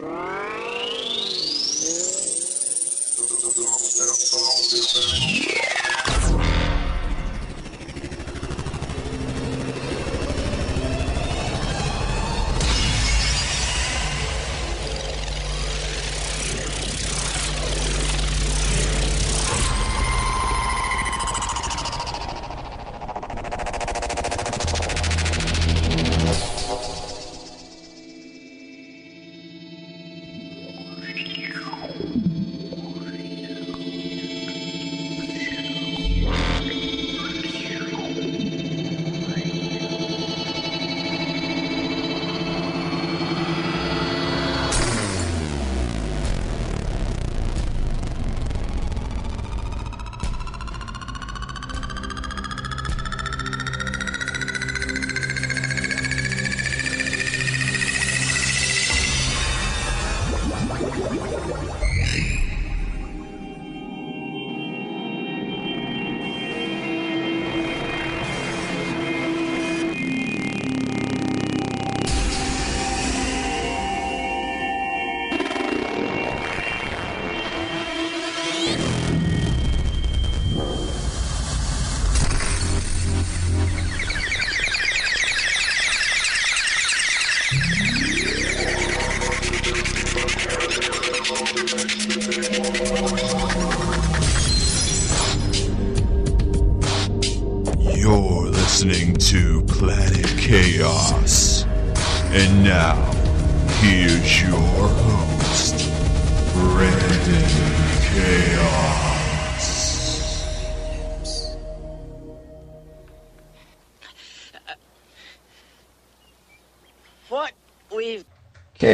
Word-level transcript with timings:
You're 0.00 0.08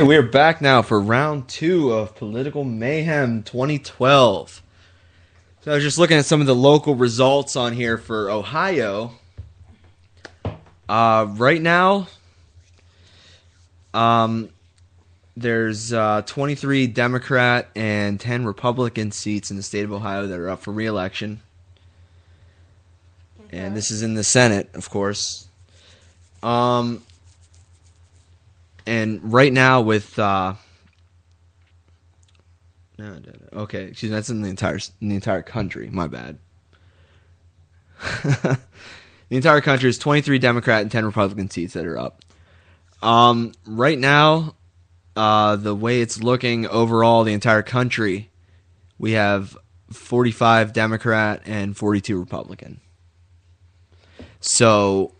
we 0.10 0.16
are 0.16 0.22
back 0.22 0.60
now 0.60 0.82
for 0.82 1.00
round 1.00 1.48
two 1.48 1.90
of 1.90 2.14
Political 2.14 2.62
Mayhem 2.62 3.42
2012. 3.42 4.62
So 5.62 5.72
I 5.72 5.74
was 5.74 5.82
just 5.82 5.98
looking 5.98 6.16
at 6.16 6.24
some 6.24 6.40
of 6.40 6.46
the 6.46 6.54
local 6.54 6.94
results 6.94 7.56
on 7.56 7.72
here 7.72 7.98
for 7.98 8.30
Ohio. 8.30 9.10
Uh, 10.88 11.26
right 11.30 11.60
now, 11.60 12.06
um, 13.94 14.50
there's 15.36 15.92
uh, 15.92 16.22
23 16.24 16.86
Democrat 16.86 17.68
and 17.74 18.20
10 18.20 18.44
Republican 18.44 19.10
seats 19.10 19.50
in 19.50 19.56
the 19.56 19.62
state 19.64 19.82
of 19.82 19.92
Ohio 19.92 20.28
that 20.28 20.38
are 20.38 20.50
up 20.50 20.62
for 20.62 20.70
re-election. 20.70 21.40
And 23.50 23.76
this 23.76 23.90
is 23.90 24.02
in 24.02 24.14
the 24.14 24.24
Senate, 24.24 24.70
of 24.74 24.88
course. 24.88 25.48
Um, 26.44 27.02
and 28.86 29.32
right 29.32 29.52
now 29.52 29.80
with 29.80 30.18
uh 30.18 30.54
no, 32.98 33.18
okay 33.52 33.84
excuse 33.84 34.10
me 34.10 34.16
that's 34.16 34.30
in 34.30 34.42
the 34.42 34.48
entire 34.48 34.78
in 35.00 35.08
the 35.08 35.14
entire 35.14 35.42
country. 35.42 35.90
My 35.90 36.06
bad. 36.06 36.38
The 39.28 39.36
entire 39.36 39.60
country 39.60 39.90
is 39.90 39.98
23 39.98 40.38
democrat 40.38 40.82
and 40.82 40.90
10 40.90 41.04
republican 41.04 41.50
seats 41.50 41.74
that 41.74 41.84
are 41.84 41.98
up. 41.98 42.22
Um 43.02 43.52
right 43.66 43.98
now 43.98 44.54
uh 45.16 45.56
the 45.56 45.74
way 45.74 46.00
it's 46.00 46.22
looking 46.22 46.66
overall 46.68 47.24
the 47.24 47.32
entire 47.32 47.62
country 47.62 48.30
we 48.98 49.12
have 49.12 49.56
45 49.90 50.72
democrat 50.72 51.42
and 51.44 51.76
42 51.76 52.18
republican. 52.18 52.80
So 54.40 55.12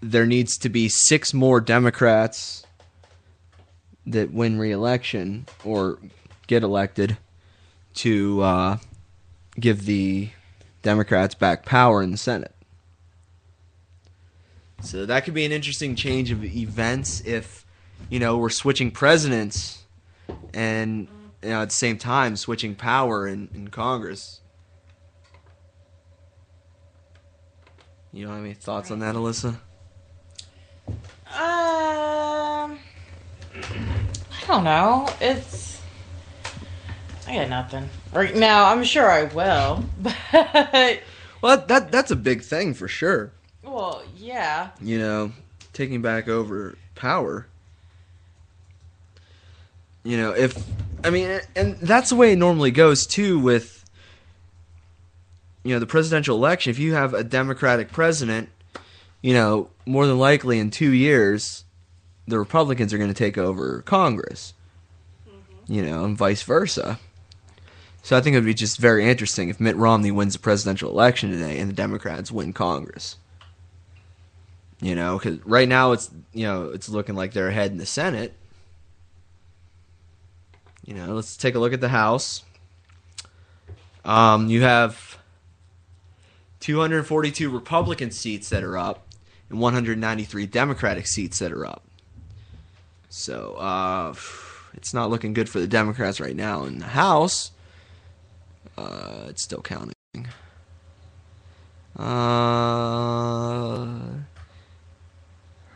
there 0.00 0.26
needs 0.26 0.56
to 0.58 0.68
be 0.68 0.88
six 0.88 1.34
more 1.34 1.60
democrats 1.60 2.65
that 4.06 4.32
win 4.32 4.58
re-election 4.58 5.46
or 5.64 5.98
get 6.46 6.62
elected 6.62 7.16
to 7.94 8.42
uh, 8.42 8.76
give 9.58 9.86
the 9.86 10.30
Democrats 10.82 11.34
back 11.34 11.64
power 11.64 12.02
in 12.02 12.12
the 12.12 12.16
Senate. 12.16 12.54
So 14.82 15.06
that 15.06 15.24
could 15.24 15.34
be 15.34 15.44
an 15.44 15.52
interesting 15.52 15.96
change 15.96 16.30
of 16.30 16.44
events 16.44 17.20
if 17.22 17.64
you 18.10 18.18
know 18.18 18.36
we're 18.36 18.50
switching 18.50 18.90
presidents 18.90 19.84
and 20.52 21.08
you 21.42 21.48
know, 21.50 21.62
at 21.62 21.70
the 21.70 21.74
same 21.74 21.98
time 21.98 22.36
switching 22.36 22.74
power 22.74 23.26
in, 23.26 23.48
in 23.54 23.68
Congress. 23.68 24.40
You 28.12 28.28
have 28.28 28.40
any 28.40 28.54
thoughts 28.54 28.90
on 28.90 29.00
that, 29.00 29.14
Alyssa? 29.14 29.58
Um, 31.38 32.78
I 33.62 34.46
don't 34.46 34.64
know. 34.64 35.08
It's 35.20 35.80
I 37.26 37.34
got 37.34 37.48
nothing 37.48 37.88
right 38.12 38.34
now. 38.34 38.70
I'm 38.70 38.84
sure 38.84 39.10
I 39.10 39.24
will, 39.24 39.84
but 40.00 41.00
Well, 41.42 41.56
that, 41.56 41.68
that 41.68 41.92
that's 41.92 42.10
a 42.10 42.16
big 42.16 42.42
thing 42.42 42.74
for 42.74 42.88
sure. 42.88 43.32
well, 43.62 44.02
yeah. 44.16 44.70
you 44.80 44.98
know, 44.98 45.32
taking 45.72 46.02
back 46.02 46.28
over 46.28 46.76
power. 46.94 47.46
You 50.04 50.16
know, 50.16 50.30
if 50.32 50.56
I 51.04 51.10
mean, 51.10 51.40
and 51.56 51.76
that's 51.78 52.10
the 52.10 52.16
way 52.16 52.32
it 52.32 52.36
normally 52.36 52.70
goes 52.70 53.06
too 53.06 53.38
with 53.40 53.84
you 55.64 55.74
know 55.74 55.80
the 55.80 55.86
presidential 55.86 56.36
election. 56.36 56.70
If 56.70 56.78
you 56.78 56.94
have 56.94 57.12
a 57.12 57.24
Democratic 57.24 57.90
president, 57.90 58.48
you 59.20 59.34
know, 59.34 59.70
more 59.84 60.06
than 60.06 60.18
likely 60.18 60.60
in 60.60 60.70
two 60.70 60.90
years, 60.92 61.64
the 62.26 62.38
Republicans 62.38 62.92
are 62.92 62.98
going 62.98 63.12
to 63.12 63.14
take 63.14 63.38
over 63.38 63.82
Congress. 63.82 64.54
You 65.68 65.84
know, 65.84 66.04
and 66.04 66.16
vice 66.16 66.42
versa. 66.42 67.00
So 68.02 68.16
I 68.16 68.20
think 68.20 68.34
it 68.34 68.38
would 68.38 68.46
be 68.46 68.54
just 68.54 68.78
very 68.78 69.08
interesting 69.08 69.48
if 69.48 69.58
Mitt 69.58 69.74
Romney 69.74 70.12
wins 70.12 70.34
the 70.34 70.38
presidential 70.38 70.90
election 70.90 71.32
today 71.32 71.58
and 71.58 71.68
the 71.68 71.74
Democrats 71.74 72.30
win 72.30 72.52
Congress. 72.52 73.16
You 74.80 74.94
know, 74.94 75.18
because 75.18 75.44
right 75.44 75.68
now 75.68 75.92
it's 75.92 76.10
you 76.32 76.44
know 76.46 76.70
it's 76.70 76.88
looking 76.88 77.16
like 77.16 77.32
they're 77.32 77.48
ahead 77.48 77.72
in 77.72 77.78
the 77.78 77.86
Senate. 77.86 78.34
You 80.84 80.94
know, 80.94 81.14
let's 81.14 81.36
take 81.36 81.56
a 81.56 81.58
look 81.58 81.72
at 81.72 81.80
the 81.80 81.88
House. 81.88 82.44
Um, 84.04 84.48
you 84.48 84.62
have 84.62 85.18
242 86.60 87.50
Republican 87.50 88.12
seats 88.12 88.50
that 88.50 88.62
are 88.62 88.78
up, 88.78 89.08
and 89.50 89.58
193 89.58 90.46
Democratic 90.46 91.08
seats 91.08 91.40
that 91.40 91.50
are 91.50 91.66
up. 91.66 91.85
So 93.18 93.54
uh, 93.54 94.12
it's 94.74 94.92
not 94.92 95.08
looking 95.08 95.32
good 95.32 95.48
for 95.48 95.58
the 95.58 95.66
Democrats 95.66 96.20
right 96.20 96.36
now 96.36 96.64
in 96.64 96.80
the 96.80 96.84
House. 96.84 97.50
Uh, 98.76 99.24
it's 99.28 99.40
still 99.42 99.62
counting. 99.62 99.94
Uh, 101.98 103.86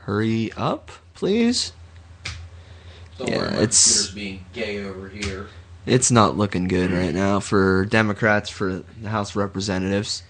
hurry 0.03 0.53
up, 0.55 0.91
please. 1.15 1.73
Don't 3.17 3.31
Yeah, 3.31 3.39
worry, 3.39 3.55
it's- 3.63 4.11
being 4.11 4.45
gay 4.53 4.85
over 4.85 5.09
here. 5.09 5.47
It's 5.87 6.11
not 6.11 6.37
looking 6.37 6.69
good 6.69 6.91
right 6.93 7.15
now 7.15 7.41
for 7.41 7.87
Democrats 7.87 8.51
for 8.51 8.85
the 9.01 9.09
House 9.09 9.31
of 9.31 9.37
Representatives. 9.37 10.23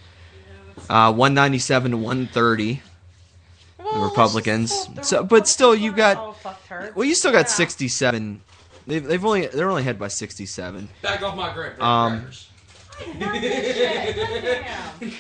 Uh, 0.89 1.13
197 1.13 1.91
to 1.91 1.97
130. 1.97 2.83
Well, 3.85 4.05
Republicans. 4.05 4.71
let's 4.71 4.85
just 4.85 4.89
hope 4.89 4.97
the 4.97 5.05
So- 5.05 5.25
but 5.25 5.49
still, 5.49 5.75
you 5.75 5.93
got- 5.93 6.17
Oh, 6.19 6.33
fuck 6.33 6.67
her. 6.69 6.93
Well, 6.95 7.05
you 7.07 7.15
still 7.15 7.33
got 7.33 7.47
Yeah. 7.47 7.53
67 7.53 8.41
They've 8.87 9.05
they've 9.05 9.25
only 9.25 9.47
they're 9.47 9.69
only 9.69 9.83
ahead 9.83 9.99
by 9.99 10.09
67. 10.09 10.89
Back 11.03 11.23
off 11.23 11.37
my 11.37 11.53
grandparents. 11.53 11.83
Um, 11.83 12.27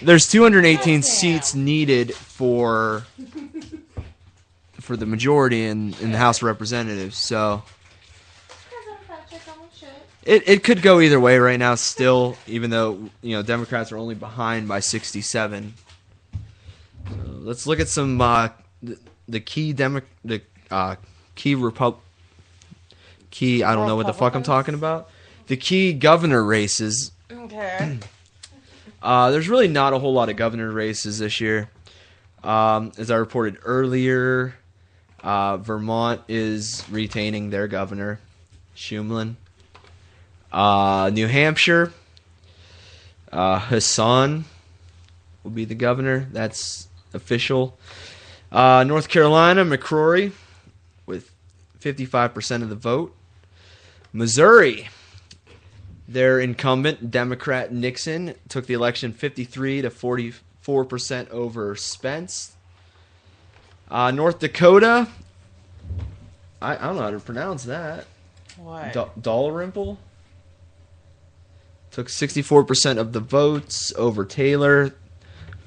There's 0.03 0.27
218 0.29 0.77
Goddamn. 0.79 1.03
seats 1.03 1.55
needed 1.55 2.15
for 2.15 3.05
for 4.81 4.97
the 4.97 5.07
majority 5.07 5.65
in 5.67 5.95
in 6.01 6.11
the 6.13 6.19
House 6.19 6.39
of 6.39 6.45
Representatives. 6.45 7.17
So 7.17 7.63
it 10.25 10.43
it 10.49 10.65
could 10.65 10.83
go 10.83 11.01
either 11.01 11.21
way 11.21 11.39
right 11.39 11.59
now. 11.59 11.75
Still, 11.77 12.37
even 12.47 12.71
though 12.71 13.09
you 13.23 13.37
know 13.37 13.43
Democrats 13.43 13.93
are 13.93 13.99
only 13.99 14.15
behind 14.15 14.69
by 14.69 14.81
67. 14.81 15.75
So 17.11 17.33
let's 17.41 17.67
look 17.67 17.81
at 17.81 17.89
some 17.89 18.21
uh, 18.21 18.49
the, 18.83 18.99
the 19.29 19.41
key 19.41 19.73
demo 19.73 20.03
the 20.25 20.43
uh, 20.71 20.97
key 21.35 21.55
repub 21.55 21.99
key. 23.31 23.63
I 23.63 23.75
don't 23.75 23.87
know 23.87 23.97
what 23.97 24.07
the 24.07 24.15
fuck 24.15 24.35
I'm 24.35 24.43
talking 24.43 24.75
about. 24.75 25.09
The 25.47 25.57
key 25.57 25.93
governor 25.93 26.45
races 26.45 27.11
Okay. 27.33 27.99
uh, 29.03 29.31
there's 29.31 29.49
really 29.49 29.69
not 29.69 29.93
a 29.93 29.99
whole 29.99 30.13
lot 30.13 30.29
of 30.29 30.37
governor 30.37 30.71
races 30.71 31.19
this 31.19 31.41
year. 31.41 31.71
Um, 32.43 32.93
as 32.97 33.11
I 33.11 33.17
reported 33.17 33.59
earlier, 33.65 34.55
uh, 35.23 35.59
Vermont 35.59 36.23
is 36.29 36.85
retaining 36.91 37.51
their 37.51 37.69
governor, 37.69 38.19
Shumlin. 38.75 39.37
Uh, 40.53 41.11
New 41.13 41.29
Hampshire, 41.29 41.93
uh, 43.31 43.59
Hassan 43.61 44.45
will 45.45 45.51
be 45.51 45.65
the 45.65 45.75
governor. 45.75 46.27
That's 46.33 46.89
official. 47.15 47.79
Uh, 48.53 48.85
North 48.85 49.09
Carolina, 49.09 49.65
McCrory 49.65 50.33
with 51.07 51.31
55% 51.81 52.63
of 52.63 52.69
the 52.69 52.75
vote. 52.75 53.15
Missouri, 54.13 54.89
their 56.09 56.41
incumbent 56.41 57.11
Democrat 57.11 57.73
Nixon 57.73 58.35
took 58.49 58.67
the 58.67 58.75
election 58.75 59.13
53 59.13 59.83
to 59.83 59.91
44 59.91 60.85
percent 60.85 61.29
over 61.31 61.77
Spence. 61.77 62.57
Uh, 63.89 64.11
North 64.11 64.41
Dakota, 64.41 65.09
I, 66.61 66.77
I 66.77 66.79
don't 66.87 66.97
know 66.97 67.03
how 67.03 67.11
to 67.11 67.21
pronounce 67.21 67.65
that. 67.65 68.07
What? 68.57 68.93
Da- 68.93 69.09
Dalrymple 69.21 69.99
took 71.93 72.09
64 72.09 72.65
percent 72.65 72.99
of 72.99 73.13
the 73.13 73.21
votes 73.21 73.93
over 73.97 74.25
Taylor. 74.25 74.95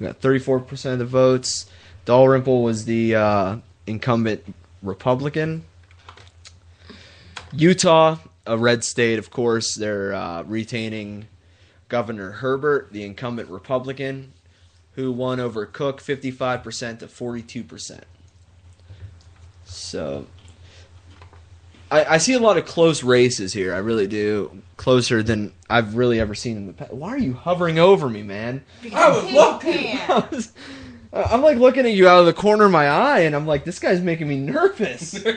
We 0.04 0.08
got 0.08 0.18
34 0.18 0.60
percent 0.60 0.92
of 0.92 0.98
the 0.98 1.04
votes. 1.06 1.64
Dalrymple 2.04 2.62
was 2.62 2.84
the 2.84 3.14
uh, 3.14 3.56
incumbent 3.86 4.44
Republican. 4.82 5.64
Utah, 7.54 8.18
a 8.46 8.58
red 8.58 8.84
state, 8.84 9.18
of 9.18 9.30
course, 9.30 9.74
they're 9.74 10.12
uh, 10.12 10.42
retaining 10.42 11.26
Governor 11.88 12.32
Herbert, 12.32 12.92
the 12.92 13.02
incumbent 13.02 13.48
Republican, 13.48 14.34
who 14.92 15.10
won 15.10 15.40
over 15.40 15.64
Cook 15.64 16.02
55% 16.02 16.98
to 16.98 17.06
42%. 17.06 18.00
So, 19.64 20.26
I, 21.90 22.04
I 22.14 22.18
see 22.18 22.32
a 22.34 22.38
lot 22.40 22.56
of 22.58 22.64
close 22.66 23.02
races 23.02 23.52
here. 23.52 23.74
I 23.74 23.78
really 23.78 24.06
do. 24.06 24.62
Closer 24.76 25.22
than 25.22 25.52
I've 25.70 25.94
really 25.94 26.18
ever 26.20 26.34
seen 26.34 26.56
in 26.56 26.66
the 26.66 26.72
past. 26.72 26.92
Why 26.92 27.10
are 27.10 27.18
you 27.18 27.34
hovering 27.34 27.78
over 27.78 28.08
me, 28.10 28.22
man? 28.22 28.64
I 28.94 29.08
was 29.10 29.32
looking. 29.32 29.98
I 30.08 30.26
was- 30.30 30.52
I'm 31.12 31.42
like 31.42 31.58
looking 31.58 31.86
at 31.86 31.92
you 31.92 32.08
out 32.08 32.18
of 32.20 32.26
the 32.26 32.32
corner 32.32 32.64
of 32.64 32.72
my 32.72 32.88
eye, 32.88 33.20
and 33.20 33.36
I'm 33.36 33.46
like, 33.46 33.64
this 33.64 33.78
guy's 33.78 34.00
making 34.00 34.28
me 34.28 34.38
nervous. 34.38 35.22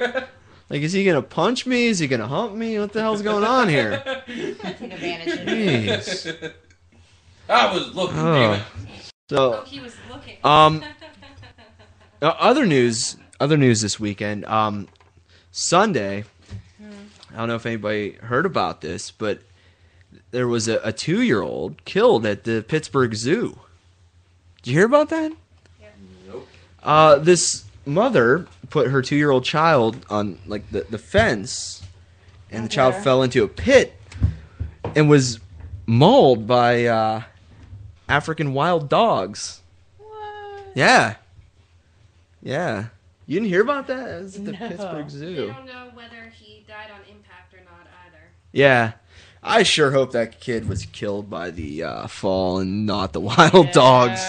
Like, 0.69 0.81
is 0.81 0.91
he 0.91 1.05
gonna 1.05 1.21
punch 1.21 1.65
me? 1.65 1.85
Is 1.85 1.97
he 1.99 2.07
gonna 2.09 2.27
hump 2.27 2.53
me? 2.53 2.77
What 2.77 2.91
the 2.91 2.99
hell's 2.99 3.21
going 3.21 3.45
on 3.45 3.69
here? 3.69 4.03
Take 4.27 4.81
advantage 4.81 5.39
of 5.39 5.47
you. 5.47 5.65
Jeez. 5.91 6.53
I 7.47 7.73
was 7.73 7.95
looking, 7.95 8.17
damn 8.17 8.25
Oh. 8.25 8.53
it. 8.53 8.61
Oh, 9.31 9.61
he 9.65 9.79
was 9.79 9.95
looking. 10.11 10.35
um, 10.43 10.83
uh, 12.21 12.25
other 12.37 12.65
news, 12.65 13.15
other 13.39 13.55
news 13.55 13.79
this 13.79 13.97
weekend. 13.97 14.43
Um, 14.43 14.89
Sunday. 15.51 16.25
I 17.37 17.41
don't 17.41 17.49
know 17.49 17.55
if 17.55 17.67
anybody 17.67 18.13
heard 18.13 18.47
about 18.47 18.81
this, 18.81 19.11
but 19.11 19.41
there 20.31 20.47
was 20.47 20.67
a, 20.67 20.79
a 20.83 20.91
two-year-old 20.91 21.85
killed 21.85 22.25
at 22.25 22.45
the 22.45 22.65
Pittsburgh 22.67 23.13
Zoo. 23.13 23.59
Did 24.63 24.71
you 24.71 24.77
hear 24.77 24.87
about 24.87 25.09
that? 25.09 25.31
Nope. 26.27 26.47
Uh, 26.81 27.19
this 27.19 27.65
mother 27.85 28.47
put 28.71 28.87
her 28.87 29.03
two-year-old 29.03 29.43
child 29.43 30.03
on 30.09 30.39
like 30.47 30.69
the, 30.71 30.87
the 30.89 30.97
fence, 30.97 31.83
and 32.49 32.65
the 32.65 32.69
child 32.69 32.95
Okay. 32.95 33.03
fell 33.03 33.21
into 33.21 33.43
a 33.43 33.47
pit 33.47 33.93
and 34.95 35.07
was 35.07 35.39
mauled 35.85 36.47
by 36.47 36.85
uh, 36.85 37.21
African 38.09 38.55
wild 38.55 38.89
dogs. 38.89 39.61
What? 39.99 40.63
Yeah, 40.73 41.17
yeah. 42.41 42.85
You 43.27 43.35
didn't 43.41 43.49
hear 43.49 43.61
about 43.61 43.87
that? 43.87 44.07
It 44.07 44.23
was 44.23 44.35
at 44.37 44.45
the 44.45 44.51
No. 44.53 44.57
Pittsburgh 44.69 45.05
They 45.05 45.09
Zoo. 45.17 45.47
don't 45.47 45.65
know 45.65 45.91
whether 45.93 46.31
he 46.33 46.63
died 46.65 46.91
on 46.93 47.01
impact 47.13 47.53
or 47.53 47.57
not 47.65 47.85
either. 48.07 48.23
Yeah. 48.57 48.93
I 49.43 49.61
sure 49.63 49.91
hope 49.91 50.13
that 50.13 50.39
kid 50.41 50.67
was 50.67 50.85
killed 50.87 51.29
by 51.29 51.51
the 51.51 51.83
uh, 51.83 52.07
fall 52.07 52.57
and 52.59 52.85
not 52.87 53.13
the 53.13 53.21
wild 53.31 53.71
dogs. 53.71 54.19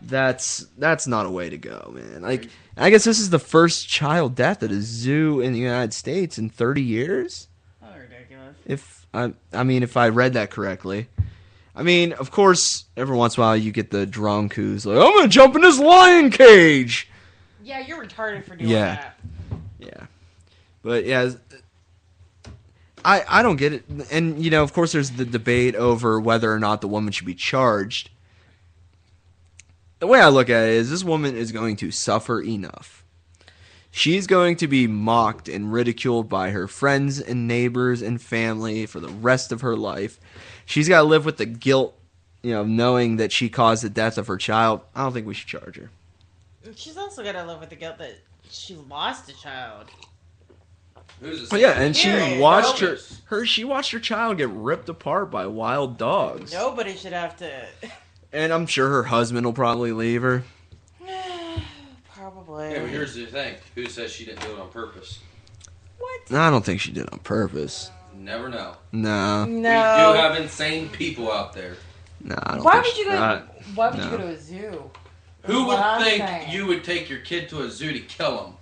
That's 0.00 0.66
that's 0.78 1.06
not 1.06 1.26
a 1.26 1.30
way 1.30 1.50
to 1.50 1.58
go, 1.58 1.92
man. 1.94 2.22
Like 2.22 2.48
I 2.76 2.88
guess 2.90 3.04
this 3.04 3.18
is 3.20 3.30
the 3.30 3.38
first 3.38 3.88
child 3.88 4.34
death 4.34 4.62
at 4.62 4.70
a 4.70 4.80
zoo 4.80 5.40
in 5.40 5.52
the 5.52 5.58
United 5.58 5.92
States 5.92 6.38
in 6.38 6.48
30 6.48 6.80
years. 6.82 7.48
Oh, 7.82 7.88
ridiculous. 7.98 8.56
If 8.64 9.06
I 9.12 9.32
I 9.52 9.64
mean 9.64 9.82
if 9.82 9.96
I 9.96 10.08
read 10.08 10.32
that 10.32 10.50
correctly. 10.50 11.08
I 11.76 11.82
mean, 11.84 12.12
of 12.14 12.30
course, 12.32 12.86
every 12.96 13.16
once 13.16 13.36
in 13.36 13.42
a 13.42 13.46
while 13.46 13.56
you 13.56 13.70
get 13.70 13.90
the 13.92 14.04
drunk 14.06 14.54
who's 14.54 14.84
like, 14.86 14.96
"I'm 14.96 15.14
gonna 15.14 15.28
jump 15.28 15.54
in 15.54 15.62
this 15.62 15.78
lion 15.78 16.30
cage." 16.30 17.08
Yeah, 17.62 17.80
you're 17.80 18.02
retarded 18.04 18.44
for 18.44 18.56
doing 18.56 18.70
Yeah. 18.70 18.94
that. 18.96 19.18
Yeah, 19.78 20.06
but 20.82 21.04
yeah, 21.04 21.30
I 23.04 23.24
I 23.28 23.42
don't 23.42 23.56
get 23.56 23.72
it. 23.72 23.84
And 24.10 24.42
you 24.42 24.50
know, 24.50 24.62
of 24.62 24.72
course, 24.72 24.92
there's 24.92 25.12
the 25.12 25.24
debate 25.24 25.74
over 25.74 26.20
whether 26.20 26.52
or 26.52 26.58
not 26.58 26.80
the 26.80 26.88
woman 26.88 27.12
should 27.12 27.26
be 27.26 27.34
charged. 27.34 28.10
The 29.98 30.06
way 30.06 30.20
I 30.20 30.28
look 30.28 30.48
at 30.48 30.68
it 30.68 30.74
is, 30.74 30.90
this 30.90 31.02
woman 31.02 31.36
is 31.36 31.50
going 31.50 31.76
to 31.76 31.90
suffer 31.90 32.40
enough. 32.40 33.04
She's 33.90 34.26
going 34.26 34.56
to 34.56 34.68
be 34.68 34.86
mocked 34.86 35.48
and 35.48 35.72
ridiculed 35.72 36.28
by 36.28 36.50
her 36.50 36.68
friends 36.68 37.20
and 37.20 37.48
neighbors 37.48 38.00
and 38.00 38.20
family 38.22 38.86
for 38.86 39.00
the 39.00 39.08
rest 39.08 39.50
of 39.50 39.62
her 39.62 39.76
life. 39.76 40.20
She's 40.64 40.88
got 40.88 40.98
to 40.98 41.04
live 41.04 41.24
with 41.24 41.38
the 41.38 41.46
guilt, 41.46 41.98
you 42.42 42.52
know, 42.52 42.64
knowing 42.64 43.16
that 43.16 43.32
she 43.32 43.48
caused 43.48 43.82
the 43.82 43.90
death 43.90 44.18
of 44.18 44.28
her 44.28 44.36
child. 44.36 44.82
I 44.94 45.02
don't 45.02 45.14
think 45.14 45.26
we 45.26 45.34
should 45.34 45.48
charge 45.48 45.76
her. 45.76 45.90
She's 46.76 46.96
also 46.96 47.24
got 47.24 47.32
to 47.32 47.44
live 47.44 47.58
with 47.60 47.70
the 47.70 47.76
guilt 47.76 47.98
that 47.98 48.18
she 48.50 48.76
lost 48.76 49.28
a 49.30 49.36
child. 49.40 49.86
Who's 51.20 51.52
yeah, 51.52 51.80
and 51.80 51.96
she 51.96 52.08
Yeah, 52.08 52.38
watched 52.38 52.78
her, 52.78 52.94
Elvis. 52.94 53.20
her 53.26 53.44
she 53.46 53.64
watched 53.64 53.90
her 53.92 53.98
child 53.98 54.38
get 54.38 54.48
ripped 54.50 54.88
apart 54.88 55.30
by 55.30 55.46
wild 55.46 55.98
dogs. 55.98 56.52
Nobody 56.52 56.94
should 56.96 57.12
have 57.12 57.36
to. 57.38 57.66
And 58.32 58.52
I'm 58.52 58.66
sure 58.66 58.88
her 58.88 59.02
husband 59.04 59.44
will 59.44 59.52
probably 59.52 59.92
leave 59.92 60.22
her. 60.22 60.44
Probably. 62.14 62.72
Yeah, 62.72 62.80
but 62.80 62.90
here's 62.90 63.14
the 63.14 63.26
thing. 63.26 63.54
Who 63.74 63.86
says 63.86 64.10
she 64.12 64.24
didn't 64.24 64.42
do 64.42 64.52
it 64.52 64.58
on 64.58 64.68
purpose? 64.70 65.20
what? 65.98 66.30
No, 66.30 66.40
I 66.40 66.50
don't 66.50 66.64
think 66.64 66.80
she 66.80 66.92
did 66.92 67.04
it 67.04 67.12
on 67.12 67.18
purpose. 67.20 67.90
Never 68.14 68.48
know. 68.48 68.74
No, 68.92 69.44
We 69.46 69.54
do 69.54 69.60
No. 69.60 70.12
have 70.14 70.36
insane 70.40 70.88
people 70.88 71.30
out 71.32 71.52
there. 71.52 71.76
no, 72.20 72.34
I 72.42 72.54
don't 72.56 72.64
Why 72.64 72.72
think 72.82 72.84
would 72.84 72.94
she- 72.94 73.00
you 73.02 73.08
go? 73.08 73.16
uh, 73.16 73.42
why 73.74 73.88
would 73.90 73.98
no. 73.98 74.04
you 74.04 74.10
go 74.10 74.16
to 74.18 74.28
a 74.28 74.36
zoo? 74.38 74.90
Who 75.44 75.58
What 75.64 75.68
would 75.68 75.78
I'm 75.78 76.02
think 76.02 76.26
saying. 76.26 76.50
you 76.50 76.66
would 76.66 76.82
take 76.84 77.08
your 77.08 77.20
kid 77.20 77.48
to 77.50 77.62
a 77.62 77.70
zoo 77.70 77.92
to 77.92 78.00
kill 78.00 78.44
him? 78.46 78.54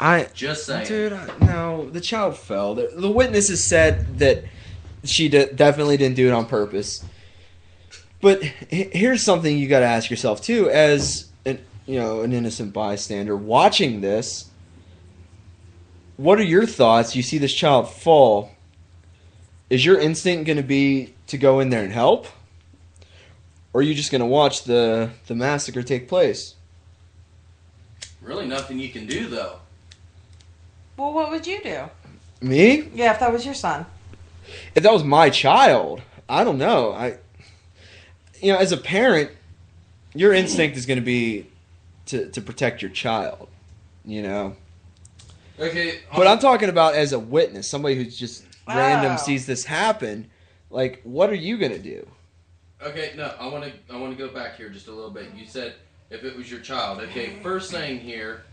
I, 0.00 0.28
Just 0.32 0.64
saying. 0.66 0.86
dude, 0.86 1.12
I, 1.12 1.28
no, 1.38 1.90
the 1.90 2.00
child 2.00 2.36
fell. 2.36 2.74
The, 2.74 2.90
the 2.94 3.10
witnesses 3.10 3.64
said 3.64 4.18
that 4.18 4.44
she 5.04 5.28
de- 5.28 5.52
definitely 5.52 5.96
didn't 5.96 6.16
do 6.16 6.28
it 6.28 6.32
on 6.32 6.46
purpose. 6.46 7.04
But 8.20 8.42
h- 8.70 8.90
here's 8.92 9.22
something 9.22 9.56
you 9.56 9.68
got 9.68 9.80
to 9.80 9.86
ask 9.86 10.10
yourself 10.10 10.40
too, 10.42 10.70
as 10.70 11.28
an 11.44 11.58
you 11.86 11.98
know 11.98 12.22
an 12.22 12.32
innocent 12.32 12.72
bystander 12.72 13.36
watching 13.36 14.00
this. 14.00 14.50
What 16.16 16.38
are 16.38 16.44
your 16.44 16.66
thoughts? 16.66 17.14
You 17.14 17.22
see 17.22 17.38
this 17.38 17.54
child 17.54 17.88
fall. 17.90 18.52
Is 19.70 19.84
your 19.84 19.98
instinct 20.00 20.46
going 20.46 20.56
to 20.56 20.62
be 20.62 21.14
to 21.28 21.38
go 21.38 21.60
in 21.60 21.70
there 21.70 21.84
and 21.84 21.92
help, 21.92 22.26
or 23.72 23.80
are 23.80 23.84
you 23.84 23.94
just 23.94 24.10
going 24.10 24.20
to 24.20 24.26
watch 24.26 24.64
the 24.64 25.10
the 25.26 25.34
massacre 25.34 25.82
take 25.82 26.08
place? 26.08 26.54
Really, 28.20 28.46
nothing 28.46 28.78
you 28.78 28.88
can 28.88 29.06
do 29.06 29.28
though. 29.28 29.60
Well, 30.98 31.12
what 31.14 31.30
would 31.30 31.46
you 31.46 31.62
do? 31.62 31.84
Me? 32.40 32.88
Yeah, 32.92 33.12
if 33.12 33.20
that 33.20 33.32
was 33.32 33.44
your 33.46 33.54
son. 33.54 33.86
if 34.74 34.82
that 34.82 34.92
was 34.92 35.04
my 35.04 35.30
child, 35.30 36.02
I 36.28 36.44
don't 36.44 36.58
know. 36.58 36.92
I, 36.92 37.16
you 38.42 38.52
know, 38.52 38.58
as 38.58 38.72
a 38.72 38.76
parent, 38.76 39.30
your 40.14 40.34
instinct 40.34 40.76
is 40.76 40.84
going 40.86 40.98
to 40.98 41.04
be 41.04 41.46
to 42.06 42.28
to 42.30 42.40
protect 42.40 42.82
your 42.82 42.90
child. 42.90 43.48
You 44.04 44.22
know, 44.22 44.56
Okay, 45.60 46.00
But 46.14 46.26
I'm 46.26 46.38
talking 46.38 46.68
about 46.68 46.94
as 46.94 47.12
a 47.12 47.18
witness, 47.18 47.68
somebody 47.68 47.94
who's 47.96 48.16
just 48.18 48.44
random 48.66 49.12
Oh. 49.14 49.16
sees 49.16 49.44
this 49.46 49.64
happen. 49.64 50.30
Like, 50.70 51.00
what 51.02 51.30
are 51.30 51.34
you 51.34 51.58
gonna 51.58 51.78
do? 51.78 52.06
Okay, 52.82 53.12
no, 53.16 53.34
I 53.38 53.46
want 53.48 53.64
to. 53.64 53.72
I 53.92 53.96
want 53.98 54.16
to 54.16 54.26
go 54.26 54.32
back 54.32 54.56
here 54.56 54.68
just 54.68 54.88
a 54.88 54.92
little 54.92 55.10
bit. 55.10 55.26
You 55.36 55.46
said 55.46 55.74
if 56.10 56.24
it 56.24 56.36
was 56.36 56.50
your 56.50 56.60
child. 56.60 57.00
Okay, 57.00 57.36
first 57.42 57.70
thing 57.70 57.98
here, 58.00 58.44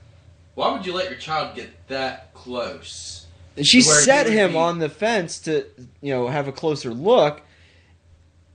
why 0.55 0.71
would 0.71 0.85
you 0.85 0.93
let 0.93 1.09
your 1.09 1.19
child 1.19 1.55
get 1.55 1.69
that 1.89 2.33
close? 2.33 3.27
And 3.57 3.65
she 3.65 3.81
set 3.81 4.27
him 4.27 4.51
be- 4.51 4.57
on 4.57 4.79
the 4.79 4.89
fence 4.89 5.39
to, 5.41 5.65
you 6.01 6.13
know, 6.13 6.27
have 6.27 6.47
a 6.47 6.51
closer 6.51 6.93
look. 6.93 7.41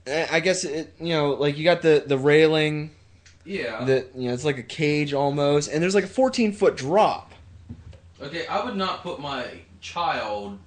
I 0.07 0.39
guess 0.39 0.63
it, 0.63 0.93
you 0.99 1.09
know, 1.13 1.31
like 1.31 1.57
you 1.57 1.63
got 1.63 1.81
the 1.83 2.03
the 2.05 2.17
railing, 2.17 2.91
Yeah. 3.45 3.83
that 3.85 4.09
you 4.15 4.27
know, 4.27 4.33
it's 4.33 4.43
like 4.45 4.57
a 4.57 4.63
cage 4.63 5.13
almost, 5.13 5.69
and 5.71 5.81
there's 5.81 5.93
like 5.95 6.03
a 6.05 6.07
14 6.07 6.53
foot 6.53 6.75
drop. 6.75 7.31
okay, 8.21 8.45
I 8.47 8.63
would 8.65 8.75
not 8.75 9.03
put 9.03 9.19
my 9.19 9.45
child 9.79 10.57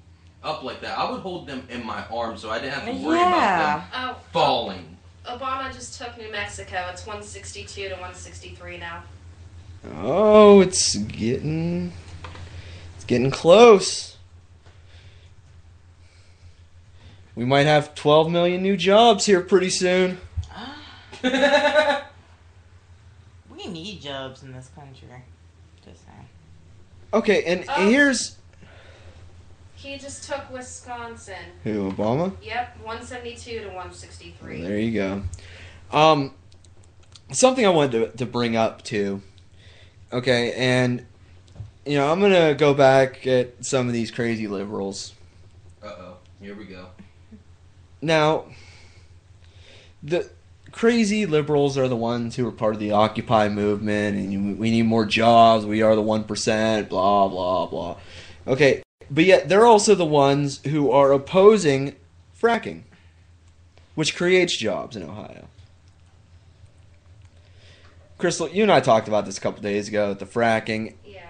up 0.42 0.62
like 0.62 0.80
that. 0.82 0.98
I 0.98 1.10
would 1.10 1.20
hold 1.20 1.46
them 1.48 1.66
in 1.70 1.84
my 1.84 2.04
arms 2.08 2.42
so 2.42 2.50
I 2.50 2.58
didn't 2.60 2.74
have 2.74 2.84
to 2.86 2.92
worry 3.04 3.18
about 3.18 3.80
them 3.80 3.88
Oh, 3.94 4.16
falling. 4.32 4.96
Obama 5.26 5.72
just 5.72 5.98
took 6.00 6.16
New 6.18 6.30
Mexico. 6.30 6.86
It's 6.92 7.06
162 7.06 7.84
to 7.84 7.94
163 7.94 8.78
now. 8.78 9.02
Oh, 9.96 10.60
it's 10.60 10.96
getting, 10.96 11.92
it's 12.96 13.04
getting 13.04 13.30
close. 13.30 14.16
We 17.34 17.44
might 17.44 17.66
have 17.66 17.94
12 17.94 18.30
million 18.30 18.62
new 18.62 18.76
jobs 18.76 19.26
here 19.26 19.40
pretty 19.40 19.70
soon. 19.70 20.18
We 23.50 23.70
need 23.70 24.02
jobs 24.02 24.42
in 24.42 24.52
this 24.52 24.68
country. 24.74 25.08
Just 25.84 26.04
saying. 26.04 26.28
Okay, 27.14 27.44
and 27.44 27.64
Oh. 27.68 27.88
here's 27.88 28.36
He 29.74 29.96
just 29.96 30.24
took 30.24 30.50
Wisconsin. 30.52 31.34
who 31.62 31.90
Obama. 31.90 32.32
Yep, 32.42 32.78
172 32.82 33.60
to 33.60 33.66
163. 33.68 34.60
There 34.62 34.78
you 34.78 34.92
go. 34.92 35.22
Um, 35.96 36.32
something 37.32 37.64
I 37.64 37.70
wanted 37.70 38.12
to, 38.12 38.16
to 38.18 38.26
bring 38.26 38.54
up 38.56 38.82
too. 38.82 39.22
Okay, 40.14 40.52
and 40.52 41.04
you 41.84 41.98
know 41.98 42.10
I'm 42.10 42.20
gonna 42.20 42.54
go 42.54 42.72
back 42.72 43.26
at 43.26 43.64
some 43.64 43.88
of 43.88 43.92
these 43.92 44.12
crazy 44.12 44.46
liberals. 44.46 45.12
Uh 45.82 45.88
oh. 45.88 46.16
Here 46.40 46.54
we 46.54 46.66
go. 46.66 46.86
Now, 48.00 48.44
the 50.00 50.30
crazy 50.70 51.26
liberals 51.26 51.76
are 51.76 51.88
the 51.88 51.96
ones 51.96 52.36
who 52.36 52.46
are 52.46 52.52
part 52.52 52.74
of 52.74 52.80
the 52.80 52.92
Occupy 52.92 53.48
movement, 53.48 54.16
and 54.16 54.56
we 54.56 54.70
need 54.70 54.82
more 54.82 55.04
jobs. 55.04 55.66
We 55.66 55.82
are 55.82 55.96
the 55.96 56.02
one 56.02 56.22
percent. 56.22 56.88
Blah 56.88 57.26
blah 57.26 57.66
blah. 57.66 57.96
Okay, 58.46 58.84
but 59.10 59.24
yet 59.24 59.48
they're 59.48 59.66
also 59.66 59.96
the 59.96 60.06
ones 60.06 60.60
who 60.64 60.92
are 60.92 61.10
opposing 61.10 61.96
fracking, 62.40 62.82
which 63.96 64.14
creates 64.14 64.56
jobs 64.56 64.94
in 64.94 65.02
Ohio. 65.02 65.48
Crystal, 68.24 68.48
you 68.48 68.62
and 68.62 68.72
I 68.72 68.80
talked 68.80 69.06
about 69.06 69.26
this 69.26 69.36
a 69.36 69.40
couple 69.42 69.60
days 69.60 69.86
ago. 69.86 70.14
The 70.14 70.24
fracking, 70.24 70.94
Yeah. 71.04 71.20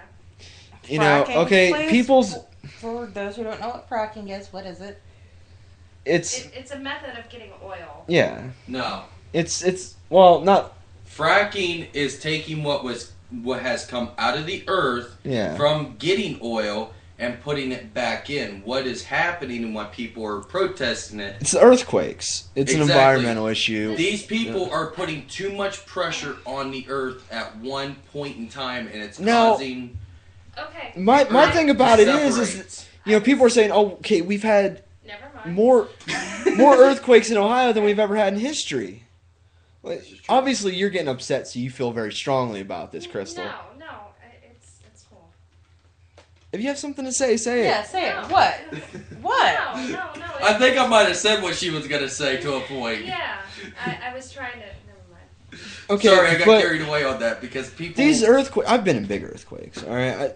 you 0.87 1.01
know, 1.01 1.25
okay, 1.29 1.73
please, 1.73 1.91
people's 1.91 2.37
For 2.79 3.07
those 3.07 3.35
who 3.35 3.43
don't 3.43 3.61
know 3.61 3.71
what 3.71 3.91
fracking 3.91 4.31
is, 4.31 4.53
what 4.53 4.65
is 4.65 4.81
it? 4.81 5.03
it's 6.05 6.45
It, 6.45 6.53
it's 6.55 6.71
a 6.71 6.79
method 6.79 7.19
of 7.19 7.29
getting 7.29 7.51
oil. 7.65 8.05
yeah, 8.07 8.45
No. 8.69 9.07
it's 9.33 9.65
it's 9.65 9.97
well 10.09 10.43
not 10.43 10.75
Fracking 11.05 11.89
is 11.95 12.21
taking 12.21 12.63
what 12.63 12.85
was 12.85 13.11
what 13.43 13.61
has 13.63 13.85
come 13.85 14.11
out 14.17 14.39
of 14.39 14.47
the 14.47 14.63
earth 14.69 15.17
yeah. 15.25 15.57
from 15.57 15.97
getting 15.99 16.39
oil 16.43 16.93
and 17.19 17.41
putting 17.43 17.71
it 17.73 17.95
back 17.95 18.29
in. 18.29 18.61
What 18.65 18.87
is 18.87 19.05
happening 19.05 19.63
and 19.65 19.75
why 19.75 19.85
people 19.85 20.25
are 20.27 20.41
protesting 20.41 21.21
it? 21.21 21.37
It's 21.41 21.55
earthquakes. 21.55 22.49
It's 22.57 22.73
an 22.75 22.83
environmental 22.83 23.47
issue. 23.47 23.95
These 23.97 24.25
people 24.25 24.71
are 24.71 24.89
putting 24.91 25.27
too 25.29 25.53
much 25.53 25.87
pressure 25.87 26.37
on 26.45 26.71
the 26.73 26.85
earth 26.89 27.31
at 27.33 27.57
one 27.59 27.97
point 28.13 28.37
in 28.37 28.49
time, 28.49 28.89
and 28.93 29.01
it's 29.03 29.19
Now- 29.21 29.53
causing. 29.53 29.97
Okay. 30.59 30.93
My 30.97 31.25
my 31.31 31.45
I- 31.45 31.51
thing 31.51 31.71
about 31.71 31.99
it 32.01 32.09
is, 32.09 32.37
is 32.39 32.49
separate. 32.51 32.89
you 33.07 33.13
know 33.13 33.21
people 33.21 33.45
are 33.47 33.51
saying, 33.51 33.71
oh, 33.73 33.93
okay, 33.95 34.21
we've 34.21 34.43
had 34.45 34.83
Never 35.07 35.25
mind. 35.35 35.55
more 35.55 35.89
more 36.57 36.77
earthquakes 36.77 37.31
in 37.31 37.37
Ohio 37.37 37.73
than 37.73 37.83
we've 37.85 37.99
ever 37.99 38.15
had 38.17 38.33
in 38.35 38.39
history. 38.41 39.03
Like, 39.83 39.99
This 40.01 40.13
is 40.13 40.19
true. 40.21 40.35
obviously, 40.37 40.75
you're 40.77 40.91
getting 40.91 41.09
upset, 41.09 41.47
so 41.49 41.59
you 41.59 41.71
feel 41.71 41.91
very 41.93 42.13
strongly 42.13 42.61
about 42.61 42.91
this, 42.93 43.07
Crystal. 43.07 43.45
No, 43.45 43.51
no, 43.81 43.87
I- 43.87 44.47
it's 44.51 44.79
it's 44.87 45.05
cool. 45.11 45.29
If 46.55 46.61
you 46.61 46.69
have 46.69 46.79
something 46.79 47.05
to 47.05 47.13
say, 47.13 47.37
say 47.37 47.63
it. 47.63 47.65
Yeah, 47.65 47.81
it. 47.83 47.87
say 47.89 48.09
it. 48.11 48.15
No. 48.23 48.29
What? 48.29 48.55
What? 49.21 49.55
No, 49.77 49.83
no, 49.89 50.21
no. 50.21 50.27
I 50.47 50.55
think 50.55 50.79
I 50.79 50.87
might 50.87 51.09
have 51.09 51.17
said 51.17 51.43
what 51.43 51.57
she 51.57 51.71
was 51.71 51.87
gonna 51.89 52.09
say 52.09 52.41
to 52.43 52.55
a 52.55 52.61
point. 52.61 53.05
Yeah, 53.05 53.39
I, 53.85 53.99
I 54.11 54.15
was 54.15 54.31
trying 54.33 54.53
to. 54.53 54.59
Never 54.59 55.01
mind. 55.11 55.63
Okay, 55.91 56.09
Sorry, 56.09 56.29
I 56.29 56.39
got 56.39 56.47
but 56.47 56.61
carried 56.63 56.83
away 56.83 57.05
on 57.05 57.19
that 57.21 57.41
because 57.41 57.71
people. 57.71 57.97
these 57.97 58.23
earthquakes, 58.23 58.69
I've 58.71 58.85
been 58.85 58.97
in 58.97 59.07
big 59.07 59.25
earthquakes. 59.25 59.83
All 59.83 59.95
right, 59.95 60.15
I, 60.17 60.33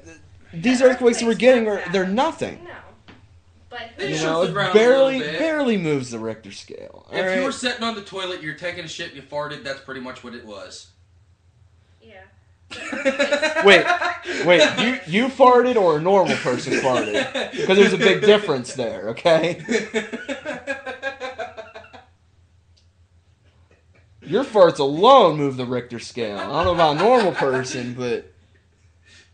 these 0.52 0.80
The 0.80 0.87
earthquakes 0.87 1.20
that 1.20 1.26
we're 1.26 1.34
getting 1.34 1.68
aren't 1.68 1.92
they're 1.92 2.06
nothing. 2.06 2.64
No, 2.64 2.70
but 3.70 3.80
They 3.96 4.10
You 4.10 4.14
shook 4.16 4.25
know, 4.26 4.42
the 4.44 4.50
it 4.50 4.52
ground 4.54 4.70
a 4.70 4.75
barely 4.75 5.18
little 5.18 5.32
bit. 5.32 5.38
barely 5.38 5.76
moves 5.76 6.10
the 6.10 6.18
Richter 6.18 6.50
scale. 6.52 7.06
all 7.08 7.16
If 7.16 7.26
right? 7.26 7.38
you 7.38 7.44
were 7.44 7.52
sitting 7.52 7.84
on 7.84 7.94
the 7.94 8.02
toilet, 8.02 8.42
you're 8.42 8.54
taking 8.54 8.84
a 8.84 8.88
shit, 8.88 9.08
and 9.08 9.16
you 9.16 9.22
farted. 9.22 9.62
That's 9.62 9.80
pretty 9.80 10.00
much 10.00 10.25
what 10.25 10.34
it 10.34 10.44
was. 10.44 10.88
Wait, 13.64 13.87
Wait, 14.44 14.62
you 14.78 14.98
you 15.06 15.28
farted 15.28 15.76
or 15.76 15.98
a 15.98 16.00
normal 16.00 16.37
person 16.37 16.75
farted? 16.75 17.50
Because 17.52 17.78
there's 17.78 17.92
a 17.92 17.98
big 17.98 18.20
difference 18.22 18.75
there. 18.75 19.08
Okay, 19.10 19.62
your 24.22 24.44
farts 24.44 24.78
alone 24.78 25.37
move 25.37 25.56
the 25.56 25.66
Richter 25.66 25.98
scale. 25.98 26.38
I 26.38 26.64
don't 26.64 26.64
know 26.64 26.75
about 26.75 26.96
a 26.96 26.98
normal 26.98 27.32
person, 27.32 27.94
but 27.94 28.32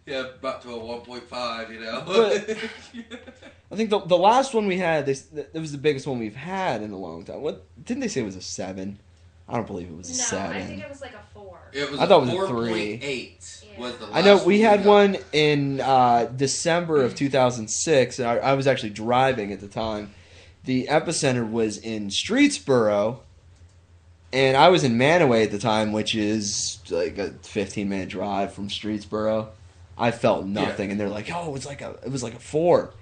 yeah, 0.06 0.26
about 0.38 0.62
to 0.62 0.70
a 0.74 0.78
1.5, 0.78 1.70
you 1.72 1.80
know. 1.80 2.02
But- 2.06 2.58
I 3.72 3.76
think 3.76 3.90
the 3.90 3.98
the 4.00 4.18
last 4.18 4.54
one 4.54 4.66
we 4.68 4.78
had, 4.78 5.06
they, 5.06 5.12
it 5.12 5.54
was 5.54 5.72
the 5.72 5.78
biggest 5.78 6.06
one 6.06 6.20
we've 6.20 6.36
had 6.36 6.80
in 6.82 6.92
a 6.92 6.96
long 6.96 7.24
time. 7.24 7.40
What 7.42 7.66
didn't 7.84 8.02
they 8.02 8.08
say 8.08 8.20
it 8.20 8.24
was 8.24 8.36
a 8.36 8.42
seven? 8.42 9.00
I 9.48 9.54
don't 9.56 9.66
believe 9.66 9.88
it 9.88 9.96
was 9.96 10.08
a 10.08 10.12
No, 10.12 10.16
seven. 10.16 10.56
I 10.56 10.62
think 10.62 10.82
it 10.82 10.88
was 10.88 11.00
like 11.00 11.14
a 11.14 11.22
four. 11.34 11.58
it 11.72 11.90
was 11.90 12.00
I 12.00 12.06
thought 12.06 12.22
it 12.26 12.34
was 12.34 12.44
a 12.44 12.48
three. 12.48 12.98
4.8 12.98 13.78
was 13.78 13.96
the 13.96 14.06
I 14.12 14.22
know 14.22 14.42
we 14.44 14.60
had 14.60 14.84
one 14.84 15.16
in 15.32 15.80
uh, 15.80 16.26
December 16.36 17.02
of 17.02 17.14
2006. 17.14 18.18
And 18.18 18.28
I, 18.28 18.36
I 18.36 18.54
was 18.54 18.66
actually 18.66 18.90
driving 18.90 19.52
at 19.52 19.60
the 19.60 19.68
time. 19.68 20.14
The 20.64 20.86
epicenter 20.86 21.48
was 21.48 21.76
in 21.76 22.08
Streetsboro, 22.08 23.18
and 24.32 24.56
I 24.56 24.68
was 24.70 24.82
in 24.82 24.96
Mantua 24.96 25.42
at 25.42 25.50
the 25.50 25.58
time, 25.58 25.92
which 25.92 26.14
is 26.14 26.78
like 26.90 27.18
a 27.18 27.32
15 27.42 27.86
minute 27.88 28.08
drive 28.08 28.54
from 28.54 28.68
Streetsboro. 28.68 29.48
I 29.98 30.10
felt 30.10 30.46
nothing, 30.46 30.90
and 30.90 30.98
they're 30.98 31.08
like, 31.10 31.30
"Oh, 31.32 31.48
it 31.48 31.52
was 31.52 31.66
like 31.66 31.82
a, 31.82 31.98
it 32.04 32.10
was 32.10 32.22
like 32.22 32.34
a 32.34 32.38
four. 32.40 32.94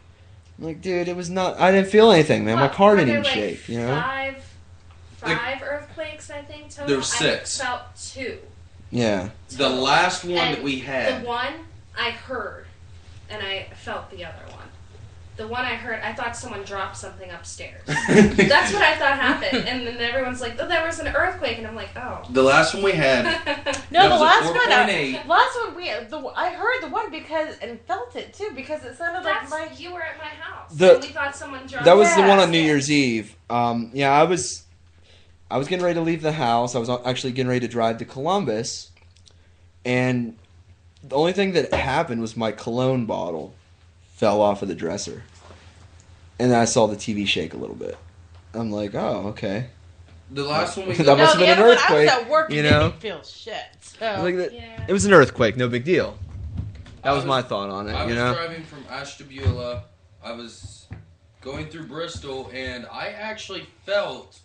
I'm 0.58 0.64
like, 0.64 0.82
dude, 0.82 1.08
it 1.08 1.16
was 1.16 1.30
not. 1.30 1.58
I 1.58 1.70
didn't 1.72 1.88
feel 1.88 2.10
anything, 2.10 2.44
man. 2.44 2.58
My 2.58 2.68
car 2.68 2.96
didn't 2.96 3.10
even 3.10 3.22
like, 3.22 3.32
shake. 3.32 3.68
You 3.68 3.78
know? 3.78 4.00
Five, 4.00 4.51
five 5.26 5.62
earthquakes, 5.62 6.30
I 6.30 6.42
think. 6.42 6.70
Total. 6.70 6.86
There 6.86 6.96
were 6.98 7.02
six. 7.02 7.60
I 7.60 7.64
felt 7.64 7.82
two. 7.96 8.38
Yeah. 8.90 9.30
The 9.50 9.68
last 9.68 10.24
one 10.24 10.34
And 10.38 10.56
that 10.56 10.62
we 10.62 10.78
had. 10.80 11.22
The 11.22 11.26
one 11.26 11.54
I 11.96 12.10
heard, 12.10 12.66
and 13.30 13.42
I 13.42 13.68
felt 13.74 14.10
the 14.10 14.24
other 14.24 14.44
one. 14.50 14.58
The 15.34 15.48
one 15.48 15.64
I 15.64 15.74
heard, 15.76 16.00
I 16.02 16.12
thought 16.12 16.36
someone 16.36 16.62
dropped 16.62 16.98
something 16.98 17.30
upstairs. 17.30 17.80
That's 17.86 18.72
what 18.72 18.82
I 18.82 18.96
thought 18.96 19.18
happened, 19.18 19.66
and 19.66 19.86
then 19.86 19.96
everyone's 19.96 20.42
like, 20.42 20.56
"Oh, 20.60 20.68
there 20.68 20.84
was 20.84 20.98
an 20.98 21.08
earthquake," 21.08 21.56
and 21.56 21.66
I'm 21.66 21.74
like, 21.74 21.96
"Oh." 21.96 22.22
The 22.28 22.42
last 22.42 22.74
one 22.74 22.82
we 22.82 22.92
had. 22.92 23.24
No, 23.90 24.04
the 24.04 24.10
was 24.10 24.20
a 24.20 24.24
last 24.24 24.44
one. 24.44 24.70
4.8. 24.70 25.24
I, 25.24 25.26
last 25.26 25.58
one 25.58 25.76
we 25.76 25.84
the 25.84 26.32
I 26.34 26.50
heard 26.54 26.82
the 26.82 26.88
one 26.88 27.10
because 27.10 27.56
and 27.58 27.78
felt 27.82 28.14
it 28.16 28.32
too 28.32 28.50
because 28.54 28.84
it 28.84 28.96
sounded 28.96 29.22
like 29.22 29.48
my. 29.50 29.68
you 29.76 29.92
were 29.92 30.02
at 30.02 30.16
my 30.18 30.24
house. 30.24 30.72
The- 30.74 30.94
and 30.94 31.02
we 31.02 31.08
thought 31.08 31.34
someone 31.34 31.66
dropped. 31.66 31.84
That 31.86 31.96
was 31.96 32.14
the 32.14 32.22
one 32.22 32.38
on 32.38 32.50
New 32.50 32.60
Year's 32.60 32.90
Eve. 32.90 33.34
Um, 33.50 33.90
yeah, 33.92 34.12
I 34.12 34.24
was, 34.24 34.64
I 35.52 35.58
was 35.58 35.68
getting 35.68 35.84
ready 35.84 35.96
to 35.96 36.00
leave 36.00 36.22
the 36.22 36.32
house. 36.32 36.74
I 36.74 36.78
was 36.78 36.88
actually 37.04 37.32
getting 37.32 37.48
ready 37.48 37.60
to 37.60 37.68
drive 37.68 37.98
to 37.98 38.06
Columbus, 38.06 38.90
and 39.84 40.34
the 41.04 41.14
only 41.14 41.34
thing 41.34 41.52
that 41.52 41.74
happened 41.74 42.22
was 42.22 42.38
my 42.38 42.52
cologne 42.52 43.04
bottle 43.04 43.52
fell 44.14 44.40
off 44.40 44.62
of 44.62 44.68
the 44.68 44.74
dresser, 44.74 45.24
and 46.38 46.50
then 46.50 46.58
I 46.58 46.64
saw 46.64 46.86
the 46.86 46.96
TV 46.96 47.26
shake 47.26 47.52
a 47.52 47.58
little 47.58 47.76
bit. 47.76 47.98
I'm 48.54 48.70
like, 48.70 48.94
oh, 48.94 49.26
okay. 49.28 49.66
The 50.30 50.44
last 50.44 50.78
one 50.78 50.88
we 50.88 50.94
That 50.96 51.04
got. 51.04 51.18
must 51.18 51.32
have 51.36 51.40
been 51.40 51.50
an 51.50 51.58
other 51.58 51.68
one, 51.68 51.70
I 51.70 51.74
was 51.74 51.82
earthquake, 51.82 52.08
at 52.08 52.30
work 52.30 52.50
you 52.50 52.60
it 52.60 52.70
know? 52.70 52.88
didn't 52.88 53.00
feel 53.00 53.22
shit. 53.22 53.62
So 53.82 54.22
Like 54.22 54.36
that- 54.38 54.54
Yeah. 54.54 54.86
It 54.88 54.92
was 54.94 55.04
an 55.04 55.12
earthquake, 55.12 55.58
no 55.58 55.68
big 55.68 55.84
deal. 55.84 56.16
That 57.02 57.10
was, 57.10 57.18
was- 57.24 57.26
my 57.26 57.42
thought 57.42 57.68
on 57.68 57.88
it. 57.90 57.92
I 57.92 58.02
you 58.04 58.06
was 58.08 58.16
know, 58.16 58.32
driving 58.32 58.62
from 58.62 58.84
Ashtabula. 58.88 59.84
I 60.24 60.32
was 60.32 60.86
going 61.42 61.66
through 61.68 61.88
Bristol, 61.88 62.50
and 62.54 62.86
I 62.90 63.08
actually 63.08 63.66
felt. 63.84 64.38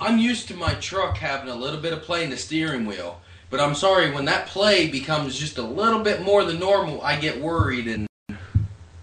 I'm 0.00 0.18
used 0.18 0.48
to 0.48 0.54
my 0.54 0.74
truck 0.74 1.16
having 1.16 1.48
a 1.50 1.54
little 1.54 1.80
bit 1.80 1.92
of 1.92 2.02
play 2.02 2.24
in 2.24 2.30
the 2.30 2.36
steering 2.36 2.84
wheel, 2.86 3.20
But 3.48 3.60
I'm 3.60 3.74
sorry, 3.74 4.10
when 4.10 4.26
that 4.26 4.46
play 4.46 4.88
becomes 4.88 5.38
just 5.38 5.58
a 5.58 5.62
little 5.62 6.00
bit 6.00 6.22
more 6.22 6.44
than 6.44 6.60
normal, 6.60 7.02
I 7.02 7.16
get 7.18 7.40
worried 7.40 7.88
and 7.88 8.06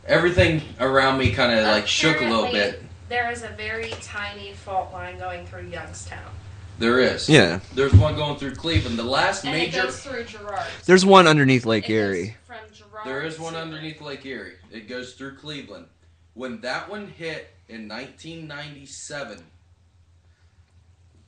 everything 0.05 0.61
around 0.79 1.17
me 1.17 1.31
kind 1.31 1.57
of 1.57 1.65
like 1.65 1.85
shook 1.87 2.21
a 2.21 2.25
little 2.25 2.51
bit. 2.51 2.81
There 3.09 3.29
is 3.31 3.43
a 3.43 3.49
very 3.49 3.91
tiny 4.01 4.53
fault 4.53 4.93
line 4.93 5.17
going 5.17 5.45
through 5.47 5.67
Youngstown. 5.67 6.31
There 6.79 6.99
is. 6.99 7.27
Yeah. 7.27 7.59
There's 7.73 7.93
one 7.93 8.15
going 8.15 8.37
through 8.37 8.55
Cleveland. 8.55 8.99
The 8.99 9.03
last 9.03 9.43
And 9.45 9.53
major. 9.53 9.79
it 9.79 9.83
goes 9.83 9.99
through 10.01 10.25
Girard. 10.25 10.67
There's 10.85 11.05
one 11.05 11.27
underneath 11.27 11.65
Lake 11.65 11.89
It 11.89 11.93
Erie. 11.93 12.37
From 12.45 12.57
Girard 12.71 13.05
There 13.05 13.23
is 13.23 13.39
one 13.39 13.55
underneath 13.55 13.99
Lake 13.99 14.25
Erie. 14.25 14.55
It 14.71 14.87
goes 14.87 15.13
through 15.13 15.37
Cleveland. 15.37 15.87
When 16.35 16.61
that 16.61 16.87
one 16.89 17.07
hit 17.07 17.49
in 17.67 17.87
1997, 17.87 19.43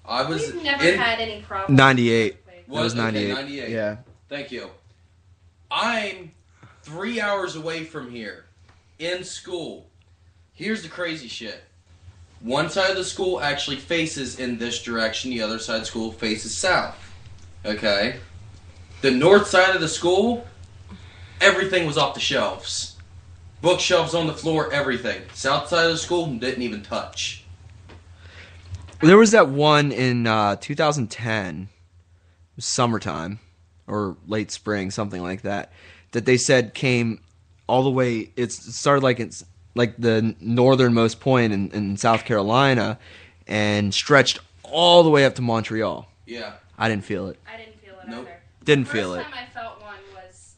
I 0.06 0.24
was 0.24 0.54
We've 0.54 0.64
never 0.64 0.84
in, 0.84 0.98
had 0.98 1.20
any 1.20 1.42
problems. 1.42 1.78
98. 1.78 2.24
with 2.24 2.34
earthquakes. 2.34 2.68
That 2.68 2.74
was 2.74 2.94
okay, 2.94 3.02
98. 3.04 3.34
98. 3.34 3.70
Yeah. 3.70 3.98
Thank 4.28 4.52
you. 4.52 4.70
I'm 5.72 6.32
three 6.84 7.22
hours 7.22 7.56
away 7.56 7.84
from 7.84 8.10
here 8.10 8.46
in 8.98 9.24
school. 9.24 9.88
Here's 10.54 10.82
the 10.84 10.90
crazy 10.90 11.28
shit. 11.28 11.64
One 12.42 12.70
side 12.70 12.90
of 12.90 12.96
the 12.96 13.04
school 13.04 13.42
actually 13.42 13.78
faces 13.78 14.40
in 14.40 14.58
this 14.58 14.82
direction, 14.82 15.32
the 15.32 15.42
other 15.42 15.60
side 15.60 15.76
of 15.76 15.82
the 15.82 15.88
school 15.88 16.12
faces 16.12 16.56
south. 16.56 16.98
Okay? 17.66 18.18
The 19.02 19.12
north 19.12 19.48
side 19.48 19.76
of 19.76 19.82
the 19.82 19.90
school, 19.90 20.48
everything 21.42 21.86
was 21.86 21.98
off 21.98 22.14
the 22.14 22.20
shelves. 22.20 22.96
Bookshelves 23.62 24.16
on 24.16 24.28
the 24.28 24.34
floor, 24.34 24.72
everything. 24.72 25.22
South 25.34 25.68
side 25.68 25.86
of 25.86 25.92
the 25.92 25.98
school 25.98 26.28
didn't 26.28 26.62
even 26.62 26.82
touch. 26.82 27.39
There 29.02 29.18
was 29.18 29.32
that 29.32 29.48
one 29.50 29.92
in 29.92 30.28
uh, 30.28 30.58
2010, 30.58 31.70
summertime 32.58 33.40
or 33.88 34.18
late 34.28 34.52
spring, 34.52 34.92
something 34.92 35.22
like 35.22 35.42
that, 35.44 35.72
that 36.12 36.26
they 36.26 36.38
said 36.38 36.74
came 36.74 37.22
all 37.68 37.84
the 37.84 37.90
way. 37.90 38.32
It 38.36 38.52
started 38.52 39.04
like 39.04 39.20
it's 39.20 39.44
like 39.76 39.96
the 39.98 40.36
northernmost 40.42 41.20
point 41.22 41.54
in, 41.54 41.72
in 41.72 41.96
South 41.98 42.26
Carolina, 42.26 43.00
and 43.48 43.94
stretched 43.94 44.40
all 44.64 45.04
the 45.04 45.10
way 45.10 45.26
up 45.26 45.36
to 45.36 45.42
Montreal. 45.42 46.08
Yeah. 46.26 46.54
I 46.78 46.90
didn't 46.90 47.06
feel 47.06 47.28
it. 47.28 47.40
I 47.52 47.58
didn't 47.58 47.80
feel 47.80 47.94
it 48.04 48.08
Nope. 48.10 48.22
either. 48.28 48.36
Didn't 48.66 48.86
First 48.86 48.94
feel 48.96 49.14
it. 49.14 49.24
time 49.24 49.34
I 49.34 49.46
felt 49.54 49.82
one 49.82 49.96
was 50.14 50.56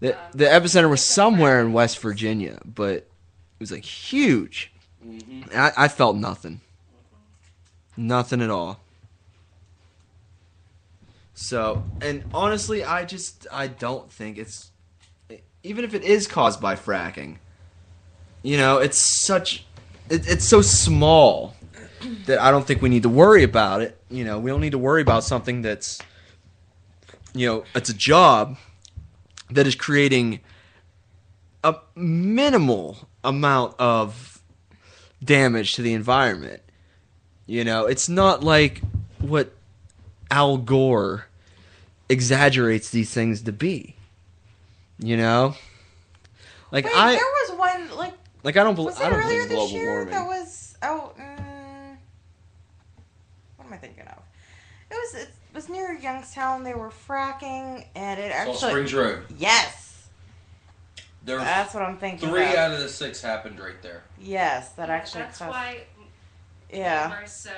The, 0.00 0.14
Um, 0.14 0.20
the 0.34 0.44
epicenter 0.44 0.90
was 0.90 1.02
somewhere 1.02 1.60
in 1.60 1.72
West 1.72 1.98
Virginia, 1.98 2.60
but 2.64 2.90
it 2.96 3.10
was 3.58 3.72
like 3.72 3.84
huge. 3.84 4.70
hmm 5.02 5.42
I, 5.54 5.72
I 5.76 5.88
felt 5.88 6.16
nothing. 6.16 6.60
Nothing 7.96 8.40
at 8.42 8.50
all. 8.50 8.80
So, 11.34 11.82
and 12.00 12.24
honestly, 12.32 12.84
I 12.84 13.04
just 13.04 13.46
I 13.52 13.66
don't 13.66 14.10
think 14.10 14.38
it's 14.38 14.70
even 15.62 15.84
if 15.84 15.94
it 15.94 16.02
is 16.04 16.26
caused 16.26 16.60
by 16.60 16.76
fracking. 16.76 17.38
You 18.42 18.56
know, 18.56 18.78
it's 18.78 19.26
such 19.26 19.66
it, 20.08 20.28
it's 20.28 20.44
so 20.44 20.62
small 20.62 21.54
that 22.26 22.38
I 22.38 22.50
don't 22.50 22.66
think 22.66 22.82
we 22.82 22.88
need 22.88 23.02
to 23.02 23.08
worry 23.08 23.42
about 23.42 23.82
it. 23.82 23.98
You 24.10 24.24
know, 24.24 24.38
we 24.38 24.50
don't 24.50 24.60
need 24.60 24.72
to 24.72 24.78
worry 24.78 25.02
about 25.02 25.24
something 25.24 25.62
that's 25.62 26.00
you 27.34 27.48
know, 27.48 27.64
it's 27.74 27.90
a 27.90 27.94
job 27.94 28.56
that 29.50 29.66
is 29.66 29.74
creating 29.74 30.40
a 31.64 31.76
minimal 31.96 33.08
amount 33.24 33.74
of 33.78 34.42
damage 35.22 35.74
to 35.74 35.82
the 35.82 35.94
environment. 35.94 36.62
You 37.46 37.64
know, 37.64 37.86
it's 37.86 38.08
not 38.08 38.42
like 38.42 38.80
what 39.18 39.52
Al 40.30 40.56
Gore 40.56 41.26
exaggerates 42.08 42.90
these 42.90 43.12
things 43.12 43.42
to 43.42 43.52
be. 43.52 43.96
You 44.98 45.16
know, 45.16 45.54
like 46.70 46.84
Wait, 46.86 46.94
I 46.96 47.12
there 47.12 47.20
was 47.20 47.58
one 47.58 47.96
like 47.98 48.14
like 48.44 48.56
I 48.56 48.62
don't 48.64 48.74
believe 48.74 48.92
was 48.94 49.00
I 49.00 49.08
it 49.08 49.10
don't 49.10 49.18
earlier 49.24 49.46
believe 49.46 49.48
this 49.48 49.58
global 49.58 49.70
year 49.72 49.90
warming. 49.90 50.14
that 50.14 50.26
was 50.26 50.76
out? 50.82 51.18
Mm, 51.18 51.96
what 53.56 53.66
am 53.66 53.72
I 53.72 53.76
thinking 53.76 54.04
of? 54.06 54.22
It 54.90 54.94
was 54.94 55.14
it 55.22 55.28
was 55.54 55.68
near 55.68 55.92
Youngstown. 55.92 56.62
They 56.62 56.74
were 56.74 56.90
fracking, 57.08 57.84
and 57.96 58.20
it 58.20 58.32
Salt 58.32 58.48
actually 58.48 58.70
Springs 58.70 58.94
Road. 58.94 59.24
yes, 59.36 60.06
There 61.24 61.38
that's 61.38 61.74
what 61.74 61.82
I'm 61.82 61.98
thinking. 61.98 62.28
three 62.28 62.44
of. 62.46 62.54
out 62.54 62.72
of 62.72 62.80
the 62.80 62.88
six 62.88 63.20
happened 63.20 63.58
right 63.58 63.80
there. 63.82 64.04
Yes, 64.20 64.70
that 64.70 64.90
actually. 64.90 65.22
That's 65.22 65.38
caused- 65.38 65.50
why 65.50 65.80
Yeah. 66.74 67.12
are 67.12 67.26
so 67.26 67.50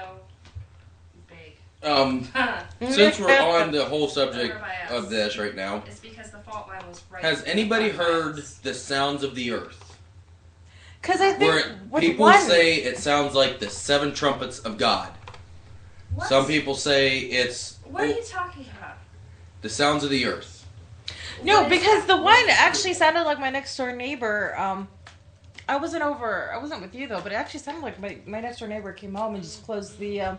big. 1.28 1.56
Um, 1.88 2.26
since 2.90 3.18
we're 3.18 3.38
on 3.40 3.70
the 3.72 3.84
whole 3.84 4.08
subject 4.08 4.54
us. 4.54 4.90
of 4.90 5.10
this 5.10 5.38
right 5.38 5.54
now, 5.54 5.82
It's 5.86 6.00
because 6.00 6.30
the 6.30 6.38
fault 6.38 6.68
line 6.68 6.86
was 6.88 7.02
right. 7.10 7.22
has 7.22 7.42
anybody 7.44 7.88
heard 7.88 8.38
us. 8.38 8.54
the 8.58 8.74
sounds 8.74 9.22
of 9.22 9.34
the 9.34 9.52
earth? 9.52 9.82
Because 11.02 11.20
I 11.20 11.32
think 11.34 11.64
Where 11.90 12.00
people 12.00 12.24
one? 12.26 12.40
say 12.42 12.76
it 12.76 12.98
sounds 12.98 13.34
like 13.34 13.60
the 13.60 13.70
seven 13.70 14.12
trumpets 14.12 14.58
of 14.60 14.76
God. 14.76 15.10
What? 16.14 16.28
Some 16.28 16.46
people 16.46 16.74
say 16.74 17.18
it's 17.18 17.76
What 17.84 18.04
are 18.04 18.06
you 18.06 18.22
talking 18.24 18.66
about? 18.78 18.96
the 19.62 19.68
sounds 19.68 20.02
of 20.04 20.10
the 20.10 20.26
earth. 20.26 20.66
No, 21.44 21.68
because 21.68 22.06
the 22.06 22.16
one 22.16 22.44
actually 22.48 22.94
sounded 22.94 23.22
like 23.24 23.38
my 23.38 23.50
next 23.50 23.76
door 23.76 23.92
neighbor. 23.92 24.58
Um, 24.58 24.88
I 25.68 25.76
wasn't 25.76 26.02
over. 26.02 26.50
I 26.52 26.58
wasn't 26.58 26.80
with 26.82 26.94
you 26.94 27.06
though, 27.08 27.20
but 27.20 27.32
it 27.32 27.34
actually 27.36 27.60
sounded 27.60 27.82
like 27.82 28.00
my, 28.00 28.18
my 28.26 28.40
next 28.40 28.60
door 28.60 28.68
neighbor 28.68 28.92
came 28.92 29.14
home 29.14 29.34
and 29.34 29.42
just 29.42 29.64
closed 29.64 29.98
the 29.98 30.20
um, 30.20 30.38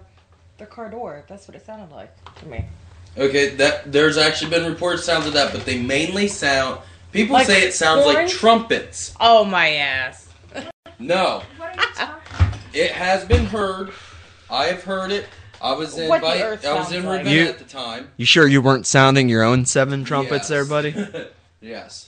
their 0.58 0.68
car 0.68 0.90
door. 0.90 1.24
That's 1.28 1.48
what 1.48 1.56
it 1.56 1.66
sounded 1.66 1.94
like 1.94 2.12
to 2.36 2.48
me. 2.48 2.66
Okay, 3.18 3.50
that 3.56 3.92
there's 3.92 4.18
actually 4.18 4.52
been 4.52 4.66
reported 4.70 5.00
sounds 5.00 5.26
of 5.26 5.34
that, 5.34 5.52
but 5.52 5.66
they 5.66 5.82
mainly 5.82 6.28
sound. 6.28 6.80
People 7.12 7.34
Like 7.34 7.48
say 7.48 7.64
it 7.68 7.74
sounds 7.74 8.06
like 8.06 8.28
trumpets. 8.28 9.16
Oh 9.20 9.44
my 9.44 9.70
ass! 9.76 10.30
No, 11.00 11.42
What 11.58 11.78
are 11.78 11.82
you 11.82 11.94
talking? 11.96 12.60
it 12.74 12.92
has 12.92 13.26
been 13.26 13.46
heard. 13.46 13.92
I 14.50 14.66
have 14.66 14.84
heard 14.84 15.12
it. 15.12 15.26
I 15.62 15.74
was 15.74 15.98
in 15.98 16.08
What 16.08 16.24
earth 16.24 16.64
I 16.66 16.74
was 16.74 16.88
sounds 16.88 16.92
in 16.92 17.06
like. 17.06 17.20
Ravenna 17.20 17.36
You- 17.36 17.48
at 17.48 17.58
the 17.58 17.66
time. 17.66 18.10
You 18.18 18.26
sure 18.26 18.48
you 18.48 18.62
weren't 18.62 18.86
sounding 18.86 19.28
your 19.30 19.44
own 19.44 19.66
seven 19.66 20.04
trumpets 20.06 20.48
there, 20.48 20.64
buddy? 20.66 20.96
yes. 21.62 22.07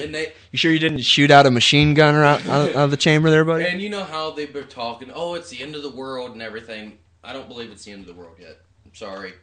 And 0.00 0.14
they 0.14 0.32
You 0.52 0.58
sure 0.58 0.72
you 0.72 0.78
didn't 0.78 1.00
shoot 1.00 1.30
out 1.30 1.44
a 1.46 1.50
machine 1.50 1.94
gun 1.94 2.14
out, 2.14 2.46
out, 2.46 2.70
out 2.70 2.76
of 2.76 2.90
the 2.90 2.96
chamber 2.96 3.30
there, 3.30 3.44
buddy? 3.44 3.64
and 3.66 3.80
you 3.80 3.88
know 3.90 4.04
how 4.04 4.30
they've 4.30 4.52
been 4.52 4.68
talking. 4.68 5.10
Oh, 5.12 5.34
it's 5.34 5.50
the 5.50 5.62
end 5.62 5.74
of 5.74 5.82
the 5.82 5.90
world 5.90 6.32
and 6.32 6.40
everything. 6.42 6.98
I 7.24 7.32
don't 7.32 7.48
believe 7.48 7.70
it's 7.70 7.84
the 7.84 7.92
end 7.92 8.02
of 8.02 8.06
the 8.06 8.20
world 8.20 8.36
yet. 8.40 8.58
I'm 8.84 8.94
sorry. 8.94 9.34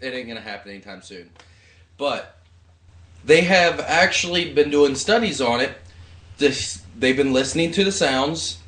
It 0.00 0.14
ain't 0.14 0.28
gonna 0.28 0.40
happen 0.40 0.70
anytime 0.70 1.02
soon. 1.02 1.30
But 1.96 2.38
they 3.24 3.42
have 3.42 3.80
actually 3.80 4.52
been 4.52 4.70
doing 4.70 4.94
studies 4.94 5.40
on 5.40 5.60
it. 5.60 5.72
This, 6.38 6.82
they've 6.96 7.16
been 7.16 7.32
listening 7.32 7.72
to 7.72 7.84
the 7.84 7.92
sounds 7.92 8.58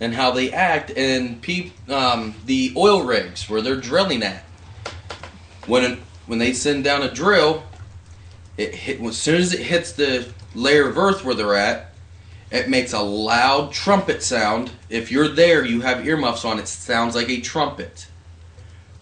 and 0.00 0.14
how 0.14 0.30
they 0.30 0.52
act 0.52 0.90
and 0.96 1.40
peop, 1.40 1.72
um, 1.90 2.34
the 2.46 2.72
oil 2.76 3.02
rigs 3.02 3.48
where 3.48 3.60
they're 3.60 3.76
drilling 3.76 4.22
at. 4.22 4.44
When 5.66 6.02
when 6.26 6.38
they 6.38 6.52
send 6.52 6.84
down 6.84 7.02
a 7.02 7.10
drill, 7.12 7.62
it 8.56 8.74
hit 8.74 9.00
as 9.00 9.18
soon 9.18 9.40
as 9.40 9.52
it 9.52 9.60
hits 9.60 9.92
the 9.92 10.28
layer 10.54 10.88
of 10.88 10.98
earth 10.98 11.24
where 11.24 11.34
they're 11.34 11.56
at, 11.56 11.92
it 12.50 12.68
makes 12.68 12.92
a 12.92 13.00
loud 13.00 13.72
trumpet 13.72 14.22
sound. 14.22 14.70
If 14.88 15.10
you're 15.10 15.28
there, 15.28 15.64
you 15.64 15.80
have 15.80 16.06
earmuffs 16.06 16.44
on. 16.44 16.58
It 16.58 16.68
sounds 16.68 17.14
like 17.14 17.28
a 17.28 17.40
trumpet. 17.40 18.06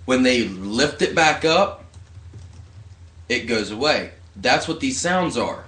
When 0.04 0.22
they 0.22 0.48
lift 0.48 1.02
it 1.02 1.14
back 1.14 1.44
up, 1.44 1.84
it 3.28 3.46
goes 3.46 3.70
away. 3.70 4.12
That's 4.36 4.66
what 4.66 4.80
these 4.80 4.98
sounds 4.98 5.36
are. 5.36 5.64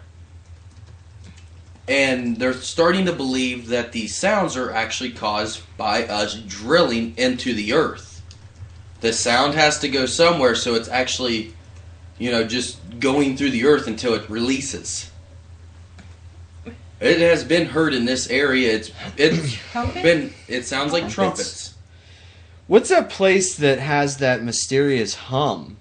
And 1.86 2.38
they're 2.38 2.54
starting 2.54 3.04
to 3.06 3.12
believe 3.12 3.68
that 3.68 3.92
these 3.92 4.14
sounds 4.14 4.56
are 4.56 4.72
actually 4.72 5.12
caused 5.12 5.60
by 5.76 6.04
us 6.06 6.34
drilling 6.34 7.14
into 7.18 7.52
the 7.52 7.74
earth. 7.74 8.22
The 9.02 9.12
sound 9.12 9.54
has 9.54 9.78
to 9.80 9.88
go 9.88 10.06
somewhere, 10.06 10.54
so 10.54 10.74
it's 10.74 10.88
actually, 10.88 11.52
you 12.18 12.30
know, 12.30 12.44
just 12.44 12.78
going 13.00 13.36
through 13.36 13.50
the 13.50 13.64
earth 13.66 13.86
until 13.86 14.14
it 14.14 14.28
releases. 14.30 15.10
It 17.00 17.18
has 17.20 17.44
been 17.44 17.66
heard 17.66 17.92
in 17.92 18.04
this 18.04 18.28
area. 18.30 18.72
It's 18.74 18.90
it's 19.16 19.56
been. 20.02 20.32
It 20.48 20.64
sounds 20.64 20.92
like 20.92 21.08
trumpets. 21.08 21.74
What's 22.66 22.88
that 22.88 23.10
place 23.10 23.56
that 23.56 23.78
has 23.78 24.18
that 24.18 24.42
mysterious 24.42 25.14
hum? 25.14 25.76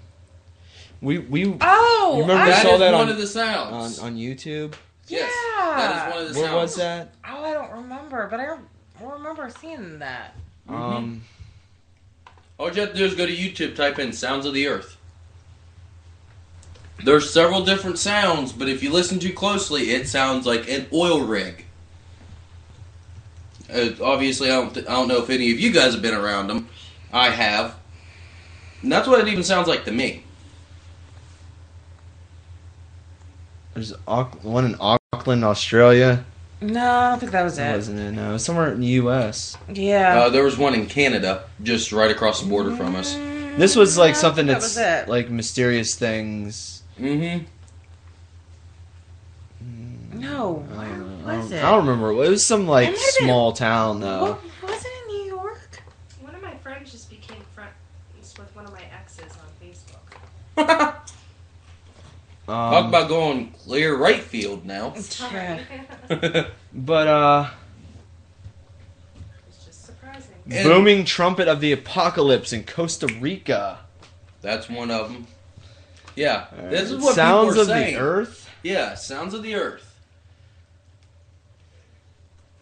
We 1.00 1.18
we 1.18 1.56
Oh, 1.60 2.14
You 2.16 2.22
remember 2.22 2.42
I, 2.42 2.48
That 2.50 2.62
saw 2.62 2.74
is 2.74 2.80
that 2.80 2.92
one 2.92 3.02
on- 3.02 3.08
of 3.10 3.16
the 3.16 3.22
on 3.22 3.28
sounds. 3.28 3.98
on 4.00 4.16
YouTube. 4.16 4.74
yes, 5.06 5.30
Yeah. 5.56 5.76
that 5.76 6.08
is 6.08 6.14
one 6.14 6.22
of 6.26 6.34
the 6.34 6.40
Where 6.40 6.48
sounds. 6.48 6.62
was 6.62 6.76
that? 6.76 7.14
Oh, 7.26 7.44
I 7.44 7.52
don't 7.52 7.70
remember, 7.72 8.26
but 8.30 8.40
I 8.40 8.46
rem- 8.48 8.68
I 9.00 9.04
remember 9.04 9.50
seeing 9.60 9.98
that. 10.00 10.34
Um, 10.68 11.22
All 12.58 12.70
you 12.72 12.80
have 12.80 12.90
to 12.92 12.96
do 12.96 13.04
is 13.04 13.14
go 13.14 13.26
to 13.26 13.34
YouTube, 13.34 13.76
type 13.76 13.98
in 13.98 14.12
"sounds 14.12 14.44
of 14.46 14.52
the 14.54 14.66
earth." 14.66 14.93
There's 17.02 17.30
several 17.32 17.64
different 17.64 17.98
sounds, 17.98 18.52
but 18.52 18.68
if 18.68 18.82
you 18.82 18.90
listen 18.92 19.18
too 19.18 19.32
closely, 19.32 19.90
it 19.90 20.08
sounds 20.08 20.46
like 20.46 20.68
an 20.70 20.86
oil 20.92 21.20
rig. 21.22 21.66
Uh, 23.72 23.90
obviously, 24.02 24.50
I 24.50 24.56
don't, 24.56 24.72
th- 24.72 24.86
I 24.86 24.92
don't 24.92 25.08
know 25.08 25.18
if 25.22 25.30
any 25.30 25.50
of 25.50 25.58
you 25.58 25.72
guys 25.72 25.92
have 25.92 26.02
been 26.02 26.14
around 26.14 26.46
them. 26.46 26.68
I 27.12 27.30
have. 27.30 27.76
And 28.82 28.92
that's 28.92 29.08
what 29.08 29.20
it 29.20 29.28
even 29.28 29.42
sounds 29.42 29.66
like 29.66 29.84
to 29.86 29.92
me. 29.92 30.24
There's 33.74 33.92
one 34.06 34.64
in 34.64 34.76
Auckland, 34.78 35.44
Australia. 35.44 36.24
No, 36.60 37.12
I 37.12 37.16
think 37.18 37.32
that 37.32 37.42
was 37.42 37.58
it. 37.58 37.72
Wasn't 37.72 37.98
it? 37.98 38.12
No, 38.12 38.30
it 38.30 38.32
was 38.34 38.44
somewhere 38.44 38.72
in 38.72 38.80
the 38.80 38.86
U.S. 38.86 39.56
Yeah. 39.72 40.20
Uh, 40.20 40.28
there 40.30 40.44
was 40.44 40.56
one 40.56 40.74
in 40.74 40.86
Canada, 40.86 41.44
just 41.62 41.92
right 41.92 42.10
across 42.10 42.40
the 42.40 42.48
border 42.48 42.74
from 42.76 42.94
us. 42.94 43.14
This 43.56 43.74
was 43.76 43.98
like 43.98 44.14
something 44.16 44.46
that 44.46 44.60
that's 44.60 44.76
was 44.76 45.08
like 45.08 45.28
mysterious 45.28 45.94
things 45.96 46.73
Mm-hmm. 46.98 47.44
no. 50.20 50.64
I 50.72 50.76
Where 50.76 50.88
don't, 50.88 51.22
know. 51.24 51.28
I 51.28 51.36
don't- 51.36 51.52
it? 51.52 51.64
I 51.64 51.70
don't 51.70 51.86
remember. 51.86 52.10
It 52.24 52.28
was 52.30 52.46
some 52.46 52.66
like 52.66 52.88
might 52.90 52.96
have 52.98 53.14
been- 53.18 53.24
small 53.26 53.52
town 53.52 54.00
though. 54.00 54.38
What, 54.60 54.70
was 54.70 54.84
it 54.84 54.90
in 55.02 55.16
New 55.16 55.24
York? 55.26 55.82
One 56.20 56.34
of 56.34 56.42
my 56.42 56.54
friends 56.56 56.92
just 56.92 57.10
became 57.10 57.42
friends 57.54 57.72
with 58.38 58.54
one 58.54 58.64
of 58.66 58.72
my 58.72 58.82
exes 59.00 59.32
on 59.32 59.48
Facebook. 59.60 60.94
Talk 62.46 62.74
Um, 62.82 62.86
about 62.88 63.08
going 63.08 63.52
clear 63.52 63.96
right 63.96 64.20
field 64.20 64.66
now. 64.66 64.94
Yeah. 65.32 65.60
but 66.74 67.08
uh, 67.08 67.50
It's 69.48 69.64
just 69.64 69.86
surprising. 69.86 70.34
And- 70.50 70.68
booming 70.68 71.04
trumpet 71.06 71.48
of 71.48 71.60
the 71.60 71.72
apocalypse 71.72 72.52
in 72.52 72.64
Costa 72.64 73.06
Rica. 73.18 73.78
That's 74.42 74.68
one 74.68 74.90
of 74.90 75.10
them. 75.10 75.26
Yeah, 76.16 76.46
uh, 76.56 76.70
this 76.70 76.90
is 76.90 77.02
what 77.02 77.14
sounds 77.14 77.48
people 77.54 77.58
are 77.58 77.62
of 77.62 77.68
saying. 77.68 77.94
the 77.94 78.00
earth. 78.00 78.50
Yeah, 78.62 78.94
sounds 78.94 79.34
of 79.34 79.42
the 79.42 79.54
earth. 79.56 79.90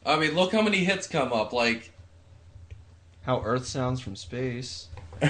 I 0.05 0.19
mean, 0.19 0.35
look 0.35 0.53
how 0.53 0.63
many 0.63 0.79
hits 0.79 1.07
come 1.07 1.33
up. 1.33 1.53
Like, 1.53 1.93
How 3.25 3.41
Earth 3.43 3.67
sounds 3.67 4.01
from 4.01 4.17
space. 4.17 4.89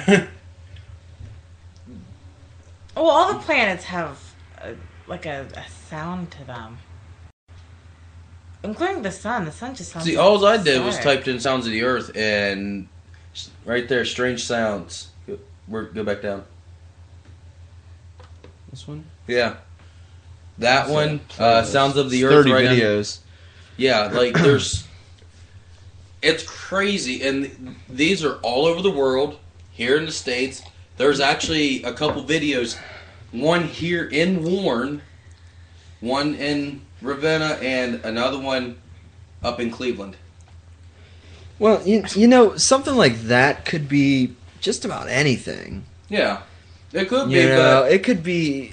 Well, 2.94 3.06
all 3.06 3.32
the 3.32 3.38
planets 3.40 3.84
have 3.84 4.20
a, 4.58 4.74
like 5.06 5.24
a, 5.24 5.46
a 5.56 5.70
sound 5.88 6.30
to 6.32 6.44
them, 6.44 6.76
including 8.62 9.00
the 9.02 9.10
sun. 9.10 9.46
The 9.46 9.52
sun 9.52 9.74
just 9.74 9.92
sounds. 9.92 10.04
see, 10.04 10.16
all 10.18 10.44
I 10.44 10.58
did 10.58 10.84
was 10.84 10.98
typed 10.98 11.26
in 11.26 11.40
"sounds 11.40 11.64
of 11.66 11.72
the 11.72 11.84
earth" 11.84 12.14
and 12.14 12.88
right 13.64 13.88
there, 13.88 14.04
strange 14.04 14.44
sounds. 14.44 15.08
Go, 15.26 15.38
where- 15.66 15.84
go 15.84 16.04
back 16.04 16.20
down. 16.20 16.44
This 18.72 18.88
one. 18.88 19.04
Yeah, 19.28 19.54
that 20.58 20.86
So- 20.86 20.92
one. 20.92 21.20
Uh, 21.38 21.62
sounds 21.62 21.96
of 21.96 22.10
the 22.10 22.24
earth. 22.24 22.32
Thirty 22.32 22.50
right 22.52 22.66
under- 22.66 22.82
videos. 22.82 23.18
Yeah, 23.76 24.06
like 24.12 24.34
there's. 24.34 24.84
It's 26.22 26.42
crazy, 26.44 27.22
and 27.22 27.76
these 27.88 28.24
are 28.24 28.34
all 28.36 28.66
over 28.66 28.80
the 28.82 28.90
world. 28.90 29.38
Here 29.72 29.96
in 29.96 30.06
the 30.06 30.12
states, 30.12 30.62
there's 30.96 31.18
actually 31.20 31.82
a 31.82 31.92
couple 31.92 32.22
videos. 32.24 32.76
One 33.32 33.64
here 33.64 34.04
in 34.04 34.44
Warren, 34.44 35.02
one 36.00 36.34
in 36.36 36.82
Ravenna, 37.00 37.58
and 37.62 38.04
another 38.04 38.38
one 38.38 38.76
up 39.42 39.58
in 39.58 39.70
Cleveland. 39.70 40.16
Well, 41.58 41.82
you, 41.86 42.04
you 42.14 42.28
know, 42.28 42.56
something 42.56 42.94
like 42.94 43.22
that 43.22 43.64
could 43.64 43.88
be 43.88 44.34
just 44.60 44.84
about 44.84 45.08
anything. 45.08 45.84
Yeah, 46.08 46.42
it 46.92 47.08
could 47.08 47.30
You 47.30 47.42
be, 47.42 47.46
know, 47.46 47.82
but 47.82 47.92
it 47.92 48.04
could 48.04 48.22
be, 48.22 48.72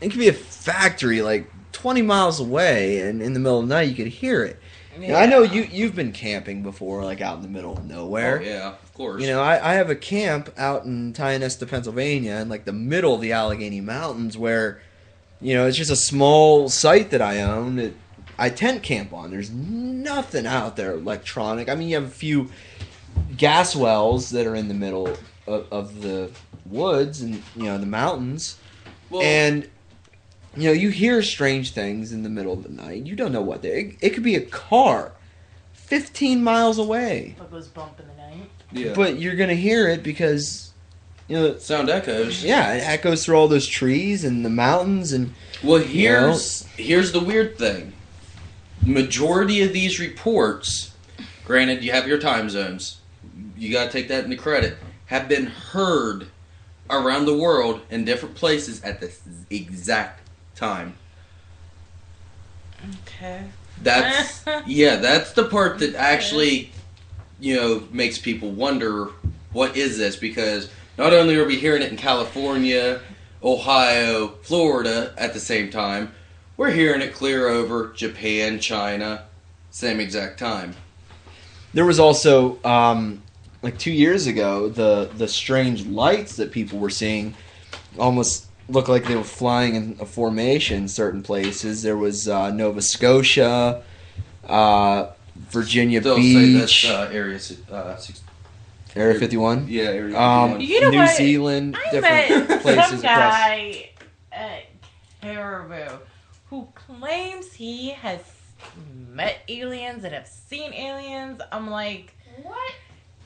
it 0.00 0.10
could 0.10 0.18
be 0.18 0.28
a 0.28 0.32
factory 0.32 1.22
like 1.22 1.50
twenty 1.72 2.02
miles 2.02 2.40
away, 2.40 3.00
and 3.00 3.22
in 3.22 3.32
the 3.32 3.40
middle 3.40 3.60
of 3.60 3.68
the 3.68 3.74
night 3.74 3.88
you 3.88 3.94
could 3.94 4.08
hear 4.08 4.44
it. 4.44 4.58
Now, 4.98 5.16
I 5.16 5.26
know 5.26 5.42
you 5.42 5.62
you've 5.62 5.94
been 5.94 6.12
camping 6.12 6.62
before, 6.62 7.04
like 7.04 7.20
out 7.20 7.36
in 7.36 7.42
the 7.42 7.48
middle 7.48 7.72
of 7.72 7.86
nowhere. 7.86 8.40
Oh, 8.42 8.44
yeah, 8.44 8.68
of 8.68 8.94
course. 8.94 9.22
You 9.22 9.28
know, 9.28 9.40
I, 9.40 9.70
I 9.70 9.74
have 9.74 9.88
a 9.88 9.94
camp 9.96 10.50
out 10.58 10.84
in 10.84 11.14
Tionesta, 11.14 11.66
Pennsylvania, 11.66 12.36
in 12.36 12.48
like 12.48 12.64
the 12.66 12.72
middle 12.72 13.14
of 13.14 13.20
the 13.20 13.32
Allegheny 13.32 13.80
Mountains, 13.80 14.36
where, 14.36 14.82
you 15.40 15.54
know, 15.54 15.66
it's 15.66 15.76
just 15.78 15.90
a 15.90 15.96
small 15.96 16.68
site 16.68 17.10
that 17.10 17.22
I 17.22 17.40
own. 17.40 17.76
That 17.76 17.94
I 18.38 18.50
tent 18.50 18.82
camp 18.82 19.12
on. 19.12 19.30
There's 19.30 19.50
nothing 19.50 20.46
out 20.46 20.76
there 20.76 20.92
electronic. 20.92 21.68
I 21.68 21.74
mean, 21.74 21.88
you 21.88 21.94
have 21.94 22.04
a 22.04 22.08
few 22.08 22.50
gas 23.36 23.76
wells 23.76 24.30
that 24.30 24.46
are 24.46 24.54
in 24.54 24.68
the 24.68 24.74
middle 24.74 25.16
of, 25.46 25.70
of 25.70 26.02
the 26.02 26.30
woods 26.70 27.20
and 27.20 27.42
you 27.56 27.64
know 27.64 27.78
the 27.78 27.86
mountains, 27.86 28.56
Well, 29.10 29.22
and 29.22 29.68
you 30.56 30.64
know 30.68 30.72
you 30.72 30.90
hear 30.90 31.22
strange 31.22 31.72
things 31.72 32.12
in 32.12 32.22
the 32.22 32.28
middle 32.28 32.52
of 32.52 32.62
the 32.62 32.68
night. 32.70 33.06
You 33.06 33.16
don't 33.16 33.32
know 33.32 33.42
what 33.42 33.62
they. 33.62 33.68
It, 33.80 33.96
it 34.00 34.10
could 34.10 34.22
be 34.22 34.36
a 34.36 34.40
car, 34.40 35.12
fifteen 35.72 36.42
miles 36.44 36.78
away 36.78 37.34
What 37.38 37.50
goes 37.50 37.68
bump 37.68 37.98
in 38.00 38.06
the 38.08 38.14
night? 38.14 38.50
yeah. 38.72 38.92
but 38.94 39.18
you're 39.18 39.36
gonna 39.36 39.54
hear 39.54 39.88
it 39.88 40.02
because 40.02 40.72
you 41.28 41.36
know 41.36 41.56
sound 41.58 41.90
echoes. 41.90 42.42
yeah 42.44 42.72
it 42.74 42.82
echoes 42.86 43.24
through 43.24 43.36
all 43.36 43.48
those 43.48 43.66
trees 43.66 44.24
and 44.24 44.44
the 44.44 44.50
mountains 44.50 45.12
and 45.12 45.32
Well, 45.62 45.80
here's 45.82 46.64
here's 46.76 47.12
the 47.12 47.20
weird 47.20 47.56
thing. 47.58 47.92
Majority 48.82 49.62
of 49.62 49.72
these 49.74 50.00
reports, 50.00 50.92
granted, 51.44 51.84
you 51.84 51.92
have 51.92 52.08
your 52.08 52.18
time 52.18 52.48
zones. 52.48 52.98
You 53.58 53.70
got 53.70 53.86
to 53.86 53.90
take 53.92 54.08
that 54.08 54.24
into 54.24 54.36
credit. 54.38 54.78
Have 55.06 55.28
been 55.28 55.46
heard 55.46 56.28
around 56.90 57.26
the 57.26 57.36
world 57.36 57.80
in 57.90 58.04
different 58.04 58.34
places 58.34 58.82
at 58.82 59.00
the 59.00 59.10
exact 59.50 60.28
time. 60.54 60.94
Okay. 63.02 63.44
That's 63.82 64.44
yeah. 64.66 64.96
That's 64.96 65.32
the 65.32 65.44
part 65.44 65.78
that 65.80 65.94
actually, 65.94 66.72
you 67.38 67.56
know, 67.56 67.82
makes 67.90 68.18
people 68.18 68.50
wonder 68.50 69.08
what 69.52 69.76
is 69.76 69.98
this 69.98 70.16
because 70.16 70.70
not 70.98 71.12
only 71.12 71.36
are 71.36 71.44
we 71.46 71.56
hearing 71.56 71.82
it 71.82 71.90
in 71.90 71.96
California, 71.96 73.00
Ohio, 73.42 74.28
Florida 74.42 75.14
at 75.16 75.32
the 75.32 75.40
same 75.40 75.70
time, 75.70 76.12
we're 76.56 76.70
hearing 76.70 77.00
it 77.00 77.14
clear 77.14 77.48
over 77.48 77.88
Japan, 77.94 78.60
China, 78.60 79.24
same 79.70 79.98
exact 80.00 80.38
time. 80.38 80.74
there 81.72 81.86
was 81.86 81.98
also 81.98 82.62
um 82.64 83.22
like 83.62 83.78
two 83.78 83.92
years 83.92 84.26
ago 84.26 84.68
the 84.68 85.10
the 85.16 85.28
strange 85.28 85.86
lights 85.86 86.36
that 86.36 86.50
people 86.52 86.78
were 86.78 86.90
seeing 86.90 87.34
almost 87.98 88.46
looked 88.68 88.88
like 88.88 89.04
they 89.04 89.16
were 89.16 89.24
flying 89.24 89.74
in 89.74 89.96
a 90.00 90.06
formation 90.06 90.78
in 90.82 90.88
certain 90.88 91.22
places 91.22 91.82
there 91.82 91.96
was 91.96 92.28
uh, 92.28 92.50
nova 92.50 92.80
scotia 92.82 93.82
uh, 94.46 95.06
virginia 95.36 96.00
They'll 96.00 96.16
say 96.16 96.22
beach 96.52 96.82
that's 96.84 96.84
uh, 96.84 97.10
area 97.12 97.38
uh, 97.70 97.96
six, 97.96 98.22
area 98.96 99.18
51 99.18 99.66
yeah 99.68 99.82
area. 99.84 100.18
um, 100.18 100.58
51. 100.58 100.60
You 100.60 100.80
know 100.80 100.90
new 100.90 100.98
what? 100.98 101.16
zealand 101.16 101.76
I 101.76 101.90
different 101.90 102.48
met 102.48 102.62
places 102.62 102.84
some 102.86 102.98
across 102.98 103.02
guy 103.34 103.90
at 104.32 104.62
Caribou 105.20 105.98
who 106.48 106.68
claims 106.74 107.52
he 107.52 107.90
has 107.90 108.20
met 109.08 109.38
aliens 109.48 110.02
and 110.04 110.12
have 110.12 110.26
seen 110.26 110.72
aliens. 110.74 111.40
I'm 111.52 111.70
like, 111.70 112.12
What? 112.42 112.72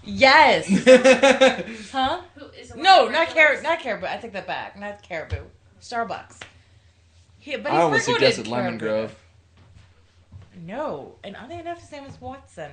Yes, 0.05 0.67
huh? 1.93 2.21
Who 2.37 2.47
is? 2.47 2.75
No, 2.75 3.05
one 3.05 3.07
of 3.07 3.13
not 3.13 3.29
the 3.29 3.35
Caribou. 3.35 3.63
Not 3.63 3.81
Caribou. 3.81 4.07
I 4.07 4.17
take 4.17 4.33
that 4.33 4.47
back. 4.47 4.79
Not 4.79 5.03
Caribou. 5.03 5.45
Starbucks. 5.81 6.41
He, 7.39 7.57
but 7.57 7.73
i 7.73 7.75
he 7.75 7.81
almost 7.83 8.05
frequented 8.07 8.35
suggested 8.35 8.51
lemon 8.51 8.79
grove 8.79 9.15
No, 10.65 11.17
and 11.23 11.37
oddly 11.37 11.59
enough, 11.59 11.81
his 11.81 11.93
name 11.93 12.05
is 12.05 12.19
Watson. 12.21 12.71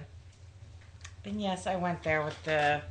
And 1.25 1.41
yes, 1.41 1.67
I 1.67 1.75
went 1.75 2.03
there 2.03 2.23
with 2.23 2.41
the 2.43 2.81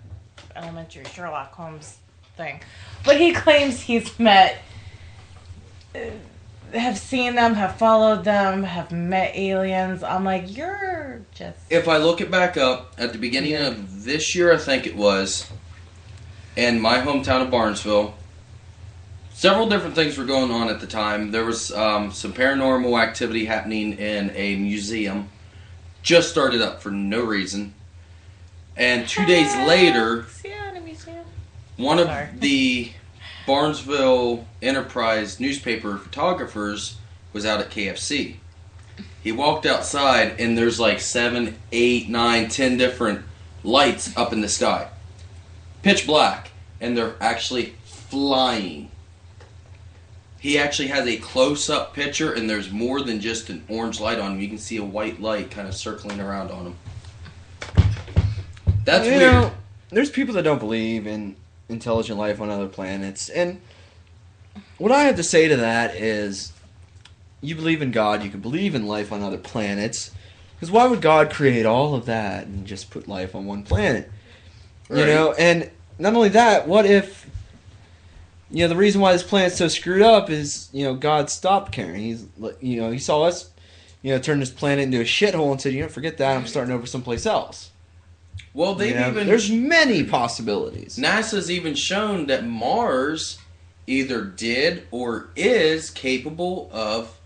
elementary 0.55 1.05
Sherlock 1.05 1.53
Holmes 1.53 1.99
thing. 2.37 2.61
But 3.05 3.19
he 3.19 3.33
claims 3.33 3.81
he's 3.81 4.19
met, 4.19 4.59
uh, 5.95 6.01
have 6.75 6.99
seen 6.99 7.35
them, 7.35 7.55
have 7.55 7.77
followed 7.77 8.25
them, 8.25 8.63
have 8.63 8.91
met 8.93 9.37
aliens. 9.37 10.03
I'm 10.03 10.25
like, 10.25 10.57
you're 10.57 11.23
just. 11.35 11.59
if 11.71 11.89
I 11.89 11.97
look 11.99 12.21
it 12.21 12.31
back 12.31 12.57
up 12.57 12.93
at 12.99 13.13
the 13.13 13.19
beginning 13.19 13.55
of 13.57 14.05
this 14.05 14.35
year, 14.35 14.53
I 14.53 14.57
think 14.57 14.87
it 14.87 14.97
was, 14.97 15.51
in 16.57 16.81
my 16.81 16.99
hometown 16.99 17.43
of 17.43 17.51
Barnesville, 17.51 18.15
several 19.33 19.69
different 19.69 19.95
things 19.95 20.19
were 20.19 20.25
going 20.25 20.51
on 20.51 20.69
at 20.69 20.81
the 20.81 20.87
time. 20.87 21.31
There 21.31 21.45
was 21.45 21.73
um, 21.73 22.13
some 22.13 22.33
paranormal 22.33 23.01
activity 23.01 23.45
happening 23.47 23.95
in 23.99 24.31
a 24.35 24.57
museum, 24.57 25.29
just 26.03 26.31
started 26.31 26.61
up 26.63 26.83
for 26.83 26.91
no 26.91 27.23
reason. 27.25 27.75
And 28.77 29.07
two 29.09 29.27
days 29.27 29.55
later, 29.67 30.27
Yeah, 30.45 30.71
in 30.71 30.77
a 30.77 30.81
museum. 30.81 31.25
one 31.77 31.99
of 31.99 32.09
the 32.41 32.93
Barnesville 33.47 34.47
Enterprise 34.63 35.41
newspaper 35.41 35.97
photographers 35.97 36.99
was 37.33 37.47
out 37.47 37.61
at 37.61 37.71
KFC. 37.71 38.37
He 39.23 39.33
walked 39.33 39.67
outside 39.67 40.41
and 40.41 40.57
there's 40.57 40.81
like 40.81 41.01
seven, 41.01 41.57
eight, 41.73 42.09
nine, 42.09 42.49
ten 42.49 42.77
different 42.77 43.25
lights 43.63 44.17
up 44.17 44.33
in 44.33 44.41
the 44.41 44.49
sky. 44.49 44.89
Pitch 45.83 46.07
black. 46.07 46.51
And 46.81 46.97
they're 46.97 47.17
actually 47.21 47.75
flying. 47.85 48.91
He 50.39 50.59
actually 50.59 50.89
has 50.89 51.07
a 51.07 51.19
close 51.19 51.69
up 51.69 51.95
picture 51.95 52.33
and 52.33 52.49
there's 52.49 52.71
more 52.71 53.03
than 53.03 53.21
just 53.21 53.51
an 53.51 53.63
orange 53.69 54.01
light 54.01 54.19
on 54.19 54.33
him. 54.33 54.41
You 54.41 54.49
can 54.49 54.59
see 54.59 54.79
a 54.79 54.85
white 54.85 55.21
light 55.21 55.51
kind 55.51 55.69
of 55.69 55.75
circling 55.75 56.21
around 56.21 56.51
on 56.51 56.67
him. 56.67 56.77
That's 58.85 59.05
you 59.05 59.13
weird. 59.13 59.21
know, 59.21 59.53
there's 59.91 60.11
people 60.11 60.35
that 60.35 60.43
don't 60.43 60.59
believe 60.59 61.07
in 61.07 61.37
intelligent 61.71 62.19
life 62.19 62.41
on 62.41 62.51
other 62.51 62.69
planets, 62.69 63.29
and 63.29 63.61
what 64.79 64.93
I 64.93 65.05
have 65.05 65.17
to 65.17 65.23
say 65.23 65.49
to 65.49 65.57
that 65.57 65.95
is, 65.95 66.53
you 67.41 67.55
believe 67.55 67.83
in 67.83 67.91
God, 67.91 68.23
you 68.23 68.31
can 68.31 68.41
believe 68.41 68.75
in 68.75 68.87
life 68.87 69.13
on 69.13 69.23
other 69.23 69.39
planets. 69.39 70.11
Because 70.57 70.71
why 70.71 70.87
would 70.87 71.01
God 71.01 71.31
create 71.31 71.65
all 71.65 71.95
of 71.95 72.07
that 72.07 72.47
and 72.47 72.67
just 72.67 72.91
put 72.91 73.09
life 73.09 73.35
on 73.35 73.47
one 73.47 73.63
planet? 73.63 74.11
You 74.91 75.07
know, 75.07 75.33
and 75.39 75.71
not 75.99 76.15
only 76.15 76.31
that, 76.31 76.67
what 76.67 76.85
if 76.85 77.31
you 78.51 78.65
know 78.65 78.69
the 78.69 78.77
reason 78.77 79.01
why 79.01 79.13
this 79.13 79.23
planet's 79.23 79.57
so 79.57 79.69
screwed 79.69 80.03
up 80.03 80.29
is 80.29 80.69
you 80.73 80.85
know 80.85 80.95
God 80.95 81.31
stopped 81.31 81.73
caring. 81.73 82.01
He's 82.01 82.27
you 82.61 82.81
know 82.81 82.91
he 82.91 82.99
saw 82.99 83.23
us, 83.23 83.51
you 84.03 84.13
know, 84.13 84.19
turn 84.19 84.41
this 84.41 84.51
planet 84.51 84.85
into 84.85 85.01
a 85.01 85.05
shithole 85.05 85.53
and 85.53 85.61
said, 85.61 85.73
you 85.73 85.83
know, 85.83 85.89
forget 85.89 86.19
that. 86.19 86.37
I'm 86.37 86.47
starting 86.47 86.75
over 86.75 86.87
someplace 86.87 87.27
else. 87.27 87.70
Well, 88.53 88.75
they've 88.75 88.91
You 88.91 89.01
know, 89.01 89.09
even 89.11 89.27
there's 89.27 89.51
many 89.51 90.05
possibilities. 90.05 90.97
NASA's 90.97 91.51
even 91.51 91.75
shown 91.75 92.27
that 92.27 92.45
Mars 92.45 93.39
either 93.87 94.23
did 94.25 94.87
or 94.91 95.31
is 95.37 95.91
capable 95.91 96.69
of 96.73 97.17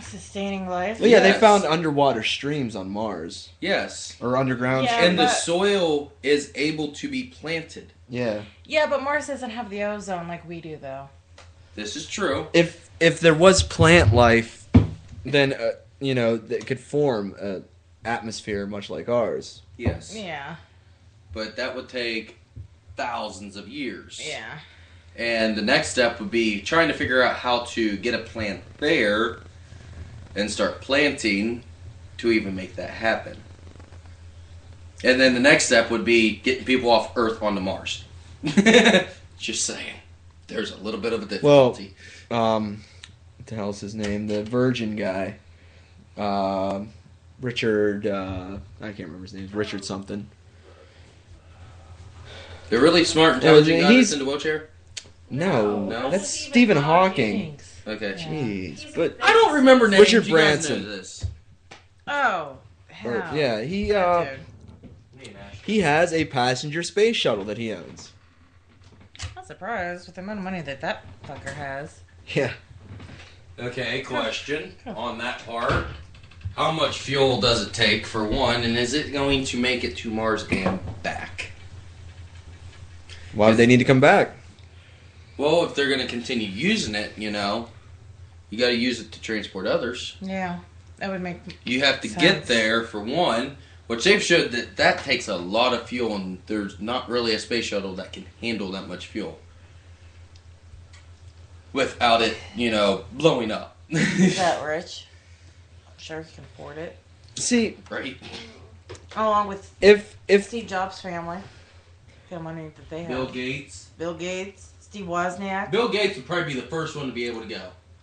Sustaining 0.00 0.68
life. 0.68 0.98
Well, 0.98 1.10
yeah, 1.10 1.20
they 1.20 1.32
found 1.32 1.64
underwater 1.64 2.22
streams 2.22 2.74
on 2.74 2.88
Mars 2.88 3.50
yes, 3.60 4.16
or 4.20 4.36
underground. 4.36 4.86
Yeah, 4.86 5.04
and 5.04 5.18
the 5.18 5.28
soil 5.28 6.12
is 6.22 6.52
able 6.54 6.92
to 6.92 7.08
be 7.08 7.24
planted. 7.24 7.92
yeah. 8.08 8.42
Yeah, 8.64 8.86
but 8.86 9.02
Mars 9.02 9.26
doesn't 9.26 9.50
have 9.50 9.68
the 9.68 9.82
ozone 9.82 10.28
like 10.28 10.48
we 10.48 10.60
do, 10.60 10.76
though. 10.76 11.08
This 11.74 11.96
is 11.96 12.06
true. 12.06 12.46
if 12.52 12.88
if 13.00 13.18
there 13.20 13.34
was 13.34 13.62
plant 13.64 14.14
life, 14.14 14.68
then 15.24 15.52
uh, 15.54 15.72
you 15.98 16.14
know 16.14 16.40
it 16.48 16.66
could 16.66 16.78
form 16.80 17.34
an 17.40 17.64
atmosphere 18.04 18.66
much 18.66 18.90
like 18.90 19.08
ours. 19.08 19.62
Yes, 19.80 20.14
Yeah. 20.14 20.56
but 21.32 21.56
that 21.56 21.74
would 21.74 21.88
take 21.88 22.36
thousands 22.96 23.56
of 23.56 23.66
years. 23.68 24.20
Yeah. 24.24 24.58
And 25.16 25.56
the 25.56 25.62
next 25.62 25.88
step 25.90 26.20
would 26.20 26.30
be 26.30 26.60
trying 26.60 26.88
to 26.88 26.94
figure 26.94 27.22
out 27.22 27.36
how 27.36 27.60
to 27.60 27.96
get 27.96 28.14
a 28.14 28.18
plant 28.18 28.62
there 28.78 29.38
and 30.36 30.50
start 30.50 30.80
planting 30.82 31.62
to 32.18 32.30
even 32.30 32.54
make 32.54 32.76
that 32.76 32.90
happen. 32.90 33.38
And 35.02 35.18
then 35.18 35.32
the 35.34 35.40
next 35.40 35.64
step 35.66 35.90
would 35.90 36.04
be 36.04 36.36
getting 36.36 36.64
people 36.64 36.90
off 36.90 37.16
Earth 37.16 37.42
onto 37.42 37.60
Mars. 37.60 38.04
Just 39.38 39.64
saying. 39.64 39.96
There's 40.46 40.72
a 40.72 40.76
little 40.76 41.00
bit 41.00 41.12
of 41.14 41.22
a 41.22 41.26
difficulty. 41.26 41.46
Well- 41.46 41.70
difficulty. 41.72 41.96
Um, 42.30 42.84
what 43.38 43.46
the 43.46 43.54
hell's 43.54 43.80
his 43.80 43.94
name? 43.94 44.26
The 44.28 44.44
Virgin 44.44 44.94
guy, 44.94 45.36
um, 46.16 46.90
Richard. 47.40 48.06
Uh, 48.06 48.58
I 48.80 48.86
can't 48.86 48.98
remember 49.08 49.22
his 49.24 49.34
name. 49.34 49.48
Richard 49.52 49.84
something. 49.84 50.28
They're 52.68 52.80
really 52.80 53.04
smart, 53.04 53.30
Yeah, 53.30 53.36
intelligent 53.36 53.80
guy 53.82 53.90
he's- 53.92 54.04
that's 54.10 54.12
in 54.12 54.18
the 54.20 54.24
wheelchair? 54.30 54.68
No, 55.28 55.84
No. 55.86 56.10
that's 56.10 56.28
Stephen 56.28 56.76
Hawking. 56.76 57.56
Thanks. 57.56 57.76
Okay. 57.86 58.10
Yeah. 58.18 58.28
Jeez, 58.28 58.94
but 58.94 59.16
I 59.22 59.32
don't 59.32 59.54
remember 59.54 59.88
names. 59.88 60.00
Richard 60.00 60.26
you 60.26 60.36
guys 60.36 60.66
Branson. 60.66 60.82
know 60.84 60.88
this. 60.96 61.26
Oh. 62.06 62.58
or- 63.04 63.20
hell. 63.22 63.36
yeah, 63.36 63.60
he 63.62 63.88
That 63.92 64.06
uh, 64.06 64.24
dude. 65.22 65.34
he 65.64 65.80
has 65.80 66.12
a 66.12 66.24
passenger 66.26 66.82
space 66.82 67.16
shuttle 67.16 67.44
that 67.44 67.56
he 67.58 67.72
owns. 67.72 68.12
Not 69.34 69.46
surprised 69.46 70.06
with 70.06 70.16
the 70.16 70.20
amount 70.20 70.40
of 70.40 70.44
money 70.44 70.60
that 70.62 70.80
that 70.82 71.04
fucker 71.26 71.54
has. 71.54 72.00
Yeah. 72.28 72.52
Okay, 73.58 74.02
question 74.02 74.74
on 74.86 75.18
that 75.18 75.44
part. 75.46 75.86
How 76.56 76.70
much 76.72 76.98
fuel 76.98 77.40
does 77.40 77.66
it 77.66 77.72
take 77.72 78.04
for 78.06 78.24
one, 78.24 78.62
and 78.62 78.76
is 78.76 78.92
it 78.92 79.12
going 79.12 79.44
to 79.44 79.56
make 79.56 79.84
it 79.84 79.96
to 79.98 80.10
Mars 80.10 80.46
and 80.50 80.78
back? 81.02 81.52
Why 83.32 83.48
would 83.48 83.56
they 83.56 83.66
need 83.66 83.78
to 83.78 83.84
come 83.84 84.00
back? 84.00 84.32
Well, 85.36 85.64
if 85.64 85.74
they're 85.74 85.88
going 85.88 86.00
to 86.00 86.06
continue 86.06 86.48
using 86.48 86.94
it, 86.94 87.16
you 87.16 87.30
know, 87.30 87.68
you 88.50 88.58
got 88.58 88.66
to 88.66 88.76
use 88.76 89.00
it 89.00 89.12
to 89.12 89.20
transport 89.20 89.66
others. 89.66 90.16
Yeah. 90.20 90.58
That 90.98 91.10
would 91.10 91.22
make. 91.22 91.38
You 91.64 91.80
have 91.80 92.00
to 92.02 92.08
Sense. 92.08 92.20
get 92.20 92.46
there 92.46 92.84
for 92.84 93.00
one, 93.00 93.56
which 93.86 94.04
they've 94.04 94.22
showed 94.22 94.50
that 94.52 94.76
that 94.76 94.98
takes 94.98 95.28
a 95.28 95.36
lot 95.36 95.72
of 95.72 95.88
fuel, 95.88 96.14
and 96.14 96.38
there's 96.46 96.78
not 96.78 97.08
really 97.08 97.32
a 97.32 97.38
space 97.38 97.64
shuttle 97.64 97.94
that 97.94 98.12
can 98.12 98.26
handle 98.42 98.70
that 98.72 98.86
much 98.86 99.06
fuel 99.06 99.38
without 101.72 102.20
it, 102.20 102.36
you 102.54 102.70
know, 102.70 103.04
blowing 103.12 103.50
up. 103.50 103.76
Is 103.88 104.36
that 104.36 104.62
rich. 104.62 105.06
I'm 106.00 106.04
sure 106.04 106.22
he 106.22 106.34
can 106.34 106.44
afford 106.44 106.78
it. 106.78 106.96
See, 107.34 107.76
right? 107.90 108.16
Along 109.14 109.48
with 109.48 109.70
if 109.82 110.16
if 110.28 110.44
Steve 110.46 110.66
Jobs' 110.66 110.98
family. 110.98 111.36
The 112.30 112.40
money 112.40 112.72
that 112.74 112.88
they 112.88 113.00
have. 113.00 113.08
Bill 113.08 113.26
Gates. 113.26 113.90
Bill 113.98 114.14
Gates, 114.14 114.70
Steve 114.80 115.04
Wozniak, 115.04 115.70
Bill 115.70 115.90
Gates 115.90 116.16
would 116.16 116.24
probably 116.24 116.54
be 116.54 116.60
the 116.60 116.66
first 116.68 116.96
one 116.96 117.06
to 117.06 117.12
be 117.12 117.26
able 117.26 117.42
to 117.42 117.46
go. 117.46 117.60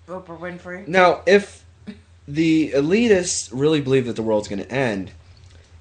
Oprah 0.07 0.37
Winfrey. 0.39 0.87
Now, 0.87 1.23
if 1.25 1.65
the 2.27 2.71
elitists 2.75 3.49
really 3.51 3.81
believe 3.81 4.05
that 4.05 4.15
the 4.15 4.21
world's 4.21 4.47
going 4.47 4.63
to 4.63 4.71
end, 4.71 5.11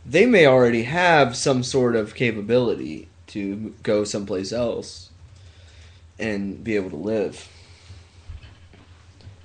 they 0.07 0.25
may 0.25 0.47
already 0.47 0.85
have 0.85 1.37
some 1.37 1.63
sort 1.63 1.97
of 1.97 2.15
capability 2.15 3.09
to 3.29 3.75
go 3.83 4.05
someplace 4.05 4.53
else 4.53 5.11
and 6.19 6.65
be 6.65 6.77
able 6.77 6.91
to 6.91 6.97
live. 6.97 7.47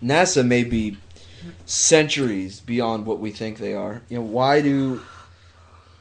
NASA 0.01 0.45
may 0.47 0.63
be 0.63 0.97
centuries 1.65 2.59
beyond 2.59 3.05
what 3.05 3.19
we 3.19 3.31
think 3.31 3.57
they 3.57 3.73
are. 3.73 4.01
You 4.09 4.17
know, 4.17 4.23
why 4.23 4.61
do 4.61 5.01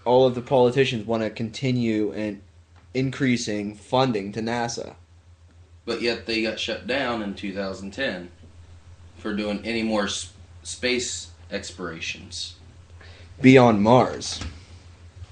all 0.05 0.26
of 0.26 0.35
the 0.35 0.40
politicians 0.42 1.07
want 1.07 1.22
to 1.22 1.31
continue 1.31 2.12
and 2.12 2.40
increasing 2.94 3.74
funding 3.74 4.33
to 4.33 4.40
NASA? 4.40 4.94
But 5.87 6.03
yet 6.03 6.26
they 6.26 6.42
got 6.42 6.59
shut 6.61 6.87
down 6.87 7.22
in 7.22 7.35
2010 7.35 8.31
for 9.16 9.35
doing 9.35 9.61
any 9.64 9.83
more 9.83 10.05
s- 10.05 10.33
space 10.62 11.29
explorations 11.50 12.55
Beyond 13.40 13.83
Mars. 13.83 14.40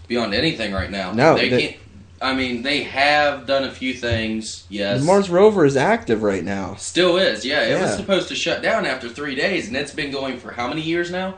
beyond 0.08 0.34
anything 0.34 0.72
right 0.72 0.90
now. 0.90 1.12
No, 1.12 1.36
they 1.36 1.48
they- 1.48 1.60
can't. 1.68 1.76
I 2.20 2.34
mean, 2.34 2.62
they 2.62 2.82
have 2.82 3.46
done 3.46 3.62
a 3.64 3.70
few 3.70 3.94
things. 3.94 4.64
Yes, 4.68 5.00
The 5.00 5.06
Mars 5.06 5.30
rover 5.30 5.64
is 5.64 5.76
active 5.76 6.22
right 6.22 6.42
now. 6.42 6.74
still 6.74 7.16
is. 7.16 7.44
Yeah, 7.44 7.62
it 7.62 7.80
was 7.80 7.94
supposed 7.94 8.28
to 8.28 8.34
shut 8.34 8.60
down 8.60 8.86
after 8.86 9.08
three 9.08 9.34
days, 9.36 9.68
and 9.68 9.76
it's 9.76 9.92
been 9.92 10.10
going 10.10 10.38
for 10.38 10.50
how 10.52 10.66
many 10.68 10.80
years 10.82 11.10
now? 11.10 11.36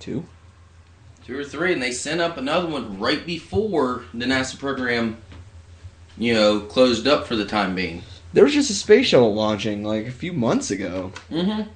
Two. 0.00 0.24
Two 1.24 1.38
or 1.38 1.44
three, 1.44 1.72
and 1.72 1.82
they 1.82 1.92
sent 1.92 2.20
up 2.20 2.36
another 2.38 2.66
one 2.66 2.98
right 2.98 3.24
before 3.24 4.04
the 4.14 4.24
NASA 4.24 4.58
program, 4.58 5.18
you 6.16 6.34
know, 6.34 6.60
closed 6.60 7.06
up 7.06 7.26
for 7.26 7.36
the 7.36 7.44
time 7.44 7.74
being. 7.74 8.02
There 8.32 8.44
was 8.44 8.54
just 8.54 8.70
a 8.70 8.74
space 8.74 9.06
shuttle 9.06 9.34
launching 9.34 9.84
like 9.84 10.06
a 10.06 10.10
few 10.10 10.32
months 10.32 10.70
ago. 10.70 11.12
Mm-hmm. 11.30 11.68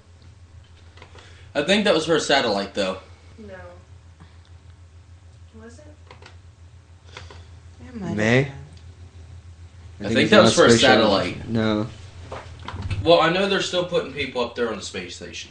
I 1.54 1.62
think 1.62 1.84
that 1.84 1.94
was 1.94 2.06
for 2.06 2.16
a 2.16 2.20
satellite, 2.20 2.74
though. 2.74 2.98
No. 3.38 3.54
Was 5.62 5.78
it? 5.78 5.84
It 8.02 8.04
might 8.04 8.08
have 8.08 8.16
May? 8.16 8.42
been. 9.98 10.06
I 10.06 10.10
it 10.10 10.14
think 10.14 10.30
that 10.30 10.42
was 10.42 10.54
for 10.54 10.66
a 10.66 10.70
space 10.70 10.80
shuttle. 10.80 11.04
satellite. 11.16 11.48
No. 11.48 11.86
Well, 13.04 13.20
I 13.20 13.30
know 13.30 13.48
they're 13.48 13.62
still 13.62 13.84
putting 13.84 14.12
people 14.12 14.42
up 14.42 14.54
there 14.56 14.68
on 14.70 14.76
the 14.76 14.82
space 14.82 15.16
station, 15.16 15.50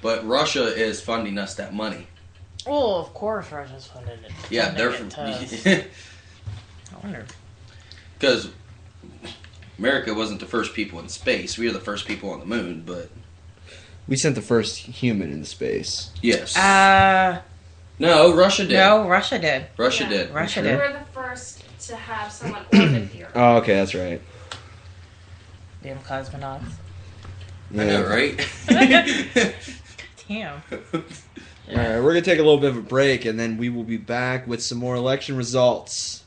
but 0.00 0.26
Russia 0.26 0.64
is 0.66 1.00
funding 1.00 1.38
us 1.38 1.54
that 1.56 1.74
money. 1.74 2.06
Oh, 2.66 2.96
of 3.00 3.12
course, 3.14 3.50
Russia's 3.50 3.86
funding 3.86 4.18
it. 4.24 4.32
Yeah, 4.50 4.70
they're 4.70 4.90
it 4.90 4.96
from 4.96 5.08
to 5.10 5.20
us. 5.22 5.66
I 5.66 5.84
wonder. 7.02 7.26
because 8.18 8.50
America 9.78 10.14
wasn't 10.14 10.40
the 10.40 10.46
first 10.46 10.72
people 10.74 10.98
in 11.00 11.08
space. 11.08 11.58
We 11.58 11.66
were 11.66 11.72
the 11.72 11.80
first 11.80 12.06
people 12.06 12.30
on 12.30 12.40
the 12.40 12.46
moon, 12.46 12.82
but 12.86 13.10
We 14.08 14.16
sent 14.16 14.34
the 14.36 14.42
first 14.42 14.78
human 14.78 15.32
into 15.32 15.46
space. 15.46 16.10
yes, 16.22 16.56
Uh, 16.56 17.40
no, 17.98 18.34
Russia 18.34 18.64
did. 18.66 18.74
no, 18.76 19.06
Russia 19.08 19.38
did. 19.38 19.66
Russia 19.76 20.04
Yeah. 20.04 20.08
did. 20.10 20.30
Russia 20.34 20.62
did. 20.62 20.70
We 20.78 20.82
did. 20.84 20.92
were 20.92 20.98
the 20.98 21.04
first 21.12 21.64
to 21.88 21.96
have 21.96 22.30
someone 22.32 22.62
orbit 22.72 23.12
the 23.12 23.24
Earth. 23.24 23.32
Oh, 23.34 23.56
okay, 23.58 23.74
that's 23.74 23.94
right. 23.94 24.20
Damn 25.82 25.98
cosmonauts. 26.00 26.62
I 27.72 27.84
know, 27.84 28.04
right? 28.06 28.36
Damn. 30.28 30.62
All 31.70 31.76
right, 31.78 32.00
we're 32.00 32.12
gonna 32.12 32.20
take 32.22 32.38
a 32.38 32.42
little 32.42 32.58
bit 32.58 32.70
of 32.70 32.76
a 32.76 32.82
break, 32.82 33.24
and 33.24 33.38
then 33.40 33.56
we 33.56 33.68
will 33.68 33.84
be 33.84 33.96
back 33.96 34.46
with 34.46 34.62
some 34.62 34.78
more 34.78 34.94
election 34.94 35.36
results. 35.36 36.21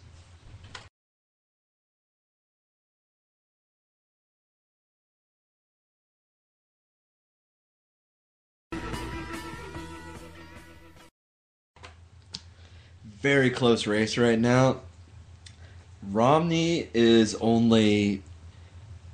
Very 13.25 13.49
close 13.49 13.88
race 13.88 14.19
right 14.19 14.38
now. 14.38 14.81
Romney 16.11 16.89
is 16.93 17.33
only 17.41 18.21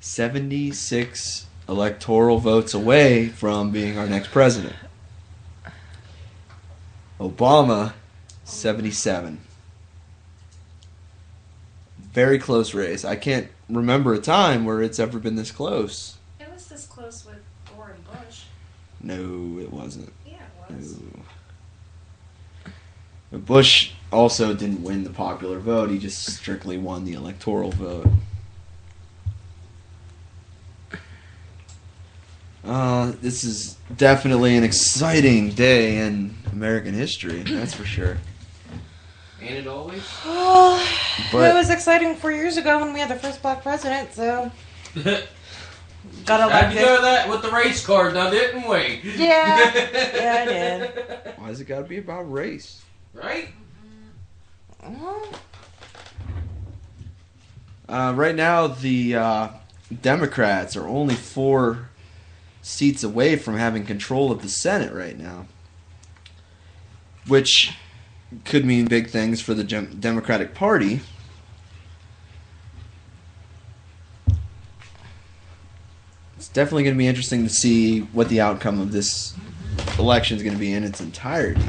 76 0.01 1.45
electoral 1.69 2.37
votes 2.37 2.73
away 2.73 3.29
from 3.29 3.71
being 3.71 3.97
our 3.97 4.07
next 4.07 4.31
president. 4.31 4.75
Obama, 7.21 7.93
77. 8.43 9.39
Very 12.11 12.37
close 12.37 12.73
race. 12.73 13.05
I 13.05 13.15
can't 13.15 13.47
remember 13.69 14.13
a 14.13 14.19
time 14.19 14.65
where 14.65 14.81
it's 14.81 14.99
ever 14.99 15.19
been 15.19 15.37
this 15.37 15.51
close. 15.51 16.17
It 16.37 16.51
was 16.53 16.67
this 16.67 16.85
close 16.85 17.25
with 17.25 17.39
Gore 17.73 17.95
and 17.95 18.03
Bush. 18.03 18.43
No, 19.01 19.57
it 19.61 19.71
wasn't. 19.71 20.11
Yeah, 20.27 20.33
it 20.69 20.75
was. 20.75 20.99
No. 20.99 21.21
But 23.31 23.45
Bush 23.45 23.91
also 24.11 24.53
didn't 24.53 24.83
win 24.83 25.03
the 25.03 25.09
popular 25.09 25.59
vote. 25.59 25.89
He 25.89 25.97
just 25.97 26.25
strictly 26.25 26.77
won 26.77 27.05
the 27.05 27.13
electoral 27.13 27.71
vote. 27.71 28.07
Uh, 32.63 33.13
this 33.21 33.43
is 33.43 33.77
definitely 33.97 34.55
an 34.55 34.63
exciting 34.63 35.49
day 35.49 35.97
in 36.05 36.35
American 36.51 36.93
history. 36.93 37.41
That's 37.41 37.73
for 37.73 37.85
sure. 37.85 38.17
Ain't 39.41 39.51
it 39.51 39.67
always? 39.67 40.03
Oh, 40.25 40.87
But- 41.31 41.49
it 41.49 41.53
was 41.55 41.69
exciting 41.69 42.15
four 42.15 42.31
years 42.31 42.57
ago 42.57 42.79
when 42.79 42.93
we 42.93 42.99
had 42.99 43.09
the 43.09 43.15
first 43.15 43.41
black 43.41 43.63
president. 43.63 44.13
So 44.13 44.51
got 45.03 45.05
Had 45.05 46.37
to 46.37 46.43
elected. 46.43 46.81
go 46.83 47.01
that 47.01 47.29
with 47.29 47.41
the 47.41 47.49
race 47.49 47.83
card, 47.85 48.13
now 48.13 48.29
didn't 48.29 48.67
we? 48.69 49.01
Yeah. 49.15 49.71
Yeah, 50.13 50.37
I 50.41 50.45
did. 50.45 51.33
Why 51.37 51.47
does 51.47 51.61
it 51.61 51.65
got 51.65 51.79
to 51.79 51.83
be 51.85 51.97
about 51.97 52.31
race? 52.31 52.81
Right? 53.13 53.49
Uh, 57.87 58.13
right 58.15 58.35
now, 58.35 58.67
the 58.67 59.15
uh, 59.15 59.47
Democrats 60.01 60.77
are 60.77 60.87
only 60.87 61.15
four 61.15 61.89
seats 62.61 63.03
away 63.03 63.35
from 63.35 63.57
having 63.57 63.85
control 63.85 64.31
of 64.31 64.41
the 64.41 64.49
Senate 64.49 64.93
right 64.93 65.17
now, 65.19 65.47
which 67.27 67.73
could 68.45 68.65
mean 68.65 68.85
big 68.85 69.09
things 69.09 69.41
for 69.41 69.53
the 69.53 69.63
Gem- 69.63 69.97
Democratic 69.99 70.53
Party. 70.53 71.01
It's 76.37 76.47
definitely 76.47 76.83
going 76.83 76.95
to 76.95 76.99
be 76.99 77.07
interesting 77.07 77.43
to 77.43 77.49
see 77.49 77.99
what 77.99 78.29
the 78.29 78.39
outcome 78.41 78.79
of 78.79 78.91
this 78.91 79.35
election 79.99 80.37
is 80.37 80.43
going 80.43 80.55
to 80.55 80.59
be 80.59 80.71
in 80.71 80.83
its 80.83 81.01
entirety. 81.01 81.61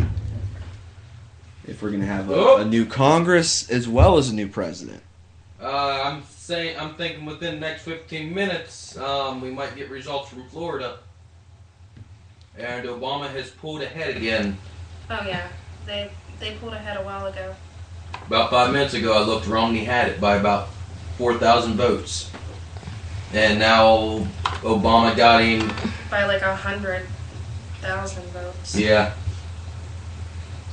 If 1.66 1.82
we're 1.82 1.90
going 1.90 2.00
to 2.02 2.06
have 2.06 2.28
a, 2.30 2.34
Oh. 2.34 2.56
a 2.58 2.64
new 2.64 2.84
Congress 2.86 3.70
as 3.70 3.88
well 3.88 4.18
as 4.18 4.30
a 4.30 4.34
new 4.34 4.48
president. 4.48 5.02
Uh, 5.60 6.02
I'm 6.04 6.22
saying, 6.28 6.76
I'm 6.78 6.94
thinking 6.96 7.24
within 7.24 7.54
the 7.54 7.60
next 7.60 7.82
15 7.82 8.34
minutes, 8.34 8.96
um, 8.98 9.40
we 9.40 9.50
might 9.50 9.76
get 9.76 9.90
results 9.90 10.28
from 10.30 10.48
Florida. 10.48 10.98
And 12.58 12.84
Obama 12.86 13.30
has 13.32 13.50
pulled 13.50 13.80
ahead 13.82 14.16
again. 14.16 14.58
Oh 15.08 15.24
yeah, 15.26 15.48
they 15.86 16.10
they 16.38 16.54
pulled 16.56 16.74
ahead 16.74 16.96
a 16.98 17.02
while 17.02 17.26
ago. 17.26 17.54
About 18.26 18.50
five 18.50 18.72
minutes 18.72 18.92
ago, 18.94 19.16
I 19.16 19.24
looked. 19.24 19.46
Romney 19.46 19.84
had 19.84 20.08
it 20.08 20.20
by 20.20 20.36
about 20.36 20.68
4,000 21.16 21.74
votes. 21.76 22.30
And 23.32 23.58
now 23.58 24.26
Obama 24.62 25.16
got 25.16 25.42
him. 25.42 25.70
by 26.10 26.26
like 26.26 26.42
a 26.42 26.54
hundred 26.54 27.06
thousand 27.80 28.24
votes. 28.26 28.74
Yeah. 28.76 29.14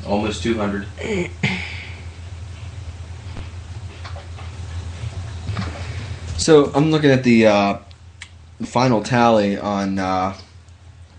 Almost 0.06 0.44
200. 0.44 0.88
So 6.40 6.72
I'm 6.74 6.90
looking 6.90 7.12
at 7.12 7.24
the 7.24 7.48
uh, 7.48 7.80
final 8.64 9.04
tally 9.04 9.58
on 9.58 10.00
uh, 10.00 10.38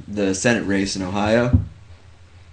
the 0.09 0.35
Senate 0.35 0.67
race 0.67 0.97
in 0.97 1.03
Ohio. 1.03 1.61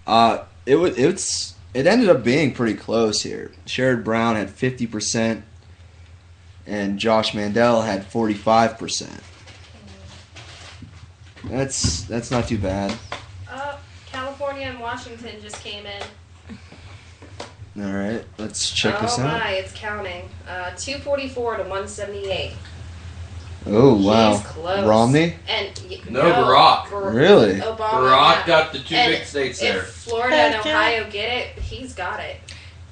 Uh, 0.06 0.44
it 0.66 0.76
was 0.76 0.98
it's 0.98 1.56
it 1.74 1.88
ended 1.88 2.10
up 2.10 2.24
being 2.24 2.54
pretty 2.54 2.74
close 2.74 3.22
here. 3.22 3.52
Sherrod 3.66 4.04
Brown 4.04 4.36
had 4.36 4.50
50 4.50 4.86
percent, 4.86 5.46
and 6.66 7.00
Josh 7.00 7.34
Mandel 7.34 7.84
had 7.84 8.06
45 8.06 8.78
percent. 8.78 9.24
That's 11.46 12.04
that's 12.04 12.30
not 12.30 12.48
too 12.48 12.58
bad. 12.58 12.98
California 14.58 14.68
and 14.70 14.80
Washington 14.80 15.42
just 15.42 15.62
came 15.64 15.86
in. 15.86 16.02
All 17.86 17.94
right, 17.94 18.24
let's 18.40 18.72
check 18.72 18.96
oh 18.98 19.02
this 19.04 19.20
out. 19.20 19.36
Oh 19.36 19.38
my, 19.38 19.52
it's 19.52 19.72
counting. 19.74 20.28
Uh, 20.50 20.72
244 20.78 21.58
to 21.58 21.62
178. 21.64 22.54
Oh 23.68 23.96
wow, 24.04 24.40
close. 24.44 24.88
Romney. 24.88 25.36
And 25.48 25.80
y- 25.90 26.00
No, 26.10 26.22
Barack. 26.24 26.90
Bar- 26.90 27.12
Really? 27.12 27.60
Obama. 27.60 27.78
Barack 27.78 28.40
yeah. 28.40 28.48
got 28.48 28.74
the 28.74 28.80
two 28.80 28.96
And 28.96 29.12
big 29.14 29.26
states 29.26 29.62
If 29.62 29.74
there. 29.74 29.84
Florida 29.84 30.36
and 30.36 30.56
Ohio 30.56 31.10
get 31.12 31.32
it, 31.38 31.62
he's 31.62 31.94
got 31.94 32.20
it. 32.20 32.38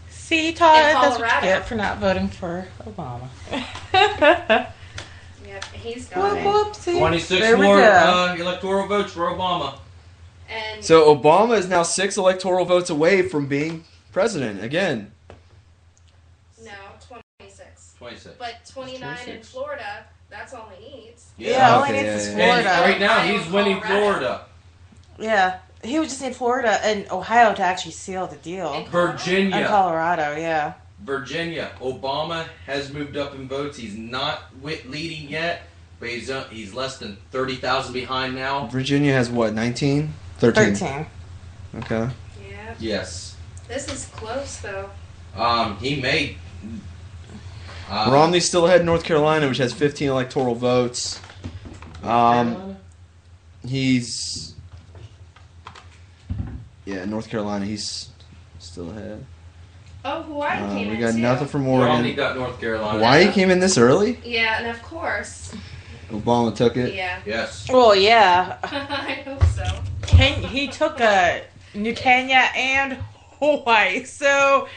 see, 0.09 0.53
Todd, 0.53 0.77
In 0.77 0.83
that's 0.83 0.95
what 0.95 1.19
you 1.19 1.25
Colorado. 1.25 1.45
get 1.47 1.65
for 1.67 1.75
not 1.75 1.97
voting 1.99 2.27
for 2.27 2.67
Obama. 2.83 3.27
Yep, 5.47 5.63
he's 5.73 6.07
got 6.09 6.23
Whoop, 6.33 6.37
it. 6.37 6.43
whoopsie. 6.45 6.97
26 6.99 7.41
There 7.41 7.57
more 7.57 7.79
uh, 7.81 8.35
electoral 8.35 8.87
votes 8.87 9.13
for 9.13 9.21
Obama. 9.31 9.79
And 10.49 10.83
So 10.83 11.13
Obama 11.15 11.57
is 11.57 11.67
now 11.67 11.83
six 11.83 12.17
electoral 12.17 12.65
votes 12.65 12.89
away 12.89 13.23
from 13.27 13.47
being 13.47 13.83
president 14.11 14.63
again. 14.63 15.11
no, 16.63 16.71
26. 17.39 17.95
26. 17.97 18.35
But 18.37 18.55
29 18.71 19.17
in 19.29 19.41
Florida, 19.43 20.05
that's 20.29 20.53
all 20.53 20.71
he 20.77 20.95
needs. 20.97 21.27
Yeah, 21.37 21.75
all 21.75 21.83
Okay, 21.83 21.95
he 21.97 22.01
needs 22.03 22.05
yeah, 22.07 22.15
is 22.15 22.27
yeah. 22.27 22.43
And 22.55 22.63
Florida. 22.65 22.81
right 22.91 22.99
now, 22.99 23.17
Ohio, 23.19 23.37
he's 23.37 23.51
winning 23.51 23.81
Florida. 23.81 24.45
Yeah, 25.19 25.59
he 25.83 25.99
would 25.99 26.09
just 26.09 26.21
need 26.21 26.35
Florida 26.35 26.79
and 26.85 27.09
Ohio 27.11 27.53
to 27.55 27.61
actually 27.63 27.91
seal 27.93 28.27
the 28.27 28.35
deal. 28.37 28.71
And 28.73 28.85
Colorado? 28.87 29.11
And 29.11 29.19
Virginia. 29.19 29.67
Colorado, 29.67 30.35
yeah. 30.37 30.73
Virginia. 31.01 31.71
Obama 31.81 32.47
has 32.65 32.91
moved 32.91 33.17
up 33.17 33.33
in 33.35 33.47
votes. 33.47 33.77
He's 33.77 33.95
not 33.95 34.51
wi- 34.61 34.81
leading 34.87 35.29
yet, 35.29 35.63
but 35.99 36.09
he's 36.09 36.29
uh, 36.29 36.45
he's 36.49 36.73
less 36.73 36.97
than 36.97 37.17
30,000 37.31 37.93
behind 37.93 38.35
now. 38.35 38.67
Virginia 38.67 39.13
has 39.13 39.29
what, 39.29 39.53
19? 39.53 40.13
13. 40.39 40.75
13. 40.75 41.05
Okay. 41.77 42.09
Yeah, 42.49 42.75
Yes. 42.79 43.35
this 43.67 43.87
is 43.91 44.05
close 44.15 44.57
though. 44.57 44.89
Um, 45.35 45.77
he 45.77 45.99
made. 46.01 46.37
Uh, 47.89 48.09
Romney's 48.11 48.47
still 48.47 48.65
ahead 48.65 48.79
in 48.79 48.85
North 48.85 49.03
Carolina, 49.03 49.47
which 49.47 49.57
has 49.59 49.71
15 49.73 50.09
electoral 50.09 50.55
votes. 50.55 51.19
Um, 52.03 52.77
he's. 53.67 54.53
Yeah, 56.85 57.05
North 57.05 57.29
Carolina, 57.29 57.65
he's 57.65 58.09
still 58.59 58.89
ahead. 58.91 59.25
Oh, 60.03 60.21
Hawaii 60.21 60.59
Uh, 60.61 60.67
came 60.69 60.75
we 60.75 60.81
in 60.83 60.89
We 60.91 60.97
got 60.97 61.11
too. 61.13 61.17
nothing 61.19 61.47
from 61.47 61.65
Romney 61.67 61.83
Oregon. 62.09 62.15
got 62.15 62.37
North 62.37 62.59
Carolina. 62.59 62.97
Hawaii 62.99 63.31
came 63.31 63.49
in 63.49 63.59
this 63.59 63.77
early? 63.77 64.19
Yeah, 64.23 64.57
and 64.59 64.67
of 64.67 64.81
course. 64.83 65.51
Obama 66.11 66.55
took 66.55 66.77
it. 66.77 66.93
Yeah. 66.93 67.17
Yes. 67.25 67.67
Well, 67.69 67.95
yeah. 67.95 68.57
I 68.63 69.23
hope 69.25 69.43
so. 69.45 69.63
Ken, 70.15 70.41
he 70.43 70.67
took 70.67 70.99
uh, 71.01 71.39
New 71.73 71.93
Kenya 71.93 72.49
and 72.55 72.93
Hawaii, 73.39 74.03
so 74.05 74.67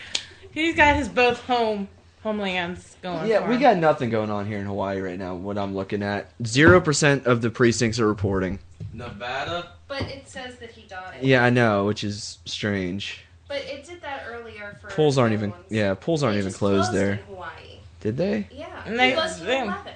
he's 0.50 0.74
got 0.74 0.96
his 0.96 1.08
both 1.08 1.40
home 1.44 1.88
homelands 2.22 2.96
going. 3.02 3.28
Yeah, 3.28 3.42
for 3.42 3.48
we 3.48 3.54
him. 3.54 3.60
got 3.60 3.76
nothing 3.76 4.10
going 4.10 4.30
on 4.30 4.46
here 4.46 4.58
in 4.58 4.66
Hawaii 4.66 5.00
right 5.00 5.18
now, 5.18 5.34
what 5.36 5.56
I'm 5.56 5.74
looking 5.74 6.02
at. 6.02 6.36
0% 6.42 7.26
of 7.26 7.40
the 7.40 7.50
precincts 7.50 8.00
are 8.00 8.08
reporting. 8.08 8.58
Nevada. 8.92 9.70
But 9.86 10.02
it 10.02 10.28
says 10.28 10.56
that 10.56 10.70
he 10.72 10.82
got 10.88 11.14
it. 11.16 11.22
Yeah, 11.22 11.44
I 11.44 11.50
know, 11.50 11.84
which 11.86 12.02
is 12.04 12.38
strange. 12.44 13.24
But 13.46 13.58
it 13.58 13.84
did 13.86 14.02
that 14.02 14.24
earlier 14.28 14.76
for. 14.80 14.88
Polls 14.88 15.16
aren't 15.16 15.32
even. 15.32 15.50
ones. 15.52 15.64
Yeah, 15.70 15.94
polls 15.94 16.22
aren't 16.22 16.34
They 16.34 16.40
even 16.40 16.50
just 16.50 16.58
closed 16.58 16.92
there. 16.92 17.12
in 17.12 17.18
Hawaii. 17.18 17.78
Did 18.00 18.16
they? 18.16 18.46
Yeah. 18.50 18.82
And 18.84 18.98
they- 18.98 19.12
it 19.12 19.16
was 19.16 19.40
they- 19.40 19.62
11. 19.62 19.92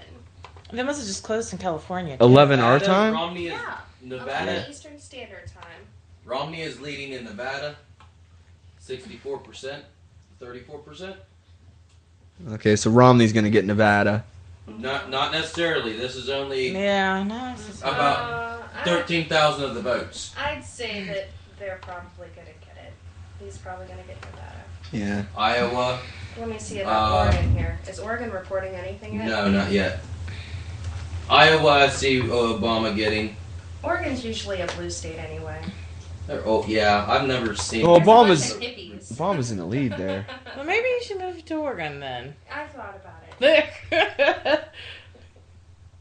They 0.72 0.83
must 0.83 1.00
have 1.00 1.07
just 1.07 1.22
closed 1.22 1.52
in 1.52 1.59
California. 1.59 2.16
too. 2.16 2.24
11 2.24 2.61
our 2.61 2.78
time? 2.78 3.12
Romney 3.12 3.46
is 3.48 3.52
Yeah. 3.52 3.76
Nevada. 4.02 4.60
Okay, 4.60 4.70
Eastern 4.70 4.98
Standard 4.98 5.46
Time. 5.52 5.86
Romney 6.24 6.60
is 6.62 6.80
leading 6.80 7.12
in 7.12 7.24
Nevada. 7.24 7.76
64%. 8.80 9.80
34%. 10.40 11.14
Okay, 12.52 12.74
so 12.76 12.90
Romney's 12.90 13.32
going 13.32 13.44
to 13.44 13.50
get 13.50 13.64
Nevada. 13.64 14.24
Not 14.66 15.10
not 15.10 15.33
necessarily. 15.33 15.96
This 15.96 16.14
is 16.16 16.29
only 16.31 16.70
Yeah, 16.70 17.22
no. 17.24 17.54
About 17.83 18.62
uh, 18.77 18.85
13,000 18.85 19.64
of 19.64 19.74
the 19.74 19.83
votes. 19.83 20.33
I'd 20.38 20.64
say 20.64 21.04
that 21.04 21.29
they're 21.58 21.79
probably 21.83 22.29
going 22.35 22.46
to 22.46 22.66
get 22.66 22.77
it. 22.85 22.92
He's 23.44 23.58
probably 23.58 23.87
going 23.87 23.98
to 24.00 24.04
get 24.06 24.20
Nevada. 24.20 24.62
Yeah. 24.92 25.24
Iowa, 25.37 25.98
Let 26.38 26.48
me 26.48 26.58
see 26.58 26.81
about 26.81 27.12
Uh, 27.12 27.24
Oregon 27.27 27.56
here. 27.56 27.79
Is 27.88 27.98
Oregon 27.98 28.31
reporting 28.31 28.74
anything 28.74 29.14
yet? 29.14 29.27
no, 29.27 29.50
not 29.50 29.70
yet. 29.72 30.00
Iowa, 31.29 31.68
I 31.70 31.88
see 31.88 32.20
Obama 32.20 32.94
getting. 32.94 33.37
Oregon's 33.83 34.24
usually 34.24 34.60
a 34.60 34.66
blue 34.68 34.90
state 34.90 35.18
anyway. 35.18 35.60
They're- 36.26 36.42
Oh 36.46 36.64
yeah, 36.66 37.04
I've 37.08 37.26
never 37.26 37.54
seen. 37.56 37.85
Well, 37.87 37.98
There's 37.98 38.52
a 38.52 38.54
bunch 38.58 38.70
Obama's- 38.70 39.12
Obama's 39.12 39.50
in 39.50 39.58
the 39.58 39.64
lead 39.66 39.92
there. 39.96 40.26
Well, 40.56 40.64
maybe 40.66 40.87
you 40.87 41.02
should 41.02 41.18
move 41.18 41.44
to 41.46 41.54
Oregon 41.56 41.98
then. 41.98 42.35
I 42.54 42.66
thought 42.66 42.94
about 43.02 43.22
it. 43.40 43.66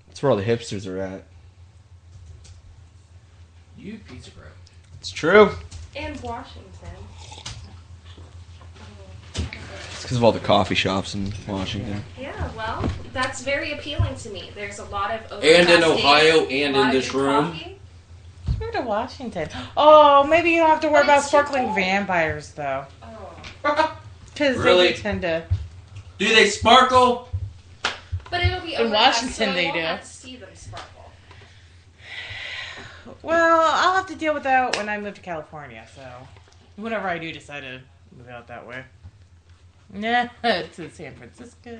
That's 0.08 0.22
where 0.22 0.30
all 0.32 0.38
the 0.38 0.44
hipsters 0.44 0.86
are 0.88 1.00
at. 1.00 1.24
You 3.78 3.98
piece 4.08 4.28
of 4.28 4.38
crap. 4.38 4.52
It's 5.00 5.10
true. 5.10 5.52
And 5.96 6.20
Washington. 6.22 6.68
It's 9.36 10.01
because 10.12 10.18
of 10.18 10.26
all 10.26 10.34
the 10.34 10.40
coffee 10.46 10.76
shops 10.76 11.16
in 11.16 11.32
Washington. 11.48 12.04
Yeah, 12.20 12.52
well, 12.58 12.84
that's 13.14 13.44
very 13.44 13.72
appealing 13.72 14.14
to 14.16 14.30
me. 14.30 14.52
There's 14.54 14.78
a 14.80 14.84
lot 14.84 15.10
of 15.12 15.42
And 15.42 15.70
in 15.70 15.84
Ohio 15.86 16.42
and 16.48 16.76
in 16.76 16.92
this 16.92 17.14
room. 17.14 17.54
coffee. 17.54 17.80
never 18.60 18.72
been 18.74 18.82
to 18.82 18.88
Washington. 18.90 19.48
Oh, 19.78 20.26
maybe 20.28 20.50
you 20.50 20.58
don't 20.58 20.70
have 20.70 20.82
to 20.82 20.88
worry 20.88 20.96
But 20.98 21.04
about 21.06 21.18
it's 21.20 21.28
too 21.28 21.38
sparkling 21.38 21.64
cold. 21.68 21.76
vampires 21.78 22.52
though, 22.52 22.86
Oh. 23.64 23.98
because 24.34 24.58
Really? 24.58 24.88
they 24.88 24.94
tend 24.96 25.22
to. 25.22 25.46
Do 26.18 26.28
they 26.36 26.48
sparkle? 26.50 27.30
But 28.30 28.44
it'll 28.44 28.60
be 28.60 28.74
In 28.74 28.82
overcast, 28.88 29.24
Washington 29.24 29.46
so 29.46 29.52
I 29.52 29.54
they 29.54 29.64
won't 29.68 29.76
do. 29.78 29.82
have 29.82 30.02
to 30.02 30.08
see 30.08 30.36
them 30.36 30.50
sparkle. 30.56 30.88
Well, 33.22 33.62
I'll 33.64 33.94
have 33.96 34.08
to 34.08 34.16
deal 34.16 34.34
with 34.34 34.44
that 34.44 34.76
when 34.76 34.90
I 34.90 34.98
move 34.98 35.14
to 35.14 35.22
California. 35.22 35.86
So, 35.96 36.02
whenever 36.76 37.08
I 37.08 37.18
do 37.18 37.32
decide 37.32 37.62
to 37.62 37.80
move 38.18 38.28
out 38.28 38.48
that 38.48 38.68
way, 38.68 38.84
nah, 39.94 40.28
to 40.44 40.90
San 40.90 41.16
Francisco 41.16 41.78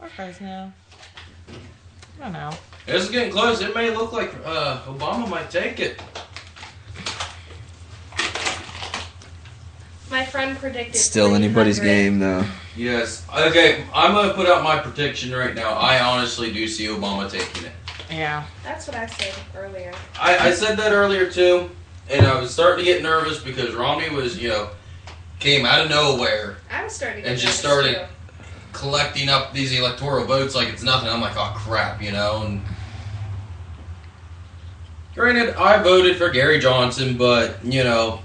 or 0.00 0.08
Fresno. 0.08 0.72
I 2.20 2.24
don't 2.24 2.32
know. 2.32 2.50
This 2.86 3.04
is 3.04 3.10
getting 3.10 3.32
close. 3.32 3.60
It 3.60 3.74
may 3.74 3.94
look 3.94 4.12
like 4.12 4.34
uh, 4.44 4.80
Obama 4.86 5.28
might 5.28 5.50
take 5.50 5.80
it. 5.80 6.00
My 10.10 10.26
friend 10.26 10.58
predicted. 10.58 10.96
Still 10.96 11.34
anybody's 11.34 11.78
300. 11.78 11.94
game 11.94 12.18
though. 12.18 12.44
Yes. 12.76 13.26
Okay, 13.34 13.84
I'm 13.94 14.12
gonna 14.12 14.34
put 14.34 14.46
out 14.46 14.62
my 14.62 14.78
prediction 14.78 15.32
right 15.32 15.54
now. 15.54 15.70
I 15.72 16.00
honestly 16.00 16.52
do 16.52 16.68
see 16.68 16.86
Obama 16.86 17.30
taking 17.30 17.64
it. 17.64 17.72
Yeah. 18.10 18.44
That's 18.62 18.86
what 18.86 18.96
I 18.96 19.06
said 19.06 19.34
earlier. 19.56 19.92
I, 20.20 20.48
I 20.48 20.52
said 20.52 20.76
that 20.78 20.92
earlier 20.92 21.30
too, 21.30 21.70
and 22.10 22.26
I 22.26 22.38
was 22.38 22.52
starting 22.52 22.84
to 22.84 22.90
get 22.90 23.02
nervous 23.02 23.42
because 23.42 23.74
Romney 23.74 24.10
was, 24.10 24.38
you 24.40 24.50
know, 24.50 24.68
came 25.42 25.66
out 25.66 25.80
of 25.84 25.90
nowhere 25.90 26.56
I 26.70 26.84
was 26.84 26.94
starting 26.94 27.16
to 27.16 27.22
get 27.22 27.32
And 27.32 27.40
just 27.40 27.64
nervous, 27.64 27.90
started- 27.90 28.06
too. 28.06 28.44
collecting 28.72 29.28
up 29.28 29.52
these 29.52 29.76
electoral 29.78 30.24
votes 30.24 30.54
like 30.54 30.68
it's 30.68 30.82
nothing. 30.82 31.08
I'm 31.08 31.20
like, 31.20 31.36
oh 31.36 31.52
crap, 31.56 32.00
you 32.00 32.12
know. 32.12 32.42
And 32.42 32.62
granted, 35.14 35.54
I 35.56 35.82
voted 35.82 36.16
for 36.16 36.30
Gary 36.30 36.58
Johnson, 36.58 37.16
but 37.16 37.62
you 37.64 37.84
know, 37.84 38.20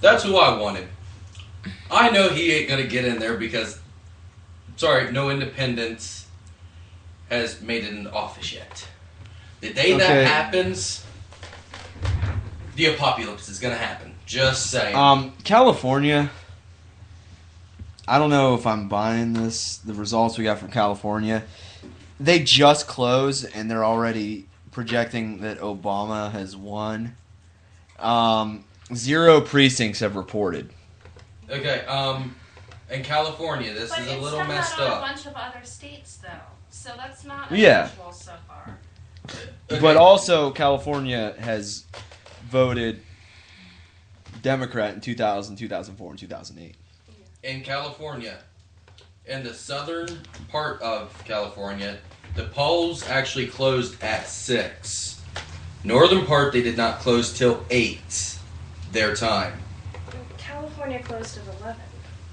that's 0.00 0.22
who 0.24 0.36
I 0.36 0.56
wanted. 0.58 0.88
I 1.90 2.10
know 2.10 2.28
he 2.30 2.52
ain't 2.52 2.68
gonna 2.68 2.86
get 2.86 3.04
in 3.04 3.18
there 3.18 3.36
because, 3.36 3.78
sorry, 4.76 5.10
no 5.12 5.30
independence 5.30 6.26
has 7.30 7.60
made 7.60 7.84
it 7.84 7.92
in 7.92 8.06
office 8.08 8.52
yet. 8.52 8.86
The 9.60 9.72
day 9.72 9.94
Okay. 9.94 9.98
that 9.98 10.26
happens, 10.26 11.04
the 12.76 12.86
apocalypse 12.86 13.48
is 13.48 13.58
gonna 13.58 13.76
happen. 13.76 14.13
Just 14.26 14.70
saying. 14.70 14.94
Um, 14.96 15.32
California. 15.44 16.30
I 18.06 18.18
don't 18.18 18.30
know 18.30 18.54
if 18.54 18.66
I'm 18.66 18.88
buying 18.88 19.32
this. 19.32 19.78
The 19.78 19.94
results 19.94 20.36
we 20.36 20.44
got 20.44 20.58
from 20.58 20.70
California, 20.70 21.44
they 22.20 22.40
just 22.40 22.86
closed 22.86 23.46
and 23.54 23.70
they're 23.70 23.84
already 23.84 24.46
projecting 24.72 25.40
that 25.40 25.58
Obama 25.60 26.30
has 26.32 26.54
won. 26.56 27.16
Um, 27.98 28.64
zero 28.94 29.40
precincts 29.40 30.00
have 30.00 30.16
reported. 30.16 30.70
okay. 31.48 31.80
Um, 31.86 32.36
in 32.90 33.02
California, 33.02 33.72
this 33.72 33.88
But 33.90 34.00
is 34.00 34.08
a 34.08 34.12
it's 34.14 34.22
little 34.22 34.38
done 34.40 34.48
messed 34.48 34.76
that 34.76 34.86
on 34.86 34.92
up. 34.92 34.98
a 34.98 35.00
bunch 35.00 35.26
of 35.26 35.34
other 35.34 35.64
states, 35.64 36.16
though. 36.22 36.28
So 36.68 36.90
that's 36.96 37.24
not 37.24 37.50
Yeah. 37.50 37.84
unusual 37.86 38.12
so 38.12 38.32
far. 38.46 38.78
Okay. 39.70 39.80
But 39.80 39.96
also, 39.96 40.50
California 40.50 41.34
has 41.40 41.86
voted 42.50 43.00
Democrat 44.44 44.92
in 44.92 45.00
2000, 45.00 45.56
2004, 45.56 46.10
and 46.10 46.18
2008. 46.18 46.76
in 47.42 47.62
California, 47.62 48.36
in 49.24 49.42
the 49.42 49.54
southern 49.54 50.20
part 50.50 50.80
of 50.82 51.24
California, 51.24 51.96
the 52.34 52.44
polls 52.44 53.08
actually 53.08 53.46
closed 53.46 54.00
at 54.02 54.28
six. 54.28 55.22
Northern 55.82 56.26
part 56.26 56.52
they 56.52 56.62
did 56.62 56.76
not 56.76 56.98
close 56.98 57.36
till 57.36 57.64
eight, 57.70 58.38
their 58.92 59.16
time. 59.16 59.60
California 60.36 61.02
closed 61.02 61.38
at 61.38 61.60
11. 61.60 61.80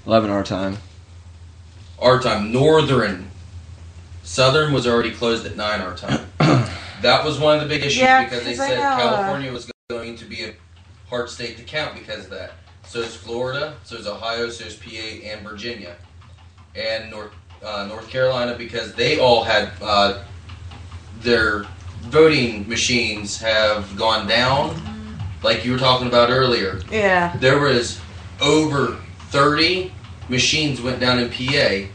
11 0.06 0.30
our 0.30 0.44
time. 0.44 0.76
Our 1.98 2.20
time. 2.20 2.52
Northern, 2.52 3.30
southern 4.22 4.74
was 4.74 4.86
already 4.86 5.12
closed 5.12 5.46
at 5.46 5.56
nine 5.56 5.80
our 5.80 5.96
time. 5.96 6.26
that 7.00 7.24
was 7.24 7.38
one 7.38 7.56
of 7.56 7.62
the 7.62 7.68
big 7.68 7.82
issues 7.82 8.02
Yeah, 8.02 8.24
because 8.24 8.44
they 8.44 8.54
said 8.54 8.78
uh, 8.78 8.96
California 8.98 9.50
was 9.50 9.70
going 9.88 10.16
to 10.16 10.24
be 10.26 10.44
a 10.44 10.54
hard 11.12 11.28
state 11.28 11.58
to 11.58 11.62
count 11.62 11.94
because 11.94 12.24
of 12.24 12.30
that. 12.30 12.52
So 12.86 13.00
is 13.00 13.14
Florida, 13.14 13.76
so 13.84 13.96
is 13.96 14.06
Ohio, 14.06 14.48
so 14.48 14.64
is 14.64 14.76
PA 14.76 15.28
and 15.28 15.46
Virginia, 15.46 15.94
and 16.74 17.10
North 17.10 17.32
uh, 17.62 17.84
North 17.86 18.08
Carolina 18.08 18.56
because 18.56 18.94
they 18.94 19.20
all 19.20 19.44
had 19.44 19.70
uh, 19.82 20.24
their 21.20 21.66
voting 22.04 22.66
machines 22.66 23.38
have 23.38 23.94
gone 23.94 24.26
down, 24.26 24.74
like 25.42 25.66
you 25.66 25.72
were 25.72 25.78
talking 25.78 26.08
about 26.08 26.30
earlier. 26.30 26.80
Yeah. 26.90 27.36
There 27.36 27.60
was 27.60 28.00
over 28.40 28.96
30 29.28 29.92
machines 30.30 30.80
went 30.80 30.98
down 30.98 31.18
in 31.18 31.28
PA 31.28 31.88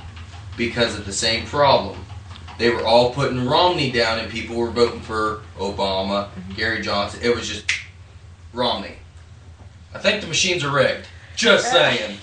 because 0.55 0.97
of 0.97 1.05
the 1.07 1.11
same 1.11 1.43
problem. 1.47 1.97
They 2.59 2.70
were 2.70 2.86
all 2.86 3.13
putting 3.13 3.47
Romney 3.47 3.91
down 3.91 4.20
and 4.20 4.32
people 4.32 4.55
were 4.55 4.70
voting 4.70 5.01
for 5.01 5.41
Obama, 5.57 6.30
Gary 6.55 6.82
Johnson. 6.82 7.20
It 7.24 7.36
was 7.36 7.47
just 7.47 7.72
Romney. 8.53 8.95
I 9.98 10.00
think 10.00 10.22
the 10.22 10.28
machines 10.28 10.64
are 10.64 10.72
rigged. 10.72 11.08
Just 11.36 11.72
saying. 11.72 12.20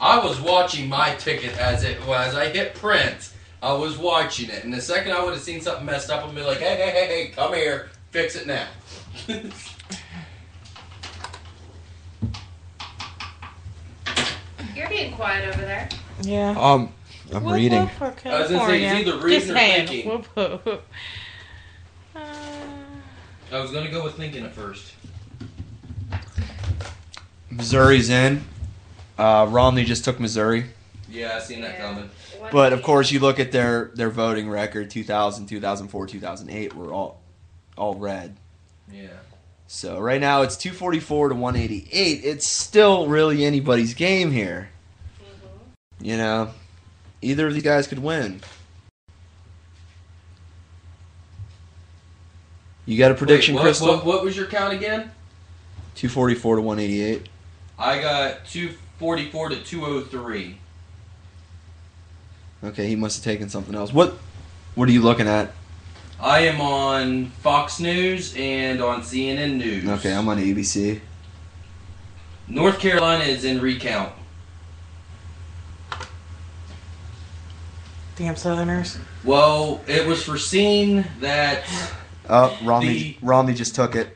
I 0.00 0.18
was 0.24 0.40
watching 0.40 0.88
my 0.88 1.14
ticket 1.16 1.54
as 1.58 1.84
it 1.84 2.04
was. 2.06 2.34
I 2.34 2.48
hit 2.48 2.74
print. 2.76 3.30
I 3.62 3.74
was 3.74 3.98
watching 3.98 4.48
it, 4.48 4.64
and 4.64 4.72
the 4.72 4.80
second 4.80 5.12
I 5.12 5.22
would 5.22 5.34
have 5.34 5.42
seen 5.42 5.60
something 5.60 5.84
messed 5.84 6.08
up, 6.10 6.24
I'd 6.26 6.34
be 6.34 6.40
like, 6.40 6.58
"Hey, 6.58 6.76
hey, 6.76 6.90
hey, 6.90 7.06
hey, 7.06 7.28
come 7.34 7.52
here, 7.52 7.90
fix 8.10 8.36
it 8.36 8.46
now." 8.46 8.66
You're 14.74 14.88
being 14.88 15.12
quiet 15.14 15.48
over 15.48 15.60
there. 15.62 15.88
Yeah. 16.22 16.54
Um, 16.58 16.92
I'm 17.34 17.44
Whoop, 17.44 17.54
reading. 17.54 17.82
whoop 17.82 17.90
for 17.92 18.28
I 18.28 18.40
was 18.40 18.50
gonna 18.50 18.66
say, 18.66 18.84
it's 18.84 19.08
either 19.08 19.18
reading 19.18 19.40
Just 19.40 19.50
or 19.50 19.54
saying. 19.54 19.86
thinking. 19.88 20.10
Whoop, 20.10 20.26
whoop, 20.36 20.66
whoop. 20.66 20.84
Uh, 22.14 22.20
I 23.52 23.60
was 23.60 23.70
gonna 23.72 23.90
go 23.90 24.04
with 24.04 24.14
thinking 24.16 24.44
at 24.44 24.54
first. 24.54 24.92
Missouri's 27.56 28.10
in. 28.10 28.42
Uh, 29.18 29.46
Romney 29.48 29.84
just 29.84 30.04
took 30.04 30.20
Missouri. 30.20 30.66
Yeah, 31.08 31.36
I 31.36 31.40
seen 31.40 31.60
that 31.62 31.74
Yeah. 31.78 31.86
coming. 31.88 32.10
But 32.52 32.72
of 32.72 32.82
course, 32.82 33.10
you 33.10 33.18
look 33.20 33.40
at 33.40 33.50
their, 33.50 33.90
their 33.94 34.10
voting 34.10 34.48
record 34.48 34.90
2000, 34.90 35.46
2004, 35.46 36.06
2008 36.06 36.74
were 36.74 36.92
all 36.92 37.20
all 37.76 37.94
red. 37.94 38.36
Yeah. 38.90 39.08
So 39.66 39.98
right 39.98 40.20
now 40.20 40.42
it's 40.42 40.56
244 40.56 41.30
to 41.30 41.34
188. 41.34 42.24
It's 42.24 42.48
still 42.50 43.06
really 43.08 43.44
anybody's 43.44 43.92
game 43.94 44.30
here. 44.32 44.70
Mhm. 45.20 46.06
You 46.06 46.16
know, 46.16 46.50
either 47.20 47.48
of 47.48 47.54
these 47.54 47.62
guys 47.62 47.86
could 47.86 47.98
win. 47.98 48.40
You 52.86 52.96
got 52.96 53.10
a 53.10 53.14
prediction, 53.14 53.54
Wait, 53.54 53.60
what, 53.60 53.64
Crystal? 53.66 53.88
What, 53.88 54.06
what 54.06 54.24
was 54.24 54.36
your 54.36 54.46
count 54.46 54.72
again? 54.72 55.10
244 55.96 56.56
to 56.56 56.62
188. 56.62 57.28
I 57.78 58.00
got 58.00 58.46
244 58.46 59.50
to 59.50 59.56
203. 59.62 60.58
Okay, 62.64 62.86
he 62.88 62.96
must 62.96 63.16
have 63.22 63.24
taken 63.24 63.48
something 63.48 63.74
else. 63.74 63.92
What 63.92 64.18
What 64.74 64.88
are 64.88 64.92
you 64.92 65.02
looking 65.02 65.28
at? 65.28 65.52
I 66.18 66.40
am 66.40 66.60
on 66.62 67.26
Fox 67.42 67.78
News 67.78 68.34
and 68.36 68.80
on 68.82 69.02
CNN 69.02 69.58
News. 69.58 69.86
Okay, 69.86 70.14
I'm 70.14 70.26
on 70.28 70.38
ABC. 70.38 71.00
North 72.48 72.78
Carolina 72.78 73.24
is 73.24 73.44
in 73.44 73.60
recount. 73.60 74.12
damn 78.16 78.34
Southerners. 78.34 78.98
Well, 79.24 79.82
it 79.86 80.06
was 80.06 80.22
foreseen 80.22 81.04
that 81.20 81.64
Oh, 82.28 82.56
Romney 82.64 82.98
The- 82.98 83.16
Romney 83.22 83.52
just 83.54 83.74
took 83.74 83.94
it. 83.94 84.15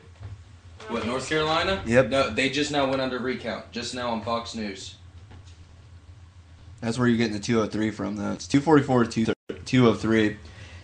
What 0.91 1.05
North 1.05 1.27
Carolina? 1.29 1.81
Yep. 1.85 2.09
No, 2.09 2.29
they 2.29 2.49
just 2.49 2.71
now 2.71 2.87
went 2.89 3.01
under 3.01 3.19
recount. 3.19 3.71
Just 3.71 3.95
now 3.95 4.09
on 4.11 4.21
Fox 4.21 4.55
News. 4.55 4.95
That's 6.81 6.97
where 6.97 7.07
you're 7.07 7.17
getting 7.17 7.33
the 7.33 7.39
203 7.39 7.91
from, 7.91 8.15
though. 8.15 8.31
It's 8.31 8.47
244 8.47 9.05
to 9.05 9.33
203, 9.65 10.37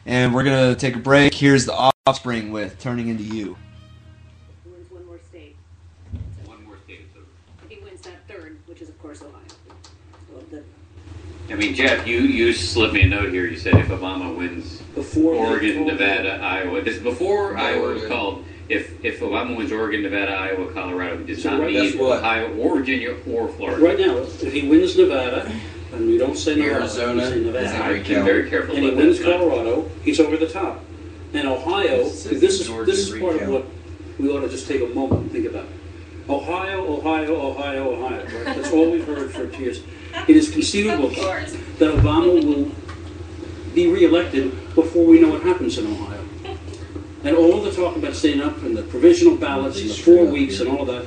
And 0.06 0.34
we're 0.34 0.44
going 0.44 0.74
to 0.74 0.80
take 0.80 0.96
a 0.96 1.00
break. 1.00 1.34
Here's 1.34 1.66
the 1.66 1.92
offspring 2.06 2.52
with 2.52 2.80
Turning 2.80 3.08
Into 3.10 3.24
You. 3.24 3.58
wins 4.66 4.92
one 4.92 5.06
more 5.08 5.20
state. 5.28 5.56
One 6.46 6.64
more 6.66 6.78
state. 6.86 7.08
So, 7.14 7.22
If 7.64 7.70
he 7.72 7.84
wins 7.84 8.02
that 8.02 8.28
third, 8.28 8.60
which 8.68 8.82
is 8.82 8.90
of 8.90 9.00
course 9.02 9.22
Ohio. 9.24 9.42
Well, 10.32 10.62
I 11.50 11.56
mean, 11.56 11.74
Jeff, 11.74 12.06
you, 12.06 12.20
you 12.20 12.54
slipped 12.54 12.94
me 12.94 13.02
a 13.02 13.08
note 13.08 13.32
here. 13.32 13.48
You 13.48 13.58
said 13.58 13.74
if 13.76 13.88
Obama 13.88 14.36
wins 14.38 14.82
Before 14.94 15.34
Oregon, 15.34 15.88
Nevada, 15.88 16.36
Iowa, 16.44 16.82
this 16.82 16.98
is 16.98 17.04
before 17.04 17.58
Iowa 17.58 17.82
was 17.82 18.02
Oregon. 18.04 18.10
called. 18.10 18.46
If 18.70 19.04
if 19.04 19.20
Obama 19.22 19.56
wins 19.56 19.72
Oregon, 19.72 20.04
Nevada, 20.04 20.32
Iowa, 20.34 20.72
Colorado, 20.74 21.18
he 21.18 21.34
does 21.34 21.44
So 21.44 21.52
not 21.52 21.62
right- 21.62 21.72
Guess 21.72 21.94
need 21.94 22.02
what? 22.02 22.20
Ohio 22.20 22.54
or 22.58 22.78
Virginia 22.78 23.16
or 23.32 23.48
Florida. 23.48 23.82
Right 23.82 24.00
now, 24.00 24.18
if 24.18 24.52
he 24.52 24.68
wins 24.68 24.98
Nevada, 24.98 25.50
and 25.94 26.08
we 26.08 26.18
don't 26.18 26.38
say 26.38 26.56
Nevada, 26.56 26.76
Arizona 26.82 27.14
we 27.14 27.30
say 27.30 27.40
Nevada, 27.40 27.96
in 27.96 28.26
very 28.26 28.50
careful 28.50 28.76
and 28.76 28.84
he 28.84 28.92
wins 28.92 29.20
that. 29.20 29.38
Colorado, 29.38 29.90
he's 30.04 30.20
over 30.20 30.36
the 30.36 30.48
top. 30.48 30.84
And 31.34 31.48
Ohio, 31.48 32.02
It 32.02 32.10
says 32.12 32.42
this 32.42 32.60
is 32.62 32.68
this 32.86 33.00
is 33.10 33.20
part 33.20 33.42
of 33.42 33.50
what 33.50 33.66
we 34.20 34.30
ought 34.30 34.42
to 34.42 34.50
just 34.50 34.68
take 34.68 34.82
a 34.82 34.88
moment 34.88 35.22
and 35.24 35.32
think 35.32 35.46
about. 35.46 35.66
Ohio, 36.30 36.98
Ohio, 36.98 37.36
Ohio, 37.52 37.94
Ohio. 37.94 38.24
Right? 38.26 38.46
That's 38.56 38.72
all 38.74 38.92
we've 38.92 39.06
heard 39.06 39.32
for 39.32 39.46
years. 39.62 39.82
It 40.28 40.36
is 40.36 40.50
conceivable 40.52 41.10
that 41.10 41.94
Obama 41.96 42.44
will 42.44 42.72
be 43.74 43.88
reelected 43.88 44.52
before 44.76 45.06
we 45.06 45.22
know 45.22 45.30
what 45.30 45.42
happens 45.44 45.78
in 45.78 45.88
Ohio. 45.88 46.20
And 47.28 47.36
all 47.36 47.62
the 47.62 47.72
talk 47.72 47.98
about 47.98 48.16
staying 48.16 48.40
up 48.42 48.58
and 48.64 48.76
the 48.76 48.84
provisional 48.84 49.36
ballots 49.36 49.80
and 49.82 49.90
the 49.90 49.94
four 49.94 50.26
weeks 50.26 50.62
and 50.62 50.70
all 50.70 50.82
of 50.82 50.88
that. 50.88 51.06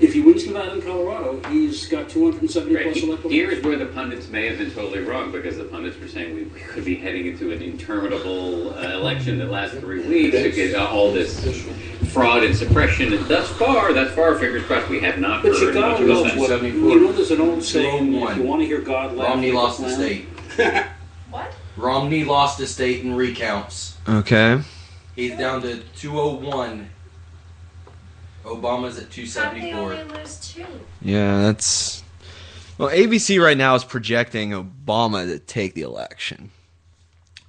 If 0.00 0.12
he 0.12 0.20
wins 0.20 0.44
Nevada 0.44 0.72
and 0.72 0.82
Colorado, 0.82 1.40
he's 1.48 1.86
got 1.86 2.08
270 2.08 2.74
Right. 2.74 2.84
plus 2.84 3.02
electoral 3.04 3.30
Here 3.32 3.46
votes. 3.46 3.58
is 3.58 3.64
where 3.64 3.76
the 3.78 3.86
pundits 3.86 4.28
may 4.28 4.48
have 4.48 4.58
been 4.58 4.72
totally 4.72 5.00
wrong 5.04 5.30
because 5.30 5.56
the 5.56 5.64
pundits 5.64 5.98
were 6.00 6.08
saying 6.08 6.34
we, 6.34 6.42
we 6.42 6.60
could 6.60 6.84
be 6.84 6.96
heading 6.96 7.26
into 7.28 7.52
an 7.52 7.62
interminable 7.62 8.74
uh, 8.76 8.90
election 8.94 9.38
that 9.38 9.50
lasts 9.52 9.78
three 9.78 10.00
weeks 10.00 10.36
to 10.36 10.50
get 10.50 10.74
uh, 10.74 10.88
all 10.88 11.12
this 11.12 11.40
fraud 12.12 12.42
and 12.42 12.56
suppression. 12.56 13.12
And 13.12 13.24
thus 13.26 13.48
far, 13.50 13.92
thus 13.92 14.12
far, 14.16 14.34
fingers 14.36 14.64
crossed, 14.64 14.88
we 14.88 14.98
have 15.00 15.20
not 15.20 15.44
But 15.44 15.52
you 15.52 15.66
heard 15.66 15.74
gotta 15.74 15.92
much 15.92 16.00
of 16.02 16.08
love 16.08 16.24
that. 16.50 16.60
what, 16.60 16.62
you 16.64 17.00
know 17.00 17.12
there's 17.12 17.30
an 17.30 17.40
old 17.40 17.62
saying, 17.62 18.12
if 18.12 18.36
you 18.36 18.42
want 18.42 18.60
to 18.62 18.66
hear 18.66 18.80
God 18.80 19.14
laugh, 19.14 19.28
Romney 19.28 19.46
make 19.52 19.54
lost 19.54 19.78
the 19.78 19.84
clown. 19.84 19.96
state. 19.96 20.86
What? 21.30 21.52
Romney 21.76 22.22
lost 22.24 22.58
the 22.58 22.66
state 22.66 23.04
in 23.04 23.14
recounts. 23.14 23.96
Okay. 24.08 24.60
He's 25.14 25.36
down 25.38 25.62
to 25.62 25.80
201. 25.96 26.90
Obama's 28.44 28.98
at 28.98 29.04
How 29.04 29.08
they 29.08 29.70
274. 29.70 29.92
only 29.94 30.18
lose 30.18 30.38
two? 30.52 30.66
Yeah, 31.00 31.42
that's. 31.42 32.02
Well, 32.76 32.90
ABC 32.90 33.40
right 33.42 33.56
now 33.56 33.74
is 33.76 33.84
projecting 33.84 34.50
Obama 34.50 35.24
to 35.26 35.38
take 35.38 35.74
the 35.74 35.82
election. 35.82 36.50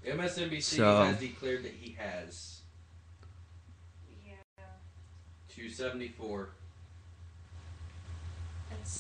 MSNBC 0.08 0.78
So- 0.78 1.04
has 1.06 1.18
declared 1.20 1.64
that 1.64 1.74
he 1.74 1.94
has 2.00 2.60
Yeah. 4.26 4.34
274. 5.50 6.50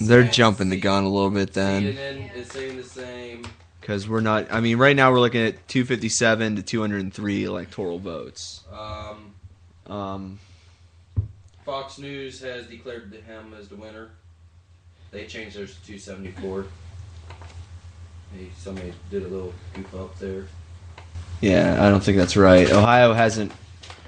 They're 0.02 0.24
jumping 0.24 0.70
the 0.70 0.78
gun 0.78 1.04
a 1.04 1.10
little 1.10 1.30
bit 1.30 1.54
then, 1.54 1.84
CNN 1.84 2.36
is 2.36 2.50
saying 2.50 2.78
the 2.78 2.84
same. 2.84 3.46
Because 3.86 4.10
we're 4.10 4.20
not. 4.20 4.52
I 4.52 4.62
mean, 4.62 4.78
right 4.80 4.96
now 4.96 5.12
we're 5.12 5.20
looking 5.20 5.46
at 5.46 5.68
257 5.68 6.56
to 6.56 6.64
203 6.64 7.44
electoral 7.44 8.00
votes. 8.00 8.64
Um, 8.74 9.36
Um, 9.86 10.40
Fox 11.64 12.00
News 12.00 12.42
has 12.42 12.66
declared 12.66 13.14
him 13.28 13.54
as 13.54 13.68
the 13.68 13.76
winner. 13.76 14.10
They 15.12 15.28
changed 15.28 15.56
theirs 15.56 15.76
to 15.76 15.86
274. 15.86 16.66
Hey, 18.36 18.48
somebody 18.58 18.92
did 19.12 19.22
a 19.24 19.28
little 19.28 19.54
goof 19.76 19.94
up 19.94 20.18
there. 20.18 20.48
yeah, 21.42 21.78
I 21.86 21.90
don't 21.90 22.04
think 22.04 22.18
that's 22.18 22.36
right. 22.36 22.70
Ohio 22.72 23.14
hasn't. 23.14 23.52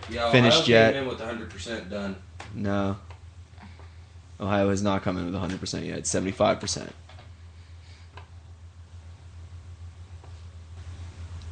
Yeah, 0.10 0.32
Finished 0.32 0.62
Ohio 0.64 0.70
yet. 0.72 0.94
Came 0.94 1.04
in 1.04 1.10
with 1.10 1.20
100% 1.20 1.90
done. 1.92 2.16
No. 2.56 2.98
Ohio 4.40 4.70
has 4.72 4.82
not 4.82 5.04
come 5.04 5.18
in 5.18 5.26
with 5.32 5.36
100% 5.36 5.86
yet. 5.86 6.00
It's 6.00 6.12
75%. 6.12 6.90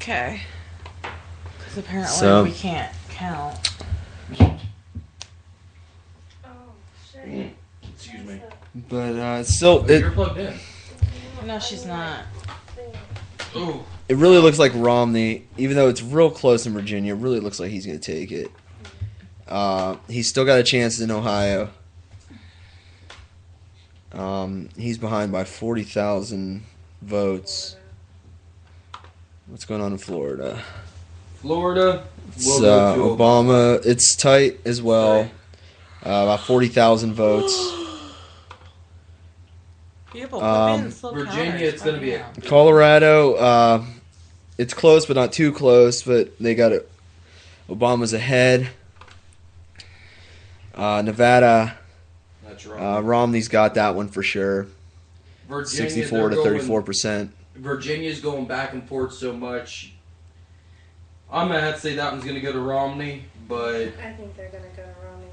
Okay. 0.08 0.39
Because 1.58 1.78
apparently 1.80 2.16
So- 2.16 2.43
we 2.43 2.51
can't 2.51 2.93
count. 3.10 3.58
Oh, 6.45 6.49
shit. 7.12 7.56
Excuse 7.82 8.24
me. 8.24 8.39
But 8.88 9.16
uh, 9.16 9.38
it's 9.39 9.56
still, 9.56 9.84
Oh, 9.84 9.91
it, 9.91 10.01
you're 10.01 10.12
plugged 10.12 10.38
in. 10.38 10.53
No, 11.43 11.58
she's 11.58 11.88
not. 11.88 12.22
Ooh. 13.56 13.84
it 14.08 14.18
really 14.18 14.38
looks 14.38 14.60
like 14.60 14.74
Romney, 14.76 15.47
even 15.58 15.76
though 15.76 15.89
it's 15.89 16.03
real 16.03 16.30
close 16.30 16.68
in 16.68 16.74
Virginia, 16.74 17.16
it 17.16 17.20
really 17.20 17.39
looks 17.39 17.60
like 17.60 17.72
he's 17.72 17.88
going 17.88 17.99
to 17.99 18.14
take 18.14 18.32
it. 18.32 18.51
Uh, 19.47 19.95
he's 20.08 20.30
still 20.30 20.45
got 20.45 20.60
a 20.60 20.64
chance 20.64 20.99
in 20.99 21.10
Ohio. 21.10 21.70
Um, 24.14 24.70
he's 24.78 24.99
behind 24.99 25.32
by 25.32 25.45
40,000 25.45 26.62
votes. 27.01 27.76
What's 29.56 29.64
going 29.64 29.80
on 29.80 29.93
in 29.93 29.97
Florida? 29.97 30.62
Florida. 31.36 32.06
It's 32.36 32.45
We'll 32.45 32.66
uh, 32.66 32.95
go 32.97 33.16
to 33.16 33.24
Obama. 33.24 33.86
It's 33.86 34.14
tight 34.18 34.60
as 34.66 34.82
well. 34.82 35.24
Tight. 35.24 35.32
Uh, 36.06 36.24
about 36.24 36.41
40,000 36.41 37.14
votes. 37.14 37.53
People, 40.12 40.43
Um, 40.43 40.91
slow 40.91 41.14
Virginia, 41.14 41.51
counters, 41.51 41.74
it's 41.74 41.84
gonna 41.84 41.99
be 41.99 42.16
a- 42.16 42.26
Colorado, 42.45 43.36
uh, 43.36 43.86
it's 44.58 44.74
close 44.74 45.06
but 45.06 45.16
not 45.16 45.32
too 45.32 45.53
close, 45.53 46.03
but 46.03 46.38
they 46.38 46.53
got 46.53 46.74
it. 46.74 46.91
Obama's 47.70 48.12
ahead. 48.12 48.72
Uh, 50.74 51.01
Nevada, 51.01 51.78
That's 52.45 52.68
uh. 52.68 52.99
Romney's 53.01 53.47
got 53.47 53.76
that 53.76 53.95
one 53.95 54.10
for 54.10 54.22
sure. 54.22 54.68
Virginia, 55.47 55.91
64 55.91 56.30
to 56.32 56.36
34%. 56.36 57.30
Virginia's 57.56 58.20
going 58.20 58.45
back 58.45 58.74
and 58.74 58.88
forth 58.88 59.14
so 59.14 59.34
much. 59.34 59.93
I'm 61.32 61.47
gonna 61.47 61.62
have 61.62 61.76
to 61.76 61.82
say 61.82 61.95
that 61.95 62.12
one's 62.12 62.24
gonna 62.24 62.39
go 62.39 62.51
to 62.51 62.60
Romney, 62.60 63.26
but 63.47 63.93
I 64.01 64.14
think 64.14 64.36
they're 64.36 64.49
gonna 64.49 64.64
go 64.76 64.84
to 64.84 64.95
Romney. 65.06 65.28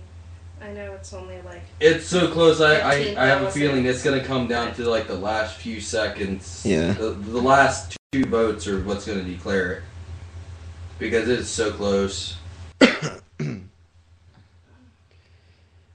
I 0.60 0.72
know 0.72 0.92
it's 0.94 1.12
only 1.12 1.40
like 1.42 1.62
it's 1.80 2.06
so 2.06 2.28
close. 2.28 2.60
I, 2.60 2.76
I, 2.76 2.92
I 3.18 3.26
have 3.26 3.42
a 3.42 3.50
feeling 3.50 3.84
it's 3.86 4.02
gonna 4.02 4.24
come 4.24 4.46
down 4.46 4.74
to 4.74 4.88
like 4.88 5.06
the 5.06 5.18
last 5.18 5.56
few 5.56 5.80
seconds. 5.80 6.62
Yeah. 6.64 6.92
The, 6.92 7.10
the 7.10 7.40
last 7.40 7.96
two 8.12 8.24
votes 8.24 8.66
are 8.66 8.82
what's 8.84 9.06
gonna 9.06 9.22
declare 9.22 9.72
it 9.72 9.82
because 10.98 11.28
it's 11.28 11.48
so 11.48 11.72
close. 11.72 12.36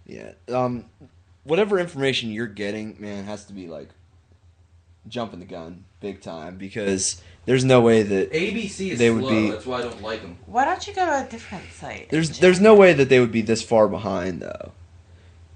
Yeah. 0.07 0.31
Um, 0.47 0.85
whatever 1.43 1.77
information 1.79 2.31
you're 2.31 2.47
getting, 2.47 2.95
man, 2.99 3.25
has 3.25 3.45
to 3.45 3.53
be 3.53 3.67
like 3.67 3.89
jumping 5.09 5.39
the 5.39 5.45
gun 5.45 5.83
big 5.99 6.21
time 6.21 6.57
because 6.57 7.21
there's 7.45 7.63
no 7.65 7.81
way 7.81 8.03
that 8.03 8.31
ABC 8.31 8.91
is 8.91 8.99
They 8.99 9.09
would 9.09 9.23
slow. 9.23 9.29
be- 9.29 9.51
That's 9.51 9.65
why 9.65 9.79
I 9.79 9.81
don't 9.83 10.01
like 10.01 10.21
them. 10.21 10.37
Why 10.45 10.65
don't 10.65 10.85
you 10.87 10.93
go 10.93 11.05
to 11.05 11.25
a 11.25 11.29
different 11.29 11.65
site? 11.71 12.09
there's 12.09 12.39
there's 12.39 12.59
no 12.59 12.75
way 12.75 12.93
that 12.93 13.09
they 13.09 13.19
would 13.19 13.31
be 13.31 13.41
this 13.41 13.61
far 13.63 13.87
behind 13.87 14.41
though. 14.41 14.71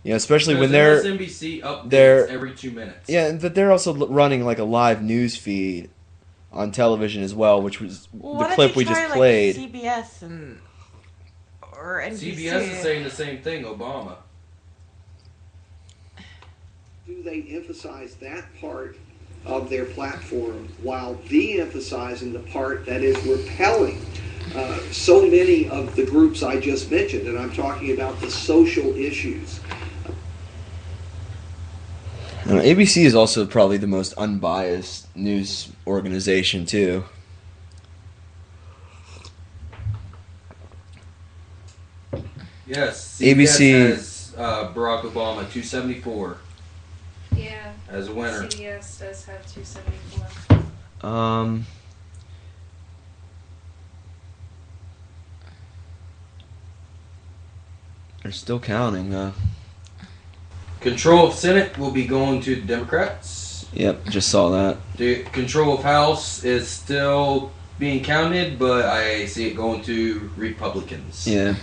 You 0.03 0.11
know, 0.11 0.15
especially 0.15 0.55
when 0.55 0.71
they're 0.71 1.01
MSNBC 1.03 1.61
updates 1.61 1.89
they're- 1.89 2.27
every 2.29 2.53
two 2.55 2.71
minutes. 2.71 3.07
Yeah, 3.07 3.31
but 3.33 3.53
they're 3.53 3.71
also 3.71 3.93
running 4.07 4.43
like 4.45 4.57
a 4.57 4.63
live 4.63 5.03
news 5.03 5.35
feed 5.37 5.89
on 6.51 6.71
television 6.71 7.21
as 7.23 7.35
well, 7.35 7.61
which 7.61 7.79
was 7.79 8.07
Well, 8.11 8.33
the 8.33 8.39
why 8.39 8.45
don't 8.47 8.55
clip 8.55 8.71
you 8.71 8.77
we 8.77 8.85
try, 8.85 8.93
just 8.95 9.09
like, 9.09 9.17
played. 9.17 9.55
CBS 9.55 10.21
and 10.23 10.59
or 11.73 12.01
NBC. 12.01 12.35
CBS 12.35 12.71
is 12.71 12.79
saying 12.81 13.03
the 13.03 13.09
same 13.11 13.41
thing. 13.41 13.63
Obama. 13.63 14.15
do 17.05 17.21
they 17.23 17.41
emphasize 17.49 18.15
that 18.15 18.45
part 18.59 18.95
of 19.45 19.69
their 19.69 19.85
platform 19.85 20.69
while 20.81 21.15
de-emphasizing 21.27 22.33
the 22.33 22.39
part 22.39 22.85
that 22.85 23.01
is 23.01 23.17
repelling 23.25 24.05
uh, 24.55 24.79
so 24.91 25.25
many 25.25 25.69
of 25.69 25.95
the 25.95 26.05
groups 26.05 26.43
I 26.43 26.59
just 26.59 26.91
mentioned, 26.91 27.27
and 27.27 27.37
I'm 27.37 27.53
talking 27.53 27.93
about 27.93 28.19
the 28.19 28.29
social 28.29 28.95
issues. 28.95 29.59
Uh, 32.45 32.55
ABC 32.55 33.05
is 33.05 33.15
also 33.15 33.45
probably 33.45 33.77
the 33.77 33.87
most 33.87 34.13
unbiased 34.13 35.15
news 35.15 35.71
organization 35.87 36.65
too. 36.65 37.05
Yes, 42.67 43.19
ABC 43.21 43.71
CBS 43.71 43.87
has 43.87 44.35
uh, 44.37 44.73
Barack 44.73 45.01
Obama 45.03 45.49
274 45.49 46.29
yeah. 46.29 46.50
As 47.91 48.07
a 48.07 48.13
winner. 48.13 48.43
CBS 48.43 48.99
does 48.99 49.25
have 49.25 49.53
two 49.53 49.63
seventy 49.63 49.97
four. 50.09 51.09
Um, 51.09 51.65
they're 58.23 58.31
still 58.31 58.59
counting. 58.59 59.13
Uh, 59.13 59.31
Control 60.79 61.27
of 61.27 61.33
Senate 61.35 61.77
will 61.77 61.91
be 61.91 62.07
going 62.07 62.41
to 62.41 62.55
the 62.55 62.61
Democrats. 62.61 63.67
yep, 63.71 64.03
just 64.09 64.29
saw 64.29 64.49
that. 64.49 64.77
The 64.97 65.23
control 65.25 65.75
of 65.75 65.83
House 65.83 66.43
is 66.43 66.67
still 66.67 67.51
being 67.77 68.03
counted, 68.03 68.57
but 68.57 68.85
I 68.85 69.27
see 69.27 69.47
it 69.47 69.55
going 69.55 69.83
to 69.83 70.31
Republicans. 70.35 71.27
Yeah. 71.27 71.53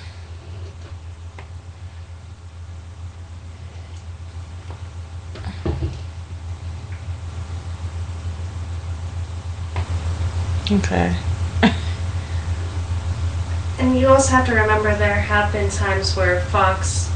Okay. 10.71 11.17
And 13.79 13.97
you 13.97 14.09
also 14.09 14.33
have 14.33 14.45
to 14.47 14.55
remember 14.55 14.93
there 14.97 15.15
have 15.15 15.53
been 15.53 15.71
times 15.71 16.17
where 16.17 16.41
Fox 16.47 17.09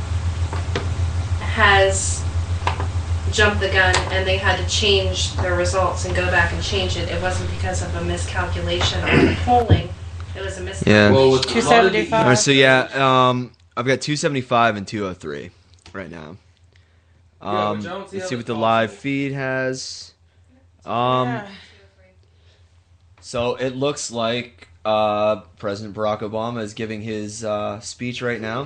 has 1.41 2.25
jumped 3.33 3.61
the 3.61 3.69
gun 3.69 3.97
and 4.13 4.25
they 4.25 4.37
had 4.37 4.59
to 4.59 4.67
change 4.69 5.35
their 5.37 5.57
results 5.57 6.05
and 6.05 6.15
go 6.15 6.27
back 6.27 6.53
and 6.53 6.63
change 6.63 6.97
it. 6.97 7.09
It 7.09 7.21
wasn't 7.21 7.51
because 7.51 7.83
of 7.83 7.93
a 7.97 8.05
miscalculation 8.05 9.03
on 9.03 9.27
the 9.27 9.35
polling. 9.45 9.89
It 10.37 10.39
It 10.39 10.45
was 10.45 10.59
a 10.59 10.63
mistake. 10.63 10.87
Yeah. 10.89 11.11
Well, 11.11 11.33
with 11.33 11.47
Two 11.47 11.61
seventy 11.63 12.01
All 12.03 12.07
five. 12.07 12.27
right, 12.29 12.39
so 12.39 12.53
yeah, 12.53 12.89
um, 12.95 13.51
I've 13.77 13.87
got 13.87 14.01
275 14.01 14.77
and 14.77 14.87
203 14.87 15.51
right 15.93 16.11
now. 16.11 16.29
Um, 16.29 16.37
but 17.41 17.51
I 17.51 17.81
don't 17.83 18.09
see 18.09 18.19
let's 18.19 18.29
see 18.29 18.37
what 18.37 18.47
the 18.47 18.55
live 18.55 18.93
feed 18.93 19.33
has. 19.33 20.13
Um, 20.87 21.29
Yeah. 21.29 21.51
So 23.23 23.55
it 23.55 23.77
looks 23.77 24.11
like 24.11 24.69
uh, 24.85 25.37
President 25.59 25.97
Barack 25.97 26.21
Obama 26.21 26.61
is 26.63 26.75
giving 26.75 27.01
his 27.03 27.45
uh, 27.45 27.81
speech 27.81 28.21
right 28.21 28.41
now. 28.41 28.63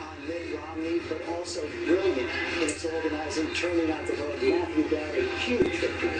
on 0.00 0.26
Mitt 0.26 0.56
Romney, 0.56 1.00
but 1.08 1.20
also 1.28 1.62
brilliant 1.84 2.18
in 2.18 2.62
its 2.62 2.84
organizing, 2.84 3.52
turning 3.54 3.90
out 3.90 4.06
the 4.06 4.14
vote. 4.14 4.40
Matthew 4.40 4.88
Barry, 4.88 5.26
huge 5.38 5.76
victory. 5.76 6.10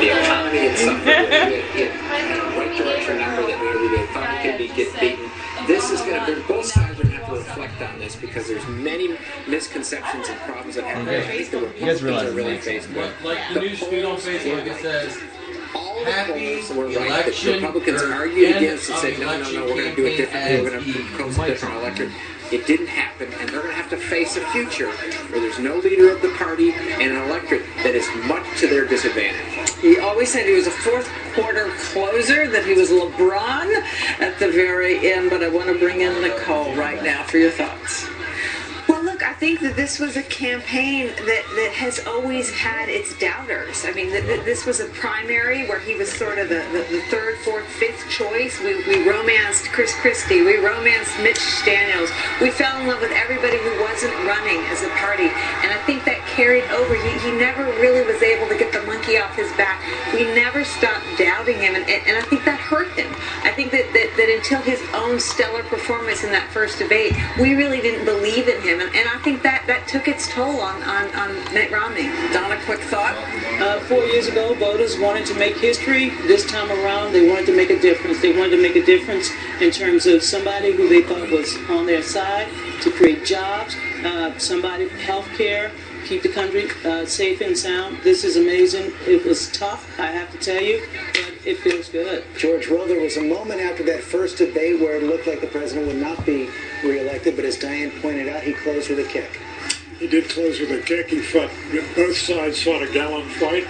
the 0.00 0.20
economy 0.20 0.58
itself 0.58 1.06
really 1.06 1.60
in 1.60 1.88
the 1.96 2.58
right 2.58 2.76
direction. 2.76 3.14
Remember 3.14 3.42
that 3.46 3.58
we, 3.60 3.88
we 3.88 4.06
thought 4.06 4.28
we 4.32 4.50
could 4.50 4.58
be 4.58 4.68
get 4.68 5.00
beaten. 5.00 5.39
This 5.70 5.90
is 5.92 6.00
going 6.00 6.26
to, 6.26 6.48
both 6.48 6.66
sides 6.66 6.98
are 6.98 7.04
going 7.04 7.14
to 7.14 7.24
have 7.24 7.26
to 7.28 7.34
reflect 7.36 7.80
on 7.80 7.98
this 8.00 8.16
because 8.16 8.48
there's 8.48 8.66
many 8.66 9.16
misconceptions 9.46 10.28
and 10.28 10.38
problems 10.40 10.74
that 10.74 10.84
happen. 10.84 11.08
I 11.08 11.20
think 11.22 11.50
the 11.50 11.60
You 11.60 11.86
guys 11.86 12.02
Republicans 12.02 12.32
are 12.32 12.36
really 12.36 12.56
this. 12.56 12.64
facing. 12.64 12.96
Like, 12.96 13.22
like 13.24 13.38
the 13.54 13.60
news 13.60 13.78
feed 13.78 14.04
on 14.04 14.16
Facebook, 14.16 14.66
it 14.66 14.80
says 14.82 15.16
All 15.74 16.04
the 16.04 16.10
Happy 16.10 16.56
polls 16.56 16.70
were 16.70 16.86
right. 16.86 17.26
The 17.26 17.52
Republicans 17.54 18.02
argued 18.02 18.56
against 18.56 18.90
and 18.90 18.98
said, 18.98 19.18
no, 19.20 19.38
no, 19.38 19.50
no, 19.52 19.64
we're 19.66 19.74
going 19.74 19.90
to 19.90 19.96
do 19.96 20.06
it 20.06 20.16
differently. 20.16 20.62
We're 20.62 20.70
going 20.70 20.84
to 20.84 20.92
campaign 20.92 21.16
propose 21.16 21.38
a 21.38 21.46
different 21.46 21.74
Mike 21.74 21.82
electorate. 21.82 22.12
It 22.50 22.66
didn't 22.66 22.88
happen, 22.88 23.32
and 23.34 23.48
they're 23.48 23.62
going 23.62 23.70
to 23.70 23.80
have 23.80 23.90
to 23.90 23.96
face 23.96 24.36
a 24.36 24.40
future 24.48 24.90
where 24.90 25.40
there's 25.40 25.60
no 25.60 25.76
leader 25.76 26.10
of 26.10 26.20
the 26.20 26.30
party 26.30 26.72
and 26.72 27.16
an 27.16 27.28
electorate 27.28 27.62
that 27.84 27.94
is 27.94 28.08
much 28.26 28.44
to 28.58 28.66
their 28.66 28.86
disadvantage. 28.86 29.70
He 29.78 30.00
always 30.00 30.32
said 30.32 30.46
he 30.46 30.54
was 30.54 30.66
a 30.66 30.72
fourth 30.72 31.08
quarter 31.34 31.70
closer, 31.78 32.48
that 32.48 32.64
he 32.66 32.74
was 32.74 32.90
LeBron 32.90 33.72
at 34.18 34.36
the 34.40 34.50
very 34.50 35.12
end, 35.12 35.30
but 35.30 35.44
I 35.44 35.48
want 35.48 35.68
to 35.68 35.78
bring 35.78 36.00
in 36.00 36.20
Nicole 36.20 36.74
right 36.74 37.00
now 37.04 37.22
for 37.22 37.38
your 37.38 37.52
thoughts. 37.52 38.09
Think 39.40 39.60
that 39.60 39.74
this 39.74 39.98
was 39.98 40.18
a 40.18 40.22
campaign 40.24 41.06
that, 41.06 41.44
that 41.56 41.72
has 41.72 42.04
always 42.06 42.52
had 42.52 42.90
its 42.90 43.18
doubters. 43.18 43.86
I 43.88 43.92
mean, 43.96 44.12
th- 44.12 44.28
th- 44.28 44.44
this 44.44 44.66
was 44.66 44.80
a 44.80 44.86
primary 44.92 45.66
where 45.66 45.80
he 45.80 45.96
was 45.96 46.12
sort 46.12 46.36
of 46.36 46.50
the, 46.50 46.60
the, 46.76 46.84
the 46.92 47.00
third, 47.08 47.38
fourth, 47.38 47.64
fifth 47.64 48.04
choice. 48.10 48.60
We, 48.60 48.84
we 48.84 49.08
romanced 49.08 49.72
Chris 49.72 49.96
Christie. 49.96 50.44
We 50.44 50.60
romanced 50.60 51.16
Mitch 51.24 51.40
Daniels. 51.64 52.12
We 52.36 52.50
fell 52.50 52.78
in 52.82 52.86
love 52.86 53.00
with 53.00 53.16
everybody 53.16 53.56
who 53.56 53.80
wasn't 53.80 54.12
running 54.28 54.60
as 54.68 54.84
a 54.84 54.92
party. 55.00 55.32
And 55.64 55.72
I 55.72 55.80
think 55.88 56.04
that 56.04 56.20
carried 56.36 56.68
over. 56.76 56.92
He, 57.00 57.08
he 57.24 57.32
never 57.32 57.64
really 57.80 58.04
was 58.04 58.20
able 58.20 58.44
to 58.52 58.58
get 58.60 58.76
the 58.76 58.84
monkey 58.84 59.16
off 59.16 59.34
his 59.40 59.48
back. 59.56 59.80
We 60.12 60.28
never 60.36 60.68
stopped 60.68 61.16
doubting 61.16 61.56
him. 61.56 61.80
And, 61.80 61.88
and, 61.88 62.04
and 62.12 62.16
I 62.20 62.28
think 62.28 62.44
that 62.44 62.60
hurt 62.60 62.92
him. 62.92 63.08
I 63.40 63.56
think 63.56 63.72
that, 63.72 63.88
that, 63.96 64.12
that 64.20 64.28
until 64.28 64.60
his 64.60 64.84
own 64.92 65.16
stellar 65.16 65.64
performance 65.64 66.24
in 66.24 66.30
that 66.36 66.52
first 66.52 66.76
debate, 66.76 67.16
we 67.40 67.56
really 67.56 67.80
didn't 67.80 68.04
believe 68.04 68.44
in 68.44 68.60
him. 68.60 68.84
And, 68.84 68.92
and 68.92 69.08
I 69.08 69.16
think 69.24 69.29
that, 69.36 69.64
that 69.66 69.86
took 69.88 70.08
its 70.08 70.28
toll 70.28 70.60
on, 70.60 70.82
on, 70.82 71.14
on 71.14 71.54
Mitt 71.54 71.70
Romney. 71.70 72.08
Donna, 72.32 72.60
quick 72.64 72.80
thought. 72.80 73.16
Uh, 73.60 73.80
four 73.80 74.04
years 74.04 74.26
ago, 74.26 74.54
voters 74.54 74.98
wanted 74.98 75.26
to 75.26 75.34
make 75.34 75.56
history. 75.56 76.10
This 76.26 76.46
time 76.46 76.70
around, 76.70 77.12
they 77.12 77.28
wanted 77.28 77.46
to 77.46 77.56
make 77.56 77.70
a 77.70 77.78
difference. 77.78 78.20
They 78.20 78.36
wanted 78.36 78.56
to 78.56 78.62
make 78.62 78.76
a 78.76 78.84
difference 78.84 79.30
in 79.60 79.70
terms 79.70 80.06
of 80.06 80.22
somebody 80.22 80.72
who 80.72 80.88
they 80.88 81.02
thought 81.02 81.30
was 81.30 81.56
on 81.70 81.86
their 81.86 82.02
side 82.02 82.48
to 82.82 82.90
create 82.90 83.24
jobs, 83.24 83.76
uh, 84.04 84.36
somebody, 84.38 84.88
health 84.88 85.28
care, 85.36 85.70
keep 86.10 86.22
the 86.22 86.28
country 86.28 86.68
uh, 86.84 87.06
safe 87.06 87.40
and 87.40 87.56
sound. 87.56 87.96
This 88.02 88.24
is 88.24 88.36
amazing. 88.36 88.92
It 89.06 89.24
was 89.24 89.48
tough, 89.52 89.96
I 89.96 90.06
have 90.06 90.28
to 90.32 90.38
tell 90.38 90.60
you, 90.60 90.84
but 91.12 91.46
it 91.46 91.58
feels 91.58 91.88
good. 91.88 92.24
George, 92.36 92.68
well, 92.68 92.84
there 92.84 93.00
was 93.00 93.16
a 93.16 93.22
moment 93.22 93.60
after 93.60 93.84
that 93.84 94.02
first 94.02 94.38
debate 94.38 94.80
where 94.80 94.96
it 94.96 95.04
looked 95.04 95.28
like 95.28 95.40
the 95.40 95.46
president 95.46 95.86
would 95.86 95.98
not 96.02 96.26
be 96.26 96.50
reelected, 96.82 97.36
but 97.36 97.44
as 97.44 97.56
Diane 97.56 97.92
pointed 98.02 98.28
out, 98.28 98.42
he 98.42 98.54
closed 98.54 98.90
with 98.90 98.98
a 98.98 99.08
kick. 99.08 99.38
He 100.00 100.08
did 100.08 100.28
close 100.28 100.58
with 100.58 100.72
a 100.72 100.82
kick. 100.82 101.10
He 101.10 101.20
fought, 101.20 101.50
both 101.94 102.16
sides 102.16 102.60
fought 102.60 102.82
a 102.82 102.92
gallant 102.92 103.30
fight. 103.34 103.68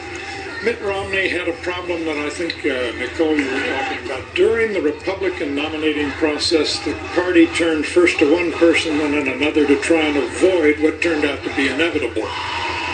Mitt 0.63 0.79
Romney 0.83 1.27
had 1.27 1.49
a 1.49 1.55
problem 1.65 2.05
that 2.05 2.19
I 2.19 2.29
think, 2.29 2.53
uh, 2.67 2.93
Nicole, 2.99 3.35
you 3.35 3.51
were 3.51 3.67
talking 3.67 4.05
about. 4.05 4.35
During 4.35 4.75
the 4.75 4.83
Republican 4.83 5.55
nominating 5.55 6.11
process, 6.13 6.79
the 6.85 6.93
party 7.15 7.47
turned 7.47 7.87
first 7.87 8.19
to 8.19 8.31
one 8.31 8.53
person 8.53 9.01
and 9.01 9.15
then 9.15 9.29
another 9.29 9.67
to 9.67 9.81
try 9.81 10.03
and 10.03 10.19
avoid 10.19 10.79
what 10.81 11.01
turned 11.01 11.25
out 11.25 11.43
to 11.45 11.57
be 11.57 11.69
inevitable. 11.69 12.29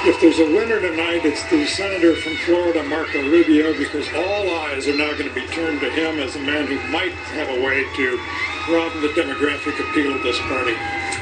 If 0.07 0.21
there's 0.21 0.39
a 0.39 0.47
winner 0.47 0.81
tonight, 0.81 1.25
it's 1.25 1.43
the 1.51 1.67
senator 1.67 2.15
from 2.15 2.37
Florida, 2.47 2.85
Marco 2.85 3.21
Rubio, 3.29 3.77
because 3.77 4.07
all 4.15 4.49
eyes 4.63 4.87
are 4.87 4.97
now 4.97 5.11
going 5.19 5.29
to 5.29 5.35
be 5.35 5.47
turned 5.49 5.81
to 5.81 5.91
him 5.91 6.21
as 6.21 6.37
a 6.37 6.41
man 6.41 6.69
who 6.69 6.79
might 6.93 7.11
have 7.35 7.49
a 7.49 7.61
way 7.61 7.83
to 7.97 8.21
broaden 8.67 9.03
the 9.03 9.09
demographic 9.09 9.75
appeal 9.91 10.15
of 10.15 10.23
this 10.23 10.39
party. 10.43 10.75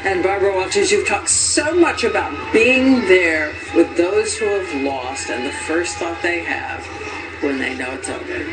And 0.04 0.22
Barbara 0.22 0.54
Walters, 0.54 0.92
you've 0.92 1.08
talked 1.08 1.30
so 1.30 1.74
much 1.74 2.04
about 2.04 2.52
being 2.52 3.00
there 3.06 3.54
with 3.74 3.96
those 3.96 4.36
who 4.36 4.44
have 4.44 4.82
lost 4.82 5.30
and 5.30 5.46
the 5.46 5.52
first 5.52 5.96
thought 5.96 6.20
they 6.20 6.33
have 6.40 6.84
when 7.42 7.58
they 7.58 7.76
know 7.76 7.90
it's 7.92 8.08
over. 8.08 8.44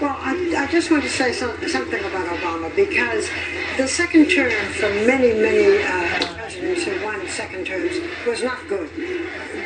Well, 0.00 0.16
I, 0.20 0.54
I 0.56 0.66
just 0.70 0.90
want 0.90 1.02
to 1.02 1.08
say 1.08 1.32
some, 1.32 1.50
something 1.66 1.98
about 2.04 2.26
Obama 2.38 2.74
because 2.76 3.28
the 3.76 3.88
second 3.88 4.30
term 4.30 4.52
for 4.74 4.88
many, 5.06 5.32
many 5.32 5.82
uh, 5.82 6.34
presidents 6.36 6.84
who 6.84 7.04
won 7.04 7.26
second 7.28 7.66
terms 7.66 7.96
was 8.26 8.42
not 8.42 8.58
good. 8.68 8.88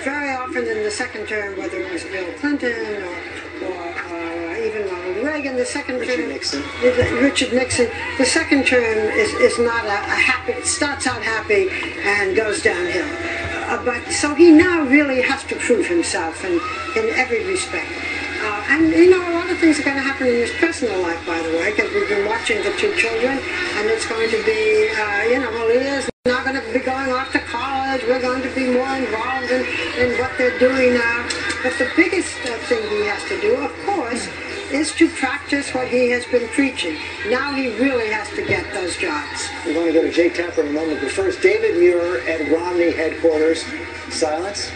Very 0.04 0.30
often 0.34 0.66
in 0.66 0.82
the 0.84 0.90
second 0.90 1.26
term, 1.26 1.58
whether 1.58 1.78
it 1.78 1.92
was 1.92 2.04
Bill 2.04 2.32
Clinton 2.38 3.02
or, 3.02 3.66
or 3.66 3.92
uh, 4.10 4.58
even 4.58 4.88
Ronald 4.88 5.16
Reagan, 5.24 5.56
the 5.56 5.66
second 5.66 5.98
Richard 6.00 6.16
term, 6.16 6.28
Nixon. 6.30 6.62
Richard 6.82 7.52
Nixon, 7.52 7.90
the 8.16 8.24
second 8.24 8.66
term 8.66 8.98
is, 9.12 9.32
is 9.34 9.58
not 9.58 9.84
a, 9.84 9.88
a 9.88 10.16
happy, 10.16 10.52
it 10.52 10.66
starts 10.66 11.06
out 11.06 11.22
happy 11.22 11.68
and 12.04 12.34
goes 12.34 12.62
downhill. 12.62 13.51
Uh, 13.72 13.82
but 13.86 14.04
so 14.12 14.34
he 14.34 14.50
now 14.50 14.82
really 14.84 15.22
has 15.22 15.42
to 15.44 15.56
prove 15.56 15.86
himself 15.86 16.44
in, 16.44 16.60
in 16.94 17.08
every 17.16 17.42
respect. 17.46 17.88
Uh, 18.44 18.66
and 18.68 18.92
you 18.92 19.08
know, 19.08 19.16
a 19.16 19.32
lot 19.32 19.48
of 19.48 19.56
things 19.56 19.80
are 19.80 19.82
going 19.82 19.96
to 19.96 20.02
happen 20.02 20.26
in 20.26 20.34
his 20.44 20.52
personal 20.60 21.00
life, 21.00 21.16
by 21.26 21.40
the 21.40 21.48
way, 21.56 21.70
because 21.70 21.88
we've 21.94 22.06
been 22.06 22.28
watching 22.28 22.58
the 22.64 22.72
two 22.76 22.94
children, 22.96 23.32
and 23.32 23.88
it's 23.88 24.06
going 24.06 24.28
to 24.28 24.36
be, 24.44 24.92
uh, 24.92 25.22
you 25.24 25.40
know, 25.40 25.68
is 25.68 26.10
not 26.26 26.44
going 26.44 26.60
to 26.60 26.64
be 26.70 26.84
going 26.84 27.12
off 27.12 27.32
to 27.32 27.38
college. 27.48 28.02
We're 28.02 28.20
going 28.20 28.42
to 28.42 28.52
be 28.54 28.68
more 28.68 28.92
involved 28.92 29.48
in, 29.48 29.64
in 29.96 30.20
what 30.20 30.36
they're 30.36 30.58
doing 30.58 30.92
now. 30.92 31.24
But 31.62 31.72
the 31.80 31.88
biggest 31.96 32.36
uh, 32.44 32.52
thing 32.68 32.84
he 32.92 33.08
has 33.08 33.24
to 33.32 33.40
do, 33.40 33.56
of 33.56 33.72
course, 33.88 34.28
is 34.72 34.92
to 34.96 35.08
practice 35.08 35.74
what 35.74 35.88
he 35.88 36.10
has 36.10 36.24
been 36.26 36.48
preaching. 36.48 36.96
Now 37.28 37.52
he 37.52 37.68
really 37.78 38.08
has 38.08 38.28
to 38.30 38.44
get 38.44 38.72
those 38.72 38.96
jobs. 38.96 39.48
We're 39.66 39.74
going 39.74 39.86
to 39.86 39.92
go 39.92 40.02
to 40.02 40.10
Jake 40.10 40.34
Tapper 40.34 40.62
in 40.62 40.68
a 40.68 40.72
moment, 40.72 41.00
but 41.00 41.10
first, 41.10 41.42
David 41.42 41.78
Muir 41.78 42.20
at 42.28 42.50
Romney 42.50 42.90
headquarters. 42.90 43.64
Silence. 44.08 44.70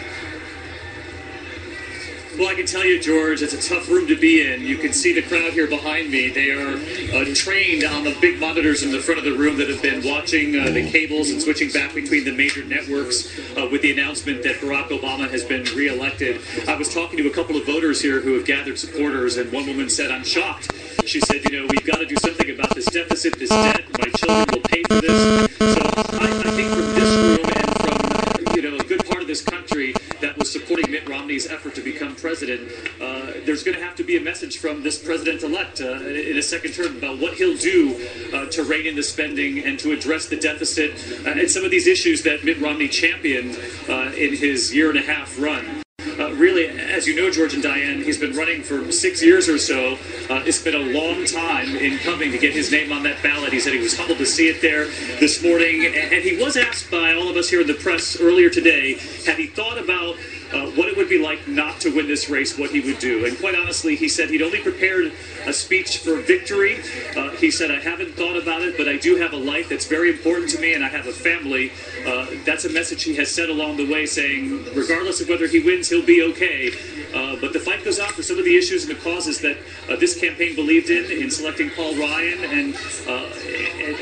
Well, 2.37 2.49
I 2.49 2.53
can 2.53 2.67
tell 2.67 2.85
you, 2.85 2.99
George, 2.99 3.41
it's 3.41 3.53
a 3.53 3.69
tough 3.69 3.89
room 3.89 4.05
to 4.09 4.15
be 4.15 4.47
in. 4.47 4.61
You 4.61 4.77
can 4.77 4.93
see 4.93 5.11
the 5.11 5.23
crowd 5.23 5.53
here 5.53 5.65
behind 5.65 6.11
me. 6.11 6.29
They 6.29 6.51
are 6.51 6.75
uh, 7.15 7.25
trained 7.33 7.83
on 7.83 8.03
the 8.03 8.15
big 8.21 8.39
monitors 8.39 8.83
in 8.83 8.91
the 8.91 8.99
front 8.99 9.17
of 9.17 9.25
the 9.25 9.35
room 9.35 9.57
that 9.57 9.67
have 9.69 9.81
been 9.81 10.03
watching 10.03 10.55
uh, 10.55 10.69
the 10.69 10.87
cables 10.87 11.31
and 11.31 11.41
switching 11.41 11.71
back 11.71 11.95
between 11.95 12.25
the 12.25 12.31
major 12.31 12.63
networks 12.63 13.35
uh, 13.57 13.67
with 13.71 13.81
the 13.81 13.91
announcement 13.91 14.43
that 14.43 14.57
Barack 14.57 14.89
Obama 14.89 15.27
has 15.27 15.43
been 15.43 15.63
reelected. 15.75 16.39
I 16.67 16.75
was 16.75 16.93
talking 16.93 17.17
to 17.17 17.27
a 17.27 17.33
couple 17.33 17.57
of 17.57 17.65
voters 17.65 18.03
here 18.03 18.21
who 18.21 18.35
have 18.35 18.45
gathered 18.45 18.77
supporters, 18.77 19.37
and 19.37 19.51
one 19.51 19.65
woman 19.65 19.89
said, 19.89 20.11
I'm 20.11 20.23
shocked. 20.23 20.71
She 21.07 21.19
said, 21.21 21.43
You 21.43 21.61
know, 21.61 21.67
we've 21.71 21.85
got 21.87 21.97
to 21.97 22.05
do 22.05 22.17
something 22.17 22.51
about 22.51 22.75
this 22.75 22.85
deficit, 22.85 23.39
this 23.39 23.49
debt. 23.49 23.83
My 23.97 24.09
children 24.11 24.45
will 24.53 24.61
pay 24.69 24.83
for 24.83 25.01
this. 25.01 25.49
So 25.57 25.81
I, 26.19 26.43
I 26.45 26.51
think 26.51 26.69
from 26.69 26.93
this 26.93 27.15
room 27.17 27.51
and 27.55 28.45
from, 28.45 28.55
you 28.55 28.61
know, 28.61 28.77
a 28.77 28.83
good 28.83 29.03
part 29.07 29.21
of 29.23 29.27
this 29.27 29.41
country 29.41 29.95
that 30.21 30.37
was 30.37 30.51
supporting 30.51 30.91
Mitt 30.91 31.07
Romney's 31.07 31.47
effort 31.47 31.75
to 31.75 31.81
become 31.81 32.15
president, 32.15 32.71
uh, 33.01 33.33
there's 33.45 33.63
going 33.63 33.77
to 33.77 33.83
have 33.83 33.95
to 33.95 34.03
be 34.03 34.17
a 34.17 34.21
message 34.21 34.57
from 34.57 34.83
this 34.83 35.01
president-elect 35.01 35.81
uh, 35.81 35.93
in 36.05 36.37
a 36.37 36.41
second 36.41 36.73
term 36.73 36.97
about 36.97 37.19
what 37.19 37.33
he'll 37.33 37.57
do 37.57 37.95
uh, 38.33 38.45
to 38.47 38.63
rein 38.63 38.85
in 38.85 38.95
the 38.95 39.03
spending 39.03 39.63
and 39.63 39.79
to 39.79 39.91
address 39.91 40.27
the 40.27 40.37
deficit 40.37 40.91
uh, 41.25 41.31
and 41.31 41.49
some 41.49 41.63
of 41.63 41.71
these 41.71 41.87
issues 41.87 42.23
that 42.23 42.43
Mitt 42.43 42.59
Romney 42.59 42.87
championed 42.87 43.57
uh, 43.89 44.11
in 44.15 44.35
his 44.35 44.73
year 44.73 44.89
and 44.89 44.99
a 44.99 45.03
half 45.03 45.39
run. 45.39 45.86
Uh, 46.19 46.31
really, 46.33 46.67
as 46.67 47.05
you 47.05 47.15
know, 47.15 47.29
George 47.29 47.53
and 47.53 47.61
Diane, 47.61 48.01
he's 48.01 48.19
been 48.19 48.35
running 48.35 48.63
for 48.63 48.91
six 48.91 49.21
years 49.21 49.47
or 49.47 49.57
so. 49.57 49.93
Uh, 50.29 50.41
it's 50.45 50.61
been 50.61 50.73
a 50.73 50.99
long 50.99 51.25
time 51.25 51.75
in 51.75 51.99
coming 51.99 52.31
to 52.31 52.37
get 52.37 52.53
his 52.53 52.71
name 52.71 52.91
on 52.91 53.03
that 53.03 53.21
ballot. 53.21 53.53
He 53.53 53.59
said 53.59 53.73
he 53.73 53.79
was 53.79 53.95
humbled 53.95 54.17
to 54.17 54.25
see 54.25 54.47
it 54.47 54.61
there 54.61 54.85
this 55.19 55.43
morning. 55.43 55.85
And, 55.85 56.23
he 56.23 56.35
was 56.35 56.57
asked 56.57 56.91
by 56.91 57.13
all 57.13 57.29
of 57.29 57.37
us 57.37 57.49
here 57.49 57.61
in 57.61 57.67
the 57.67 57.75
press 57.75 58.19
earlier 58.19 58.49
today 58.49 58.95
had 59.25 59.37
he 59.37 59.47
thought 59.47 59.77
about 59.77 60.17
uh, 60.53 60.67
what 60.71 60.87
it 60.87 60.95
would 60.95 61.09
be 61.09 61.19
like 61.19 61.47
not 61.47 61.79
to 61.81 61.93
win 61.93 62.07
this 62.07 62.29
race, 62.29 62.57
what 62.57 62.69
he 62.71 62.79
would 62.79 62.99
do. 62.99 63.25
And 63.25 63.37
quite 63.37 63.55
honestly, 63.55 63.95
he 63.95 64.07
said 64.07 64.29
he'd 64.29 64.41
only 64.41 64.59
prepared 64.59 65.11
a 65.45 65.53
speech 65.53 65.99
for 65.99 66.15
victory. 66.17 66.81
Uh, 67.15 67.31
he 67.31 67.51
said, 67.51 67.71
I 67.71 67.79
haven't 67.79 68.15
thought 68.15 68.37
about 68.37 68.61
it, 68.61 68.77
but 68.77 68.87
I 68.87 68.97
do 68.97 69.15
have 69.17 69.33
a 69.33 69.37
life 69.37 69.69
that's 69.69 69.85
very 69.85 70.09
important 70.09 70.49
to 70.51 70.59
me, 70.59 70.73
and 70.73 70.83
I 70.83 70.87
have 70.87 71.07
a 71.07 71.11
family. 71.11 71.71
Uh, 72.05 72.27
that's 72.45 72.65
a 72.65 72.69
message 72.69 73.03
he 73.03 73.15
has 73.15 73.33
said 73.33 73.49
along 73.49 73.77
the 73.77 73.91
way, 73.91 74.05
saying, 74.05 74.65
regardless 74.73 75.21
of 75.21 75.29
whether 75.29 75.47
he 75.47 75.59
wins, 75.59 75.89
he'll 75.89 76.05
be 76.05 76.21
okay. 76.23 76.71
Uh, 77.13 77.35
but 77.39 77.53
the 77.53 77.59
fight 77.59 77.83
goes 77.83 77.99
on 77.99 78.11
for 78.13 78.23
some 78.23 78.37
of 78.37 78.45
the 78.45 78.57
issues 78.57 78.87
and 78.87 78.95
the 78.95 79.01
causes 79.01 79.39
that 79.41 79.57
uh, 79.89 79.95
this 79.95 80.19
campaign 80.19 80.55
believed 80.55 80.89
in, 80.89 81.09
in 81.09 81.31
selecting 81.31 81.69
Paul 81.71 81.95
Ryan 81.95 82.43
and, 82.43 82.75
uh, 83.07 83.31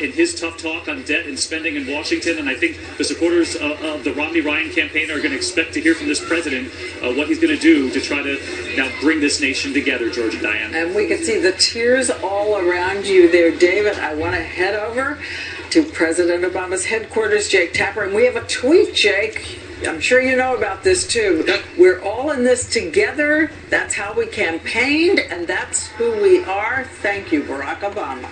and 0.01 0.13
his 0.13 0.39
tough 0.39 0.57
talk 0.57 0.87
on 0.87 1.03
debt 1.03 1.25
and 1.25 1.37
spending 1.37 1.75
in 1.75 1.91
Washington. 1.91 2.39
And 2.39 2.49
I 2.49 2.55
think 2.55 2.79
the 2.97 3.03
supporters 3.03 3.55
of 3.55 4.03
the 4.03 4.13
Romney 4.13 4.41
Ryan 4.41 4.71
campaign 4.71 5.11
are 5.11 5.17
going 5.17 5.31
to 5.31 5.37
expect 5.37 5.73
to 5.75 5.81
hear 5.81 5.95
from 5.95 6.07
this 6.07 6.19
president 6.19 6.34
uh, 6.35 7.13
what 7.13 7.27
he's 7.27 7.39
going 7.39 7.55
to 7.55 7.61
do 7.61 7.89
to 7.91 8.01
try 8.01 8.21
to 8.21 8.37
now 8.75 8.91
bring 9.01 9.19
this 9.19 9.39
nation 9.39 9.73
together, 9.73 10.09
George 10.09 10.33
and 10.33 10.43
Diane. 10.43 10.75
And 10.75 10.93
we 10.93 11.07
can 11.07 11.23
see 11.23 11.39
the 11.39 11.53
tears 11.53 12.09
all 12.09 12.57
around 12.57 13.05
you 13.05 13.31
there, 13.31 13.51
David. 13.51 13.97
I 13.99 14.13
want 14.15 14.35
to 14.35 14.41
head 14.41 14.75
over 14.75 15.17
to 15.69 15.83
President 15.83 16.43
Obama's 16.43 16.85
headquarters, 16.85 17.47
Jake 17.47 17.73
Tapper, 17.73 18.03
and 18.03 18.13
we 18.13 18.25
have 18.25 18.35
a 18.35 18.45
tweet, 18.47 18.93
Jake. 18.95 19.59
I'm 19.87 19.99
sure 19.99 20.21
you 20.21 20.35
know 20.35 20.55
about 20.55 20.83
this 20.83 21.07
too. 21.07 21.45
We're 21.77 22.01
all 22.01 22.31
in 22.31 22.43
this 22.43 22.69
together. 22.69 23.51
That's 23.69 23.93
how 23.93 24.13
we 24.13 24.27
campaigned, 24.27 25.19
and 25.19 25.47
that's 25.47 25.87
who 25.87 26.21
we 26.21 26.43
are. 26.45 26.85
Thank 27.01 27.31
you, 27.31 27.43
Barack 27.43 27.79
Obama. 27.79 28.29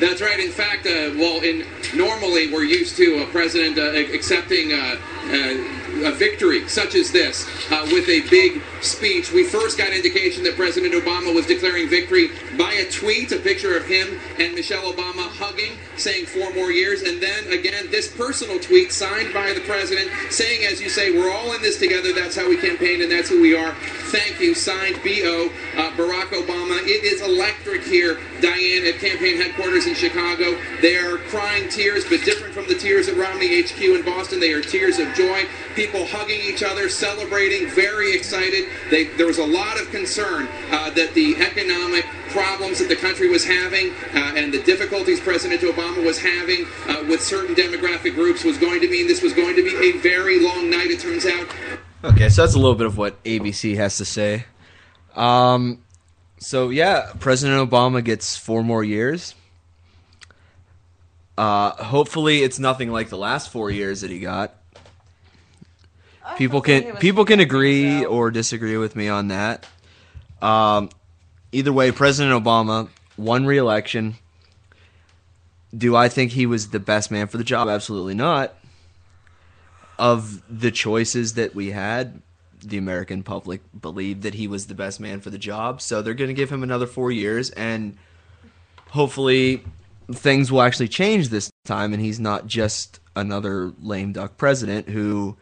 That's 0.00 0.20
right. 0.20 0.40
In 0.40 0.50
fact, 0.50 0.84
uh, 0.84 1.14
well, 1.16 1.42
in 1.42 1.64
normally 1.94 2.52
we're 2.52 2.64
used 2.64 2.96
to 2.96 3.22
a 3.22 3.26
president 3.26 3.78
uh, 3.78 3.92
accepting 4.12 4.72
uh, 4.72 4.96
a 6.04 6.12
victory 6.12 6.68
such 6.68 6.94
as 6.94 7.10
this 7.10 7.46
uh, 7.70 7.86
with 7.92 8.08
a 8.08 8.20
big 8.28 8.62
speech. 8.80 9.32
We 9.32 9.44
first 9.44 9.78
got 9.78 9.92
indication 9.92 10.42
that 10.44 10.56
President 10.56 10.94
Obama 10.94 11.34
was 11.34 11.46
declaring 11.46 11.88
victory 11.88 12.30
by 12.58 12.72
a 12.72 12.90
tweet, 12.90 13.32
a 13.32 13.38
picture 13.38 13.76
of 13.76 13.86
him 13.86 14.18
and 14.38 14.54
Michelle 14.54 14.92
Obama 14.92 15.28
hugging, 15.28 15.72
saying 15.96 16.26
four 16.26 16.52
more 16.54 16.70
years, 16.70 17.02
and 17.02 17.22
then 17.22 17.52
again 17.52 17.90
this 17.90 18.14
personal 18.16 18.58
tweet 18.58 18.92
signed 18.92 19.32
by 19.32 19.52
the 19.52 19.60
president 19.60 20.10
saying, 20.30 20.64
as 20.64 20.80
you 20.80 20.88
say, 20.88 21.16
we're 21.16 21.30
all 21.30 21.52
in 21.54 21.62
this 21.62 21.78
together. 21.78 22.12
That's 22.12 22.36
how 22.36 22.48
we 22.48 22.56
campaigned, 22.56 23.02
and 23.02 23.10
that's 23.10 23.28
who 23.28 23.40
we 23.40 23.54
are. 23.54 23.74
Thank 24.12 24.40
you. 24.40 24.54
Signed 24.54 25.00
B.O. 25.02 25.50
Uh, 25.76 25.90
Barack 25.92 26.28
Obama. 26.28 26.78
It 26.82 27.04
is 27.04 27.22
electric 27.22 27.82
here, 27.84 28.18
Diane, 28.40 28.86
at 28.86 28.98
campaign 29.00 29.36
headquarters 29.36 29.86
in 29.86 29.94
Chicago. 29.94 30.58
They 30.80 30.96
are 30.96 31.18
crying 31.28 31.68
tears, 31.68 32.04
but 32.04 32.24
different 32.24 32.54
from 32.54 32.66
the 32.66 32.74
tears 32.74 33.08
at 33.08 33.16
Romney 33.16 33.62
HQ 33.62 33.80
in 33.80 34.02
Boston. 34.04 34.40
They 34.40 34.52
are 34.52 34.60
tears 34.60 34.98
of 34.98 35.12
joy. 35.14 35.46
People 35.74 35.91
hugging 36.06 36.40
each 36.40 36.62
other, 36.62 36.88
celebrating, 36.88 37.68
very 37.68 38.14
excited. 38.14 38.68
They, 38.90 39.04
there 39.04 39.26
was 39.26 39.38
a 39.38 39.46
lot 39.46 39.80
of 39.80 39.90
concern 39.90 40.48
uh, 40.70 40.90
that 40.90 41.14
the 41.14 41.36
economic 41.36 42.04
problems 42.28 42.78
that 42.78 42.88
the 42.88 42.96
country 42.96 43.28
was 43.28 43.44
having 43.44 43.90
uh, 44.14 44.34
and 44.36 44.52
the 44.52 44.62
difficulties 44.62 45.20
President 45.20 45.60
Obama 45.60 46.04
was 46.04 46.18
having 46.18 46.66
uh, 46.88 47.04
with 47.08 47.22
certain 47.22 47.54
demographic 47.54 48.14
groups 48.14 48.44
was 48.44 48.58
going 48.58 48.80
to 48.80 48.88
mean 48.88 49.06
this 49.06 49.22
was 49.22 49.32
going 49.34 49.54
to 49.54 49.62
be 49.62 49.90
a 49.90 50.00
very 50.00 50.40
long 50.40 50.70
night, 50.70 50.86
it 50.86 51.00
turns 51.00 51.26
out. 51.26 51.46
Okay, 52.04 52.28
so 52.28 52.42
that's 52.42 52.54
a 52.54 52.58
little 52.58 52.74
bit 52.74 52.86
of 52.86 52.98
what 52.98 53.22
ABC 53.24 53.76
has 53.76 53.98
to 53.98 54.04
say. 54.04 54.46
Um, 55.14 55.84
so 56.38 56.70
yeah, 56.70 57.12
President 57.20 57.70
Obama 57.70 58.02
gets 58.02 58.36
four 58.36 58.64
more 58.64 58.82
years. 58.82 59.34
Uh, 61.38 61.70
hopefully, 61.84 62.42
it's 62.42 62.58
nothing 62.58 62.90
like 62.90 63.08
the 63.08 63.16
last 63.16 63.50
four 63.50 63.70
years 63.70 64.00
that 64.02 64.10
he 64.10 64.18
got. 64.18 64.54
People 66.36 66.60
can 66.60 66.96
people 66.96 67.24
can 67.24 67.40
agree 67.40 68.04
or 68.04 68.30
disagree 68.30 68.76
with 68.76 68.96
me 68.96 69.08
on 69.08 69.28
that. 69.28 69.66
Um, 70.40 70.90
either 71.52 71.72
way, 71.72 71.92
President 71.92 72.42
Obama 72.42 72.88
won 73.16 73.46
re-election. 73.46 74.16
Do 75.76 75.96
I 75.96 76.08
think 76.08 76.32
he 76.32 76.46
was 76.46 76.70
the 76.70 76.80
best 76.80 77.10
man 77.10 77.26
for 77.28 77.38
the 77.38 77.44
job? 77.44 77.68
Absolutely 77.68 78.14
not. 78.14 78.54
Of 79.98 80.42
the 80.48 80.70
choices 80.70 81.34
that 81.34 81.54
we 81.54 81.70
had, 81.70 82.22
the 82.62 82.78
American 82.78 83.22
public 83.22 83.60
believed 83.78 84.22
that 84.22 84.34
he 84.34 84.46
was 84.46 84.66
the 84.66 84.74
best 84.74 85.00
man 85.00 85.20
for 85.20 85.30
the 85.30 85.38
job. 85.38 85.80
So 85.80 86.02
they're 86.02 86.14
going 86.14 86.28
to 86.28 86.34
give 86.34 86.50
him 86.50 86.62
another 86.62 86.86
four 86.86 87.10
years, 87.10 87.50
and 87.50 87.96
hopefully 88.90 89.64
things 90.10 90.50
will 90.50 90.62
actually 90.62 90.88
change 90.88 91.28
this 91.28 91.50
time, 91.64 91.92
and 91.92 92.02
he's 92.02 92.20
not 92.20 92.46
just 92.46 93.00
another 93.14 93.72
lame 93.80 94.12
duck 94.12 94.36
president 94.36 94.88
who 94.88 95.36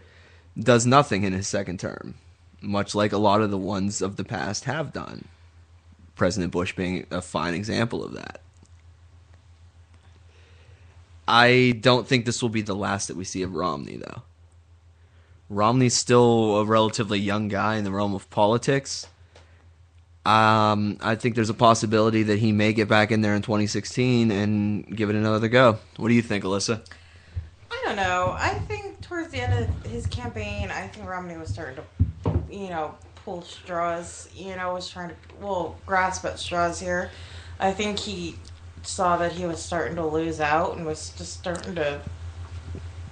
does 0.59 0.87
nothing 0.87 1.25
in 1.25 1.33
his 1.33 1.49
second 1.49 1.81
term, 1.81 2.15
much 2.61 2.95
like 2.95 3.13
a 3.13 3.19
lot 3.19 3.41
of 3.41 3.51
the 3.51 3.59
ones 3.59 4.03
of 4.03 4.17
the 4.17 4.25
past 4.25 4.65
have 4.65 4.93
done. 4.93 5.27
President 6.17 6.53
Bush 6.53 6.75
being 6.75 7.07
a 7.11 7.23
fine 7.23 7.55
example 7.55 8.05
of 8.05 8.13
that. 8.13 8.41
I 11.27 11.79
don't 11.81 12.07
think 12.07 12.25
this 12.25 12.43
will 12.43 12.49
be 12.49 12.63
the 12.63 12.75
last 12.75 13.09
that 13.09 13.17
we 13.17 13.25
see 13.25 13.43
of 13.43 13.55
Romney, 13.55 13.97
though. 13.97 14.23
Romney's 15.49 15.97
still 15.97 16.59
a 16.59 16.65
relatively 16.65 17.19
young 17.19 17.49
guy 17.49 17.77
in 17.77 17.85
the 17.85 17.91
realm 17.91 18.15
of 18.15 18.29
politics. 18.31 19.07
Um, 20.27 20.99
I 21.01 21.15
think 21.15 21.35
there's 21.35 21.51
a 21.51 21.55
possibility 21.55 22.25
that 22.25 22.39
he 22.39 22.53
may 22.53 22.73
get 22.73 22.89
back 22.89 23.11
in 23.11 23.21
there 23.21 23.35
in 23.35 23.43
2016 23.43 24.31
and 24.31 24.97
give 24.97 25.09
it 25.09 25.17
another 25.17 25.49
go. 25.49 25.79
What 25.97 26.09
do 26.09 26.15
you 26.15 26.23
think, 26.23 26.45
Alyssa? 26.45 26.83
I 27.71 27.83
don't 27.85 27.97
know. 27.97 28.35
I 28.37 28.51
think 28.69 28.90
towards 29.31 29.51
the 29.51 29.57
end 29.57 29.65
of 29.85 29.91
his 29.91 30.07
campaign, 30.07 30.71
I 30.71 30.87
think 30.89 31.09
Romney 31.09 31.37
was 31.37 31.51
starting 31.51 31.77
to, 31.77 32.41
you 32.51 32.69
know, 32.69 32.95
pull 33.25 33.43
straws. 33.43 34.29
You 34.35 34.57
know, 34.57 34.75
was 34.75 34.89
trying 34.89 35.11
to 35.11 35.15
well 35.41 35.77
grasp 35.87 36.25
at 36.25 36.39
straws 36.39 36.81
here. 36.81 37.11
I 37.59 37.73
think 37.73 37.99
he 37.99 38.37
saw 38.83 39.17
that 39.19 39.33
he 39.33 39.47
was 39.47 39.61
starting 39.61 39.97
to 39.97 40.07
lose 40.07 40.41
out 40.41 40.77
and 40.77 40.87
was 40.87 41.11
just 41.11 41.35
starting 41.35 41.75
to 41.77 42.01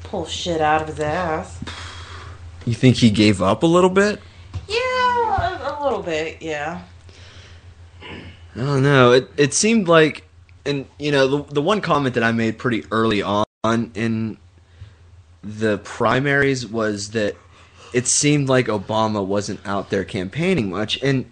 pull 0.04 0.26
shit 0.26 0.60
out 0.60 0.82
of 0.82 0.88
his 0.88 1.00
ass. 1.00 1.58
You 2.64 2.74
think 2.74 2.96
he 2.96 3.10
gave 3.10 3.42
up 3.42 3.62
a 3.62 3.66
little 3.66 3.90
bit? 3.90 4.20
Yeah, 4.66 4.76
a, 4.78 5.78
a 5.78 5.82
little 5.82 6.02
bit. 6.02 6.42
Yeah. 6.42 6.82
I 8.02 8.60
don't 8.60 8.82
know. 8.82 9.12
It 9.12 9.30
it 9.36 9.54
seemed 9.54 9.88
like, 9.88 10.26
and 10.66 10.86
you 10.98 11.12
know, 11.12 11.28
the 11.28 11.54
the 11.54 11.62
one 11.62 11.80
comment 11.80 12.14
that 12.14 12.24
I 12.24 12.32
made 12.32 12.58
pretty 12.58 12.84
early 12.90 13.22
on 13.22 13.44
in 13.94 14.38
the 15.56 15.78
primaries 15.78 16.66
was 16.66 17.10
that 17.12 17.34
it 17.94 18.06
seemed 18.06 18.48
like 18.48 18.66
Obama 18.66 19.24
wasn't 19.24 19.60
out 19.66 19.88
there 19.88 20.04
campaigning 20.04 20.68
much, 20.70 21.02
and 21.02 21.30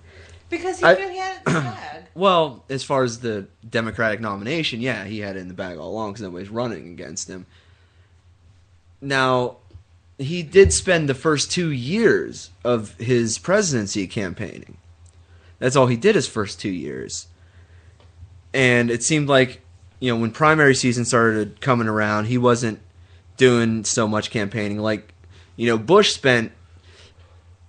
Because 0.48 0.78
he 0.78 0.84
I- 0.86 0.94
knew 0.94 1.08
he 1.10 1.18
had 1.18 1.36
it 1.36 1.48
in 1.48 1.54
the 1.54 1.60
bag. 1.60 2.04
well, 2.14 2.64
as 2.70 2.82
far 2.82 3.02
as 3.04 3.20
the 3.20 3.46
Democratic 3.68 4.20
nomination, 4.20 4.80
yeah, 4.80 5.04
he 5.04 5.20
had 5.20 5.36
it 5.36 5.40
in 5.40 5.48
the 5.48 5.54
bag 5.54 5.76
all 5.76 5.90
along 5.90 6.12
because 6.12 6.22
nobody's 6.22 6.48
running 6.48 6.88
against 6.88 7.28
him. 7.28 7.44
Now, 9.02 9.56
he 10.18 10.42
did 10.42 10.72
spend 10.72 11.08
the 11.08 11.14
first 11.14 11.50
two 11.50 11.70
years 11.70 12.50
of 12.64 12.94
his 12.96 13.38
presidency 13.38 14.06
campaigning. 14.06 14.78
That's 15.58 15.76
all 15.76 15.88
he 15.88 15.96
did 15.96 16.14
his 16.14 16.26
first 16.26 16.58
two 16.58 16.70
years. 16.70 17.28
And 18.54 18.90
it 18.90 19.02
seemed 19.02 19.28
like, 19.28 19.60
you 20.00 20.10
know, 20.12 20.18
when 20.18 20.30
primary 20.30 20.74
season 20.74 21.04
started 21.04 21.60
coming 21.60 21.86
around, 21.88 22.26
he 22.26 22.38
wasn't 22.38 22.80
doing 23.36 23.84
so 23.84 24.08
much 24.08 24.30
campaigning. 24.30 24.78
Like, 24.78 25.12
you 25.56 25.66
know, 25.66 25.78
Bush 25.78 26.12
spent 26.14 26.52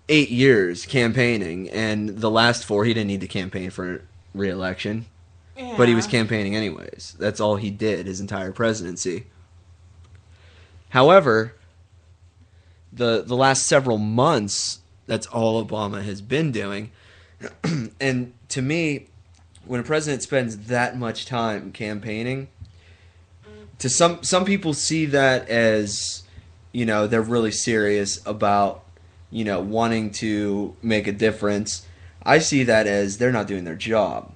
eight 0.10 0.30
years 0.30 0.86
campaigning, 0.86 1.70
and 1.70 2.10
the 2.10 2.32
last 2.32 2.66
four 2.66 2.86
he 2.86 2.94
didn't 2.94 3.08
need 3.08 3.22
to 3.22 3.28
campaign 3.28 3.70
for 3.70 4.04
re-election, 4.34 5.06
but 5.78 5.88
he 5.88 5.96
was 5.96 6.08
campaigning 6.08 6.56
anyways. 6.56 7.16
That's 7.20 7.40
all 7.40 7.56
he 7.56 7.70
did 7.70 8.06
his 8.06 8.20
entire 8.20 8.52
presidency. 8.52 9.26
However, 10.90 11.54
the 12.94 13.24
the 13.24 13.36
last 13.36 13.66
several 13.66 13.98
months, 13.98 14.80
that's 15.06 15.28
all 15.28 15.64
Obama 15.64 16.04
has 16.04 16.22
been 16.22 16.52
doing, 16.52 16.92
and 18.00 18.34
to 18.50 18.62
me, 18.62 19.08
when 19.66 19.80
a 19.82 19.84
president 19.84 20.24
spends 20.24 20.58
that 20.68 20.98
much 20.98 21.26
time 21.26 21.72
campaigning, 21.72 22.48
to 23.80 23.90
some 23.90 24.24
some 24.24 24.46
people 24.46 24.74
see 24.74 25.06
that 25.08 25.50
as 25.50 26.24
you 26.72 26.86
know 26.86 27.08
they're 27.08 27.22
really 27.22 27.52
serious 27.52 28.20
about 28.26 28.84
you 29.30 29.44
know 29.44 29.60
wanting 29.60 30.12
to 30.12 30.76
make 30.82 31.08
a 31.08 31.12
difference. 31.12 31.86
I 32.24 32.40
see 32.40 32.64
that 32.64 32.88
as 32.88 33.18
they're 33.18 33.32
not 33.32 33.48
doing 33.48 33.64
their 33.64 33.76
job 33.76 34.34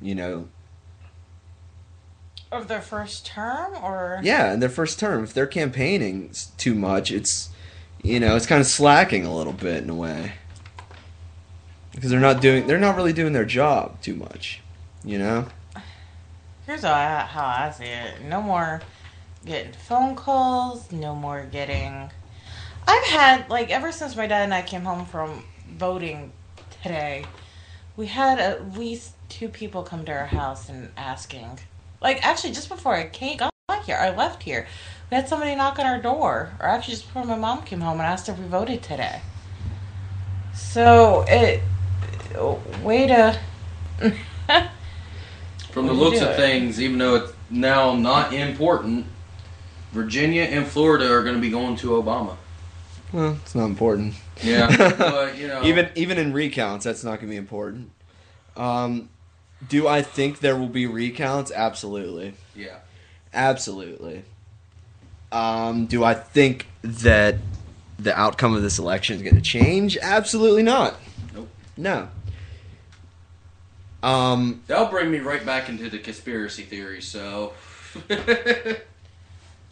you 0.00 0.14
know. 0.14 0.48
Of 2.52 2.68
their 2.68 2.80
first 2.80 3.26
term, 3.26 3.74
or? 3.82 4.20
Yeah 4.22 4.52
in 4.52 4.60
their 4.60 4.68
first 4.68 4.98
term. 4.98 5.24
If 5.24 5.34
they're 5.34 5.46
campaigning 5.46 6.32
too 6.56 6.74
much 6.74 7.10
it's 7.10 7.50
you 8.02 8.20
know 8.20 8.36
it's 8.36 8.46
kind 8.46 8.60
of 8.60 8.66
slacking 8.66 9.24
a 9.24 9.34
little 9.34 9.52
bit 9.52 9.82
in 9.82 9.90
a 9.90 9.94
way. 9.94 10.32
Because 11.92 12.10
they're 12.10 12.20
not 12.20 12.40
doing 12.40 12.66
they're 12.66 12.78
not 12.78 12.96
really 12.96 13.12
doing 13.12 13.32
their 13.32 13.44
job 13.44 14.00
too 14.02 14.14
much 14.14 14.60
you 15.04 15.18
know 15.18 15.46
Here's 16.66 16.82
how 16.82 16.94
I, 16.94 17.20
how 17.20 17.46
I 17.46 17.70
see 17.70 17.84
it. 17.84 18.22
No 18.22 18.42
more 18.42 18.82
getting 19.44 19.72
phone 19.72 20.16
calls. 20.16 20.90
No 20.90 21.14
more 21.14 21.44
getting. 21.44 22.10
I've 22.88 23.04
had 23.04 23.48
like 23.48 23.70
ever 23.70 23.92
since 23.92 24.16
my 24.16 24.26
dad 24.26 24.42
and 24.42 24.52
I 24.52 24.62
came 24.62 24.82
home 24.82 25.06
from 25.06 25.44
voting 25.70 26.32
today, 26.82 27.24
we 27.96 28.06
had 28.06 28.40
at 28.40 28.76
least 28.76 29.14
two 29.28 29.48
people 29.48 29.84
come 29.84 30.04
to 30.06 30.12
our 30.12 30.26
house 30.26 30.68
and 30.68 30.90
asking. 30.96 31.60
Like 32.02 32.26
actually, 32.26 32.52
just 32.52 32.68
before 32.68 32.96
I 32.96 33.06
came 33.06 33.36
got 33.36 33.52
here, 33.84 33.96
I 33.96 34.10
left 34.10 34.42
here. 34.42 34.66
We 35.08 35.14
had 35.14 35.28
somebody 35.28 35.54
knock 35.54 35.78
on 35.78 35.86
our 35.86 36.02
door, 36.02 36.50
or 36.58 36.66
actually 36.66 36.94
just 36.94 37.06
before 37.06 37.24
my 37.24 37.36
mom 37.36 37.62
came 37.62 37.80
home 37.80 38.00
and 38.00 38.08
asked 38.08 38.28
if 38.28 38.40
we 38.40 38.46
voted 38.46 38.82
today. 38.82 39.20
So 40.52 41.24
it 41.28 41.62
way 42.82 43.06
to. 43.06 43.38
From 45.76 45.86
the 45.88 45.92
looks 45.92 46.20
do 46.20 46.24
of 46.26 46.36
things, 46.36 46.80
even 46.80 46.96
though 46.96 47.16
it's 47.16 47.32
now 47.50 47.94
not 47.94 48.32
important, 48.32 49.04
Virginia 49.92 50.44
and 50.44 50.66
Florida 50.66 51.12
are 51.12 51.22
going 51.22 51.34
to 51.34 51.40
be 51.40 51.50
going 51.50 51.76
to 51.76 51.88
Obama. 51.88 52.36
Well, 53.12 53.36
it's 53.42 53.54
not 53.54 53.66
important. 53.66 54.14
Yeah, 54.42 54.74
but, 54.98 55.36
you 55.36 55.48
know. 55.48 55.62
even 55.64 55.90
even 55.94 56.16
in 56.16 56.32
recounts, 56.32 56.86
that's 56.86 57.04
not 57.04 57.16
going 57.16 57.26
to 57.26 57.32
be 57.32 57.36
important. 57.36 57.90
Um, 58.56 59.10
do 59.68 59.86
I 59.86 60.00
think 60.00 60.40
there 60.40 60.56
will 60.56 60.70
be 60.70 60.86
recounts? 60.86 61.52
Absolutely, 61.54 62.32
Yeah. 62.54 62.78
absolutely. 63.34 64.22
Um, 65.30 65.84
do 65.84 66.04
I 66.04 66.14
think 66.14 66.68
that 66.80 67.36
the 67.98 68.18
outcome 68.18 68.54
of 68.54 68.62
this 68.62 68.78
election 68.78 69.16
is 69.16 69.20
going 69.22 69.34
to 69.36 69.42
change? 69.42 69.98
Absolutely 70.00 70.62
not. 70.62 70.94
Nope. 71.34 71.48
No. 71.76 72.08
Um, 74.02 74.62
That'll 74.66 74.86
bring 74.86 75.10
me 75.10 75.18
right 75.18 75.44
back 75.44 75.68
into 75.68 75.90
the 75.90 75.98
conspiracy 75.98 76.62
theory. 76.62 77.02
So, 77.02 77.54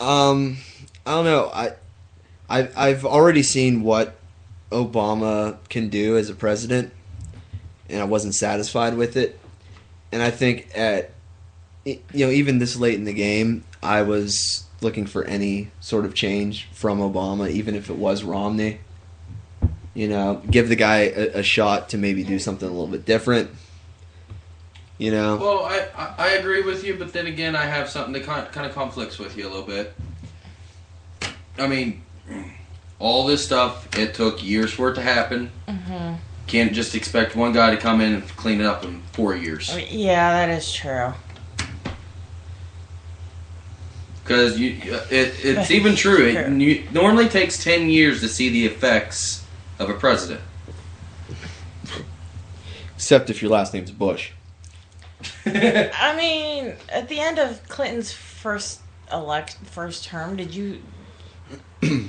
Um, 0.01 0.59
I 1.07 1.11
don't 1.13 1.25
know. 1.25 1.51
I, 1.53 1.73
I, 2.49 2.69
I've 2.77 3.05
already 3.05 3.43
seen 3.43 3.83
what 3.83 4.17
Obama 4.71 5.57
can 5.69 5.89
do 5.89 6.17
as 6.17 6.29
a 6.29 6.35
president, 6.35 6.93
and 7.89 8.01
I 8.01 8.05
wasn't 8.05 8.35
satisfied 8.35 8.97
with 8.97 9.17
it. 9.17 9.39
And 10.13 10.23
I 10.23 10.31
think 10.31 10.69
at, 10.77 11.11
you 11.85 12.01
know, 12.13 12.31
even 12.31 12.59
this 12.59 12.77
late 12.77 12.95
in 12.95 13.05
the 13.05 13.13
game, 13.13 13.65
I 13.83 14.03
was 14.03 14.65
looking 14.81 15.07
for 15.07 15.25
any 15.25 15.71
sort 15.81 16.05
of 16.05 16.15
change 16.15 16.69
from 16.73 16.99
Obama, 16.99 17.51
even 17.51 17.75
if 17.75 17.91
it 17.91 17.97
was 17.97 18.25
Romney. 18.25 18.81
You 19.95 20.09
know, 20.09 20.43
give 20.51 20.69
the 20.69 20.77
guy 20.77 21.13
a, 21.15 21.39
a 21.39 21.43
shot 21.43 21.91
to 21.91 21.99
maybe 21.99 22.25
do 22.25 22.39
something 22.41 22.69
a 22.69 22.73
little 22.73 22.89
bit 22.89 23.05
different. 23.05 23.51
You 24.99 25.11
know. 25.11 25.37
well, 25.37 25.65
I, 25.65 25.89
I 25.97 26.15
I 26.19 26.29
agree 26.35 26.63
with 26.63 26.85
you, 26.85 26.95
but 26.97 27.13
then 27.13 27.27
again, 27.27 27.57
I 27.57 27.65
have 27.65 27.89
something 27.89 28.13
that 28.13 28.25
kind 28.25 28.51
kind 28.53 28.67
of 28.67 28.75
conflicts 28.75 29.19
with 29.19 29.37
you 29.37 29.47
a 29.47 29.51
little 29.51 29.67
bit. 29.67 29.93
I 31.59 31.67
mean, 31.67 32.03
all 32.99 33.27
this 33.27 33.45
stuff 33.45 33.89
it 33.99 34.15
took 34.15 34.43
years 34.43 34.73
for 34.73 34.91
it 34.91 34.95
to 34.95 35.03
happen. 35.03 35.51
hmm 35.69 36.15
Can't 36.47 36.73
just 36.73 36.95
expect 36.95 37.35
one 37.35 37.53
guy 37.53 37.71
to 37.71 37.77
come 37.77 38.01
in 38.01 38.15
and 38.15 38.29
clean 38.37 38.61
it 38.61 38.67
up 38.67 38.85
in 38.85 39.03
four 39.13 39.35
years. 39.35 39.77
Yeah, 39.91 40.47
that 40.47 40.57
is 40.57 40.73
true. 40.73 41.13
Because 44.23 44.59
you, 44.59 44.79
it, 45.11 45.45
it's 45.45 45.71
even 45.71 45.97
true. 45.97 46.25
It 46.29 46.51
you, 46.53 46.89
normally 46.93 47.29
takes 47.29 47.63
ten 47.63 47.91
years 47.91 48.21
to 48.21 48.29
see 48.29 48.49
the 48.49 48.65
effects 48.65 49.45
of 49.79 49.91
a 49.91 49.95
president. 49.95 50.41
Except 52.95 53.29
if 53.29 53.43
your 53.43 53.51
last 53.51 53.75
name's 53.75 53.91
Bush. 53.91 54.31
I 55.47 56.15
mean, 56.17 56.75
at 56.89 57.09
the 57.09 57.21
end 57.21 57.39
of 57.39 57.67
Clinton's 57.69 58.13
first 58.13 58.81
elect 59.13 59.57
first 59.65 60.05
term, 60.07 60.37
did 60.37 60.55
you? 60.55 60.81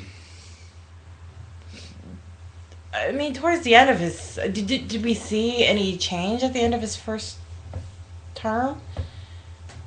I 2.94 3.12
mean, 3.12 3.34
towards 3.34 3.62
the 3.64 3.76
end 3.76 3.90
of 3.90 4.00
his, 4.00 4.36
did, 4.36 4.68
did 4.68 4.88
did 4.88 5.04
we 5.04 5.14
see 5.14 5.66
any 5.66 5.98
change 5.98 6.44
at 6.44 6.54
the 6.54 6.62
end 6.62 6.74
of 6.74 6.82
his 6.82 6.96
first 6.96 7.38
term? 8.36 8.80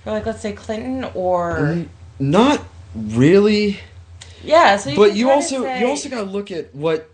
For 0.04 0.10
like, 0.12 0.26
let's 0.26 0.40
say 0.40 0.52
Clinton, 0.52 1.04
or 1.14 1.56
Mm, 1.58 1.88
Not 2.18 2.62
really. 2.94 3.80
yeah. 4.44 4.76
So 4.76 4.90
you 4.90 4.96
but 4.96 5.14
you 5.16 5.30
also 5.30 5.62
say- 5.62 5.80
you 5.80 5.86
also 5.88 6.08
got 6.10 6.24
to 6.24 6.30
look 6.30 6.50
at 6.50 6.74
what 6.74 7.08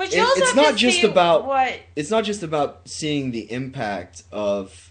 But 0.00 0.12
you 0.14 0.22
it- 0.22 0.26
also 0.28 0.40
it's 0.40 0.54
not 0.54 0.70
to 0.70 0.76
just 0.78 1.04
about 1.04 1.44
what. 1.46 1.78
it's 1.94 2.10
not 2.10 2.24
just 2.24 2.42
about 2.42 2.80
seeing 2.86 3.32
the 3.32 3.52
impact 3.52 4.22
of 4.32 4.90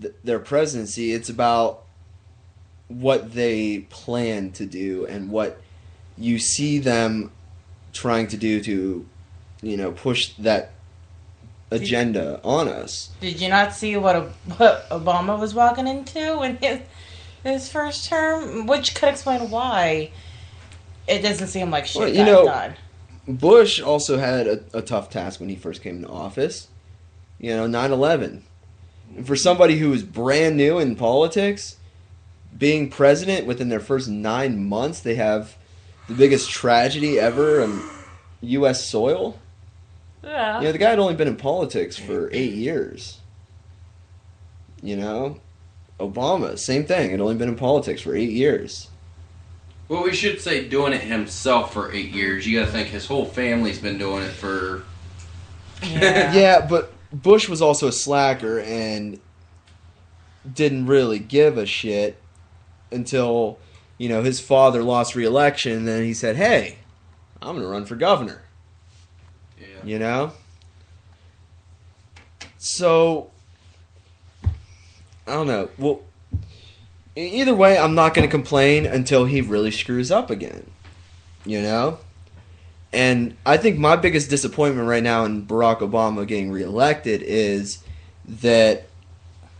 th- 0.00 0.14
their 0.24 0.38
presidency 0.38 1.12
it's 1.12 1.28
about 1.28 1.82
what 2.88 3.34
they 3.34 3.80
plan 3.90 4.50
to 4.52 4.64
do 4.64 5.04
and 5.04 5.30
what 5.30 5.60
you 6.16 6.38
see 6.38 6.78
them 6.78 7.30
trying 7.92 8.28
to 8.28 8.38
do 8.38 8.62
to 8.62 9.06
you 9.60 9.76
know 9.76 9.92
push 9.92 10.32
that 10.38 10.72
agenda 11.70 12.40
on 12.42 12.66
us 12.66 13.10
Did 13.20 13.42
you 13.42 13.50
not 13.50 13.74
see 13.74 13.94
what, 13.98 14.16
O- 14.16 14.32
what 14.56 14.88
Obama 14.88 15.38
was 15.38 15.54
walking 15.54 15.86
into 15.86 16.40
in 16.42 16.56
his 16.56 16.80
his 17.44 17.70
first 17.70 18.06
term? 18.08 18.66
Which 18.66 18.94
could 18.94 19.10
explain 19.10 19.50
why 19.50 20.10
it 21.06 21.20
doesn't 21.20 21.48
seem 21.48 21.70
like 21.70 21.86
shit 21.86 22.00
Well, 22.00 22.08
you 22.08 22.16
got 22.16 22.26
know, 22.26 22.44
done. 22.46 22.74
Bush 23.26 23.80
also 23.80 24.18
had 24.18 24.46
a, 24.46 24.64
a 24.72 24.82
tough 24.82 25.10
task 25.10 25.40
when 25.40 25.48
he 25.48 25.56
first 25.56 25.82
came 25.82 25.96
into 25.96 26.08
office. 26.08 26.68
You 27.38 27.56
know, 27.56 27.66
9 27.66 27.92
11. 27.92 28.44
And 29.16 29.26
for 29.26 29.36
somebody 29.36 29.78
who 29.78 29.90
was 29.90 30.02
brand 30.02 30.56
new 30.56 30.78
in 30.78 30.96
politics, 30.96 31.76
being 32.56 32.90
president 32.90 33.46
within 33.46 33.68
their 33.68 33.80
first 33.80 34.08
nine 34.08 34.68
months, 34.68 35.00
they 35.00 35.14
have 35.14 35.56
the 36.08 36.14
biggest 36.14 36.50
tragedy 36.50 37.18
ever 37.18 37.62
on 37.62 37.82
U.S. 38.42 38.84
soil. 38.84 39.38
Yeah. 40.22 40.58
You 40.58 40.66
know, 40.66 40.72
the 40.72 40.78
guy 40.78 40.90
had 40.90 40.98
only 40.98 41.14
been 41.14 41.28
in 41.28 41.36
politics 41.36 41.96
for 41.96 42.28
eight 42.32 42.52
years. 42.52 43.18
You 44.82 44.96
know, 44.96 45.40
Obama, 45.98 46.58
same 46.58 46.84
thing, 46.84 47.10
had 47.10 47.20
only 47.20 47.36
been 47.36 47.48
in 47.48 47.56
politics 47.56 48.02
for 48.02 48.14
eight 48.14 48.30
years. 48.30 48.89
Well, 49.90 50.04
we 50.04 50.14
should 50.14 50.40
say 50.40 50.68
doing 50.68 50.92
it 50.92 51.00
himself 51.00 51.72
for 51.72 51.92
eight 51.92 52.12
years. 52.12 52.46
You 52.46 52.60
got 52.60 52.66
to 52.66 52.70
think 52.70 52.90
his 52.90 53.06
whole 53.06 53.24
family's 53.24 53.80
been 53.80 53.98
doing 53.98 54.22
it 54.22 54.30
for. 54.30 54.84
yeah, 55.82 56.64
but 56.64 56.92
Bush 57.12 57.48
was 57.48 57.60
also 57.60 57.88
a 57.88 57.92
slacker 57.92 58.60
and 58.60 59.18
didn't 60.54 60.86
really 60.86 61.18
give 61.18 61.58
a 61.58 61.66
shit 61.66 62.22
until, 62.92 63.58
you 63.98 64.08
know, 64.08 64.22
his 64.22 64.38
father 64.38 64.80
lost 64.84 65.16
re-election 65.16 65.72
and 65.72 65.88
then 65.88 66.04
he 66.04 66.14
said, 66.14 66.36
"Hey, 66.36 66.78
I'm 67.42 67.56
going 67.56 67.66
to 67.66 67.72
run 67.72 67.84
for 67.84 67.96
governor." 67.96 68.42
Yeah. 69.60 69.66
You 69.82 69.98
know? 69.98 70.32
So 72.58 73.32
I 75.26 75.32
don't 75.32 75.48
know. 75.48 75.68
Well, 75.78 76.02
either 77.16 77.54
way, 77.54 77.78
I'm 77.78 77.94
not 77.94 78.14
going 78.14 78.26
to 78.26 78.30
complain 78.30 78.86
until 78.86 79.24
he 79.24 79.40
really 79.40 79.70
screws 79.70 80.10
up 80.10 80.30
again. 80.30 80.70
You 81.44 81.62
know? 81.62 81.98
And 82.92 83.36
I 83.46 83.56
think 83.56 83.78
my 83.78 83.96
biggest 83.96 84.30
disappointment 84.30 84.88
right 84.88 85.02
now 85.02 85.24
in 85.24 85.46
Barack 85.46 85.78
Obama 85.78 86.26
getting 86.26 86.50
reelected 86.50 87.22
is 87.22 87.82
that, 88.26 88.88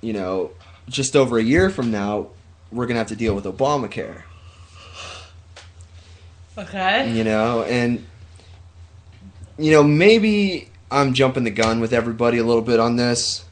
you 0.01 0.13
know, 0.13 0.51
just 0.89 1.15
over 1.15 1.39
a 1.39 1.43
year 1.43 1.71
from 1.71 1.91
now, 1.91 2.29
we're 2.73 2.87
going 2.87 2.95
to 2.95 2.99
have 2.99 3.09
to 3.09 3.17
deal 3.17 3.35
with 3.35 3.45
Obamacare. 3.45 4.23
Okay. 6.59 7.13
You 7.13 7.25
know, 7.25 7.63
and, 7.63 8.05
you 9.57 9.71
know, 9.71 9.85
maybe 9.85 10.69
I'm 10.91 11.15
jumping 11.15 11.45
the 11.45 11.51
gun 11.51 11.81
with 11.81 11.93
everybody 11.93 12.39
a 12.39 12.45
little 12.45 12.63
bit 12.63 12.81
on 12.81 12.97
this 12.97 13.45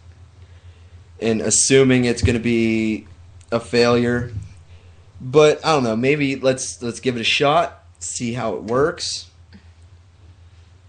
and 1.20 1.40
assuming 1.40 2.04
it's 2.04 2.22
going 2.22 2.34
to 2.34 2.42
be 2.42 3.06
a 3.50 3.60
failure. 3.60 4.32
But 5.20 5.64
I 5.64 5.72
don't 5.72 5.84
know, 5.84 5.96
maybe 5.96 6.36
let's 6.36 6.80
let's 6.82 7.00
give 7.00 7.16
it 7.16 7.20
a 7.20 7.24
shot, 7.24 7.84
see 7.98 8.32
how 8.32 8.54
it 8.54 8.62
works 8.62 9.28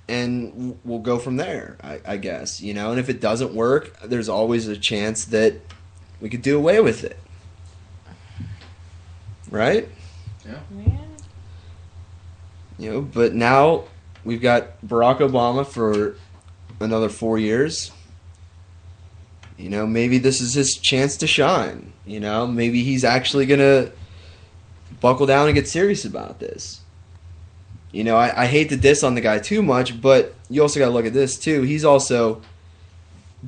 and 0.09 0.77
we'll 0.83 0.99
go 0.99 1.19
from 1.19 1.37
there. 1.37 1.77
I, 1.83 2.01
I 2.05 2.17
guess 2.17 2.59
you 2.59 2.73
know, 2.73 2.91
and 2.91 2.99
if 2.99 3.09
it 3.09 3.21
doesn't 3.21 3.53
work, 3.53 3.97
there's 4.01 4.27
always 4.27 4.67
a 4.67 4.75
chance 4.75 5.25
that 5.25 5.53
we 6.19 6.29
could 6.29 6.41
do 6.41 6.57
away 6.57 6.81
with 6.81 7.03
it, 7.03 7.17
right? 9.51 9.87
Yeah. 10.45 10.59
You 12.79 12.91
know, 12.91 13.01
but 13.01 13.33
now 13.35 13.83
we've 14.23 14.41
got 14.41 14.81
Barack 14.85 15.19
Obama 15.19 15.65
for 15.65 16.15
another 16.79 17.09
four 17.09 17.37
years. 17.37 17.91
You 19.59 19.69
know, 19.69 19.85
maybe 19.85 20.17
this 20.17 20.39
is 20.39 20.53
his 20.53 20.77
chance 20.77 21.17
to 21.17 21.27
shine. 21.27 21.91
You 22.05 22.21
know, 22.21 22.47
maybe 22.47 22.81
he's 22.83 23.03
actually 23.03 23.45
gonna 23.45 23.91
buckle 25.01 25.25
down 25.25 25.47
and 25.47 25.55
get 25.55 25.67
serious 25.67 26.05
about 26.05 26.39
this. 26.39 26.79
You 27.91 28.05
know, 28.05 28.15
I, 28.15 28.43
I 28.43 28.45
hate 28.45 28.69
to 28.69 28.77
diss 28.77 29.03
on 29.03 29.15
the 29.15 29.21
guy 29.21 29.39
too 29.39 29.61
much, 29.61 29.99
but 29.99 30.33
you 30.49 30.61
also 30.61 30.79
got 30.79 30.85
to 30.85 30.91
look 30.91 31.05
at 31.05 31.13
this 31.13 31.37
too. 31.37 31.63
He's 31.63 31.83
also 31.83 32.41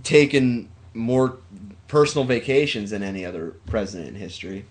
taken 0.03 0.67
more 0.93 1.37
personal 1.87 2.25
vacations 2.25 2.89
than 2.89 3.03
any 3.03 3.23
other 3.23 3.55
president 3.67 4.09
in 4.09 4.15
history. 4.15 4.65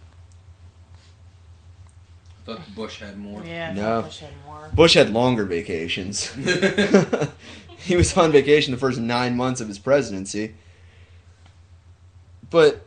thought 2.45 2.75
Bush 2.75 2.99
had 3.01 3.17
more. 3.17 3.45
Yeah, 3.45 3.73
No. 3.73 4.03
Bush 4.03 4.19
had 4.19 4.33
more. 4.45 4.71
Bush 4.75 4.95
had 4.95 5.11
longer 5.11 5.45
vacations. 5.45 6.33
he 7.79 7.95
was 7.95 8.17
on 8.17 8.33
vacation 8.33 8.73
the 8.73 8.79
first 8.79 8.99
nine 8.99 9.37
months 9.37 9.61
of 9.61 9.69
his 9.69 9.79
presidency. 9.79 10.55
But 12.51 12.87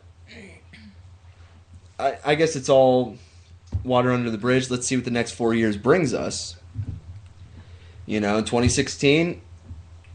I, 2.00 2.18
I 2.26 2.36
guess 2.36 2.56
it's 2.56 2.70
all 2.70 3.18
water 3.84 4.12
under 4.12 4.30
the 4.30 4.38
bridge. 4.38 4.70
Let's 4.70 4.88
see 4.88 4.96
what 4.96 5.06
the 5.06 5.12
next 5.12 5.32
four 5.32 5.54
years 5.54 5.78
brings 5.78 6.14
us. 6.14 6.58
You 8.06 8.20
know, 8.20 8.38
in 8.38 8.44
2016, 8.44 9.42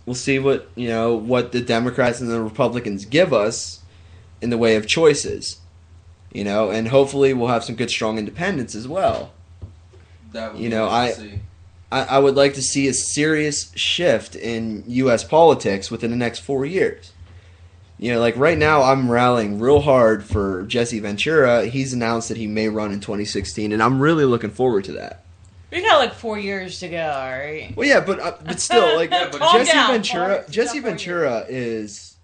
we'll 0.05 0.15
see 0.15 0.39
what 0.39 0.69
you 0.75 0.89
know 0.89 1.15
what 1.15 1.53
the 1.53 1.61
Democrats 1.61 2.21
and 2.21 2.31
the 2.31 2.43
Republicans 2.43 3.05
give 3.07 3.33
us 3.33 3.81
in 4.43 4.51
the 4.51 4.59
way 4.59 4.77
of 4.77 4.87
choices. 4.87 5.59
You 6.33 6.45
know, 6.45 6.71
and 6.71 6.89
hopefully 6.89 7.33
we'll 7.33 7.49
have 7.49 7.65
some 7.65 7.75
good, 7.75 7.89
strong 7.91 8.19
independents 8.19 8.75
as 8.75 8.87
well. 8.87 9.33
That 10.33 10.53
would 10.53 10.61
You 10.63 10.69
be 10.69 10.75
know, 10.77 10.87
nice 10.87 11.19
I- 11.19 11.23
see. 11.23 11.41
I, 11.91 12.03
I 12.05 12.19
would 12.19 12.35
like 12.35 12.53
to 12.53 12.61
see 12.61 12.87
a 12.87 12.93
serious 12.93 13.73
shift 13.75 14.37
in 14.37 14.85
U.S. 14.89 15.25
politics 15.25 15.91
within 15.91 16.11
the 16.11 16.19
next 16.19 16.41
four 16.41 16.67
years. 16.67 17.13
You 17.99 18.13
know, 18.13 18.21
like 18.21 18.37
right 18.37 18.57
now, 18.57 18.83
I'm 18.83 19.11
rallying 19.11 19.59
real 19.59 19.81
hard 19.81 20.23
for 20.25 20.63
Jesse 20.65 21.01
Ventura. 21.01 21.67
He's 21.67 21.93
announced 21.93 22.29
that 22.29 22.37
he 22.37 22.47
may 22.47 22.69
run 22.69 22.93
in 22.93 23.01
2016, 23.01 23.73
and 23.73 23.83
I'm 23.83 23.99
really 24.01 24.25
looking 24.25 24.51
forward 24.51 24.85
to 24.85 24.93
that. 24.93 25.25
We 25.73 25.83
got 25.83 25.99
like 25.99 26.15
four 26.15 26.39
years 26.39 26.79
to 26.81 26.89
go, 26.89 26.97
alright? 26.97 27.77
Well, 27.77 27.87
yeah, 27.89 28.01
but 28.01 28.21
uh, 28.21 28.37
but 28.45 28.61
still, 28.61 28.95
like 28.97 29.11
Yeah, 29.13 29.29
but- 29.31 29.41
Jesse 29.53 29.73
down, 29.73 29.91
Ventura, 29.93 30.37
Paul. 30.43 30.45
Jesse 30.49 30.79
Ventura 30.81 31.45
is 31.49 32.17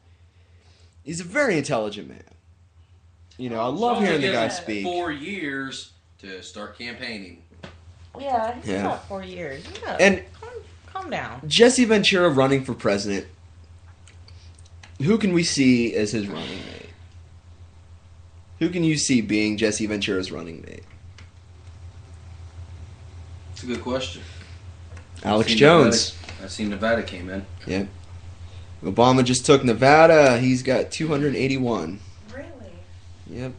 he's 1.03 1.21
a 1.21 1.25
very 1.25 1.59
intelligent 1.59 2.09
man. 2.09 2.23
You 3.37 3.51
know, 3.51 3.61
I 3.61 3.67
love 3.67 3.97
Only 3.97 4.07
hearing 4.09 4.23
the 4.23 4.33
guy 4.33 4.49
speak. 4.49 4.85
Four 4.85 5.11
years 5.11 5.91
to 6.21 6.41
start 6.43 6.79
campaigning. 6.79 7.43
Yeah, 8.19 8.55
he's 8.61 8.71
Yeah. 8.71 8.83
got 8.85 9.09
four 9.09 9.25
years. 9.25 9.65
Yeah. 9.83 9.97
And- 9.99 10.23
calm, 10.41 10.51
calm 10.87 11.11
down. 11.11 11.41
Jesse 11.49 11.85
Ventura 11.85 12.31
running 12.31 12.65
for 12.65 12.75
president. 12.75 13.27
Who 15.05 15.19
can 15.19 15.33
we 15.33 15.43
see 15.45 15.95
as 15.95 16.13
his 16.13 16.27
running 16.29 16.59
mate? 16.59 16.91
Who 18.59 18.71
can 18.71 18.85
you 18.85 18.97
see 18.97 19.21
being 19.21 19.57
Jesse 19.57 19.87
Ventura's 19.87 20.33
running 20.33 20.63
mate? 20.63 20.85
It's 23.53 23.63
a 23.63 23.67
good 23.67 23.83
question. 23.83 24.23
Alex 25.23 25.51
I've 25.53 25.57
Jones. 25.59 26.13
Nevada- 26.15 26.45
I've 26.45 26.51
seen 26.51 26.69
Nevada 26.69 27.03
came 27.03 27.31
in. 27.31 27.47
Yeah. 27.67 27.85
Obama 28.83 29.25
just 29.25 29.47
took 29.47 29.65
Nevada. 29.65 30.39
He's 30.39 30.63
got 30.63 30.91
281. 30.91 32.01
Really? 32.35 32.47
Yep. 33.29 33.53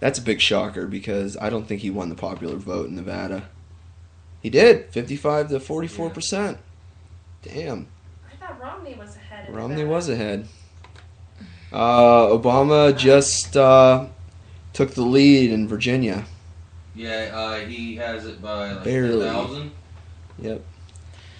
That's 0.00 0.18
a 0.18 0.22
big 0.22 0.40
shocker 0.40 0.86
because 0.86 1.36
I 1.40 1.50
don't 1.50 1.66
think 1.66 1.82
he 1.82 1.90
won 1.90 2.08
the 2.08 2.14
popular 2.14 2.56
vote 2.56 2.88
in 2.88 2.96
Nevada. 2.96 3.48
He 4.40 4.50
did, 4.50 4.86
55 4.90 5.48
to 5.50 5.60
44 5.60 6.10
percent. 6.10 6.58
Damn, 7.42 7.88
I 8.32 8.36
thought 8.36 8.60
Romney 8.60 8.94
was 8.94 9.16
ahead. 9.16 9.27
In 9.46 9.54
Romney 9.54 9.76
Nevada. 9.76 9.90
was 9.94 10.08
ahead. 10.08 10.48
Uh, 11.72 12.26
Obama 12.28 12.96
just 12.96 13.56
uh, 13.56 14.06
took 14.72 14.92
the 14.92 15.02
lead 15.02 15.50
in 15.50 15.68
Virginia. 15.68 16.24
Yeah, 16.94 17.30
uh, 17.32 17.56
he 17.60 17.96
has 17.96 18.26
it 18.26 18.40
by 18.42 18.72
like 18.72 18.84
Barely. 18.84 19.24
10,000. 19.24 19.70
Yep. 20.40 20.64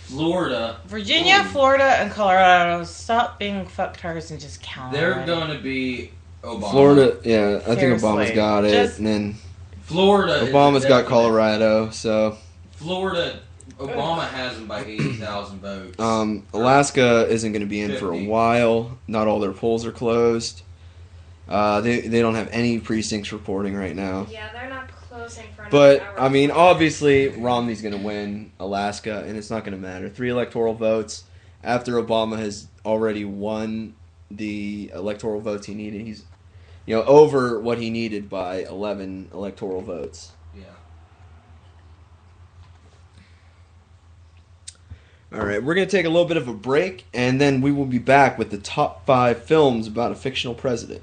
Florida, 0.02 0.80
Virginia, 0.86 1.44
Florida, 1.44 1.84
and 1.84 2.10
Colorado, 2.10 2.82
stop 2.84 3.38
being 3.38 3.66
fucktards 3.66 4.30
and 4.30 4.40
just 4.40 4.62
count. 4.62 4.92
they're 4.92 5.24
going 5.26 5.50
to 5.54 5.62
be 5.62 6.12
Obama. 6.42 6.70
Florida, 6.70 7.18
yeah, 7.24 7.60
I 7.66 7.74
think 7.74 8.00
Obama's 8.00 8.30
got 8.30 8.64
it, 8.64 8.70
Just- 8.70 8.98
and 8.98 9.06
then 9.06 9.34
Florida. 9.82 10.46
Obama's 10.50 10.84
got 10.86 11.04
Colorado. 11.06 11.90
So 11.90 12.38
Florida, 12.72 13.40
Obama 13.78 14.28
has 14.28 14.56
them 14.56 14.66
by 14.66 14.84
80,000 14.84 15.60
votes. 15.60 16.00
um, 16.00 16.46
Alaska 16.52 17.26
isn't 17.28 17.52
going 17.52 17.60
to 17.60 17.66
be 17.68 17.80
in 17.80 17.96
for 17.96 18.12
a 18.12 18.24
while. 18.24 18.98
Not 19.06 19.28
all 19.28 19.38
their 19.40 19.52
polls 19.52 19.86
are 19.86 19.92
closed. 19.92 20.62
Uh, 21.48 21.80
they 21.80 22.00
they 22.00 22.20
don't 22.20 22.34
have 22.34 22.48
any 22.50 22.78
precincts 22.78 23.32
reporting 23.32 23.74
right 23.74 23.96
now. 23.96 24.26
Yeah, 24.30 24.52
they're 24.52 24.68
not 24.68 24.88
closing 24.88 25.46
for 25.56 25.66
But 25.70 26.02
hour. 26.02 26.20
I 26.20 26.28
mean, 26.28 26.50
obviously 26.50 27.28
Romney's 27.28 27.80
going 27.80 27.96
to 27.98 28.04
win 28.04 28.52
Alaska, 28.60 29.24
and 29.26 29.38
it's 29.38 29.48
not 29.50 29.64
going 29.64 29.72
to 29.72 29.80
matter. 29.80 30.10
Three 30.10 30.28
electoral 30.28 30.74
votes 30.74 31.24
after 31.64 31.92
Obama 31.94 32.38
has 32.38 32.66
already 32.84 33.24
won 33.24 33.94
the 34.30 34.90
electoral 34.94 35.40
votes 35.40 35.66
he 35.66 35.74
needed. 35.74 36.02
He's 36.02 36.24
you 36.84 36.94
know 36.96 37.02
over 37.04 37.58
what 37.60 37.78
he 37.78 37.88
needed 37.88 38.28
by 38.28 38.56
eleven 38.64 39.30
electoral 39.32 39.80
votes. 39.80 40.32
Yeah. 40.54 40.64
All 45.30 45.44
right, 45.44 45.62
we're 45.62 45.74
going 45.74 45.86
to 45.86 45.90
take 45.90 46.06
a 46.06 46.08
little 46.08 46.24
bit 46.24 46.38
of 46.38 46.48
a 46.48 46.54
break, 46.54 47.04
and 47.12 47.38
then 47.38 47.60
we 47.60 47.70
will 47.70 47.84
be 47.84 47.98
back 47.98 48.38
with 48.38 48.50
the 48.50 48.56
top 48.56 49.04
five 49.04 49.44
films 49.44 49.86
about 49.86 50.10
a 50.10 50.14
fictional 50.14 50.54
president. 50.54 51.02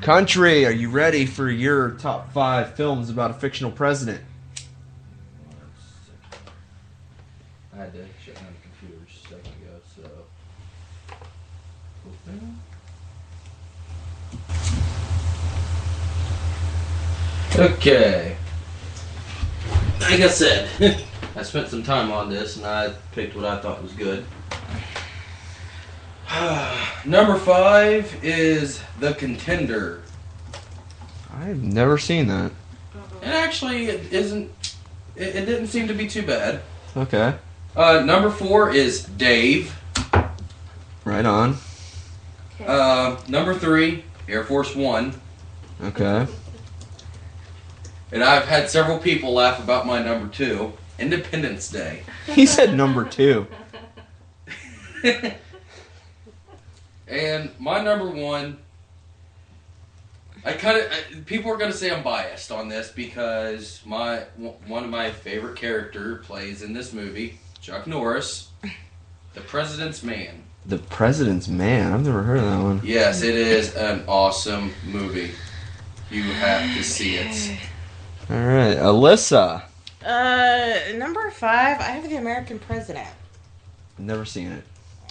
Country, 0.00 0.66
are 0.66 0.72
you 0.72 0.90
ready 0.90 1.24
for 1.24 1.48
your 1.48 1.92
top 1.92 2.32
five 2.32 2.74
films 2.74 3.10
about 3.10 3.30
a 3.30 3.34
fictional 3.34 3.70
president? 3.70 4.20
I 7.72 7.76
had 7.76 7.92
to 7.92 8.04
shut 8.24 8.34
down 8.34 8.46
the 8.46 8.68
computer 8.68 9.04
just 9.08 9.26
a 9.26 9.28
second 9.28 9.52
ago, 9.62 9.80
so. 17.54 17.62
Okay. 17.62 18.36
Like 20.00 20.20
I 20.20 20.28
said, 20.28 20.68
I 21.36 21.42
spent 21.42 21.68
some 21.68 21.82
time 21.82 22.10
on 22.10 22.30
this 22.30 22.56
and 22.56 22.64
I 22.66 22.94
picked 23.12 23.36
what 23.36 23.44
I 23.44 23.58
thought 23.60 23.82
was 23.82 23.92
good. 23.92 24.24
Number 27.04 27.36
five 27.38 28.18
is 28.24 28.80
The 28.98 29.14
Contender. 29.14 30.02
I've 31.38 31.62
never 31.62 31.98
seen 31.98 32.26
that. 32.28 32.50
It 33.22 33.28
actually, 33.28 33.86
it 33.86 34.12
isn't. 34.12 34.50
It, 35.14 35.36
it 35.36 35.46
didn't 35.46 35.68
seem 35.68 35.86
to 35.88 35.94
be 35.94 36.08
too 36.08 36.22
bad. 36.22 36.62
Okay, 36.96 37.34
Uh, 37.76 38.00
number 38.00 38.30
four 38.30 38.70
is 38.70 39.04
Dave. 39.04 39.74
right 41.04 41.26
on. 41.26 41.56
Uh, 42.66 43.16
number 43.28 43.54
three, 43.54 44.02
Air 44.28 44.44
Force 44.44 44.74
One. 44.74 45.12
Okay. 45.82 46.26
And 48.12 48.24
I've 48.24 48.46
had 48.46 48.70
several 48.70 48.98
people 48.98 49.34
laugh 49.34 49.62
about 49.62 49.86
my 49.86 50.02
number 50.02 50.32
two, 50.34 50.72
Independence 50.98 51.70
Day. 51.70 52.02
He 52.26 52.46
said 52.46 52.74
number 52.74 53.04
two. 53.04 53.46
And 57.08 57.50
my 57.58 57.82
number 57.82 58.08
one, 58.08 58.58
I 60.44 60.52
kind 60.54 60.78
of 60.78 61.26
people 61.26 61.52
are 61.52 61.56
going 61.56 61.70
to 61.70 61.76
say 61.76 61.90
I'm 61.90 62.02
biased 62.02 62.50
on 62.50 62.68
this 62.68 62.90
because 62.90 63.80
my 63.84 64.24
one 64.66 64.84
of 64.84 64.90
my 64.90 65.10
favorite 65.10 65.56
character 65.56 66.16
plays 66.16 66.62
in 66.62 66.72
this 66.72 66.92
movie, 66.92 67.38
Chuck 67.60 67.86
Norris, 67.86 68.48
the 69.34 69.40
President's 69.40 70.02
Man. 70.02 70.42
The 70.64 70.78
President's 70.78 71.46
Man. 71.46 71.92
I've 71.92 72.04
never 72.04 72.22
heard 72.24 72.38
of 72.38 72.44
that 72.44 72.62
one. 72.62 72.80
Yes, 72.82 73.22
it 73.22 73.36
is 73.36 73.76
an 73.76 74.02
awesome 74.08 74.72
movie. 74.84 75.30
You 76.10 76.22
have 76.22 76.76
to 76.76 76.82
see 76.82 77.16
it. 77.16 77.58
All 78.28 78.36
right, 78.36 78.76
Alyssa. 78.76 79.62
Uh, 80.04 80.78
number 80.96 81.30
five, 81.30 81.80
I 81.80 81.84
have 81.84 82.08
the 82.08 82.16
American 82.16 82.58
President. 82.58 83.08
Never 83.98 84.24
seen 84.24 84.52
it. 84.52 84.64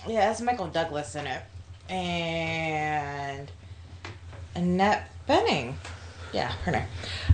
Yeah, 0.08 0.32
it's 0.32 0.42
Michael 0.42 0.68
Douglas 0.68 1.16
in 1.16 1.26
it, 1.26 1.42
and 1.90 3.52
Annette 4.56 5.10
Bening. 5.28 5.74
Yeah, 6.32 6.52
her 6.64 6.72
name. 6.72 6.86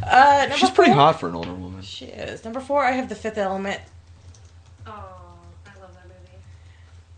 Uh, 0.06 0.42
number 0.44 0.58
She's 0.58 0.70
pretty 0.70 0.92
four- 0.92 1.02
hot 1.02 1.20
for 1.20 1.30
an 1.30 1.36
older 1.36 1.54
woman. 1.54 1.82
She 1.82 2.06
is. 2.06 2.44
Number 2.46 2.60
four, 2.62 2.86
I 2.86 2.92
have 2.92 3.10
The 3.10 3.16
Fifth 3.16 3.38
Element. 3.38 3.80
Oh, 4.88 4.92
I 5.66 5.80
love 5.82 5.94
that 5.94 6.08
movie. 6.08 6.38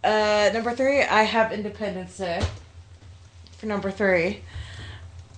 Uh, 0.03 0.51
number 0.53 0.73
three, 0.75 1.01
I 1.03 1.23
have 1.23 1.51
Independence 1.51 2.17
Day. 2.17 2.41
For 3.57 3.65
number 3.67 3.91
three. 3.91 4.41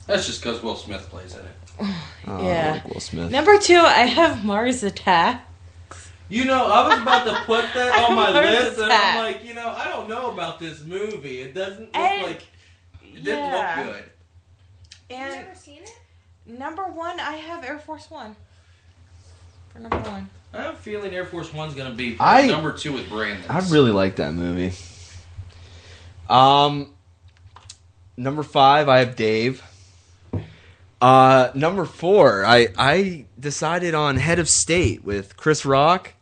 That's 0.07 0.25
just 0.25 0.41
because 0.41 0.61
Will 0.63 0.75
Smith 0.75 1.09
plays 1.09 1.33
in 1.33 1.41
it. 1.41 1.51
Oh, 1.79 2.05
yeah. 2.43 2.81
Like 2.83 2.93
Will 2.93 2.99
Smith. 2.99 3.31
Number 3.31 3.57
two, 3.59 3.77
I 3.79 4.05
have 4.05 4.43
Mars 4.45 4.83
Attack. 4.83 5.41
You 6.27 6.45
know, 6.45 6.65
I 6.65 6.87
was 6.87 7.01
about 7.01 7.25
to 7.25 7.35
put 7.45 7.65
that 7.75 8.03
on 8.09 8.15
my 8.15 8.31
Mars 8.31 8.49
list, 8.49 8.79
and 8.79 8.91
I'm 8.91 9.17
like, 9.17 9.45
you 9.45 9.53
know, 9.53 9.69
I 9.69 9.89
don't 9.89 10.09
know 10.09 10.31
about 10.31 10.59
this 10.59 10.83
movie. 10.83 11.41
It 11.41 11.53
doesn't 11.53 11.85
look 11.85 11.95
And- 11.95 12.23
like 12.23 12.41
it 13.03 13.23
didn't 13.23 13.39
yeah. 13.39 13.83
look 13.85 13.95
good. 13.95 14.03
And 15.11 15.33
You've 15.35 15.45
never 15.45 15.55
seen 15.55 15.81
it? 15.83 15.91
number 16.47 16.83
one, 16.85 17.19
I 17.19 17.33
have 17.33 17.63
Air 17.63 17.77
Force 17.77 18.09
One. 18.09 18.35
For 19.71 19.79
number 19.79 19.97
one. 20.09 20.29
I 20.53 20.63
have 20.63 20.73
a 20.73 20.77
feeling 20.77 21.13
Air 21.13 21.25
Force 21.25 21.53
One's 21.53 21.75
gonna 21.75 21.93
be 21.93 22.17
I- 22.19 22.47
number 22.47 22.71
two 22.73 22.93
with 22.93 23.07
Brandyn. 23.07 23.47
I 23.49 23.59
really 23.69 23.91
like 23.91 24.15
that 24.15 24.33
movie. 24.33 24.73
Um, 26.27 26.89
number 28.17 28.41
five, 28.41 28.89
I 28.89 28.99
have 28.99 29.15
Dave. 29.15 29.61
Uh, 31.01 31.51
number 31.53 31.85
four, 31.85 32.45
I 32.45 32.67
I 32.77 33.25
decided 33.39 33.93
on 33.93 34.17
head 34.17 34.39
of 34.39 34.49
state 34.49 35.03
with 35.03 35.35
Chris 35.37 35.65
Rock 35.65 36.13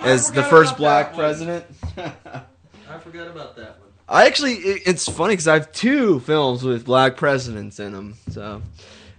as 0.00 0.30
the 0.32 0.42
first 0.42 0.76
black 0.76 1.14
president. 1.14 1.64
I 1.96 2.98
forgot 2.98 3.28
about 3.28 3.56
that 3.56 3.78
one. 3.78 3.88
I 4.08 4.26
actually, 4.26 4.54
it, 4.54 4.82
it's 4.86 5.08
funny 5.08 5.34
because 5.34 5.46
I 5.46 5.54
have 5.54 5.70
two 5.70 6.18
films 6.20 6.64
with 6.64 6.84
black 6.84 7.16
presidents 7.16 7.78
in 7.78 7.92
them. 7.92 8.16
So, 8.30 8.60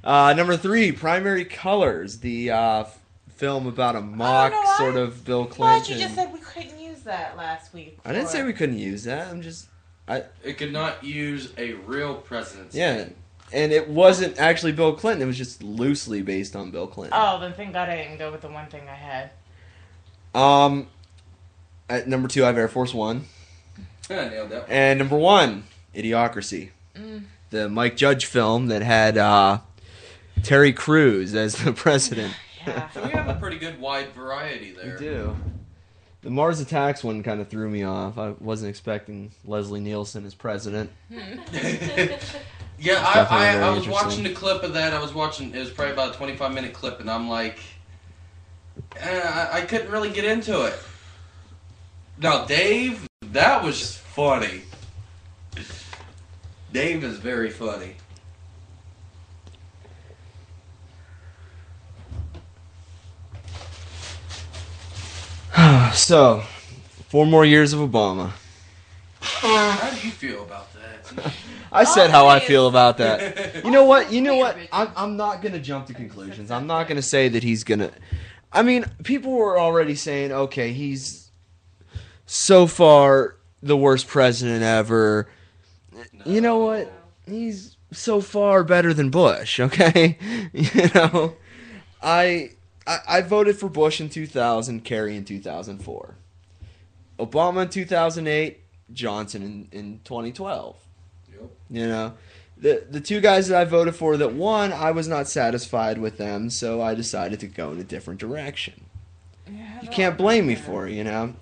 uh, 0.04 0.34
number 0.36 0.58
three, 0.58 0.91
Primary 0.91 1.45
Colors, 1.45 2.20
the 2.20 2.52
uh, 2.52 2.80
f- 2.82 2.99
film 3.38 3.68
about 3.68 3.95
a 3.95 4.02
mock 4.02 4.52
no, 4.52 4.60
I 4.60 4.78
sort 4.78 4.97
of 4.97 5.24
Bill 5.24 5.45
But 5.45 5.52
Clinton. 5.54 5.93
you 5.97 6.04
just 6.04 6.16
said 6.16 6.34
we 6.34 6.39
couldn't 6.39 6.78
use 6.78 7.04
that 7.04 7.38
last 7.38 7.74
week. 7.74 7.99
I 8.04 8.12
didn't 8.12 8.28
say 8.28 8.43
we 8.43 8.52
couldn't 8.52 8.80
use 8.80 9.06
that. 9.06 9.30
I'm 9.30 9.41
just, 9.41 9.70
I 10.10 10.26
It 10.43 10.58
could 10.58 10.74
not 10.74 11.02
use 11.06 11.54
a 11.58 11.72
real 11.74 12.16
president's 12.16 12.76
yeah, 12.76 12.97
name. 12.97 13.16
And 13.54 13.72
it 13.72 13.89
wasn't 13.89 14.38
actually 14.39 14.72
Bill 14.72 14.93
Clinton. 14.93 15.22
It 15.24 15.26
was 15.26 15.38
just 15.38 15.62
loosely 15.64 16.22
based 16.22 16.56
on 16.56 16.72
Bill 16.72 16.88
Clinton. 16.88 17.18
Oh, 17.20 17.39
then 17.39 17.54
thank 17.54 17.74
God 17.74 17.89
I 17.89 17.95
didn't 17.97 18.18
go 18.18 18.32
with 18.32 18.41
the 18.41 18.49
one 18.49 18.68
thing 18.68 18.82
I 18.89 18.95
had. 18.95 19.32
Um, 20.34 20.88
at 21.89 22.08
number 22.08 22.28
two, 22.28 22.43
I 22.43 22.47
have 22.47 22.58
Air 22.58 22.68
Force 22.70 22.93
One, 22.93 23.26
I 24.10 24.14
nailed 24.30 24.49
that 24.52 24.62
one. 24.64 24.72
and 24.72 24.99
number 24.99 25.18
one, 25.18 25.64
Idiocracy, 25.95 26.70
Mm. 26.95 27.24
the 27.49 27.68
Mike 27.70 27.95
Judge 27.97 28.26
film 28.26 28.68
that 28.68 28.82
had 28.82 29.18
uh, 29.18 29.60
Terry 30.43 30.72
Crews 30.74 31.34
as 31.36 31.56
the 31.56 31.74
president. 31.74 32.34
So 32.93 33.04
we 33.04 33.10
have 33.10 33.28
a 33.28 33.34
pretty 33.39 33.58
good 33.58 33.80
wide 33.82 34.14
variety 34.14 34.72
there. 34.74 34.93
We 34.93 34.99
do. 34.99 35.36
The 36.22 36.30
Mars 36.30 36.60
Attacks 36.60 37.04
one 37.04 37.24
kind 37.24 37.41
of 37.41 37.47
threw 37.49 37.68
me 37.68 37.82
off. 37.84 38.20
I 38.20 38.36
wasn't 38.39 38.70
expecting 38.70 39.32
Leslie 39.43 39.80
Nielsen 39.80 40.28
as 40.28 40.36
president. 40.36 40.91
Yeah, 42.82 43.04
I, 43.06 43.20
I, 43.30 43.58
I 43.60 43.70
was 43.70 43.88
watching 43.88 44.24
the 44.24 44.32
clip 44.32 44.64
of 44.64 44.74
that. 44.74 44.92
I 44.92 45.00
was 45.00 45.14
watching. 45.14 45.54
It 45.54 45.60
was 45.60 45.70
probably 45.70 45.94
about 45.94 46.16
a 46.16 46.18
twenty-five 46.18 46.52
minute 46.52 46.74
clip, 46.74 47.00
and 47.00 47.12
I'm 47.12 47.30
like, 47.30 47.60
eh, 48.96 49.22
I, 49.24 49.60
I 49.60 49.62
couldn't 49.62 49.92
really 49.92 50.10
get 50.10 50.26
into 50.26 50.66
it. 50.66 50.74
Now, 52.18 52.46
Dave, 52.46 53.08
that 53.22 53.64
was 53.64 53.78
just 53.78 54.00
funny. 54.00 54.64
Dave 56.74 57.04
is 57.04 57.20
very 57.20 57.52
funny. 57.52 57.98
so, 65.94 66.44
four 67.10 67.28
more 67.28 67.46
years 67.46 67.74
of 67.74 67.80
Obama. 67.80 68.32
How 69.22 69.92
do 69.92 70.08
you 70.08 70.12
feel 70.12 70.42
about 70.44 70.68
that? 70.74 71.32
I 71.72 71.84
said 71.86 72.10
how 72.10 72.28
I 72.28 72.40
feel 72.40 72.68
about 72.68 72.98
that. 72.98 73.64
You 73.66 73.70
know 73.70 73.86
what? 73.86 74.12
You 74.12 74.22
know 74.22 74.36
what? 74.36 74.58
I'm, 74.72 74.90
I'm 74.96 75.18
not 75.18 75.42
going 75.42 75.54
to 75.54 75.60
jump 75.60 75.86
to 75.88 75.94
conclusions. 75.94 76.52
I'm 76.52 76.68
not 76.68 76.88
going 76.88 76.96
to 77.02 77.02
say 77.02 77.30
that 77.30 77.44
he's 77.44 77.64
going 77.64 77.80
to. 77.80 77.92
I 78.52 78.64
mean, 78.64 78.86
people 79.04 79.32
were 79.34 79.60
already 79.60 79.96
saying, 79.96 80.32
okay, 80.32 80.74
he's 80.74 81.32
so 82.26 82.68
far 82.68 83.38
the 83.62 83.78
worst 83.78 84.08
president 84.08 84.64
ever. 84.64 85.30
You 86.26 86.42
know 86.42 86.60
what? 86.60 86.92
He's 87.26 87.78
so 87.92 88.20
far 88.22 88.64
better 88.64 88.94
than 88.94 89.10
Bush, 89.10 89.60
okay? 89.60 90.18
you 90.54 90.90
know? 90.96 91.36
I, 92.02 92.52
I 92.88 92.98
I 93.08 93.22
voted 93.22 93.58
for 93.58 93.70
Bush 93.70 94.02
in 94.02 94.10
2000, 94.10 94.84
Kerry 94.84 95.16
in 95.16 95.24
2004. 95.24 96.16
Obama 97.20 97.64
in 97.64 97.70
2008, 97.70 98.60
Johnson 98.92 99.44
in, 99.44 99.68
in 99.72 100.00
2012. 100.04 100.76
You 101.70 101.88
know, 101.88 102.14
the 102.58 102.86
the 102.89 103.00
two 103.00 103.22
guys 103.22 103.48
that 103.48 103.60
I 103.60 103.66
voted 103.66 103.96
for 103.96 104.18
that 104.18 104.34
won, 104.34 104.72
I 104.72 104.92
was 104.92 105.08
not 105.08 105.28
satisfied 105.28 105.98
with 105.98 106.18
them, 106.18 106.50
so 106.50 106.82
I 106.82 106.96
decided 106.96 107.39
to 107.42 107.48
go 107.48 107.72
in 107.72 107.80
a 107.80 107.84
different 107.84 108.20
direction. 108.20 108.86
You 109.82 109.89
can't 109.89 110.18
blame 110.18 110.48
me 110.48 110.56
for 110.56 110.88
it, 110.88 110.94
you 110.94 111.04
know. 111.04 111.34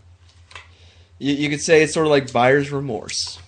You, 1.20 1.34
you 1.34 1.50
could 1.50 1.62
say 1.62 1.84
it's 1.84 1.94
sort 1.94 2.06
of 2.06 2.12
like 2.12 2.32
buyer's 2.32 2.72
remorse. 2.72 3.40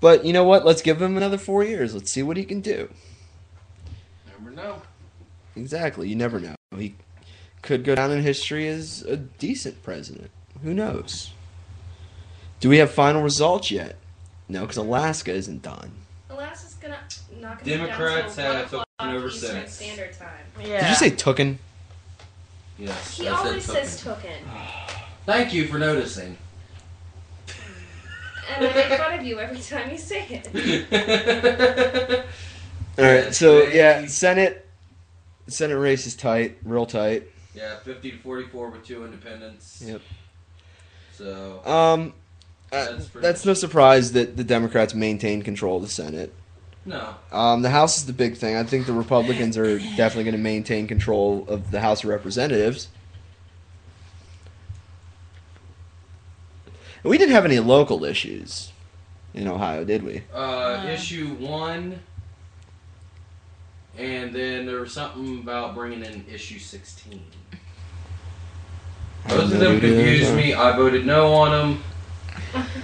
But 0.00 0.24
you 0.24 0.32
know 0.32 0.44
what? 0.44 0.66
Let's 0.66 0.82
give 0.82 1.00
him 1.00 1.16
another 1.16 1.38
four 1.38 1.64
years. 1.64 1.94
Let's 1.94 2.12
see 2.12 2.22
what 2.22 2.36
he 2.36 2.44
can 2.44 2.60
do. 2.60 2.90
Never 4.26 4.50
know. 4.50 4.82
Exactly. 5.56 6.08
You 6.08 6.16
never 6.16 6.40
know. 6.40 6.54
He 6.76 6.96
could 7.62 7.84
go 7.84 7.94
down 7.94 8.10
in 8.10 8.22
history 8.22 8.68
as 8.68 9.02
a 9.02 9.16
decent 9.16 9.82
president. 9.82 10.30
Who 10.64 10.72
knows? 10.72 11.30
Do 12.60 12.70
we 12.70 12.78
have 12.78 12.90
final 12.90 13.22
results 13.22 13.70
yet? 13.70 13.96
No, 14.48 14.62
because 14.62 14.78
Alaska 14.78 15.30
isn't 15.30 15.62
done. 15.62 15.92
Alaska's 16.30 16.74
gonna 16.74 16.98
not 17.38 17.58
gonna 17.58 17.76
Democrats 17.76 18.36
be 18.36 18.42
done 18.42 18.56
have 18.56 18.70
till 18.70 18.78
one 18.78 18.86
taken 18.98 19.10
o'clock 19.10 19.14
over 19.14 19.26
Eastern 19.28 19.50
Senate. 19.50 19.70
Standard 19.70 20.12
Time. 20.18 20.28
Yeah. 20.66 20.80
Did 20.80 20.88
you 20.88 20.94
say 20.94 21.10
Tooken? 21.10 21.58
Yes. 22.78 23.18
He 23.18 23.28
I 23.28 23.36
said 23.36 23.46
always 23.46 23.66
token. 23.66 23.84
says 23.84 24.02
token, 24.02 24.32
Thank 25.26 25.52
you 25.52 25.66
for 25.66 25.78
noticing. 25.78 26.38
and 28.56 28.66
I 28.66 28.74
make 28.74 28.98
fun 28.98 29.18
of 29.18 29.24
you 29.24 29.38
every 29.38 29.60
time 29.60 29.90
you 29.90 29.98
say 29.98 30.26
it. 30.50 32.24
All 32.98 33.04
right. 33.04 33.34
So 33.34 33.64
yeah, 33.64 34.06
Senate, 34.06 34.66
Senate 35.46 35.76
race 35.76 36.06
is 36.06 36.16
tight, 36.16 36.56
real 36.64 36.86
tight. 36.86 37.24
Yeah, 37.54 37.76
50 37.80 38.12
to 38.12 38.18
44 38.18 38.70
with 38.70 38.84
two 38.84 39.04
independents. 39.04 39.82
Yep. 39.86 40.00
So. 41.16 41.60
Um, 41.64 42.12
uh, 42.72 42.86
That's 42.86 43.06
pretty 43.06 43.26
that's 43.26 43.44
no 43.44 43.54
surprise 43.54 44.12
that 44.12 44.36
the 44.36 44.44
Democrats 44.44 44.94
maintain 44.94 45.42
control 45.42 45.76
of 45.76 45.82
the 45.82 45.88
Senate. 45.88 46.32
No. 46.84 47.14
Um, 47.32 47.62
the 47.62 47.70
House 47.70 47.98
is 47.98 48.06
the 48.06 48.12
big 48.12 48.36
thing. 48.36 48.56
I 48.56 48.64
think 48.64 48.86
the 48.86 48.92
Republicans 48.92 49.56
are 49.56 49.78
definitely 49.96 50.24
going 50.24 50.36
to 50.36 50.42
maintain 50.42 50.86
control 50.86 51.44
of 51.48 51.70
the 51.70 51.80
House 51.80 52.02
of 52.04 52.10
Representatives. 52.10 52.88
And 57.02 57.10
we 57.10 57.16
didn't 57.16 57.34
have 57.34 57.44
any 57.44 57.60
local 57.60 58.04
issues 58.04 58.72
in 59.34 59.46
Ohio, 59.46 59.84
did 59.84 60.02
we? 60.02 60.22
Uh, 60.32 60.86
issue 60.88 61.34
one, 61.34 62.00
and 63.96 64.34
then 64.34 64.66
there 64.66 64.80
was 64.80 64.92
something 64.92 65.38
about 65.40 65.74
bringing 65.74 66.04
in 66.04 66.24
issue 66.28 66.58
16. 66.58 67.22
Both 69.28 69.52
of 69.52 69.58
them 69.58 69.80
confused 69.80 70.34
me. 70.34 70.52
I 70.54 70.76
voted 70.76 71.06
no 71.06 71.32
on 71.32 71.50
them 71.50 71.82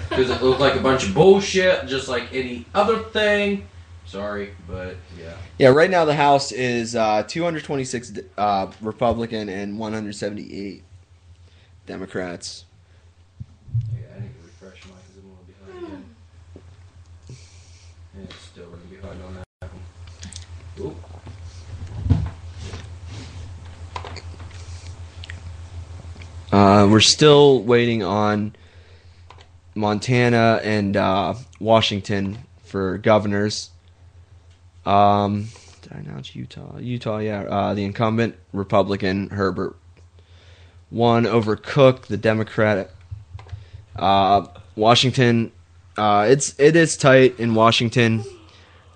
because 0.09 0.30
it 0.30 0.43
looked 0.43 0.61
like 0.61 0.74
a 0.74 0.80
bunch 0.80 1.07
of 1.07 1.14
bullshit, 1.14 1.86
just 1.86 2.09
like 2.09 2.32
any 2.32 2.64
other 2.74 2.99
thing. 2.99 3.66
Sorry, 4.07 4.51
but 4.66 4.97
yeah. 5.18 5.34
Yeah, 5.59 5.68
right 5.68 5.91
now 5.91 6.05
the 6.05 6.14
House 6.14 6.51
is 6.51 6.97
uh, 6.97 7.22
226 7.24 8.18
uh, 8.38 8.72
Republican 8.80 9.49
and 9.49 9.78
178 9.78 10.82
Democrats. 11.86 12.64
Yeah, 13.92 14.00
I 14.17 14.21
need 14.21 14.30
to 14.33 14.42
refresh 14.42 14.84
mine 14.87 14.96
because 15.07 15.22
I'm 15.22 15.29
a 15.29 15.33
little 15.33 15.45
behind 15.76 15.87
again. 15.87 16.04
And 18.17 18.25
it's 18.25 18.37
still 18.37 18.67
running 18.67 18.88
behind 18.88 19.22
on 19.22 19.34
that 19.34 19.71
one. 20.80 20.88
Oop. 20.88 20.96
Uh, 26.52 26.88
we're 26.90 27.00
still 27.00 27.62
waiting 27.62 28.02
on 28.02 28.54
Montana 29.76 30.60
and 30.64 30.96
uh, 30.96 31.34
Washington 31.60 32.38
for 32.64 32.98
governors. 32.98 33.70
Um, 34.84 35.48
did 35.82 35.92
I 35.92 35.98
announce 35.98 36.34
Utah? 36.34 36.78
Utah, 36.78 37.18
yeah. 37.18 37.42
Uh, 37.42 37.74
the 37.74 37.84
incumbent 37.84 38.34
Republican 38.52 39.28
Herbert 39.28 39.76
won 40.90 41.24
over 41.24 41.54
Cooke, 41.54 42.08
the 42.08 42.16
Democrat. 42.16 42.90
Uh, 43.94 44.46
Washington, 44.74 45.52
uh, 45.96 46.26
it's 46.28 46.58
it 46.58 46.74
is 46.74 46.96
tight 46.96 47.38
in 47.38 47.54
Washington. 47.54 48.24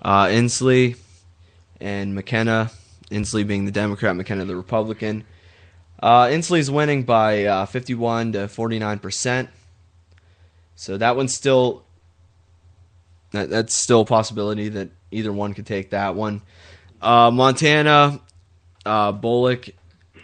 Uh, 0.01 0.25
Inslee 0.25 0.97
and 1.79 2.13
McKenna. 2.13 2.69
Inslee 3.09 3.47
being 3.47 3.63
the 3.63 3.71
Democrat, 3.71 4.15
McKenna 4.15 4.43
the 4.43 4.55
Republican. 4.57 5.23
Uh, 5.99 6.25
Inslee's 6.25 6.69
winning 6.69 7.03
by 7.03 7.45
uh, 7.45 7.65
51 7.65 8.33
to 8.33 8.47
49 8.47 8.99
percent. 8.99 9.49
So 10.75 10.97
that 10.97 11.15
one's 11.15 11.33
still 11.33 11.85
that, 13.31 13.49
that's 13.49 13.75
still 13.75 14.01
a 14.01 14.05
possibility 14.05 14.69
that 14.69 14.89
either 15.11 15.31
one 15.31 15.53
could 15.53 15.65
take 15.65 15.91
that 15.91 16.15
one. 16.15 16.41
Uh, 17.01 17.31
Montana, 17.31 18.19
uh, 18.85 19.11
Bullock, 19.11 19.69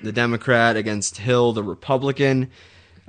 the 0.04 0.12
Democrat 0.12 0.78
against 0.78 1.18
Hill, 1.18 1.54
the 1.54 1.64
Republican. 1.64 2.52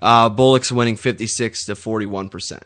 Uh, 0.01 0.29
Bullock's 0.29 0.73
winning 0.73 0.97
56 0.97 1.67
to 1.67 1.75
41 1.75 2.29
percent. 2.29 2.65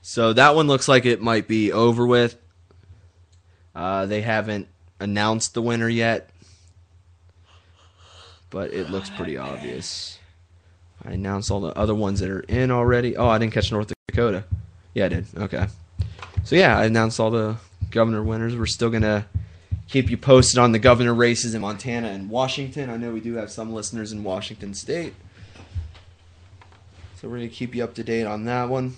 So 0.00 0.32
that 0.32 0.54
one 0.54 0.66
looks 0.66 0.88
like 0.88 1.04
it 1.04 1.20
might 1.20 1.46
be 1.46 1.70
over 1.70 2.06
with. 2.06 2.36
Uh, 3.74 4.06
they 4.06 4.22
haven't 4.22 4.68
announced 4.98 5.54
the 5.54 5.62
winner 5.62 5.88
yet, 5.88 6.30
but 8.50 8.72
it 8.72 8.90
looks 8.90 9.10
pretty 9.10 9.36
obvious. 9.36 10.18
I 11.04 11.12
announced 11.12 11.50
all 11.50 11.60
the 11.60 11.76
other 11.78 11.94
ones 11.94 12.20
that 12.20 12.30
are 12.30 12.40
in 12.40 12.70
already. 12.70 13.16
Oh, 13.16 13.28
I 13.28 13.38
didn't 13.38 13.52
catch 13.52 13.70
North 13.70 13.92
Dakota. 14.08 14.44
Yeah, 14.94 15.06
I 15.06 15.08
did. 15.08 15.26
Okay. 15.36 15.66
So 16.44 16.56
yeah, 16.56 16.78
I 16.78 16.86
announced 16.86 17.20
all 17.20 17.30
the 17.30 17.56
governor 17.90 18.22
winners. 18.22 18.56
We're 18.56 18.66
still 18.66 18.90
gonna 18.90 19.26
keep 19.88 20.10
you 20.10 20.16
posted 20.16 20.58
on 20.58 20.72
the 20.72 20.78
governor 20.78 21.14
races 21.14 21.54
in 21.54 21.62
Montana 21.62 22.08
and 22.08 22.28
Washington. 22.28 22.90
I 22.90 22.96
know 22.96 23.12
we 23.12 23.20
do 23.20 23.34
have 23.34 23.50
some 23.50 23.72
listeners 23.72 24.12
in 24.12 24.24
Washington 24.24 24.74
State. 24.74 25.14
So 27.16 27.28
we're 27.28 27.36
gonna 27.36 27.48
keep 27.48 27.74
you 27.74 27.84
up 27.84 27.94
to 27.94 28.04
date 28.04 28.24
on 28.24 28.44
that 28.44 28.68
one. 28.68 28.96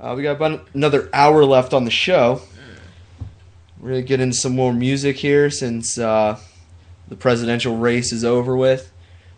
Uh, 0.00 0.14
we 0.16 0.22
got 0.22 0.36
about 0.36 0.68
another 0.74 1.08
hour 1.12 1.44
left 1.44 1.72
on 1.72 1.84
the 1.84 1.90
show. 1.90 2.42
We're 3.78 3.90
gonna 3.90 4.02
get 4.02 4.20
into 4.20 4.36
some 4.36 4.54
more 4.54 4.72
music 4.72 5.16
here 5.16 5.50
since 5.50 5.98
uh, 5.98 6.38
the 7.12 7.18
presidential 7.18 7.76
race 7.76 8.10
is 8.10 8.24
over 8.24 8.56
with. 8.56 8.90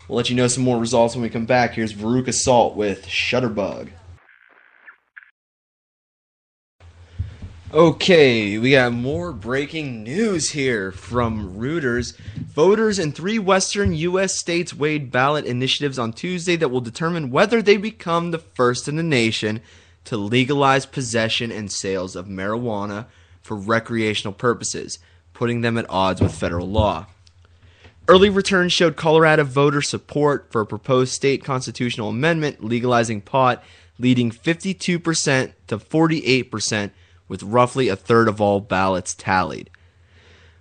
We'll 0.07 0.15
let 0.15 0.29
you 0.29 0.35
know 0.37 0.47
some 0.47 0.63
more 0.63 0.79
results 0.79 1.13
when 1.13 1.23
we 1.23 1.29
come 1.29 1.45
back. 1.45 1.73
Here's 1.73 1.93
Veruca 1.93 2.33
Salt 2.33 2.77
with 2.77 3.05
Shutterbug. 3.05 3.89
Okay, 7.73 8.57
we 8.57 8.71
got 8.71 8.93
more 8.93 9.33
breaking 9.33 10.03
news 10.03 10.51
here 10.51 10.93
from 10.93 11.57
Reuters. 11.57 12.17
Voters 12.37 12.97
in 12.97 13.11
three 13.11 13.39
western 13.39 13.93
U.S. 13.93 14.39
states 14.39 14.73
weighed 14.73 15.11
ballot 15.11 15.43
initiatives 15.43 15.99
on 15.99 16.13
Tuesday 16.13 16.55
that 16.55 16.69
will 16.71 16.79
determine 16.79 17.29
whether 17.29 17.61
they 17.61 17.75
become 17.75 18.31
the 18.31 18.39
first 18.39 18.87
in 18.87 18.95
the 18.95 19.03
nation 19.03 19.59
to 20.05 20.15
legalize 20.15 20.85
possession 20.85 21.51
and 21.51 21.69
sales 21.69 22.15
of 22.15 22.27
marijuana 22.27 23.07
for 23.41 23.57
recreational 23.57 24.31
purposes, 24.31 24.97
putting 25.33 25.59
them 25.59 25.77
at 25.77 25.89
odds 25.89 26.21
with 26.21 26.33
federal 26.33 26.69
law. 26.69 27.07
Early 28.07 28.29
returns 28.29 28.71
showed 28.71 28.95
Colorado 28.95 29.43
voter 29.43 29.81
support 29.81 30.51
for 30.51 30.61
a 30.61 30.65
proposed 30.65 31.13
state 31.13 31.43
constitutional 31.43 32.09
amendment 32.09 32.63
legalizing 32.63 33.21
pot, 33.21 33.63
leading 33.97 34.29
52% 34.29 35.53
to 35.67 35.77
48%, 35.79 36.91
with 37.27 37.41
roughly 37.41 37.87
a 37.87 37.95
third 37.95 38.27
of 38.27 38.39
all 38.39 38.59
ballots 38.59 39.15
tallied. 39.15 39.71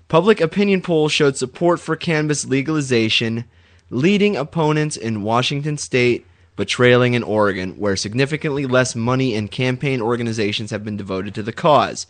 Public 0.09 0.41
opinion 0.41 0.81
polls 0.81 1.13
showed 1.13 1.37
support 1.37 1.81
for 1.81 1.97
cannabis 1.97 2.47
legalization, 2.47 3.45
leading 3.91 4.37
opponents 4.37 4.97
in 4.97 5.23
Washington 5.23 5.77
state, 5.77 6.27
but 6.57 6.69
trailing 6.69 7.13
in 7.13 7.23
Oregon, 7.23 7.73
where 7.73 7.97
significantly 7.97 8.65
less 8.65 8.95
money 8.95 9.35
and 9.35 9.51
campaign 9.51 10.01
organizations 10.01 10.71
have 10.71 10.85
been 10.85 10.97
devoted 10.97 11.35
to 11.35 11.43
the 11.43 11.53
cause. 11.53 12.07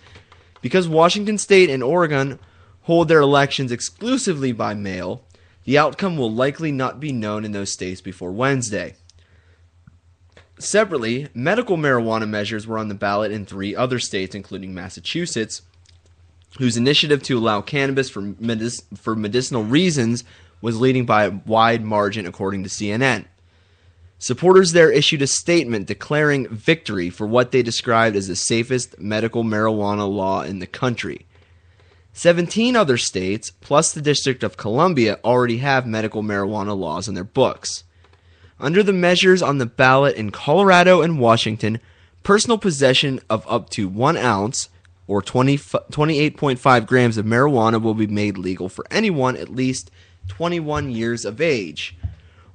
Because 0.60 0.86
Washington 0.86 1.38
state 1.38 1.70
and 1.70 1.82
Oregon 1.82 2.38
hold 2.84 3.08
their 3.08 3.20
elections 3.20 3.72
exclusively 3.72 4.52
by 4.52 4.74
mail, 4.74 5.24
the 5.64 5.78
outcome 5.78 6.16
will 6.16 6.32
likely 6.32 6.70
not 6.70 7.00
be 7.00 7.12
known 7.12 7.44
in 7.44 7.52
those 7.52 7.72
states 7.72 8.00
before 8.00 8.30
Wednesday. 8.30 8.94
Separately, 10.58 11.28
medical 11.34 11.76
marijuana 11.76 12.28
measures 12.28 12.66
were 12.66 12.78
on 12.78 12.88
the 12.88 12.94
ballot 12.94 13.32
in 13.32 13.44
three 13.44 13.74
other 13.74 13.98
states, 13.98 14.34
including 14.34 14.72
Massachusetts, 14.72 15.62
whose 16.58 16.76
initiative 16.76 17.22
to 17.24 17.38
allow 17.38 17.60
cannabis 17.60 18.08
for, 18.08 18.34
for 18.96 19.16
medicinal 19.16 19.64
reasons 19.64 20.22
was 20.60 20.80
leading 20.80 21.04
by 21.04 21.24
a 21.24 21.30
wide 21.46 21.84
margin, 21.84 22.26
according 22.26 22.62
to 22.62 22.68
CNN. 22.68 23.24
Supporters 24.18 24.72
there 24.72 24.90
issued 24.90 25.22
a 25.22 25.26
statement 25.26 25.86
declaring 25.86 26.48
victory 26.48 27.10
for 27.10 27.26
what 27.26 27.50
they 27.50 27.62
described 27.62 28.14
as 28.14 28.28
the 28.28 28.36
safest 28.36 28.98
medical 28.98 29.42
marijuana 29.42 30.08
law 30.08 30.42
in 30.42 30.60
the 30.60 30.66
country. 30.66 31.26
17 32.16 32.76
other 32.76 32.96
states, 32.96 33.50
plus 33.50 33.92
the 33.92 34.00
District 34.00 34.44
of 34.44 34.56
Columbia, 34.56 35.18
already 35.24 35.58
have 35.58 35.84
medical 35.84 36.22
marijuana 36.22 36.76
laws 36.78 37.08
in 37.08 37.14
their 37.14 37.24
books. 37.24 37.82
Under 38.60 38.84
the 38.84 38.92
measures 38.92 39.42
on 39.42 39.58
the 39.58 39.66
ballot 39.66 40.14
in 40.14 40.30
Colorado 40.30 41.02
and 41.02 41.18
Washington, 41.18 41.80
personal 42.22 42.56
possession 42.56 43.18
of 43.28 43.44
up 43.48 43.68
to 43.70 43.88
one 43.88 44.16
ounce 44.16 44.68
or 45.08 45.22
20, 45.22 45.58
28.5 45.58 46.86
grams 46.86 47.18
of 47.18 47.26
marijuana 47.26 47.82
will 47.82 47.94
be 47.94 48.06
made 48.06 48.38
legal 48.38 48.68
for 48.68 48.86
anyone 48.92 49.36
at 49.36 49.48
least 49.48 49.90
21 50.28 50.92
years 50.92 51.24
of 51.24 51.40
age. 51.40 51.96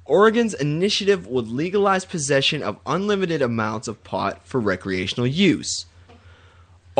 Oregon's 0.06 0.54
initiative 0.54 1.26
would 1.26 1.48
legalize 1.48 2.06
possession 2.06 2.62
of 2.62 2.80
unlimited 2.86 3.42
amounts 3.42 3.88
of 3.88 4.02
pot 4.04 4.40
for 4.42 4.58
recreational 4.58 5.26
use. 5.26 5.84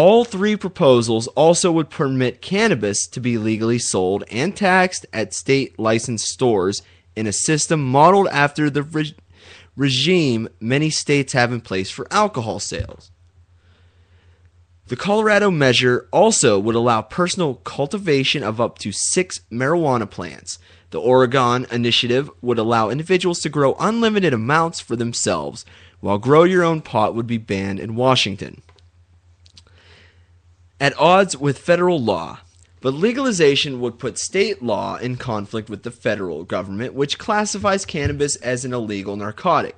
All 0.02 0.24
three 0.24 0.56
proposals 0.56 1.26
also 1.26 1.70
would 1.72 1.90
permit 1.90 2.40
cannabis 2.40 3.06
to 3.08 3.20
be 3.20 3.36
legally 3.36 3.78
sold 3.78 4.24
and 4.30 4.56
taxed 4.56 5.04
at 5.12 5.34
state 5.34 5.78
licensed 5.78 6.24
stores 6.24 6.80
in 7.14 7.26
a 7.26 7.34
system 7.34 7.84
modeled 7.84 8.26
after 8.28 8.70
the 8.70 8.82
re- 8.82 9.14
regime 9.76 10.48
many 10.58 10.88
states 10.88 11.34
have 11.34 11.52
in 11.52 11.60
place 11.60 11.90
for 11.90 12.10
alcohol 12.10 12.58
sales. 12.58 13.10
The 14.86 14.96
Colorado 14.96 15.50
measure 15.50 16.08
also 16.12 16.58
would 16.58 16.76
allow 16.76 17.02
personal 17.02 17.56
cultivation 17.56 18.42
of 18.42 18.58
up 18.58 18.78
to 18.78 18.92
six 18.92 19.40
marijuana 19.52 20.08
plants. 20.08 20.58
The 20.92 21.00
Oregon 21.00 21.66
initiative 21.70 22.30
would 22.40 22.58
allow 22.58 22.88
individuals 22.88 23.40
to 23.40 23.50
grow 23.50 23.76
unlimited 23.78 24.32
amounts 24.32 24.80
for 24.80 24.96
themselves, 24.96 25.66
while 26.00 26.16
grow 26.16 26.44
your 26.44 26.64
own 26.64 26.80
pot 26.80 27.14
would 27.14 27.26
be 27.26 27.36
banned 27.36 27.78
in 27.78 27.96
Washington. 27.96 28.62
At 30.80 30.98
odds 30.98 31.36
with 31.36 31.58
federal 31.58 32.00
law, 32.00 32.40
but 32.80 32.94
legalization 32.94 33.80
would 33.80 33.98
put 33.98 34.16
state 34.16 34.62
law 34.62 34.96
in 34.96 35.16
conflict 35.16 35.68
with 35.68 35.82
the 35.82 35.90
federal 35.90 36.44
government, 36.44 36.94
which 36.94 37.18
classifies 37.18 37.84
cannabis 37.84 38.36
as 38.36 38.64
an 38.64 38.72
illegal 38.72 39.14
narcotic. 39.16 39.76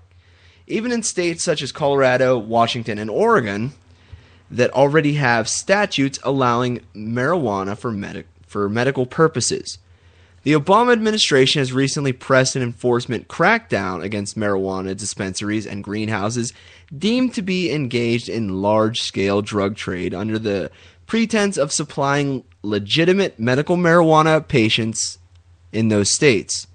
Even 0.68 0.92
in 0.92 1.02
states 1.02 1.42
such 1.42 1.60
as 1.60 1.72
Colorado, 1.72 2.38
Washington, 2.38 2.98
and 2.98 3.10
Oregon 3.10 3.72
that 4.48 4.70
already 4.70 5.14
have 5.14 5.48
statutes 5.48 6.20
allowing 6.22 6.80
marijuana 6.94 7.76
for, 7.76 7.90
medic- 7.90 8.28
for 8.46 8.68
medical 8.68 9.06
purposes. 9.06 9.78
The 10.44 10.54
Obama 10.54 10.92
administration 10.92 11.60
has 11.60 11.72
recently 11.72 12.12
pressed 12.12 12.56
an 12.56 12.62
enforcement 12.62 13.28
crackdown 13.28 14.02
against 14.02 14.36
marijuana 14.36 14.96
dispensaries 14.96 15.66
and 15.66 15.84
greenhouses 15.84 16.52
deemed 16.96 17.34
to 17.34 17.42
be 17.42 17.72
engaged 17.72 18.28
in 18.28 18.60
large 18.60 19.00
scale 19.02 19.40
drug 19.40 19.76
trade 19.76 20.12
under 20.12 20.40
the 20.40 20.70
pretense 21.12 21.58
of 21.58 21.70
supplying 21.70 22.42
legitimate 22.62 23.38
medical 23.38 23.76
marijuana 23.76 24.48
patients 24.48 25.18
in 25.70 25.88
those 25.88 26.10
states. 26.10 26.66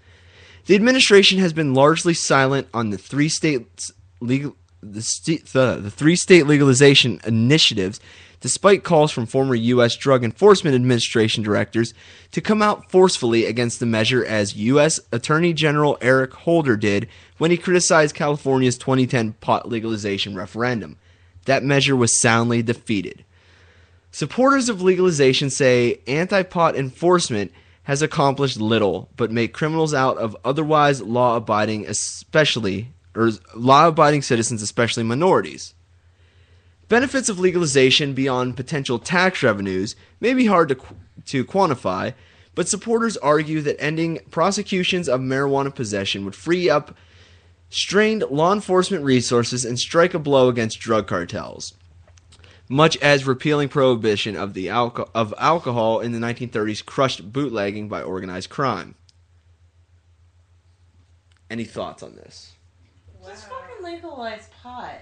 The 0.68 0.76
administration 0.76 1.40
has 1.40 1.54
been 1.54 1.74
largely 1.74 2.14
silent 2.14 2.68
on 2.72 2.92
the 2.92 3.00
three 3.00 3.30
states 3.30 3.92
legal 4.20 4.56
the, 4.84 5.02
st- 5.02 5.44
the, 5.48 5.80
the 5.82 5.90
three 5.90 6.16
state 6.16 6.46
legalization 6.46 7.20
initiatives 7.26 8.00
despite 8.40 8.84
calls 8.84 9.12
from 9.12 9.26
former 9.26 9.56
U.S. 9.56 9.96
Drug 9.96 10.24
Enforcement 10.24 10.76
Administration 10.76 11.42
directors 11.42 11.96
to 12.32 12.40
come 12.40 12.62
out 12.62 12.92
forcefully 12.92 13.46
against 13.46 13.80
the 13.80 13.88
measure, 13.88 14.24
as 14.24 14.56
U.S. 14.56 15.00
Attorney 15.12 15.52
General 15.52 15.98
Eric 16.00 16.36
Holder 16.36 16.78
did 16.78 17.08
when 17.40 17.50
he 17.50 17.58
criticized 17.58 18.14
California's 18.14 18.78
2010 18.78 19.34
pot 19.42 19.68
legalization 19.68 20.36
referendum. 20.36 20.98
That 21.46 21.64
measure 21.64 21.96
was 21.96 22.22
soundly 22.22 22.62
defeated. 22.62 23.24
Supporters 24.12 24.70
of 24.70 24.82
legalization 24.82 25.50
say 25.50 26.02
anti 26.08 26.44
pot 26.44 26.76
enforcement 26.76 27.52
has 27.84 28.02
accomplished 28.02 28.60
little 28.60 29.10
but 29.16 29.32
make 29.32 29.54
criminals 29.54 29.94
out 29.94 30.18
of 30.18 30.36
otherwise 30.44 31.02
law 31.02 31.38
abiding, 31.38 31.86
especially, 31.88 32.92
or 33.16 33.32
law 33.56 33.88
abiding 33.88 34.22
citizens, 34.22 34.62
especially 34.62 35.04
minorities. 35.04 35.74
Benefits 36.90 37.28
of 37.28 37.40
legalization 37.40 38.14
beyond 38.14 38.56
potential 38.56 38.98
tax 38.98 39.44
revenues 39.44 39.96
may 40.22 40.34
be 40.34 40.46
hard 40.46 40.70
to, 40.70 40.78
to 41.26 41.44
quantify, 41.44 42.14
but 42.56 42.70
supporters 42.70 43.18
argue 43.18 43.62
that 43.62 43.82
ending 43.82 44.20
prosecutions 44.32 45.10
of 45.10 45.20
marijuana 45.20 45.74
possession 45.74 46.24
would 46.24 46.36
free 46.36 46.70
up 46.70 46.96
strained 47.70 48.24
law 48.30 48.54
enforcement 48.54 49.04
resources 49.04 49.66
and 49.66 49.78
strike 49.78 50.14
a 50.14 50.20
blow 50.20 50.48
against 50.48 50.80
drug 50.80 51.08
cartels. 51.08 51.74
Much 52.70 52.98
as 52.98 53.26
repealing 53.26 53.70
prohibition 53.70 54.36
of, 54.36 54.54
the 54.54 54.68
alco- 54.68 55.10
of 55.16 55.34
alcohol 55.38 56.00
in 56.02 56.12
the 56.12 56.20
1930s 56.20 56.86
crushed 56.86 57.32
bootlegging 57.32 57.88
by 57.88 58.02
organized 58.02 58.50
crime. 58.50 58.96
Any 61.50 61.64
thoughts 61.64 62.04
on 62.04 62.16
this? 62.16 62.54
Just 63.26 63.48
fucking 63.48 63.84
legalize 63.84 64.50
pot 64.62 64.96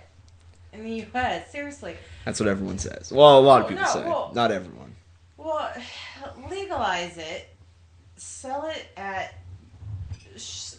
in 0.74 0.84
the 0.84 0.92
U.S. 1.14 1.52
Seriously. 1.52 1.96
That's 2.24 2.40
what 2.40 2.50
everyone 2.50 2.78
says. 2.78 3.12
Well, 3.12 3.40
a 3.40 3.42
lot 3.42 3.62
of 3.62 3.68
people 3.70 3.84
no, 3.84 3.90
say. 3.90 4.04
well- 4.04 4.32
Not 4.36 4.52
everyone. 4.52 4.96
Well, 5.38 5.72
legalize 6.50 7.18
it, 7.18 7.50
sell 8.16 8.66
it 8.68 8.86
at, 8.96 9.36
sh- 10.38 10.74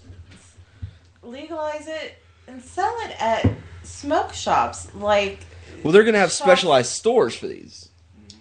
legalize 1.22 1.86
it 1.88 2.14
and 2.46 2.62
sell 2.62 2.94
it 3.00 3.20
at 3.20 3.48
smoke 3.82 4.32
shops. 4.32 4.94
Like, 4.94 5.40
Well, 5.82 5.92
they're 5.92 6.04
going 6.04 6.14
to 6.14 6.20
have 6.20 6.32
specialized 6.32 6.90
stores 6.92 7.34
for 7.34 7.46
these. 7.46 7.88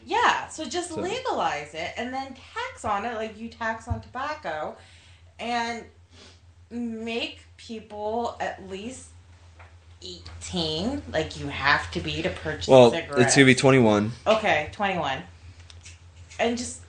yeah, 0.06 0.48
so 0.50 0.66
just 0.66 0.90
So- 0.90 1.02
legalize 1.02 1.74
it 1.74 1.92
and 1.98 2.14
then 2.14 2.36
tax 2.54 2.86
on 2.86 3.06
it 3.06 3.16
like 3.16 3.38
you 3.40 3.50
tax 3.50 3.88
on 3.88 4.02
tobacco, 4.02 4.76
and 5.40 5.84
make 6.70 7.42
people 7.58 8.38
at 8.40 8.68
least 8.70 9.08
18, 10.02 11.02
like 11.12 11.40
you 11.40 11.48
have 11.48 11.90
to 11.92 12.00
be 12.00 12.22
to 12.22 12.30
purchase 12.30 12.68
Well, 12.68 12.92
cigarettes. 12.92 13.22
it's 13.22 13.36
gonna 13.36 13.46
be 13.46 13.56
21. 13.56 14.12
Okay, 14.28 14.70
21. 14.72 15.24
And 16.40 16.58
just 16.58 16.82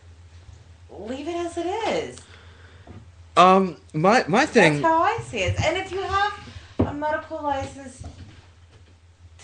leave 0.90 1.26
it 1.28 1.36
as 1.36 1.56
it 1.56 1.66
is. 1.66 2.18
Um, 3.36 3.76
my 3.92 4.24
my 4.28 4.44
thing. 4.46 4.80
That's 4.80 4.84
how 4.94 5.02
I 5.02 5.18
see 5.28 5.38
it. 5.38 5.60
And 5.64 5.76
if 5.76 5.90
you 5.92 6.00
have 6.02 6.32
a 6.78 6.92
medical 6.92 7.42
license 7.42 8.02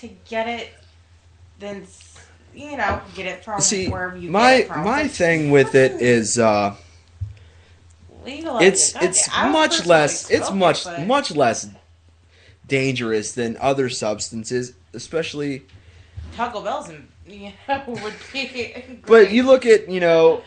to 0.00 0.08
get 0.28 0.48
it, 0.48 0.70
then 1.62 1.86
you 2.54 2.76
know 2.76 3.00
get 3.14 3.26
it 3.26 3.44
from 3.44 3.60
See, 3.60 3.88
wherever 3.88 4.16
you 4.16 4.30
my 4.30 4.58
get 4.58 4.60
it 4.60 4.68
from. 4.68 4.84
my 4.84 5.08
thing 5.08 5.50
with 5.50 5.74
it 5.74 5.92
is 6.02 6.38
uh, 6.38 6.74
legalize 8.24 8.62
it's 8.66 8.94
it. 8.96 9.02
It's 9.02 9.26
damn, 9.28 9.54
I 9.54 9.66
was 9.66 9.78
much 9.78 9.86
less 9.86 10.30
it's 10.30 10.46
smoking, 10.48 10.58
much 10.58 10.84
but- 10.84 11.06
much 11.06 11.30
less 11.34 11.68
dangerous 12.66 13.32
than 13.32 13.56
other 13.60 13.88
substances, 13.88 14.74
especially. 14.94 15.62
Taco 16.36 16.62
Bell's 16.62 16.88
and 16.88 17.08
you 17.26 17.52
know 17.68 17.82
would 17.86 18.14
be. 18.32 18.74
But 19.06 19.30
you 19.32 19.42
look 19.44 19.66
at 19.66 19.88
you 19.90 20.00
know 20.00 20.42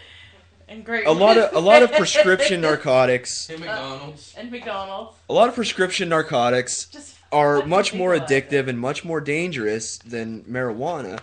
and 0.68 0.84
great 0.84 1.06
a 1.06 1.12
lot 1.12 1.38
of 1.38 1.54
a 1.56 1.60
lot 1.60 1.84
of 1.84 1.92
prescription 2.02 2.62
narcotics. 2.62 3.48
Hey, 3.48 3.58
McDonald's. 3.58 4.34
and 4.38 4.52
McDonald's. 4.52 5.18
A 5.30 5.34
lot 5.34 5.48
of 5.50 5.56
prescription 5.56 6.10
narcotics 6.10 6.86
are 7.36 7.66
much 7.66 7.94
more 7.94 8.16
addictive 8.18 8.68
and 8.70 8.80
much 8.80 9.04
more 9.04 9.20
dangerous 9.20 9.98
than 9.98 10.42
marijuana. 10.44 11.20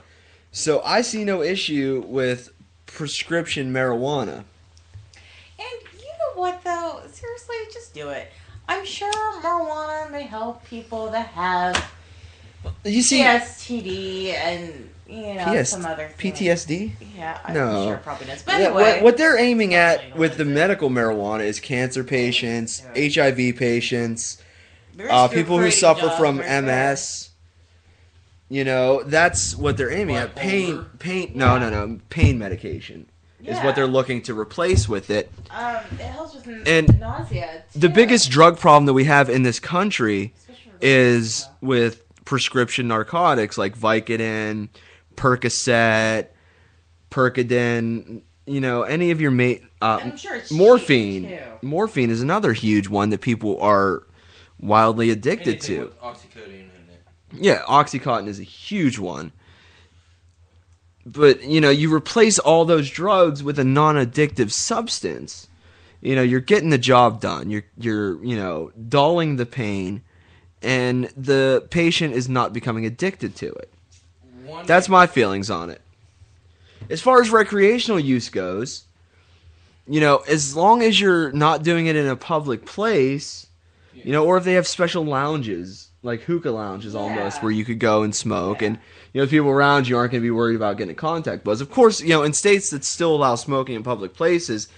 So 0.50 0.82
I 0.84 1.00
see 1.00 1.24
no 1.24 1.40
issue 1.42 2.04
with 2.06 2.52
prescription 2.84 3.72
marijuana. 3.72 4.44
And 5.58 5.78
you 5.94 6.04
know 6.20 6.34
what 6.40 6.62
though? 6.64 7.00
Seriously, 7.10 7.56
just 7.72 7.94
do 7.94 8.10
it. 8.10 8.30
I'm 8.68 8.84
sure 8.84 9.10
marijuana 9.40 10.12
may 10.12 10.24
help 10.24 10.62
people 10.66 11.10
that 11.12 11.28
have 11.28 11.90
You 12.84 13.00
see, 13.00 13.20
PSTD 13.22 14.34
and 14.34 14.90
you 15.08 15.34
know 15.34 15.44
PS 15.62 15.70
some 15.70 15.86
other 15.86 16.08
things. 16.08 16.38
PTSD? 16.38 16.92
Yeah, 17.16 17.38
I'm 17.44 17.54
No. 17.54 17.86
sure 17.86 17.94
it 17.94 18.02
probably 18.02 18.26
does. 18.26 18.42
But 18.42 18.60
Yeah, 18.60 18.66
anyway, 18.66 18.82
what, 18.82 19.02
what 19.02 19.16
they're 19.16 19.38
aiming 19.38 19.72
at 19.72 20.14
with 20.14 20.36
the 20.36 20.44
medical 20.44 20.90
marijuana 20.90 21.44
is 21.44 21.58
cancer 21.58 22.04
patients, 22.04 22.82
HIV 22.94 23.56
patients, 23.56 24.42
uh, 25.08 25.28
people 25.28 25.58
who 25.58 25.70
suffer 25.70 26.10
from 26.10 26.38
right 26.38 26.60
there. 26.62 26.92
MS. 26.92 27.30
You 28.48 28.64
know, 28.64 29.02
that's 29.02 29.56
what 29.56 29.78
they're 29.78 29.90
aiming 29.90 30.16
at. 30.16 30.34
Pain, 30.34 30.84
pain. 30.98 31.32
No, 31.34 31.58
no, 31.58 31.70
no. 31.70 31.98
Pain 32.10 32.38
medication 32.38 33.08
is 33.42 33.58
what 33.60 33.74
they're 33.74 33.86
looking 33.86 34.22
to 34.22 34.38
replace 34.38 34.88
with 34.88 35.10
it. 35.10 35.30
um, 35.50 35.76
it 35.92 36.00
helps 36.00 36.34
with 36.34 36.68
And 36.68 37.00
nausea. 37.00 37.64
The 37.74 37.88
biggest 37.88 38.30
drug 38.30 38.58
problem 38.58 38.86
that 38.86 38.92
we 38.92 39.04
have 39.04 39.30
in 39.30 39.42
this 39.42 39.58
country 39.58 40.34
is 40.80 41.48
with 41.60 42.02
prescription 42.24 42.88
narcotics 42.88 43.56
like 43.56 43.76
Vicodin, 43.76 44.68
Percocet, 45.16 46.26
Percodan. 47.10 48.22
You 48.46 48.60
know, 48.60 48.82
any 48.82 49.12
of 49.12 49.20
your 49.20 49.30
mate. 49.30 49.62
Uh, 49.80 50.00
I'm 50.02 50.16
sure 50.16 50.34
it's 50.36 50.50
morphine. 50.50 51.38
Morphine 51.62 52.10
is 52.10 52.20
another 52.20 52.52
huge 52.52 52.88
one 52.88 53.10
that 53.10 53.20
people 53.20 53.60
are 53.60 54.02
wildly 54.62 55.10
addicted 55.10 55.56
Anything 55.56 55.90
to. 55.90 55.92
oxycodone. 56.02 56.68
Yeah, 57.34 57.62
OxyContin 57.62 58.28
is 58.28 58.38
a 58.38 58.44
huge 58.44 58.98
one. 58.98 59.32
But, 61.04 61.42
you 61.42 61.60
know, 61.60 61.70
you 61.70 61.92
replace 61.92 62.38
all 62.38 62.64
those 62.64 62.88
drugs 62.90 63.42
with 63.42 63.58
a 63.58 63.64
non-addictive 63.64 64.52
substance. 64.52 65.48
You 66.00 66.14
know, 66.14 66.22
you're 66.22 66.40
getting 66.40 66.70
the 66.70 66.78
job 66.78 67.20
done. 67.20 67.50
You're 67.50 67.64
you're, 67.78 68.22
you 68.24 68.36
know, 68.36 68.70
dulling 68.88 69.36
the 69.36 69.46
pain 69.46 70.02
and 70.62 71.04
the 71.16 71.66
patient 71.70 72.14
is 72.14 72.28
not 72.28 72.52
becoming 72.52 72.86
addicted 72.86 73.34
to 73.36 73.48
it. 73.48 73.72
That's 74.66 74.88
my 74.88 75.06
feelings 75.06 75.50
on 75.50 75.70
it. 75.70 75.80
As 76.90 77.00
far 77.00 77.20
as 77.20 77.30
recreational 77.30 77.98
use 77.98 78.28
goes, 78.28 78.84
you 79.88 80.00
know, 80.00 80.18
as 80.28 80.54
long 80.54 80.82
as 80.82 81.00
you're 81.00 81.32
not 81.32 81.62
doing 81.62 81.86
it 81.86 81.96
in 81.96 82.06
a 82.06 82.16
public 82.16 82.66
place, 82.66 83.46
you 83.94 84.12
know, 84.12 84.24
or 84.24 84.36
if 84.36 84.44
they 84.44 84.54
have 84.54 84.66
special 84.66 85.04
lounges, 85.04 85.88
like 86.02 86.22
hookah 86.22 86.50
lounges 86.50 86.94
almost, 86.94 87.42
where 87.42 87.52
you 87.52 87.64
could 87.64 87.78
go 87.78 88.02
and 88.02 88.14
smoke, 88.14 88.62
and 88.62 88.78
you 89.12 89.20
know, 89.20 89.26
the 89.26 89.30
people 89.30 89.50
around 89.50 89.88
you 89.88 89.96
aren't 89.96 90.12
going 90.12 90.22
to 90.22 90.26
be 90.26 90.30
worried 90.30 90.56
about 90.56 90.76
getting 90.78 90.92
a 90.92 90.94
contact 90.96 91.44
buzz. 91.44 91.60
Of 91.60 91.70
course, 91.70 92.00
you 92.00 92.08
know, 92.10 92.22
in 92.22 92.32
states 92.32 92.70
that 92.70 92.84
still 92.84 93.14
allow 93.14 93.34
smoking 93.34 93.74
in 93.76 93.82
public 93.82 94.14
places, 94.14 94.68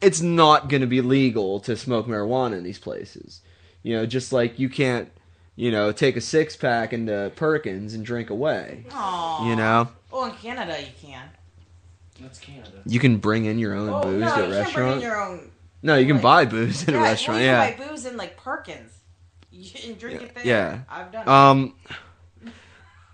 it's 0.00 0.20
not 0.20 0.68
going 0.68 0.80
to 0.82 0.86
be 0.86 1.00
legal 1.00 1.60
to 1.60 1.76
smoke 1.76 2.06
marijuana 2.06 2.56
in 2.58 2.64
these 2.64 2.78
places. 2.78 3.40
You 3.82 3.96
know, 3.96 4.06
just 4.06 4.32
like 4.32 4.58
you 4.58 4.68
can't, 4.68 5.10
you 5.56 5.70
know, 5.70 5.92
take 5.92 6.16
a 6.16 6.20
six 6.20 6.56
pack 6.56 6.92
into 6.92 7.32
Perkins 7.36 7.94
and 7.94 8.04
drink 8.04 8.30
away. 8.30 8.84
Aw. 8.92 9.48
You 9.48 9.56
know, 9.56 9.88
Oh, 10.12 10.24
in 10.26 10.32
Canada 10.32 10.76
you 10.80 10.88
can. 11.00 11.22
That's 12.20 12.38
Canada. 12.38 12.82
you 12.84 13.00
can 13.00 13.16
bring 13.16 13.46
in 13.46 13.58
your 13.58 13.74
own 13.74 13.88
Oh, 13.88 14.02
booze 14.02 14.20
no, 14.20 14.36
to 14.36 14.42
a 14.42 14.68
you 14.68 14.74
can't 14.74 15.42
bring 15.82 15.92
in 15.92 15.96
restaurant. 15.96 15.96
your 15.96 15.96
own. 15.96 15.96
No, 15.96 15.96
you 15.96 16.06
can 16.06 16.22
buy 16.22 16.44
booze 16.44 16.88
in 16.88 16.94
a 16.94 17.00
restaurant. 17.00 17.40
well, 17.40 17.68
you 17.68 17.74
can 17.74 17.78
buy 17.78 17.88
booze 17.88 18.06
in 18.06 18.16
like 18.16 18.36
Perkins. 18.36 18.92
You 19.52 19.68
can 19.68 19.98
drink 19.98 20.22
it 20.22 20.34
there. 20.36 20.46
Yeah. 20.46 20.80
I've 20.88 21.10
done. 21.10 21.28
Um, 21.28 21.74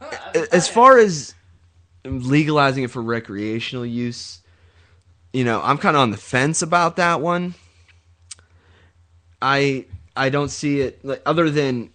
it. 0.34 0.48
as 0.52 0.68
far 0.68 0.98
as 0.98 1.34
legalizing 2.04 2.84
it 2.84 2.90
for 2.90 3.00
recreational 3.00 3.86
use, 3.86 4.40
you 5.32 5.44
know, 5.44 5.60
I'm 5.62 5.78
kind 5.78 5.96
of 5.96 6.02
on 6.02 6.10
the 6.10 6.18
fence 6.18 6.60
about 6.60 6.96
that 6.96 7.22
one. 7.22 7.54
I 9.40 9.86
I 10.16 10.28
don't 10.28 10.50
see 10.50 10.80
it 10.80 11.04
like 11.04 11.22
other 11.26 11.50
than 11.50 11.90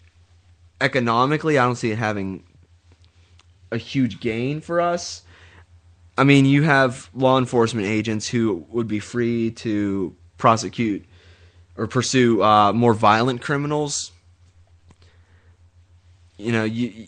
economically, 0.81 1.57
I 1.57 1.65
don't 1.65 1.75
see 1.75 1.91
it 1.91 1.97
having 1.97 2.43
a 3.71 3.77
huge 3.77 4.19
gain 4.19 4.61
for 4.61 4.81
us. 4.81 5.23
I 6.17 6.23
mean, 6.23 6.45
you 6.45 6.63
have 6.63 7.09
law 7.13 7.37
enforcement 7.37 7.87
agents 7.87 8.27
who 8.27 8.65
would 8.69 8.87
be 8.87 8.99
free 8.99 9.51
to 9.51 10.15
prosecute 10.41 11.05
or 11.77 11.87
pursue 11.87 12.43
uh, 12.43 12.73
more 12.73 12.93
violent 12.93 13.41
criminals. 13.41 14.11
You 16.37 16.51
know, 16.51 16.63
you 16.65 17.07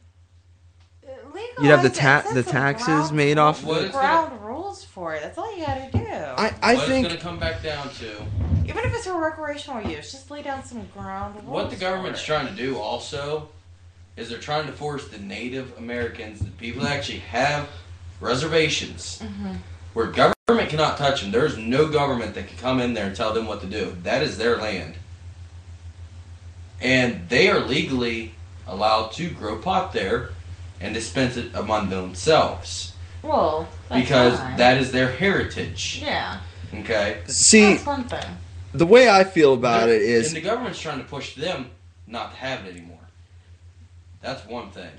you'd 1.60 1.70
have 1.70 1.82
the 1.84 1.90
Legalize 1.90 2.24
ta- 2.24 2.32
the 2.34 2.44
taxes 2.44 2.86
ground 2.86 3.14
made 3.14 3.38
off. 3.38 3.64
What 3.64 3.80
of 3.80 3.84
it's 3.86 3.96
ground 3.96 4.40
rules 4.42 4.84
for 4.84 5.16
it. 5.16 5.22
That's 5.24 5.38
all 5.38 5.58
you 5.58 5.66
gotta 5.66 5.90
do. 5.92 6.00
I, 6.06 6.54
I 6.62 6.76
what 6.76 6.88
think 6.88 7.06
it's 7.06 7.14
going 7.16 7.18
to 7.18 7.18
come 7.18 7.40
back 7.40 7.62
down 7.64 7.90
to 7.90 8.22
Even 8.66 8.78
if 8.86 8.94
it's 8.94 9.06
for 9.08 9.20
recreational 9.20 9.82
use, 9.90 10.12
just 10.12 10.30
lay 10.32 10.42
down 10.44 10.64
some 10.64 10.86
ground 10.96 11.36
rules. 11.36 11.48
what 11.48 11.70
the 11.72 11.76
government's 11.76 12.20
for 12.24 12.34
it. 12.34 12.38
trying 12.38 12.56
to 12.56 12.62
do 12.62 12.78
also 12.78 13.50
is 14.16 14.30
they're 14.30 14.38
trying 14.40 14.68
to 14.68 14.72
force 14.74 15.08
the 15.08 15.18
Native 15.20 15.76
Americans, 15.78 16.40
the 16.40 16.52
people 16.52 16.84
that 16.84 16.92
actually 16.92 17.20
have 17.20 17.68
reservations, 18.22 19.20
Mhm. 19.24 19.58
Where 19.94 20.08
government 20.08 20.70
cannot 20.70 20.98
touch 20.98 21.22
them. 21.22 21.32
There's 21.32 21.58
no 21.58 21.88
government 21.88 22.34
that 22.36 22.48
can 22.48 22.58
come 22.58 22.80
in 22.80 22.94
there 22.94 23.08
and 23.08 23.16
tell 23.16 23.34
them 23.34 23.46
what 23.46 23.62
to 23.62 23.68
do. 23.68 23.96
That 24.04 24.22
is 24.24 24.38
their 24.38 24.58
land. 24.58 24.96
And 26.82 27.30
they 27.30 27.50
are 27.50 27.60
legally 27.60 28.34
allowed 28.68 29.12
to 29.14 29.30
grow 29.30 29.58
pot 29.58 29.94
there 29.94 30.30
and 30.82 30.94
dispense 30.94 31.38
it 31.38 31.52
among 31.54 31.90
themselves. 31.90 32.94
Well, 33.22 33.70
that's 33.88 34.02
because 34.02 34.40
fine. 34.40 34.58
that 34.58 34.78
is 34.78 34.92
their 34.92 35.10
heritage. 35.12 36.02
Yeah. 36.04 36.40
Okay? 36.74 37.22
See, 37.28 37.74
That's 37.76 37.86
one 37.86 38.04
thing. 38.06 38.26
the 38.74 38.86
way 38.86 39.08
I 39.08 39.24
feel 39.24 39.54
about 39.54 39.88
it 39.90 40.02
is 40.02 40.28
And 40.28 40.36
the 40.36 40.42
government's 40.42 40.80
trying 40.82 40.98
to 40.98 41.06
push 41.06 41.36
them 41.36 41.70
not 42.08 42.32
to 42.32 42.38
have 42.38 42.66
it 42.66 42.72
anymore. 42.76 42.98
That's 44.22 44.46
one 44.46 44.72
thing. 44.72 44.90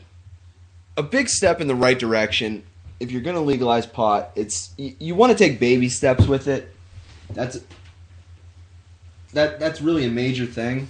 a 0.96 1.02
big 1.02 1.28
step 1.28 1.60
in 1.60 1.66
the 1.66 1.74
right 1.74 1.98
direction. 1.98 2.62
If 3.00 3.10
you're 3.10 3.22
going 3.22 3.36
to 3.36 3.42
legalize 3.42 3.86
pot, 3.86 4.30
it's 4.34 4.72
you, 4.76 4.94
you 4.98 5.14
want 5.14 5.32
to 5.32 5.38
take 5.38 5.58
baby 5.58 5.88
steps 5.88 6.26
with 6.26 6.48
it. 6.48 6.74
That's 7.30 7.58
that 9.32 9.58
that's 9.58 9.80
really 9.80 10.04
a 10.04 10.10
major 10.10 10.46
thing. 10.46 10.88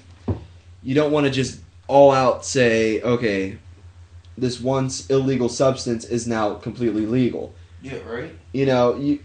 You 0.83 0.95
don't 0.95 1.13
want 1.13 1.27
to 1.27 1.33
just 1.33 1.61
all 1.87 2.13
out 2.13 2.45
say, 2.45 3.01
okay, 3.03 3.59
this 4.37 4.61
once 4.61 5.09
illegal 5.09 5.49
substance 5.49 6.05
is 6.05 6.27
now 6.27 6.55
completely 6.55 7.07
legal. 7.07 7.55
Yeah, 7.83 7.99
right? 8.07 8.35
You 8.53 8.67
know, 8.67 8.97
you 8.97 9.21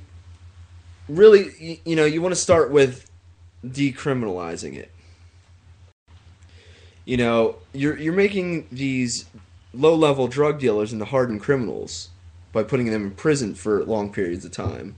really 1.07 1.51
you, 1.59 1.77
you 1.85 1.95
know, 1.95 2.05
you 2.05 2.21
want 2.21 2.33
to 2.33 2.39
start 2.39 2.71
with 2.71 3.09
decriminalizing 3.65 4.75
it. 4.75 4.91
You 7.05 7.17
know, 7.17 7.55
you're 7.73 7.97
you're 7.97 8.13
making 8.13 8.67
these 8.71 9.25
low-level 9.73 10.27
drug 10.27 10.59
dealers 10.59 10.93
into 10.93 11.05
hardened 11.05 11.41
criminals 11.41 12.09
by 12.51 12.63
putting 12.63 12.87
them 12.87 13.03
in 13.03 13.11
prison 13.11 13.53
for 13.53 13.83
long 13.85 14.11
periods 14.11 14.45
of 14.45 14.51
time. 14.51 14.95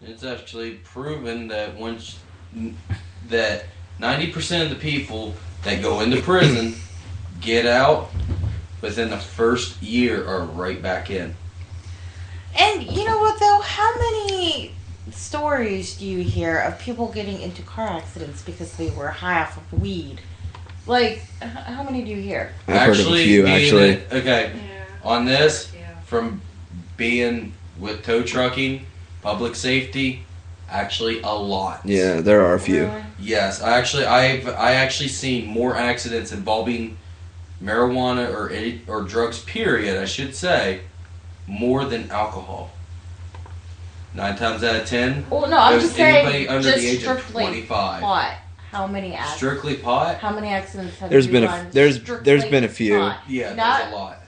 It's 0.00 0.24
actually 0.24 0.74
proven 0.74 1.48
that 1.48 1.74
once 1.76 2.18
that 3.28 3.64
90% 4.00 4.62
of 4.62 4.70
the 4.70 4.76
people 4.76 5.34
that 5.64 5.82
go 5.82 6.00
into 6.00 6.20
prison 6.22 6.74
get 7.40 7.66
out 7.66 8.10
within 8.80 9.10
the 9.10 9.16
first 9.16 9.82
year 9.82 10.26
are 10.26 10.44
right 10.44 10.80
back 10.80 11.10
in. 11.10 11.34
And 12.58 12.82
you 12.82 13.04
know 13.04 13.18
what 13.18 13.40
though? 13.40 13.60
How 13.60 13.94
many 13.96 14.72
stories 15.10 15.96
do 15.96 16.06
you 16.06 16.22
hear 16.22 16.58
of 16.58 16.78
people 16.78 17.08
getting 17.12 17.40
into 17.40 17.62
car 17.62 17.88
accidents 17.88 18.42
because 18.42 18.76
they 18.76 18.90
were 18.90 19.08
high 19.08 19.42
off 19.42 19.56
of 19.56 19.80
weed? 19.80 20.20
Like, 20.86 21.22
h- 21.42 21.48
how 21.50 21.82
many 21.82 22.02
do 22.04 22.10
you 22.10 22.20
hear? 22.20 22.52
I've 22.68 22.74
heard 22.74 22.90
of 22.90 22.98
a 22.98 23.00
actually, 23.00 23.24
few, 23.24 23.42
being 23.44 23.56
actually. 23.56 23.88
it- 23.90 24.08
okay, 24.12 24.52
on 25.02 25.24
this, 25.24 25.72
from 26.04 26.40
being 26.96 27.52
with 27.78 28.04
tow 28.04 28.22
trucking, 28.22 28.86
public 29.22 29.54
safety, 29.56 30.24
actually 30.70 31.20
a 31.22 31.32
lot. 31.34 31.80
Yeah, 31.84 32.20
there 32.20 32.44
are 32.44 32.54
a 32.54 32.60
few. 32.60 32.90
Yes, 33.18 33.60
I 33.62 33.78
actually, 33.78 34.04
I've, 34.06 34.46
I 34.48 34.74
actually 34.74 35.08
seen 35.08 35.46
more 35.46 35.76
accidents 35.76 36.32
involving 36.32 36.96
marijuana 37.62 38.32
or 38.32 38.50
any, 38.50 38.82
or 38.86 39.02
drugs. 39.02 39.40
Period, 39.42 40.00
I 40.00 40.04
should 40.04 40.34
say, 40.34 40.82
more 41.46 41.84
than 41.84 42.10
alcohol. 42.10 42.70
Nine 44.14 44.36
times 44.36 44.62
out 44.64 44.76
of 44.76 44.86
ten. 44.86 45.26
Well, 45.28 45.48
no, 45.48 45.58
I'm 45.58 45.72
goes 45.74 45.82
just 45.88 45.98
anybody 45.98 46.32
saying, 46.46 46.48
under 46.48 46.62
just 46.70 46.78
the 46.82 46.88
age 46.88 46.96
of 47.04 47.18
strictly 47.20 47.42
twenty-five. 47.42 48.00
pot. 48.02 48.34
How 48.70 48.86
many 48.86 49.14
accidents? 49.14 49.36
Strictly 49.36 49.76
pot. 49.76 50.18
How 50.18 50.34
many 50.34 50.48
accidents 50.48 50.98
have 50.98 51.10
There's 51.10 51.26
you 51.26 51.32
been 51.32 51.44
a 51.44 51.68
there's 51.72 52.02
there's 52.02 52.44
been 52.46 52.64
a 52.64 52.68
few. 52.68 52.98
pot? 52.98 53.20
Yeah, 53.28 53.54
Not- 53.54 53.78
there's 53.80 53.92
a 53.92 53.96
lot. 53.96 54.18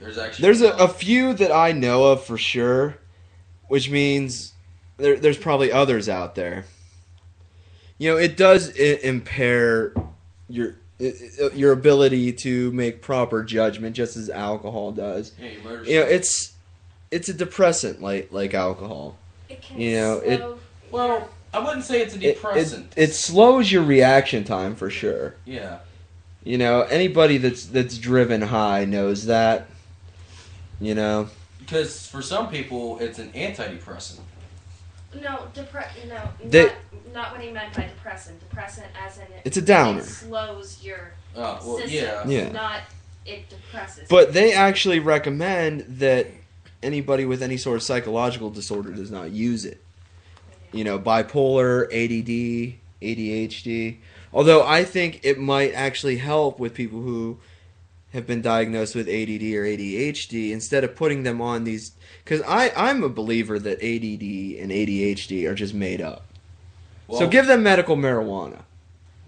There's 0.00 0.18
actually 0.18 0.42
There's 0.42 0.60
a, 0.60 0.70
a 0.72 0.88
few 0.88 1.32
that 1.34 1.50
I 1.50 1.72
know 1.72 2.04
of 2.04 2.24
for 2.24 2.36
sure, 2.36 2.98
which 3.68 3.88
means 3.90 4.52
there, 4.98 5.16
there's 5.16 5.38
probably 5.38 5.72
others 5.72 6.08
out 6.08 6.34
there. 6.34 6.66
You 7.98 8.10
know, 8.12 8.16
it 8.18 8.36
does 8.36 8.70
i 8.78 8.98
impair 9.02 9.94
your 10.48 10.74
i- 11.00 11.14
i- 11.42 11.54
your 11.54 11.72
ability 11.72 12.32
to 12.34 12.70
make 12.72 13.00
proper 13.02 13.42
judgment, 13.42 13.96
just 13.96 14.16
as 14.16 14.28
alcohol 14.28 14.92
does. 14.92 15.32
Yeah, 15.40 15.48
your 15.50 15.62
motor 15.62 15.84
You 15.84 16.00
know, 16.00 16.06
it's 16.06 16.52
it's 17.10 17.28
a 17.30 17.34
depressant 17.34 18.02
like 18.02 18.28
like 18.30 18.52
alcohol. 18.52 19.16
you 19.74 19.92
know, 19.96 20.18
it 20.18 20.42
Well, 20.90 21.28
I 21.54 21.58
wouldn't 21.64 21.84
say 21.84 22.02
it's 22.02 22.14
a 22.14 22.18
it, 22.18 22.24
it 22.24 22.34
depressant. 22.34 22.92
it 22.96 23.14
slows 23.14 23.70
your 23.70 23.82
reaction 23.84 24.44
time 24.44 24.74
for 24.74 24.90
sure. 24.90 25.34
yeah. 25.44 25.78
You 26.42 26.58
know, 26.58 26.82
anybody 26.82 27.38
that's 27.38 27.64
that's 27.64 27.96
driven 27.96 28.42
high 28.42 28.84
knows 28.84 29.26
that. 29.26 29.66
You 30.80 30.94
know, 30.94 31.28
Because 31.60 32.06
for 32.06 32.20
some 32.20 32.48
people, 32.50 32.98
it's 32.98 33.18
an 33.18 33.30
antidepressant. 33.32 34.20
No, 35.14 35.46
depre- 35.54 35.86
No, 36.08 36.20
They- 36.44 36.64
not, 36.64 36.74
not 37.14 37.32
what 37.32 37.40
he 37.40 37.50
meant 37.52 37.72
by 37.74 37.84
depressant. 37.84 38.40
Depressant, 38.40 38.88
as 39.00 39.16
in 39.18 39.22
it. 39.24 39.42
It's 39.44 39.56
a 39.56 39.62
downer. 39.62 40.00
It 40.00 40.04
slows 40.06 40.82
your 40.82 41.12
Oh, 41.36 41.60
well, 41.64 41.76
system. 41.78 41.90
yeah. 41.94 42.26
Yeah. 42.26 42.50
Not 42.52 42.80
it 43.24 43.48
depresses. 43.48 44.06
But 44.10 44.32
they 44.34 44.52
actually 44.52 44.98
recommend 44.98 45.82
that 46.00 46.26
anybody 46.82 47.24
with 47.24 47.42
any 47.42 47.56
sort 47.56 47.76
of 47.76 47.82
psychological 47.84 48.50
disorder 48.50 48.90
does 48.92 49.10
not 49.10 49.30
use 49.30 49.64
it. 49.64 49.80
You 50.74 50.84
know, 50.84 50.98
bipolar, 50.98 51.84
ADD, 51.86 52.74
ADHD. 53.00 53.96
Although 54.32 54.66
I 54.66 54.84
think 54.84 55.20
it 55.22 55.38
might 55.38 55.72
actually 55.72 56.16
help 56.16 56.58
with 56.58 56.74
people 56.74 57.00
who 57.00 57.38
have 58.12 58.26
been 58.26 58.42
diagnosed 58.42 58.94
with 58.94 59.08
ADD 59.08 59.42
or 59.54 59.64
ADHD 59.64 60.50
instead 60.50 60.84
of 60.84 60.94
putting 60.94 61.22
them 61.22 61.40
on 61.40 61.64
these 61.64 61.92
cuz 62.24 62.40
I 62.46 62.72
I'm 62.76 63.02
a 63.02 63.08
believer 63.08 63.58
that 63.58 63.78
ADD 63.78 64.60
and 64.62 64.70
ADHD 64.72 65.46
are 65.48 65.54
just 65.54 65.74
made 65.74 66.00
up. 66.00 66.24
so 67.10 67.26
give 67.26 67.46
them 67.46 67.62
medical 67.62 67.96
marijuana. 67.96 68.62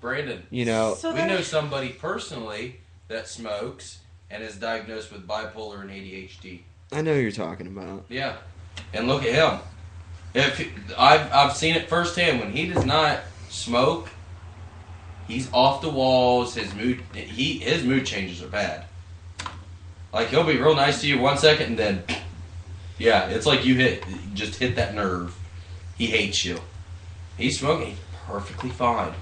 Brandyn, 0.01 0.43
You 0.51 0.65
know, 0.65 0.97
we 1.03 1.25
know 1.25 1.41
somebody 1.41 1.89
personally 1.89 2.77
that 3.09 3.29
smokes 3.29 3.99
and 4.31 4.43
is 4.43 4.57
diagnosed 4.57 5.13
with 5.13 5.27
bipolar 5.27 5.81
and 5.81 5.91
ADHD. 5.91 6.61
I 6.93 7.01
know 7.03 7.15
who 7.15 7.21
you're 7.21 7.33
talking 7.33 7.67
about. 7.67 8.05
Yeah, 8.09 8.37
and 8.93 9.09
look 9.09 9.25
at 9.25 9.35
him. 9.35 9.61
If 10.37 10.69
I've 10.99 11.33
I've 11.33 11.57
seen 11.57 11.77
it 11.77 11.89
firsthand 11.89 12.41
when 12.41 12.53
he 12.53 12.67
does 12.67 12.85
not 12.85 13.21
smoke, 13.49 14.11
he's 15.27 15.51
off 15.51 15.81
the 15.81 15.89
walls. 15.89 16.55
His 16.55 16.75
mood 16.75 17.03
he 17.15 17.59
his 17.59 17.83
mood 17.83 18.05
changes 18.05 18.43
are 18.43 18.49
bad. 18.49 18.85
Like 20.13 20.29
he'll 20.29 20.45
be 20.45 20.59
real 20.59 20.75
nice 20.75 21.01
to 21.01 21.09
you 21.09 21.19
one 21.19 21.39
second 21.39 21.67
and 21.69 21.79
then, 21.79 22.05
yeah, 22.99 23.29
it's 23.29 23.47
like 23.47 23.65
you 23.65 23.77
hit 23.77 24.05
just 24.35 24.57
hit 24.57 24.77
that 24.77 24.95
nerve. 24.95 25.35
He 25.97 26.05
hates 26.09 26.45
you. 26.45 26.61
He's 27.39 27.59
smoking. 27.59 27.93
He's 27.93 27.99
perfectly 28.27 28.69
fine. 28.69 29.15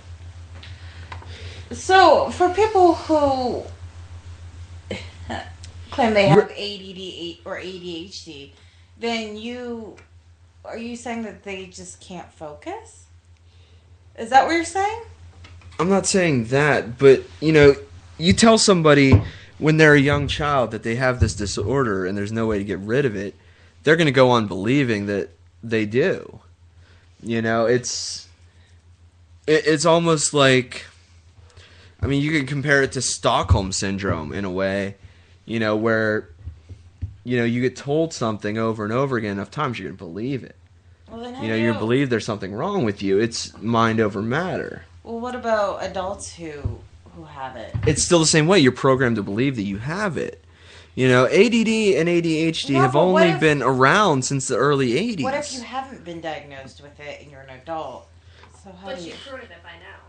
So, 1.71 2.31
for 2.31 2.53
people 2.53 2.95
who 2.95 3.65
claim 5.93 6.15
they 6.15 6.27
have 6.27 6.51
ADD 6.51 7.39
or 7.45 7.61
ADHD, 7.61 8.51
then 8.99 9.37
you 9.37 9.97
are 10.65 10.79
you 10.79 10.97
saying 10.97 11.23
that 11.23 11.43
they 11.43 11.67
just 11.67 12.01
can't 12.01 12.33
focus? 12.33 13.05
Is 14.19 14.31
that 14.31 14.47
what 14.47 14.53
you're 14.53 14.65
saying? 14.65 15.03
I'm 15.79 15.89
not 15.89 16.07
saying 16.07 16.47
that, 16.47 16.99
but 16.99 17.23
you 17.41 17.53
know, 17.53 17.75
you 18.17 18.33
tell 18.33 18.59
somebody 18.59 19.21
when 19.59 19.77
they're 19.77 19.95
a 19.95 20.01
young 20.01 20.29
child 20.29 20.71
that 20.71 20.83
they 20.83 20.95
have 20.97 21.21
this 21.21 21.35
disorder 21.35 22.07
and 22.07 22.17
there's 22.17 22.33
no 22.33 22.47
way 22.47 22.59
to 22.59 22.65
get 22.65 22.79
rid 22.79 23.05
of 23.05 23.17
it, 23.17 23.35
they're 23.83 23.97
going 23.97 24.07
to 24.07 24.13
go 24.13 24.31
on 24.31 24.47
believing 24.47 25.07
that 25.07 25.31
they 25.63 25.85
do. 25.87 26.41
You 27.23 27.43
know, 27.43 27.67
it's 27.67 28.29
it, 29.47 29.67
it's 29.67 29.85
almost 29.85 30.33
like 30.33 30.87
I 32.01 32.07
mean, 32.07 32.23
you 32.23 32.33
can 32.33 32.47
compare 32.47 32.83
it 32.83 32.93
to 32.93 33.03
Stockholm 33.03 33.73
syndrome 33.73 34.33
in 34.33 34.45
a 34.45 34.51
way, 34.51 34.97
you 35.47 35.59
know, 35.59 35.75
where 35.75 36.29
you 37.25 37.37
know, 37.39 37.45
you 37.45 37.61
get 37.61 37.75
told 37.77 38.13
something 38.13 38.59
over 38.59 38.85
and 38.85 38.93
over 38.93 39.17
again 39.17 39.33
enough 39.33 39.51
times 39.51 39.79
you're 39.79 39.89
going 39.89 39.97
to 39.99 40.05
believe 40.05 40.45
it. 40.45 40.57
Well, 41.11 41.21
then 41.23 41.35
how 41.35 41.43
You 41.43 41.49
know, 41.49 41.57
do 41.57 41.63
you 41.63 41.75
believe 41.75 42.11
there's 42.11 42.25
something 42.27 42.53
wrong 42.55 42.85
with 42.85 43.03
you. 43.03 43.19
It's 43.19 43.57
mind 43.61 44.01
over 44.01 44.21
matter. 44.23 44.85
Well, 45.03 45.21
what 45.21 45.35
about 45.35 45.83
adults 45.85 46.35
who 46.35 46.81
who 47.17 47.25
have 47.25 47.57
it? 47.57 47.75
it's 47.87 48.03
still 48.05 48.19
the 48.19 48.27
same 48.27 48.47
way. 48.47 48.59
You're 48.59 48.73
programmed 48.73 49.17
to 49.17 49.23
believe 49.23 49.57
that 49.57 49.63
you 49.63 49.79
have 49.79 50.17
it. 50.17 50.43
You 50.97 51.09
know, 51.09 51.27
ADD 51.27 51.69
and 51.97 52.09
ADHD 52.09 52.71
No, 52.75 52.81
have 52.83 52.95
only 52.97 53.25
if- 53.31 53.41
been 53.41 53.63
around 53.63 54.25
since 54.25 54.47
the 54.49 54.57
early 54.57 54.93
80s. 54.93 55.23
What 55.25 55.35
if 55.35 55.53
you 55.53 55.61
haven't 55.63 56.05
been 56.05 56.21
diagnosed 56.21 56.81
with 56.83 56.99
it 57.01 57.21
and 57.23 57.31
you're 57.31 57.41
an 57.41 57.51
adult? 57.51 58.07
So 58.63 58.71
how 58.81 58.87
but 58.87 58.97
do 58.99 59.03
you? 59.03 59.09
you've 59.11 59.21
proven 59.27 59.47
it 59.51 59.63
by 59.63 59.73
now. 59.81 60.01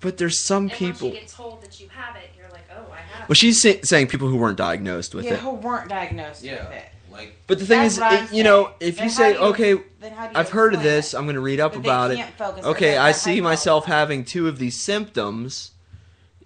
but 0.00 0.18
there's 0.18 0.44
some 0.44 0.64
And 0.64 0.72
people. 0.72 1.08
once 1.08 1.14
you 1.14 1.20
get 1.22 1.28
told 1.28 1.62
that 1.62 1.80
you 1.80 1.88
have 1.88 2.16
it, 2.16 2.30
you're 2.35 2.35
like, 2.35 2.35
oh, 2.76 2.92
I 2.92 2.96
have 3.18 3.28
Well, 3.28 3.34
she's 3.34 3.60
say- 3.60 3.80
saying 3.82 4.08
people 4.08 4.28
who 4.28 4.36
weren't 4.36 4.58
diagnosed 4.58 5.14
with 5.14 5.24
it. 5.24 5.28
yeah, 5.28 5.34
it. 5.34 5.40
who 5.40 5.50
weren't 5.50 5.88
diagnosed 5.88 6.42
Yeah, 6.44 6.68
with 6.68 6.76
it. 6.76 6.84
like. 7.12 7.36
But 7.46 7.58
the 7.58 7.66
thing 7.66 7.80
That's 7.82 7.94
is, 7.94 8.00
what 8.00 8.12
I'm 8.12 8.24
it- 8.26 8.32
you 8.32 8.44
know, 8.44 8.64
saying. 8.64 8.74
if 8.80 8.96
Then 8.96 9.04
you 9.04 9.10
how 9.10 9.16
say, 9.16 9.32
do 9.32 9.38
you- 9.38 9.44
okay, 9.46 9.74
then 10.00 10.12
how 10.12 10.26
do 10.26 10.32
you 10.34 10.38
I've 10.40 10.50
heard 10.50 10.74
of 10.74 10.80
explain 10.80 10.94
this, 10.96 11.14
I'm 11.14 11.24
going 11.24 11.34
to 11.34 11.40
read 11.40 11.60
up 11.60 11.72
that 11.72 11.82
they 11.82 11.88
about 11.88 12.10
it. 12.12 12.16
can't 12.16 12.34
focus 12.36 12.64
or 12.64 12.70
Okay, 12.70 12.92
that 12.92 13.00
I 13.00 13.04
they're 13.06 13.14
see 13.14 13.34
hyper- 13.36 13.42
myself 13.44 13.84
having 13.86 14.24
two 14.24 14.48
of 14.48 14.58
these 14.58 14.80
symptoms. 14.80 15.72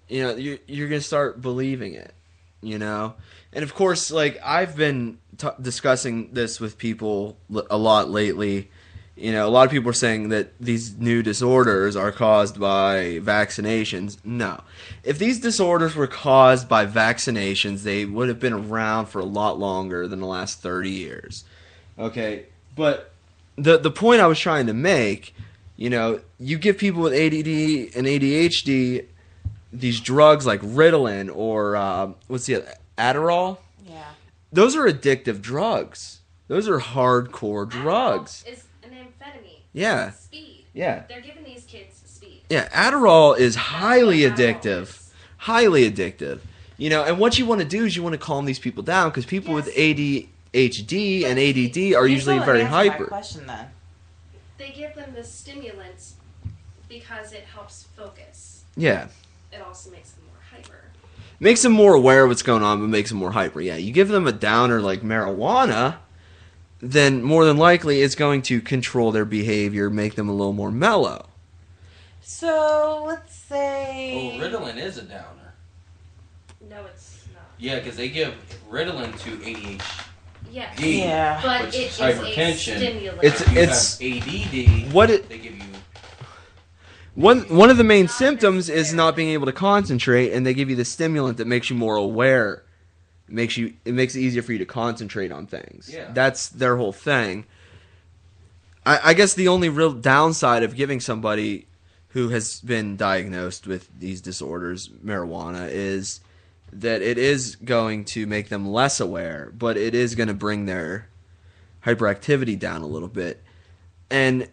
You 0.07 0.23
know, 0.23 0.35
you're, 0.35 0.57
you're 0.67 0.89
going 0.89 0.99
to 1.01 1.07
start 1.07 1.41
believing 1.41 1.93
it, 1.93 2.13
you 2.61 2.77
know? 2.77 3.13
And 3.53 3.63
of 3.63 3.73
course, 3.73 4.11
like, 4.11 4.39
I've 4.43 4.75
been 4.75 5.17
t- 5.37 5.47
discussing 5.61 6.33
this 6.33 6.59
with 6.59 6.77
people 6.77 7.37
l- 7.53 7.65
a 7.69 7.77
lot 7.77 8.09
lately. 8.09 8.69
You 9.21 9.31
know, 9.31 9.47
a 9.47 9.49
lot 9.49 9.65
of 9.65 9.71
people 9.71 9.89
are 9.91 9.93
saying 9.93 10.29
that 10.29 10.51
these 10.59 10.97
new 10.97 11.21
disorders 11.21 11.95
are 11.95 12.11
caused 12.11 12.59
by 12.59 13.19
vaccinations. 13.21 14.17
No. 14.23 14.61
If 15.03 15.19
these 15.19 15.39
disorders 15.39 15.95
were 15.95 16.07
caused 16.07 16.67
by 16.67 16.87
vaccinations, 16.87 17.83
they 17.83 18.03
would 18.03 18.29
have 18.29 18.39
been 18.39 18.53
around 18.53 19.07
for 19.07 19.19
a 19.19 19.25
lot 19.25 19.59
longer 19.59 20.07
than 20.07 20.21
the 20.21 20.25
last 20.25 20.61
30 20.61 20.89
years. 20.89 21.43
Okay, 21.99 22.45
but 22.75 23.11
the 23.57 23.77
the 23.77 23.91
point 23.91 24.21
I 24.21 24.27
was 24.27 24.39
trying 24.39 24.65
to 24.65 24.73
make, 24.73 25.35
you 25.77 25.91
know, 25.91 26.21
you 26.39 26.57
give 26.57 26.79
people 26.79 27.01
with 27.03 27.13
ADD 27.13 27.95
and 27.95 28.07
ADHD 28.07 29.05
these 29.71 29.99
drugs 29.99 30.45
like 30.47 30.61
Ritalin 30.61 31.33
or 31.33 31.75
uh, 31.75 32.11
what's 32.27 32.47
the 32.47 32.55
other, 32.55 32.73
Adderall. 32.97 33.59
Yeah. 33.87 34.03
Those 34.51 34.75
are 34.75 34.85
addictive 34.85 35.41
drugs. 35.41 36.21
Those 36.47 36.67
are 36.67 36.79
hardcore 36.79 37.69
drugs. 37.69 38.43
Is. 38.47 38.63
Yeah. 39.73 40.11
Speed. 40.11 40.65
Yeah. 40.73 41.03
They're 41.07 41.21
giving 41.21 41.43
these 41.43 41.63
kids 41.65 42.01
speed. 42.05 42.41
Yeah, 42.49 42.67
Adderall 42.69 43.37
is 43.37 43.55
highly 43.55 44.19
addictive. 44.19 45.09
Highly 45.37 45.89
addictive. 45.89 46.39
You 46.77 46.89
know, 46.89 47.03
and 47.03 47.19
what 47.19 47.37
you 47.37 47.45
want 47.45 47.61
to 47.61 47.67
do 47.67 47.85
is 47.85 47.95
you 47.95 48.03
want 48.03 48.13
to 48.13 48.19
calm 48.19 48.45
these 48.45 48.59
people 48.59 48.83
down 48.83 49.09
because 49.09 49.25
people 49.25 49.53
with 49.53 49.67
ADHD 49.75 51.23
and 51.25 51.39
ADD 51.39 51.95
are 51.95 52.07
usually 52.07 52.39
very 52.39 52.59
didn't 52.59 52.71
my 52.71 52.87
hyper. 52.87 53.05
question 53.05 53.45
then. 53.47 53.67
They 54.57 54.69
give 54.69 54.95
them 54.95 55.13
the 55.13 55.23
stimulants 55.23 56.15
because 56.89 57.33
it 57.33 57.43
helps 57.43 57.87
focus. 57.95 58.63
Yeah. 58.75 59.07
It 59.51 59.61
also 59.61 59.91
makes 59.91 60.11
them 60.11 60.23
more 60.27 60.41
hyper. 60.51 60.83
makes 61.39 61.61
them 61.61 61.71
more 61.71 61.93
aware 61.93 62.23
of 62.23 62.29
what's 62.29 62.43
going 62.43 62.63
on, 62.63 62.79
but 62.79 62.87
makes 62.87 63.09
them 63.09 63.19
more 63.19 63.31
hyper. 63.31 63.61
Yeah, 63.61 63.75
you 63.75 63.91
give 63.91 64.07
them 64.09 64.27
a 64.27 64.31
downer 64.31 64.81
like 64.81 65.01
marijuana, 65.01 65.97
then 66.81 67.21
more 67.21 67.45
than 67.45 67.57
likely 67.57 68.01
it's 68.01 68.15
going 68.15 68.41
to 68.43 68.59
control 68.61 69.11
their 69.11 69.25
behavior, 69.25 69.89
make 69.89 70.15
them 70.15 70.27
a 70.29 70.33
little 70.33 70.53
more 70.53 70.71
mellow. 70.71 71.27
So 72.21 73.03
let's 73.07 73.37
Oh, 73.53 73.55
say. 73.55 74.39
Ritalin 74.41 74.77
is 74.77 74.97
a 74.97 75.01
downer. 75.01 75.53
No, 76.69 76.85
it's 76.85 77.25
not. 77.33 77.43
Yeah, 77.59 77.79
because 77.79 77.97
they 77.97 78.07
give 78.07 78.33
Ritalin 78.69 79.17
to 79.23 79.31
ADHD. 79.39 79.81
Yes. 80.49 80.79
Yeah. 80.79 81.39
But 81.43 81.65
which 81.65 81.75
it 81.75 81.77
is 81.79 81.93
is 81.93 81.99
a 81.99 82.13
hypertension. 82.13 82.77
stimulant. 82.77 83.19
It's 83.23 83.47
You 83.51 83.61
it's 83.61 83.99
have 83.99 84.87
ADD. 84.87 84.93
what 84.93 85.09
it 85.09 85.27
They 85.29 85.37
give 85.37 85.55
you 85.57 85.63
one 87.15 87.41
one 87.55 87.69
of 87.69 87.75
the 87.77 87.83
main 87.83 88.07
symptoms 88.07 88.69
is 88.69 88.93
not 88.93 89.15
being 89.17 89.29
able 89.29 89.45
to 89.45 89.51
concentrate, 89.51 90.31
and 90.31 90.45
they 90.45 90.53
give 90.53 90.69
you 90.69 90.77
the 90.77 90.85
stimulant 90.85 91.37
that 91.37 91.47
makes 91.47 91.69
you 91.69 91.75
more 91.75 91.95
aware. 91.97 92.63
It 93.31 93.35
makes 93.35 93.55
you 93.55 93.73
it 93.85 93.93
makes 93.93 94.13
it 94.13 94.19
easier 94.19 94.41
for 94.41 94.51
you 94.51 94.59
to 94.59 94.65
concentrate 94.65 95.31
on 95.31 95.47
things. 95.47 95.89
Yeah. 95.91 96.11
That's 96.11 96.49
their 96.49 96.75
whole 96.75 96.91
thing. 96.91 97.45
I, 98.85 98.99
I 99.05 99.13
guess 99.13 99.33
the 99.33 99.47
only 99.47 99.69
real 99.69 99.93
downside 99.93 100.63
of 100.63 100.75
giving 100.75 100.99
somebody 100.99 101.65
who 102.09 102.27
has 102.29 102.59
been 102.59 102.97
diagnosed 102.97 103.67
with 103.67 103.87
these 103.97 104.19
disorders 104.19 104.89
marijuana 104.89 105.69
is 105.69 106.19
that 106.73 107.01
it 107.01 107.17
is 107.17 107.55
going 107.55 108.03
to 108.03 108.25
make 108.25 108.49
them 108.49 108.67
less 108.67 108.99
aware, 108.99 109.53
but 109.57 109.77
it 109.77 109.95
is 109.95 110.15
going 110.15 110.27
to 110.27 110.33
bring 110.33 110.65
their 110.65 111.07
hyperactivity 111.85 112.59
down 112.59 112.81
a 112.81 112.87
little 112.87 113.07
bit. 113.07 113.41
And 114.09 114.49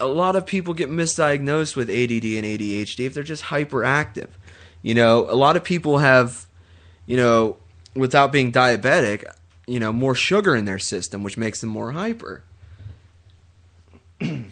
a 0.00 0.06
lot 0.06 0.34
of 0.34 0.46
people 0.46 0.72
get 0.72 0.88
misdiagnosed 0.88 1.76
with 1.76 1.90
ADD 1.90 2.24
and 2.24 2.46
ADHD 2.46 3.04
if 3.04 3.12
they're 3.12 3.22
just 3.22 3.44
hyperactive. 3.44 4.30
You 4.80 4.94
know, 4.94 5.26
a 5.28 5.36
lot 5.36 5.56
of 5.56 5.64
people 5.64 5.98
have, 5.98 6.46
you 7.04 7.18
know, 7.18 7.58
without 7.94 8.32
being 8.32 8.52
diabetic, 8.52 9.24
you 9.66 9.80
know, 9.80 9.92
more 9.92 10.14
sugar 10.14 10.54
in 10.54 10.64
their 10.64 10.78
system, 10.78 11.22
which 11.22 11.36
makes 11.36 11.60
them 11.60 11.70
more 11.70 11.92
hyper. 11.92 12.42
you 14.20 14.44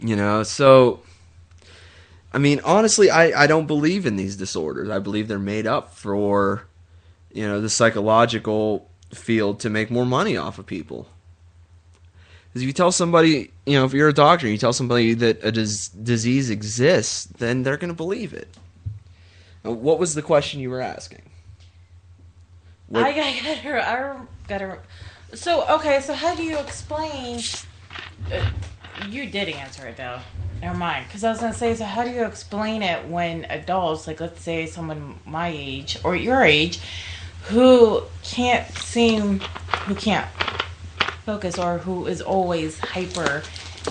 know, 0.00 0.42
so 0.42 1.02
I 2.36 2.38
mean, 2.38 2.60
honestly, 2.64 3.08
I, 3.08 3.44
I 3.44 3.46
don't 3.46 3.66
believe 3.66 4.04
in 4.04 4.16
these 4.16 4.36
disorders. 4.36 4.90
I 4.90 4.98
believe 4.98 5.26
they're 5.26 5.38
made 5.38 5.66
up 5.66 5.94
for, 5.94 6.66
you 7.32 7.48
know, 7.48 7.62
the 7.62 7.70
psychological 7.70 8.90
field 9.14 9.60
to 9.60 9.70
make 9.70 9.90
more 9.90 10.04
money 10.04 10.36
off 10.36 10.58
of 10.58 10.66
people. 10.66 11.08
Because 12.48 12.60
if 12.60 12.66
you 12.66 12.74
tell 12.74 12.92
somebody, 12.92 13.52
you 13.64 13.78
know, 13.78 13.86
if 13.86 13.94
you're 13.94 14.10
a 14.10 14.12
doctor, 14.12 14.48
you 14.48 14.58
tell 14.58 14.74
somebody 14.74 15.14
that 15.14 15.42
a 15.42 15.50
dis- 15.50 15.88
disease 15.88 16.50
exists, 16.50 17.24
then 17.24 17.62
they're 17.62 17.78
going 17.78 17.88
to 17.88 17.94
believe 17.94 18.34
it. 18.34 18.48
Now, 19.64 19.70
what 19.70 19.98
was 19.98 20.14
the 20.14 20.20
question 20.20 20.60
you 20.60 20.68
were 20.68 20.82
asking? 20.82 21.22
What- 22.88 23.04
I, 23.04 23.08
I 23.08 23.12
gotta, 23.62 23.88
I 23.88 24.16
got 24.48 24.60
her. 24.60 24.78
So 25.34 25.66
okay, 25.68 26.00
so 26.00 26.14
how 26.14 26.34
do 26.34 26.42
you 26.42 26.58
explain? 26.58 27.40
Uh, 28.32 28.50
you 29.08 29.26
did 29.26 29.48
answer 29.48 29.86
it 29.86 29.96
though. 29.96 30.20
Never 30.62 30.78
mind, 30.78 31.06
because 31.06 31.22
I 31.24 31.30
was 31.30 31.40
gonna 31.40 31.52
say, 31.52 31.74
so 31.74 31.84
how 31.84 32.04
do 32.04 32.10
you 32.10 32.24
explain 32.24 32.82
it 32.82 33.06
when 33.08 33.44
adults, 33.46 34.06
like 34.06 34.20
let's 34.20 34.40
say 34.40 34.66
someone 34.66 35.18
my 35.26 35.48
age 35.48 35.98
or 36.04 36.16
your 36.16 36.42
age, 36.42 36.80
who 37.44 38.02
can't 38.22 38.66
seem, 38.78 39.40
who 39.86 39.94
can't 39.94 40.26
focus 41.24 41.58
or 41.58 41.78
who 41.78 42.06
is 42.06 42.22
always 42.22 42.78
hyper 42.78 43.42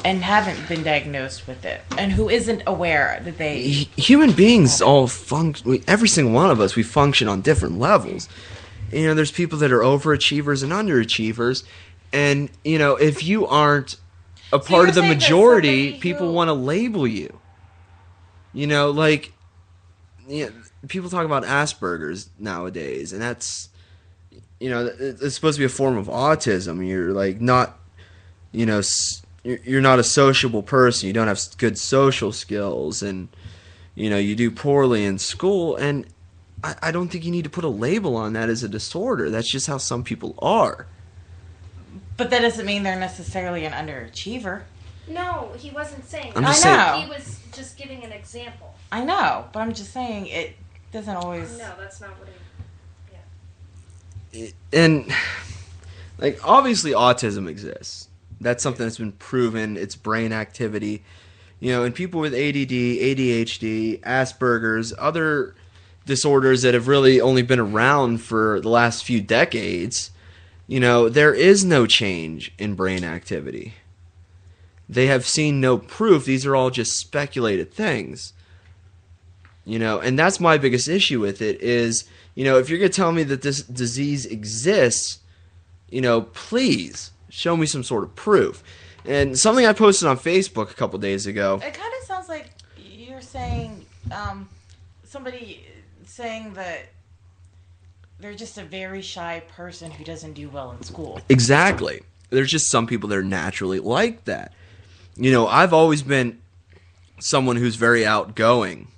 and 0.03 0.23
haven't 0.23 0.67
been 0.67 0.83
diagnosed 0.83 1.47
with 1.47 1.65
it 1.65 1.81
and 1.97 2.11
who 2.13 2.29
isn't 2.29 2.63
aware 2.65 3.21
that 3.23 3.37
they 3.37 3.61
human 3.61 4.31
beings 4.31 4.81
all 4.81 5.07
function 5.07 5.81
every 5.87 6.07
single 6.07 6.33
one 6.33 6.49
of 6.49 6.59
us 6.59 6.75
we 6.75 6.83
function 6.83 7.27
on 7.27 7.41
different 7.41 7.79
levels 7.79 8.27
you 8.91 9.07
know 9.07 9.13
there's 9.13 9.31
people 9.31 9.59
that 9.59 9.71
are 9.71 9.79
overachievers 9.79 10.63
and 10.63 10.71
underachievers. 10.71 11.63
And 12.13 12.49
you 12.63 12.77
know 12.77 12.95
if 12.95 13.23
you 13.23 13.45
aren't 13.47 13.97
a 14.53 14.59
part 14.59 14.89
of 14.89 14.95
the 14.95 15.03
majority 15.03 15.91
somebody 15.91 16.01
people 16.01 16.33
want 16.33 16.49
to 16.49 16.53
label 16.53 17.07
you. 17.07 17.39
You 18.53 18.67
know 18.67 18.91
like 18.91 19.33
you 20.27 20.45
know, 20.45 20.51
people 20.87 21.09
talk 21.09 21.25
about 21.25 21.43
asperger's 21.43 22.29
nowadays 22.39 23.11
and 23.11 23.21
that's 23.21 23.69
you 24.59 24.69
know 24.69 24.89
it's 24.99 25.35
supposed 25.35 25.57
to 25.57 25.61
be 25.61 25.65
a 25.65 25.69
form 25.69 25.97
of 25.97 26.07
autism. 26.07 26.87
You're 26.87 27.11
like 27.11 27.41
not 27.41 27.79
you 28.51 28.65
know 28.65 28.81
you're 29.43 29.81
not 29.81 29.99
a 29.99 30.03
sociable 30.03 30.63
person. 30.63 31.07
You 31.07 31.13
don't 31.13 31.27
have 31.27 31.39
good 31.57 31.77
social 31.77 32.31
skills 32.31 33.03
and 33.03 33.27
you 33.93 34.09
know 34.09 34.17
you 34.17 34.35
do 34.35 34.49
poorly 34.49 35.05
in 35.05 35.19
school. 35.19 35.75
And 35.75 36.05
I, 36.65 36.75
I 36.81 36.91
don't 36.91 37.09
think 37.09 37.23
you 37.25 37.31
need 37.31 37.43
to 37.43 37.49
put 37.49 37.63
a 37.63 37.69
label 37.69 38.15
on 38.15 38.33
that 38.33 38.49
as 38.49 38.63
a 38.63 38.67
disorder 38.69 39.29
that's 39.29 39.49
just 39.51 39.67
how 39.67 39.77
some 39.77 40.03
people 40.03 40.33
are 40.39 40.87
but 42.17 42.29
that 42.29 42.41
doesn't 42.41 42.65
mean 42.65 42.83
they're 42.83 42.99
necessarily 42.99 43.65
an 43.65 43.73
underachiever 43.73 44.63
No, 45.07 45.51
he 45.57 45.69
wasn't 45.71 46.05
saying. 46.05 46.33
I'm 46.35 46.43
that. 46.43 46.49
just 46.53 46.65
I 46.65 46.91
saying- 46.93 47.03
He 47.03 47.09
was 47.09 47.39
just 47.53 47.77
giving 47.77 48.03
an 48.03 48.11
example. 48.11 48.73
i 48.91 49.03
know 49.03 49.45
but 49.53 49.59
i'm 49.61 49.73
just 49.73 49.93
saying 49.93 50.27
it 50.27 50.55
doesn't 50.91 51.15
always 51.15 51.57
No, 51.57 51.71
that's 51.79 52.01
not 52.01 52.11
what 52.19 52.27
he. 54.31 54.53
and 54.73 55.11
like 56.17 56.39
obviously 56.47 56.91
autism 56.91 57.47
exists 57.47 58.09
that's 58.41 58.61
something 58.61 58.85
that's 58.85 58.97
been 58.97 59.11
proven 59.13 59.77
it's 59.77 59.95
brain 59.95 60.33
activity 60.33 61.03
you 61.61 61.71
know 61.71 61.83
and 61.83 61.95
people 61.95 62.19
with 62.19 62.33
add 62.33 62.55
adhd 62.55 64.01
asperger's 64.01 64.93
other 64.99 65.54
disorders 66.05 66.61
that 66.61 66.73
have 66.73 66.87
really 66.87 67.19
only 67.19 67.41
been 67.41 67.59
around 67.59 68.21
for 68.21 68.59
the 68.61 68.69
last 68.69 69.03
few 69.03 69.21
decades 69.21 70.11
you 70.67 70.79
know 70.79 71.09
there 71.09 71.33
is 71.33 71.63
no 71.63 71.85
change 71.85 72.51
in 72.57 72.75
brain 72.75 73.03
activity. 73.03 73.75
They 74.87 75.07
have 75.07 75.25
seen 75.25 75.59
no 75.59 75.77
proof. 75.77 76.25
These 76.25 76.45
are 76.45 76.55
all 76.55 76.69
just 76.69 76.97
speculated 76.97 77.73
things. 77.73 78.33
You 79.63 79.79
know 79.79 79.99
and 79.99 80.17
that's 80.17 80.39
my 80.39 80.57
biggest 80.57 80.87
issue 80.87 81.19
with 81.19 81.41
it 81.41 81.61
is 81.61 82.05
you 82.33 82.43
know 82.43 82.57
if 82.57 82.69
you're 82.69 82.79
going 82.79 82.91
to 82.91 82.95
tell 82.95 83.11
me 83.11 83.23
that 83.23 83.41
this 83.41 83.63
disease 83.63 84.25
exists 84.25 85.19
you 85.89 86.01
know 86.01 86.21
please 86.21 87.11
show 87.29 87.57
me 87.57 87.65
some 87.65 87.83
sort 87.83 88.03
of 88.03 88.15
proof. 88.15 88.63
And 89.07 89.37
something 89.37 89.67
i 89.67 89.73
posted 89.73 90.07
on 90.07 90.17
facebook 90.17 90.71
a 90.71 90.73
couple 90.73 90.97
days 90.99 91.27
ago. 91.27 91.59
It 91.63 91.73
kind 91.75 91.93
of 91.99 92.07
sounds 92.07 92.27
like 92.27 92.49
you're 92.77 93.21
saying 93.21 93.85
um, 94.11 94.49
somebody 95.15 95.65
saying 96.03 96.55
that 96.55 96.89
they're 98.19 98.33
just 98.33 98.57
a 98.57 98.65
very 98.65 99.01
shy 99.01 99.41
person 99.47 99.89
who 99.89 100.03
doesn't 100.03 100.33
do 100.33 100.49
well 100.49 100.71
in 100.73 100.83
school. 100.83 101.21
Exactly. 101.29 102.01
There's 102.31 102.51
just 102.51 102.69
some 102.69 102.85
people 102.85 103.07
that 103.07 103.17
are 103.17 103.23
naturally 103.23 103.79
like 103.79 104.25
that. 104.25 104.51
You 105.15 105.31
know, 105.31 105.47
I've 105.47 105.71
always 105.71 106.01
been 106.01 106.41
someone 107.19 107.55
who's 107.55 107.77
very 107.77 108.05
outgoing. 108.05 108.89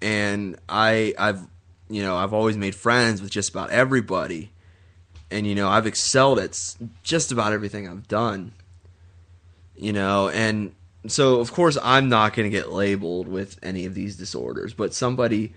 And 0.00 0.56
I 0.68 1.14
I've 1.18 1.48
you 1.90 2.02
know, 2.02 2.16
I've 2.16 2.32
always 2.32 2.56
made 2.56 2.76
friends 2.76 3.20
with 3.20 3.32
just 3.32 3.50
about 3.50 3.70
everybody. 3.70 4.52
And 5.32 5.48
you 5.48 5.56
know, 5.56 5.68
I've 5.68 5.86
excelled 5.88 6.38
at 6.38 6.56
just 7.02 7.32
about 7.32 7.52
everything 7.52 7.88
I've 7.88 8.06
done. 8.06 8.52
You 9.76 9.92
know, 9.92 10.28
and 10.28 10.76
so 11.06 11.40
of 11.40 11.52
course 11.52 11.76
I'm 11.82 12.08
not 12.08 12.34
going 12.34 12.50
to 12.50 12.56
get 12.56 12.72
labeled 12.72 13.28
with 13.28 13.58
any 13.62 13.86
of 13.86 13.94
these 13.94 14.16
disorders, 14.16 14.74
but 14.74 14.94
somebody 14.94 15.52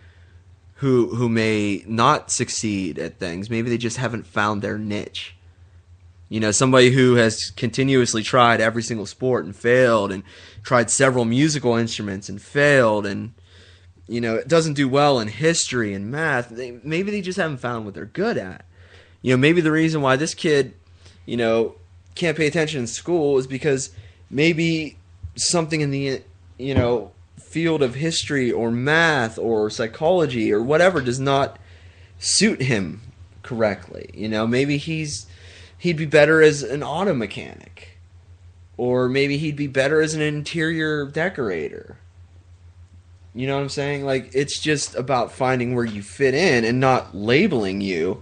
who 0.75 1.15
who 1.15 1.29
may 1.29 1.83
not 1.87 2.31
succeed 2.31 2.99
at 2.99 3.19
things. 3.19 3.49
Maybe 3.49 3.69
they 3.69 3.77
just 3.77 3.97
haven't 3.97 4.25
found 4.25 4.61
their 4.61 4.77
niche. 4.77 5.35
You 6.27 6.39
know, 6.39 6.51
somebody 6.51 6.91
who 6.91 7.15
has 7.15 7.51
continuously 7.51 8.23
tried 8.23 8.59
every 8.59 8.81
single 8.81 9.05
sport 9.05 9.45
and 9.45 9.55
failed, 9.55 10.11
and 10.11 10.23
tried 10.63 10.89
several 10.89 11.23
musical 11.23 11.75
instruments 11.75 12.29
and 12.29 12.41
failed, 12.41 13.05
and 13.05 13.33
you 14.07 14.19
know 14.19 14.35
it 14.35 14.47
doesn't 14.47 14.73
do 14.73 14.89
well 14.89 15.19
in 15.19 15.27
history 15.27 15.93
and 15.93 16.11
math. 16.11 16.49
They, 16.49 16.79
maybe 16.83 17.11
they 17.11 17.21
just 17.21 17.37
haven't 17.37 17.57
found 17.57 17.85
what 17.85 17.93
they're 17.93 18.05
good 18.05 18.37
at. 18.37 18.65
You 19.21 19.33
know, 19.33 19.37
maybe 19.37 19.61
the 19.61 19.71
reason 19.71 20.01
why 20.01 20.17
this 20.17 20.33
kid, 20.33 20.73
you 21.25 21.37
know, 21.37 21.75
can't 22.15 22.37
pay 22.37 22.47
attention 22.47 22.81
in 22.81 22.87
school 22.87 23.37
is 23.37 23.47
because 23.47 23.91
maybe 24.29 24.97
something 25.35 25.81
in 25.81 25.91
the 25.91 26.21
you 26.57 26.73
know 26.73 27.11
field 27.49 27.81
of 27.83 27.95
history 27.95 28.51
or 28.51 28.71
math 28.71 29.37
or 29.37 29.69
psychology 29.69 30.51
or 30.51 30.61
whatever 30.61 31.01
does 31.01 31.19
not 31.19 31.57
suit 32.19 32.61
him 32.61 33.01
correctly. 33.43 34.09
You 34.13 34.27
know, 34.29 34.47
maybe 34.47 34.77
he's 34.77 35.25
he'd 35.77 35.97
be 35.97 36.05
better 36.05 36.41
as 36.41 36.63
an 36.63 36.83
auto 36.83 37.13
mechanic 37.13 37.97
or 38.77 39.07
maybe 39.07 39.37
he'd 39.37 39.55
be 39.55 39.67
better 39.67 40.01
as 40.01 40.13
an 40.13 40.21
interior 40.21 41.05
decorator. 41.05 41.97
You 43.33 43.47
know 43.47 43.55
what 43.55 43.63
I'm 43.63 43.69
saying? 43.69 44.05
Like 44.05 44.31
it's 44.33 44.59
just 44.59 44.95
about 44.95 45.31
finding 45.31 45.75
where 45.75 45.85
you 45.85 46.01
fit 46.01 46.33
in 46.33 46.63
and 46.65 46.79
not 46.79 47.15
labeling 47.15 47.81
you 47.81 48.21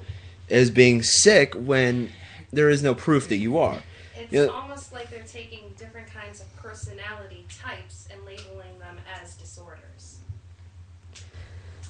as 0.49 0.69
being 0.71 1.01
sick 1.03 1.53
when 1.55 2.11
there 2.51 2.69
is 2.69 2.83
no 2.83 2.93
proof 2.93 3.29
that 3.29 3.37
you 3.37 3.57
are. 3.57 3.81
It's 4.15 4.31
You 4.31 4.45
know- 4.47 4.53
almost 4.53 4.91
like 4.93 5.09
they're 5.09 5.21
taking 5.23 5.59
different 5.59 5.61
kinds 5.61 5.62
of 5.62 5.62
personality 6.83 7.45
types 7.61 8.07
and 8.11 8.23
labeling 8.25 8.77
them 8.79 8.97
as 9.21 9.35
disorders. 9.35 10.19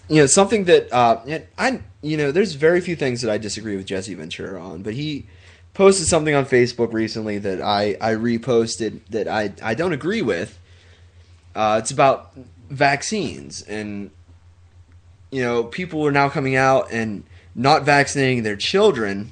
you 0.10 0.18
know 0.18 0.26
something 0.26 0.66
that 0.66 0.92
uh, 0.92 1.22
I 1.58 1.82
you 2.02 2.18
know 2.18 2.32
there's 2.32 2.54
very 2.54 2.82
few 2.82 2.96
things 2.96 3.22
that 3.22 3.32
I 3.32 3.38
disagree 3.38 3.76
with 3.76 3.86
Jesse 3.86 4.14
Ventura 4.14 4.62
on, 4.62 4.84
but 4.84 4.94
he 4.94 5.26
posted 5.74 6.08
something 6.08 6.36
on 6.36 6.46
Facebook 6.46 6.94
recently 6.94 7.38
that 7.40 7.62
I 7.62 7.98
I 8.02 8.14
reposted 8.14 9.00
that 9.10 9.28
I 9.28 9.54
I 9.62 9.74
don't 9.74 9.94
agree 9.94 10.22
with. 10.22 10.60
Uh, 11.56 11.80
it's 11.82 11.92
about 11.92 12.32
vaccines 12.70 13.62
and 13.64 14.12
you 15.32 15.42
know 15.42 15.64
people 15.64 16.06
are 16.06 16.12
now 16.12 16.30
coming 16.30 16.56
out 16.56 16.92
and 16.92 17.24
not 17.56 17.84
vaccinating 17.84 18.44
their 18.44 18.56
children 18.56 19.32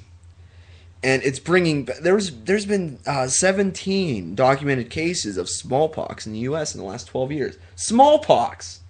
and 1.02 1.22
it's 1.22 1.38
bringing. 1.38 1.88
There 2.00 2.14
was 2.14 2.30
there's 2.44 2.66
been 2.66 2.98
uh, 3.06 3.26
17 3.26 4.34
documented 4.34 4.90
cases 4.90 5.36
of 5.36 5.48
smallpox 5.48 6.26
in 6.26 6.32
the 6.32 6.40
U.S. 6.40 6.74
in 6.74 6.80
the 6.80 6.86
last 6.86 7.08
12 7.08 7.32
years. 7.32 7.58
Smallpox. 7.74 8.80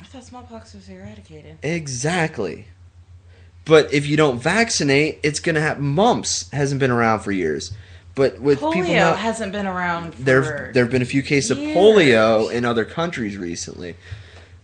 I 0.00 0.04
thought 0.04 0.24
smallpox 0.24 0.74
was 0.74 0.88
eradicated. 0.88 1.58
Exactly. 1.62 2.68
But 3.64 3.92
if 3.92 4.06
you 4.06 4.16
don't 4.16 4.40
vaccinate, 4.40 5.18
it's 5.22 5.40
gonna 5.40 5.60
have 5.60 5.80
mumps. 5.80 6.48
Hasn't 6.50 6.80
been 6.80 6.90
around 6.90 7.20
for 7.20 7.32
years, 7.32 7.72
but 8.14 8.40
with 8.40 8.60
Polio 8.60 8.72
people 8.72 8.94
not, 8.94 9.18
hasn't 9.18 9.52
been 9.52 9.66
around 9.66 10.14
for 10.14 10.22
there 10.22 10.70
there 10.72 10.84
have 10.84 10.92
been 10.92 11.02
a 11.02 11.06
few 11.06 11.22
cases 11.22 11.50
of 11.50 11.58
polio 11.58 12.50
in 12.50 12.64
other 12.64 12.84
countries 12.84 13.36
recently. 13.36 13.96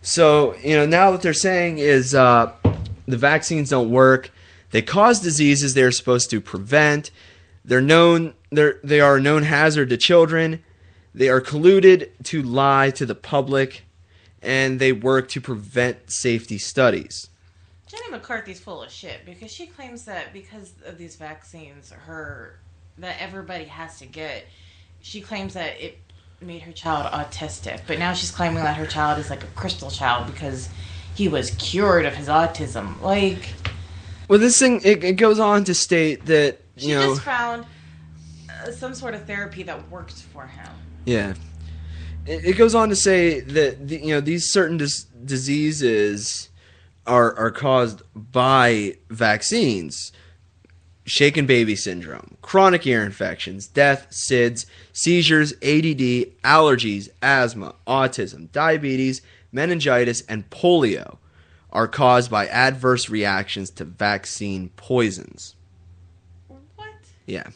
So 0.01 0.55
you 0.63 0.75
know 0.75 0.85
now 0.85 1.11
what 1.11 1.21
they're 1.21 1.33
saying 1.33 1.77
is 1.77 2.15
uh, 2.15 2.51
the 3.07 3.17
vaccines 3.17 3.69
don't 3.69 3.91
work. 3.91 4.31
They 4.75 4.81
cause 4.81 5.21
diseases 5.21 5.73
they're 5.73 5.89
supposed 5.89 6.29
to 6.31 6.41
prevent. 6.41 7.09
They're 7.63 7.79
known 7.79 8.33
they're 8.51 8.81
they 8.83 8.99
are 8.99 9.15
a 9.15 9.21
known 9.21 9.43
hazard 9.43 9.87
to 9.87 9.95
children. 9.95 10.61
They 11.13 11.29
are 11.29 11.39
colluded 11.39 12.09
to 12.25 12.41
lie 12.43 12.89
to 12.89 13.05
the 13.05 13.15
public, 13.15 13.85
and 14.41 14.77
they 14.81 14.91
work 14.91 15.29
to 15.29 15.39
prevent 15.39 16.11
safety 16.11 16.57
studies. 16.57 17.29
Jenny 17.87 18.11
McCarthy's 18.11 18.59
full 18.59 18.83
of 18.83 18.91
shit 18.91 19.25
because 19.25 19.49
she 19.49 19.65
claims 19.65 20.03
that 20.03 20.33
because 20.33 20.73
of 20.85 20.97
these 20.97 21.15
vaccines, 21.15 21.91
her 21.91 22.59
that 22.97 23.15
everybody 23.21 23.63
has 23.63 23.99
to 23.99 24.05
get. 24.05 24.45
She 24.99 25.21
claims 25.21 25.53
that 25.53 25.81
it 25.81 25.99
made 26.41 26.63
her 26.63 26.73
child 26.73 27.05
autistic, 27.13 27.79
but 27.87 27.97
now 27.97 28.11
she's 28.11 28.29
claiming 28.29 28.61
that 28.65 28.75
her 28.75 28.87
child 28.87 29.19
is 29.19 29.29
like 29.29 29.45
a 29.45 29.55
crystal 29.55 29.89
child 29.89 30.27
because 30.27 30.67
he 31.13 31.29
was 31.29 31.51
cured 31.51 32.05
of 32.05 32.13
his 32.13 32.27
autism. 32.27 32.99
Like 33.01 33.53
Well, 34.27 34.39
this 34.39 34.57
thing 34.57 34.81
it, 34.83 35.03
it 35.03 35.13
goes 35.13 35.39
on 35.39 35.63
to 35.65 35.73
state 35.73 36.25
that 36.25 36.59
she 36.77 36.89
you 36.89 36.95
know 36.95 37.13
just 37.13 37.21
found 37.21 37.65
uh, 38.49 38.71
some 38.71 38.93
sort 38.95 39.13
of 39.13 39.25
therapy 39.25 39.63
that 39.63 39.89
worked 39.89 40.13
for 40.13 40.47
him. 40.47 40.71
Yeah. 41.05 41.33
It, 42.25 42.45
it 42.45 42.57
goes 42.57 42.73
on 42.73 42.89
to 42.89 42.95
say 42.95 43.41
that 43.41 43.87
the, 43.87 43.97
you 43.97 44.13
know 44.13 44.21
these 44.21 44.51
certain 44.51 44.77
dis- 44.77 45.05
diseases 45.23 46.49
are 47.05 47.35
are 47.37 47.51
caused 47.51 48.01
by 48.15 48.97
vaccines. 49.09 50.11
Shaken 51.07 51.45
baby 51.45 51.75
syndrome, 51.75 52.35
chronic 52.41 52.87
ear 52.87 53.03
infections, 53.03 53.67
death, 53.67 54.07
SIDS, 54.09 54.65
seizures, 54.91 55.53
ADD, 55.61 56.33
allergies, 56.43 57.09
asthma, 57.21 57.75
autism, 57.85 58.51
diabetes, 58.51 59.21
meningitis, 59.51 60.21
and 60.21 60.49
polio 60.49 61.19
are 61.75 61.87
caused 61.89 62.31
by 62.31 62.47
adverse 62.47 63.09
reactions 63.09 63.69
to 63.69 63.83
vaccine 63.83 64.69
poisons. 64.77 65.55
What? 66.47 66.87
Yeah. 67.27 67.47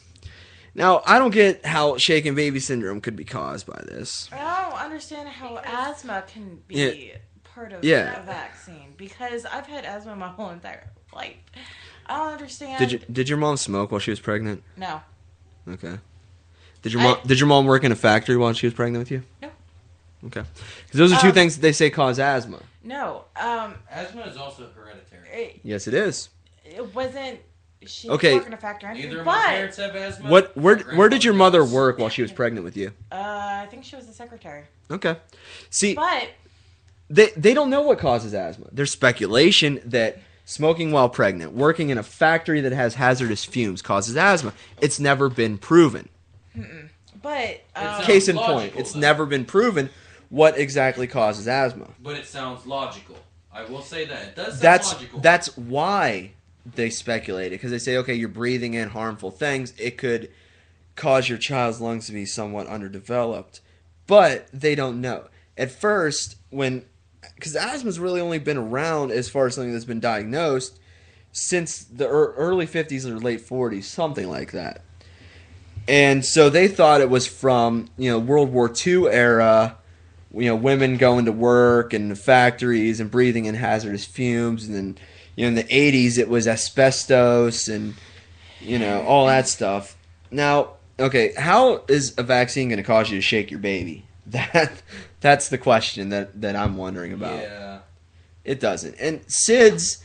Now, 0.74 1.02
I 1.06 1.18
don't 1.18 1.30
get 1.32 1.64
how 1.64 1.96
shaken 1.96 2.34
baby 2.34 2.60
syndrome 2.60 3.00
could 3.00 3.16
be 3.16 3.24
caused 3.24 3.66
by 3.66 3.82
this. 3.86 4.28
I 4.30 4.70
don't 4.70 4.78
understand 4.80 5.28
how 5.30 5.56
asthma 5.64 6.22
can 6.32 6.60
be 6.68 6.74
Yeah. 6.76 7.16
part 7.54 7.72
of 7.72 7.82
Yeah. 7.82 8.22
a 8.22 8.26
vaccine 8.26 8.92
because 8.96 9.46
I've 9.46 9.66
had 9.66 9.84
asthma 9.86 10.14
my 10.16 10.28
whole 10.28 10.50
entire 10.50 10.90
life. 11.14 11.36
I 12.06 12.18
don't 12.18 12.32
understand. 12.34 12.78
Did 12.78 12.92
you, 12.92 12.98
did 13.10 13.28
your 13.28 13.38
mom 13.38 13.56
smoke 13.56 13.90
while 13.90 14.00
she 14.00 14.10
was 14.10 14.20
pregnant? 14.20 14.62
No. 14.76 15.00
Okay. 15.66 15.98
Did 16.82 16.92
your 16.92 17.02
mom 17.02 17.18
did 17.26 17.38
your 17.40 17.46
mom 17.48 17.66
work 17.66 17.84
in 17.84 17.92
a 17.92 17.96
factory 17.96 18.36
while 18.36 18.52
she 18.52 18.66
was 18.66 18.74
pregnant 18.74 19.00
with 19.02 19.10
you? 19.10 19.22
No. 19.42 19.50
Okay. 20.26 20.42
Because 20.86 20.98
those 20.98 21.12
are 21.12 21.20
two 21.20 21.28
Um, 21.28 21.34
things 21.34 21.56
that 21.56 21.62
they 21.62 21.72
say 21.72 21.88
cause 21.90 22.18
asthma. 22.18 22.60
No. 22.82 23.24
Um. 23.36 23.74
Asthma 23.90 24.22
is 24.22 24.36
also 24.36 24.68
hereditary. 24.74 25.28
It, 25.28 25.60
Yes, 25.62 25.86
it 25.86 25.94
is. 25.94 26.28
it 26.64 26.94
wasn't. 26.94 27.40
She 27.86 28.10
Okay. 28.10 28.28
didn't 28.28 28.40
work 28.40 28.46
in 28.48 28.52
a 28.54 28.56
factory. 28.58 28.90
anything, 28.90 29.08
Neither 29.10 29.20
of 29.20 29.24
but, 29.24 29.32
my 29.32 29.46
parents 29.54 29.76
have 29.78 29.94
asthma. 29.96 30.28
What 30.30 30.56
where 30.56 30.78
where 30.96 31.08
did 31.08 31.24
your 31.24 31.32
mother 31.34 31.64
work 31.64 31.98
while 31.98 32.08
she 32.10 32.20
was 32.22 32.30
pregnant 32.32 32.64
with 32.64 32.76
you? 32.76 32.92
Uh, 33.10 33.16
I 33.64 33.68
think 33.70 33.84
she 33.84 33.96
was 33.96 34.06
a 34.08 34.12
secretary. 34.12 34.64
Okay. 34.90 35.16
See, 35.70 35.94
But 35.94 36.28
they 37.08 37.30
they 37.36 37.54
don't 37.54 37.70
know 37.70 37.80
what 37.82 37.98
causes 37.98 38.34
asthma. 38.34 38.66
There's 38.72 38.90
speculation 38.92 39.80
that 39.84 40.18
smoking 40.44 40.90
while 40.92 41.08
pregnant, 41.08 41.52
working 41.52 41.88
in 41.90 41.96
a 41.96 42.02
factory 42.02 42.60
that 42.60 42.72
has 42.72 42.94
hazardous 42.96 43.44
fumes 43.46 43.80
causes 43.82 44.16
asthma. 44.16 44.52
It's 44.82 44.98
never 45.00 45.28
been 45.30 45.56
proven. 45.58 46.08
mm-mm. 46.56 46.88
but 47.22 47.62
um, 47.76 48.02
Case 48.02 48.28
in 48.28 48.36
logical, 48.36 48.60
point, 48.60 48.72
it's 48.76 48.94
never 48.94 49.24
been 49.26 49.44
proven 49.46 49.88
what 50.30 50.56
exactly 50.58 51.06
causes 51.06 51.46
asthma. 51.46 51.88
But 52.02 52.16
it 52.16 52.24
sounds 52.26 52.66
logical. 52.66 53.16
I 53.52 53.64
will 53.64 53.82
say 53.82 54.06
that 54.06 54.22
it 54.28 54.36
does 54.36 54.54
sound 54.54 54.62
that's 54.62 54.92
logical. 54.94 55.20
that's 55.20 55.56
why 55.56 56.32
they 56.74 56.90
speculated 56.90 57.52
because 57.52 57.70
they 57.70 57.78
say 57.78 57.96
okay 57.96 58.14
you're 58.14 58.28
breathing 58.28 58.74
in 58.74 58.90
harmful 58.90 59.30
things 59.30 59.72
it 59.78 59.96
could 59.96 60.30
cause 60.94 61.28
your 61.28 61.38
child's 61.38 61.80
lungs 61.80 62.06
to 62.06 62.12
be 62.12 62.26
somewhat 62.26 62.66
underdeveloped 62.66 63.60
but 64.06 64.46
they 64.52 64.74
don't 64.74 65.00
know 65.00 65.24
at 65.56 65.70
first 65.70 66.36
when 66.50 66.84
because 67.34 67.56
asthma's 67.56 67.98
really 67.98 68.20
only 68.20 68.38
been 68.38 68.58
around 68.58 69.10
as 69.10 69.28
far 69.28 69.46
as 69.46 69.54
something 69.54 69.72
that's 69.72 69.86
been 69.86 70.00
diagnosed 70.00 70.78
since 71.32 71.82
the 71.84 72.04
ear- 72.04 72.34
early 72.34 72.66
50s 72.66 73.06
or 73.06 73.18
late 73.18 73.40
40s 73.40 73.84
something 73.84 74.28
like 74.28 74.52
that 74.52 74.82
and 75.88 76.24
so 76.24 76.50
they 76.50 76.68
thought 76.68 77.00
it 77.00 77.08
was 77.10 77.26
from 77.26 77.88
you 77.96 78.10
know 78.10 78.18
world 78.18 78.52
war 78.52 78.70
ii 78.86 79.08
era 79.08 79.78
you 80.32 80.46
know 80.46 80.56
women 80.56 80.96
going 80.96 81.24
to 81.24 81.32
work 81.32 81.92
and 81.92 82.18
factories 82.18 83.00
and 83.00 83.10
breathing 83.10 83.46
in 83.46 83.54
hazardous 83.54 84.04
fumes. 84.04 84.66
And 84.66 84.74
then 84.74 84.98
you 85.36 85.44
know 85.44 85.48
in 85.48 85.54
the 85.54 85.64
80s 85.64 86.18
it 86.18 86.28
was 86.28 86.46
asbestos 86.46 87.68
and 87.68 87.94
you 88.60 88.78
know 88.78 89.02
all 89.02 89.26
that 89.26 89.48
stuff. 89.48 89.96
Now 90.30 90.74
okay 90.98 91.32
how 91.36 91.84
is 91.88 92.14
a 92.18 92.22
vaccine 92.22 92.68
going 92.68 92.78
to 92.78 92.82
cause 92.82 93.10
you 93.10 93.18
to 93.18 93.22
shake 93.22 93.50
your 93.50 93.60
baby? 93.60 94.06
That 94.30 94.82
that's 95.20 95.48
the 95.48 95.58
question 95.58 96.10
that 96.10 96.40
that 96.40 96.54
i'm 96.54 96.76
wondering 96.76 97.12
about. 97.12 97.40
Yeah. 97.40 97.80
it 98.44 98.60
doesn't. 98.60 98.94
And 99.00 99.26
sids 99.26 100.04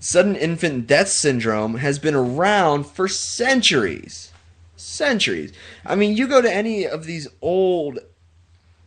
sudden 0.00 0.34
infant 0.34 0.88
death 0.88 1.08
syndrome 1.08 1.76
has 1.76 2.00
been 2.00 2.16
around 2.16 2.84
for 2.84 3.06
centuries. 3.06 4.32
Centuries. 4.74 5.52
I 5.86 5.94
mean 5.94 6.16
you 6.16 6.26
go 6.26 6.42
to 6.42 6.52
any 6.52 6.84
of 6.84 7.04
these 7.04 7.28
old 7.40 8.00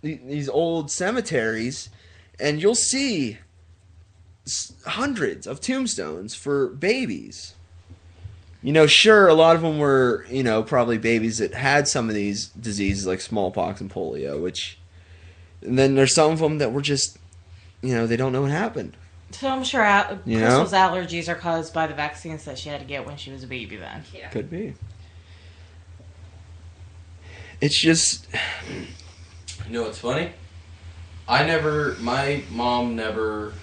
these 0.03 0.49
old 0.49 0.91
cemeteries 0.91 1.89
and 2.39 2.61
you'll 2.61 2.75
see 2.75 3.37
hundreds 4.85 5.47
of 5.47 5.61
tombstones 5.61 6.35
for 6.35 6.67
babies 6.67 7.55
you 8.61 8.73
know 8.73 8.85
sure 8.85 9.27
a 9.27 9.33
lot 9.33 9.55
of 9.55 9.61
them 9.61 9.79
were 9.79 10.25
you 10.29 10.43
know 10.43 10.61
probably 10.61 10.97
babies 10.97 11.37
that 11.37 11.53
had 11.53 11.87
some 11.87 12.09
of 12.09 12.15
these 12.15 12.47
diseases 12.49 13.07
like 13.07 13.21
smallpox 13.21 13.79
and 13.79 13.89
polio 13.89 14.41
which 14.41 14.77
and 15.61 15.79
then 15.79 15.95
there's 15.95 16.13
some 16.13 16.31
of 16.31 16.39
them 16.39 16.57
that 16.57 16.73
were 16.73 16.81
just 16.81 17.17
you 17.81 17.95
know 17.95 18.05
they 18.05 18.17
don't 18.17 18.33
know 18.33 18.41
what 18.41 18.51
happened 18.51 18.97
so 19.31 19.47
I'm 19.47 19.63
sure 19.63 19.81
al- 19.81 20.19
You 20.25 20.39
know? 20.39 20.45
Crystal's 20.45 20.73
allergies 20.73 21.27
are 21.27 21.35
caused 21.35 21.73
by 21.73 21.87
the 21.87 21.95
vaccines 21.95 22.45
that 22.45 22.59
she 22.59 22.69
had 22.69 22.79
to 22.81 22.85
get 22.85 23.03
when 23.03 23.17
she 23.17 23.31
was 23.31 23.43
a 23.43 23.47
baby. 23.47 23.77
Then. 23.77 24.03
Yeah. 24.13 24.29
could 24.29 24.47
be 24.47 24.75
it's 27.61 27.81
just 27.81 28.27
You 29.67 29.73
know 29.73 29.83
what's 29.83 29.99
funny? 29.99 30.31
I 31.27 31.45
never, 31.45 31.95
my 31.99 32.43
mom 32.51 32.95
never 32.95 33.53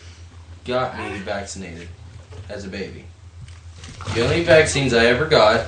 got 0.64 0.96
me 0.98 1.18
vaccinated 1.18 1.88
as 2.48 2.64
a 2.64 2.68
baby. 2.68 3.04
The 4.14 4.22
only 4.24 4.42
vaccines 4.44 4.94
I 4.94 5.06
ever 5.06 5.26
got 5.26 5.66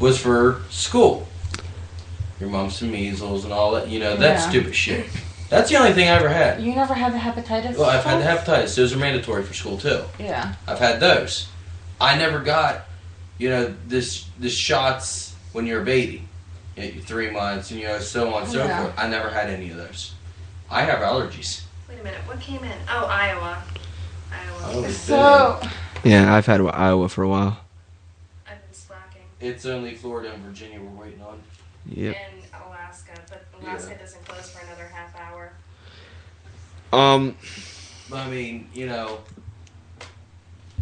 was 0.00 0.18
for 0.20 0.62
school. 0.70 1.26
Your 2.40 2.50
mumps 2.50 2.82
and 2.82 2.92
measles 2.92 3.44
and 3.44 3.52
all 3.52 3.72
that, 3.72 3.88
you 3.88 4.00
know, 4.00 4.16
that 4.16 4.38
Yeah. 4.40 4.48
stupid 4.50 4.74
shit. 4.76 5.06
That's 5.48 5.70
the 5.70 5.76
only 5.76 5.92
thing 5.92 6.08
I 6.08 6.12
ever 6.16 6.28
had. 6.28 6.60
You 6.62 6.74
never 6.74 6.94
had 6.94 7.12
the 7.14 7.18
hepatitis? 7.18 7.76
Well, 7.76 7.88
I've 7.88 8.04
had 8.04 8.20
the 8.20 8.24
hepatitis. 8.26 8.74
Those 8.74 8.92
are 8.92 8.98
mandatory 8.98 9.44
for 9.44 9.54
school 9.54 9.78
too. 9.78 10.02
Yeah. 10.18 10.54
I've 10.66 10.78
had 10.78 11.00
those. 11.00 11.46
I 12.00 12.18
never 12.18 12.40
got, 12.40 12.86
you 13.38 13.48
know, 13.50 13.74
this 13.86 14.24
this 14.38 14.54
shots 14.54 15.34
when 15.52 15.64
you're 15.66 15.82
a 15.82 15.84
baby, 15.84 16.26
three 16.76 17.30
months, 17.30 17.70
and 17.70 17.80
you 17.80 17.86
know, 17.86 17.98
so 17.98 18.34
on 18.34 18.42
and 18.42 18.52
so 18.52 18.64
Yeah. 18.64 18.82
forth. 18.82 18.94
I 18.98 19.08
never 19.08 19.30
had 19.30 19.48
any 19.50 19.70
of 19.70 19.76
those. 19.76 20.14
I 20.70 20.82
have 20.82 21.00
allergies. 21.00 21.62
Wait 21.88 22.00
a 22.00 22.02
minute. 22.04 22.20
What 22.26 22.40
came 22.40 22.64
in? 22.64 22.78
Oh, 22.88 23.06
Iowa. 23.06 23.62
Iowa. 24.32 24.60
Oh, 24.64 24.88
So 24.88 25.60
yeah 26.02 26.34
i've 26.34 26.44
had 26.44 26.60
iowa 26.60 27.08
for 27.08 27.22
a 27.22 27.28
while 27.28 27.58
I've 28.46 28.60
been 28.62 28.72
slacking. 28.74 29.22
It's 29.40 29.64
only 29.64 29.94
Florida 29.94 30.32
and 30.34 30.42
Virginia 30.42 30.80
we're 30.80 31.04
waiting 31.04 31.22
on. 31.22 31.40
yep 31.86 32.16
And 32.16 32.42
Alaska, 32.66 33.12
but 33.30 33.46
Alaska 33.62 33.94
doesn't 33.98 34.24
close 34.26 34.50
for 34.50 34.64
another 34.66 34.90
half 34.92 35.14
hour. 35.16 35.52
um 36.92 37.36
But 38.10 38.18
I 38.18 38.30
mean, 38.30 38.68
you 38.74 38.86
know, 38.86 39.20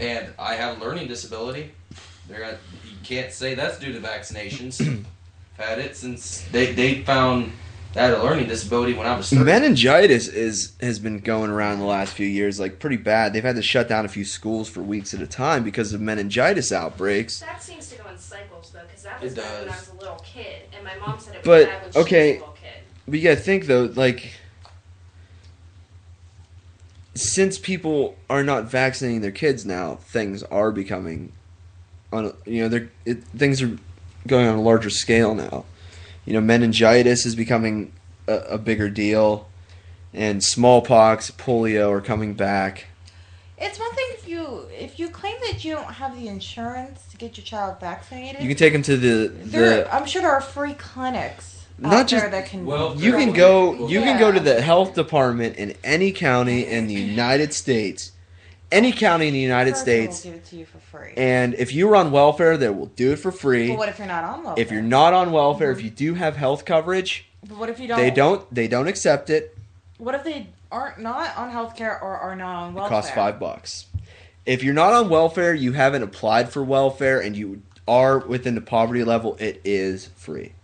and 0.01 0.29
I 0.39 0.55
have 0.55 0.81
a 0.81 0.85
learning 0.85 1.09
disability. 1.09 1.73
They're 2.29 2.59
you 2.85 2.97
can't 3.05 3.33
say 3.33 3.55
that's 3.55 3.79
due 3.79 3.93
to 3.93 4.01
vaccinations. 4.01 4.81
I've 5.63 5.69
had 5.69 5.79
it 5.79 5.97
since 5.97 6.43
they 6.51 6.73
they 6.73 7.03
found 7.03 7.53
that 7.95 8.11
had 8.11 8.15
a 8.15 8.23
learning 8.23 8.49
disability 8.49 8.95
when 8.95 9.07
I 9.07 9.17
was 9.17 9.31
30. 9.31 9.45
meningitis 9.45 10.27
is 10.29 10.73
has 10.81 10.99
been 10.99 11.19
going 11.21 11.51
around 11.51 11.79
the 11.79 11.85
last 11.85 12.15
few 12.15 12.27
years 12.27 12.59
like 12.59 12.79
pretty 12.81 12.97
bad 12.97 13.33
they've 13.33 13.45
had 13.45 13.57
to 13.57 13.63
shut 13.63 13.89
down 13.89 14.05
a 14.05 14.09
few 14.09 14.25
schools 14.25 14.69
for 14.69 14.83
weeks 14.83 15.15
at 15.15 15.21
a 15.21 15.27
time 15.27 15.63
because 15.63 15.93
of 15.93 16.01
meningitis 16.01 16.73
outbreaks 16.73 17.41
That 17.41 17.63
seems 17.63 17.89
to 17.91 17.97
go 17.97 18.09
in 18.11 18.19
cycles 18.19 18.71
though, 18.73 18.81
because 18.87 19.05
That 19.05 19.23
was 19.23 19.33
It 19.33 19.39
when 19.39 19.47
I 19.47 19.79
was 19.79 19.91
a 19.97 20.01
little 20.01 20.23
kid, 20.25 20.63
and 20.75 20.85
my 20.85 20.97
mom 21.07 21.19
said 21.19 21.35
it 21.35 21.39
was 21.39 21.45
But 21.45 21.69
bad 21.69 21.83
when 21.83 21.93
she 21.93 21.99
was 21.99 22.07
okay, 22.07 22.31
a 22.31 22.33
little 22.39 22.55
kid. 22.55 22.83
but 23.07 23.19
you 23.19 23.23
gotta 23.23 23.37
think 23.37 23.67
though, 23.67 23.85
like 23.95 24.33
since 27.15 27.59
people 27.59 28.17
are 28.31 28.43
not 28.43 28.65
vaccinating 28.65 29.21
their 29.21 29.31
kids 29.31 29.67
now, 29.67 29.97
things 29.97 30.43
are 30.45 30.73
becoming, 30.73 31.31
on 32.11 32.33
you 32.47 32.63
know, 32.63 32.69
they're 32.69 32.91
it, 33.05 33.23
things 33.25 33.61
are 33.61 33.77
going 34.27 34.47
on 34.47 34.59
a 34.59 34.63
larger 34.63 34.91
scale 34.91 35.35
now. 35.35 35.65
You 36.25 36.35
know, 36.35 36.41
meningitis 36.41 37.27
is 37.27 37.35
becoming 37.35 37.93
a, 38.29 38.35
a 38.51 38.59
bigger 38.59 38.89
deal, 38.89 39.49
and 40.15 40.43
smallpox, 40.43 41.31
polio 41.33 41.91
are 41.91 42.01
coming 42.01 42.35
back. 42.35 42.87
It's 43.59 43.79
one 43.79 43.95
thing 43.95 44.07
if 44.11 44.29
you 44.29 44.67
if 44.73 44.99
you 44.99 45.09
claim 45.09 45.37
that 45.47 45.65
you 45.65 45.75
don't 45.75 45.95
have 45.95 46.21
the 46.21 46.29
insurance 46.29 47.07
to 47.11 47.17
get 47.17 47.37
your 47.37 47.45
child 47.45 47.79
vaccinated. 47.81 48.43
You 48.43 48.49
can 48.49 48.57
take 48.57 48.73
them 48.73 48.83
to 48.83 48.97
the 48.97 49.29
There, 49.29 49.85
the 49.85 49.95
I'm 49.95 50.07
sure 50.07 50.21
there 50.23 50.33
are 50.33 50.41
free 50.41 50.75
clinics 50.75 51.65
Not 51.79 51.93
out 51.95 52.09
just- 52.09 52.23
there 52.23 52.31
that 52.31 52.49
can. 52.49 52.67
Well, 52.67 52.97
you 52.97 53.13
can 53.13 53.33
go 53.33 53.89
you 53.89 54.01
can 54.01 54.19
go 54.19 54.33
to 54.33 54.41
the 54.41 54.61
health 54.61 54.95
department 54.95 55.57
in 55.57 55.75
any 55.85 56.13
county 56.13 56.67
in 56.67 56.89
the 56.89 56.95
United 56.95 57.55
States, 57.55 58.13
any 58.73 58.91
county 58.91 59.29
in 59.29 59.35
the 59.35 59.41
United 59.41 59.73
will 59.73 59.79
States, 59.79 60.23
give 60.23 60.35
it 60.35 60.45
to 60.47 60.57
you 60.57 60.65
for 60.65 60.79
free. 60.79 61.13
and 61.17 61.55
if 61.55 61.73
you're 61.73 61.95
on 61.95 62.11
welfare, 62.11 62.57
they 62.57 62.71
will 62.71 62.87
do 62.87 63.13
it 63.13 63.17
for 63.17 63.31
free. 63.31 63.69
But 63.69 63.79
what 63.79 63.89
if 63.89 63.99
you're 63.99 64.09
not 64.09 64.25
on 64.25 64.43
welfare? 64.43 64.63
If 64.63 64.73
you're 64.73 64.83
not 64.83 65.13
on 65.13 65.31
welfare, 65.31 65.71
if 65.71 65.79
mm-hmm. 65.79 65.85
you 65.85 65.91
do 65.91 66.15
have 66.15 66.37
health 66.37 66.65
coverage, 66.65 67.27
But 67.47 67.59
what 67.59 67.69
if 67.69 67.79
you 67.79 67.89
don't? 67.89 67.99
they 67.99 68.11
don't 68.11 68.53
they 68.55 68.67
don't 68.67 68.89
accept 68.89 69.31
it. 69.31 69.57
What 69.99 70.15
if 70.15 70.25
they 70.25 70.49
aren't 70.73 70.99
not 70.99 71.37
on 71.37 71.51
health 71.51 71.77
care 71.77 72.03
or 72.03 72.17
are 72.17 72.35
not 72.35 72.57
on 72.57 72.75
welfare? 72.75 72.89
It 72.89 73.03
costs 73.03 73.15
five 73.15 73.39
bucks. 73.39 73.87
If 74.45 74.65
you're 74.65 74.75
not 74.75 74.93
on 74.93 75.09
welfare, 75.09 75.55
you 75.55 75.73
haven't 75.73 76.03
applied 76.03 76.49
for 76.51 76.65
welfare, 76.65 77.21
and 77.21 77.37
you 77.37 77.63
are 77.87 78.19
within 78.19 78.57
the 78.57 78.61
poverty 78.61 79.05
level, 79.05 79.37
it 79.39 79.61
is 79.65 80.07
free. 80.17 80.55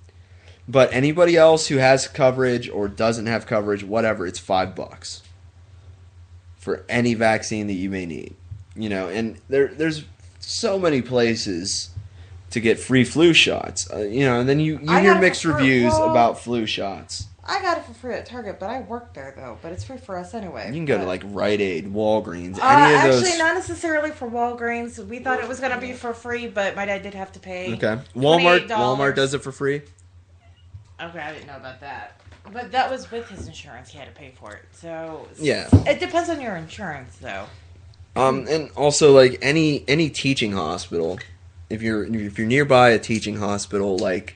But 0.66 0.92
anybody 0.92 1.36
else 1.36 1.68
who 1.68 1.76
has 1.76 2.08
coverage 2.08 2.68
or 2.68 2.88
doesn't 2.88 3.26
have 3.26 3.46
coverage, 3.46 3.84
whatever, 3.84 4.26
it's 4.26 4.38
five 4.38 4.74
bucks 4.74 5.22
for 6.68 6.84
any 6.90 7.14
vaccine 7.14 7.66
that 7.66 7.72
you 7.72 7.88
may 7.88 8.04
need. 8.04 8.36
You 8.76 8.90
know, 8.90 9.08
and 9.08 9.38
there 9.48 9.68
there's 9.68 10.04
so 10.38 10.78
many 10.78 11.00
places 11.00 11.88
to 12.50 12.60
get 12.60 12.78
free 12.78 13.04
flu 13.04 13.32
shots. 13.32 13.90
Uh, 13.90 14.00
you 14.00 14.26
know, 14.26 14.38
and 14.38 14.46
then 14.46 14.60
you, 14.60 14.78
you 14.82 14.98
hear 14.98 15.18
mixed 15.18 15.46
reviews 15.46 15.92
Well- 15.94 16.10
about 16.10 16.38
flu 16.40 16.66
shots. 16.66 17.24
I 17.50 17.62
got 17.62 17.78
it 17.78 17.84
for 17.86 17.94
free 17.94 18.12
at 18.12 18.26
Target, 18.26 18.60
but 18.60 18.68
I 18.68 18.80
work 18.80 19.14
there 19.14 19.32
though. 19.34 19.56
But 19.62 19.72
it's 19.72 19.82
free 19.82 19.96
for 19.96 20.18
us 20.18 20.34
anyway. 20.34 20.66
You 20.66 20.74
can 20.74 20.84
go 20.84 20.98
to 20.98 21.04
like 21.06 21.22
Rite 21.24 21.62
Aid, 21.62 21.86
Walgreens, 21.86 22.58
Uh, 22.58 22.66
any 22.66 22.94
of 22.94 23.00
actually, 23.00 23.20
those. 23.30 23.38
not 23.38 23.54
necessarily 23.54 24.10
for 24.10 24.28
Walgreens. 24.28 24.98
We 25.06 25.20
thought 25.20 25.40
it 25.40 25.48
was 25.48 25.58
gonna 25.58 25.80
be 25.80 25.94
for 25.94 26.12
free, 26.12 26.46
but 26.48 26.76
my 26.76 26.84
dad 26.84 27.02
did 27.02 27.14
have 27.14 27.32
to 27.32 27.40
pay. 27.40 27.72
Okay, 27.72 28.02
Walmart. 28.14 28.68
$28. 28.68 28.68
Walmart 28.68 29.14
does 29.14 29.32
it 29.32 29.42
for 29.42 29.50
free. 29.50 29.80
Okay, 31.00 31.18
I 31.18 31.32
didn't 31.32 31.46
know 31.46 31.56
about 31.56 31.80
that. 31.80 32.17
But 32.52 32.72
that 32.72 32.90
was 32.90 33.10
with 33.10 33.28
his 33.28 33.46
insurance. 33.46 33.90
He 33.90 33.98
had 33.98 34.06
to 34.08 34.14
pay 34.14 34.32
for 34.38 34.52
it. 34.54 34.62
So 34.72 35.28
Yeah. 35.38 35.68
it 35.86 36.00
depends 36.00 36.28
on 36.30 36.40
your 36.40 36.56
insurance, 36.56 37.16
though. 37.20 37.46
Um, 38.16 38.46
and 38.48 38.70
also 38.76 39.12
like 39.12 39.38
any 39.42 39.84
any 39.86 40.10
teaching 40.10 40.52
hospital, 40.52 41.18
if 41.70 41.82
you're 41.82 42.04
if 42.04 42.36
you're 42.38 42.46
nearby 42.48 42.90
a 42.90 42.98
teaching 42.98 43.36
hospital 43.36 43.96
like 43.96 44.34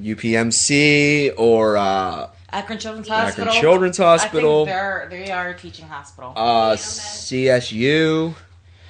UPMC 0.00 0.14
UPMC 0.14 1.34
or 1.36 1.76
uh, 1.76 2.28
Akron 2.50 2.78
Children's 2.78 3.08
Hospital, 3.08 3.28
Akron 3.32 3.46
Hospital. 3.48 3.60
Children's 3.60 3.96
Hospital. 3.98 4.62
I 4.62 4.64
think 4.66 4.68
they're 4.68 5.06
they 5.10 5.30
are 5.32 5.48
a 5.48 5.58
teaching 5.58 5.86
hospital. 5.88 6.32
uh, 6.36 6.76
CSU, 6.76 8.34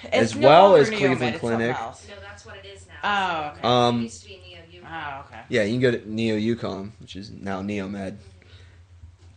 It's 0.02 0.12
as 0.12 0.36
no 0.36 0.46
well 0.46 0.76
as 0.76 0.90
Cleveland 0.90 1.38
Clinic. 1.38 1.74
No, 1.76 1.94
that's 2.22 2.44
what 2.44 2.56
it 2.56 2.66
is 2.66 2.86
now. 3.02 3.52
Oh, 3.52 3.52
okay. 3.58 3.60
Um, 3.66 4.00
It 4.00 4.02
used 4.02 4.22
to 4.22 4.28
be 4.28 4.42
Neo 4.46 4.58
U. 4.72 4.86
Oh, 4.86 5.24
okay. 5.26 5.34
Yeah, 5.48 5.62
you 5.64 5.72
can 5.72 5.80
go 5.80 5.90
to 5.92 5.98
NEOUCOM, 5.98 6.92
which 7.00 7.16
is 7.16 7.30
now 7.30 7.62
Neomed. 7.62 8.16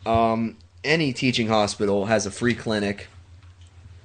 Um, 0.05 0.57
any 0.83 1.13
teaching 1.13 1.47
hospital 1.47 2.05
has 2.05 2.25
a 2.25 2.31
free 2.31 2.53
clinic. 2.55 3.07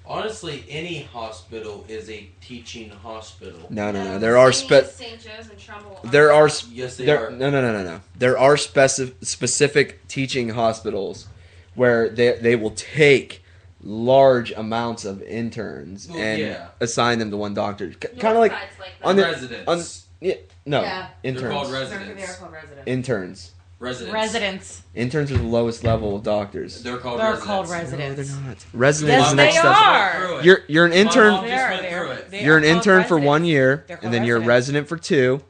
Honestly, 0.05 0.65
any 0.69 1.03
hospital 1.05 1.85
is 1.89 2.11
a 2.11 2.29
teaching 2.41 2.91
hospital. 2.91 3.61
No, 3.71 3.93
no, 3.93 4.03
no. 4.03 4.19
There 4.19 4.37
are 4.37 4.53
spe- 4.53 4.85
St. 4.91 5.21
Joe's 5.21 5.49
and 5.49 5.59
Trumbull. 5.59 6.01
There 6.05 6.33
are 6.33 6.47
s- 6.47 6.67
Yes, 6.71 6.97
they 6.97 7.07
there, 7.07 7.29
are. 7.29 7.31
No, 7.31 7.51
no, 7.51 7.63
no, 7.63 7.73
no, 7.73 7.85
no. 7.85 8.01
There 8.19 8.37
are 8.37 8.57
specific 8.57 9.15
specific 9.23 10.07
teaching 10.09 10.51
hospitals 10.51 11.29
where 11.77 12.09
they 12.09 12.33
they 12.37 12.57
will 12.57 12.73
take 12.73 13.45
large 13.85 14.51
amounts 14.53 15.05
of 15.05 15.23
interns 15.23 16.09
Well, 16.09 16.19
and 16.19 16.41
yeah. 16.41 16.69
assign 16.81 17.19
them 17.21 17.31
to 17.31 17.37
one 17.37 17.55
doctor. 17.55 17.91
Kind 17.93 18.37
of 18.37 18.41
like 18.41 18.53
like 18.53 18.91
on 19.05 19.17
the 19.17 19.23
Residents. 19.23 19.69
on 19.69 19.83
yeah 20.21 20.35
no 20.67 20.83
Yeah. 20.83 21.07
interns 21.23 21.43
They're 21.43 21.51
called 21.51 21.67
They're, 21.73 21.81
residents. 21.81 22.21
they 22.21 22.25
are 22.27 22.35
called 22.37 22.53
residents. 22.53 22.83
interns 22.87 23.51
Residents. 23.81 24.13
Residents. 24.15 24.83
interns 24.95 25.33
are 25.33 25.39
the 25.39 25.43
lowest 25.43 25.83
level 25.83 26.15
of 26.15 26.23
doctors. 26.23 26.83
They're 26.85 26.99
called 26.99 27.19
They're 27.19 27.31
residents. 27.33 27.47
called 27.47 27.67
No, 27.67 27.73
residents. 27.73 28.31
they're 28.33 28.41
not. 28.47 28.57
Residents 28.73 29.19
Yes, 29.19 29.25
is 29.27 29.31
the 29.31 29.37
next 29.37 29.55
they 29.55 29.61
step. 29.61 29.77
are. 29.77 30.41
You're 30.45 30.59
you're 30.69 30.87
an 30.87 30.93
intern. 30.93 31.33
mom 31.33 31.47
They're- 31.47 31.69
went 31.69 31.83
They 31.83 31.89
through 31.91 31.99
are. 31.99 32.13
it. 32.13 32.31
they 32.31 32.45
You're 32.45 32.55
are 32.55 32.59
an 32.59 32.63
called 32.65 32.77
intern 32.77 33.05
for 33.05 33.19
one 33.19 33.45
year, 33.45 33.85
They're 33.89 33.97
called 33.97 34.05
and 34.05 34.15
then 34.15 34.25
you're 34.25 34.37
a 34.37 34.41
residents. 34.41 34.49
resident 34.49 34.89
for 34.89 34.97
two. 34.99 35.43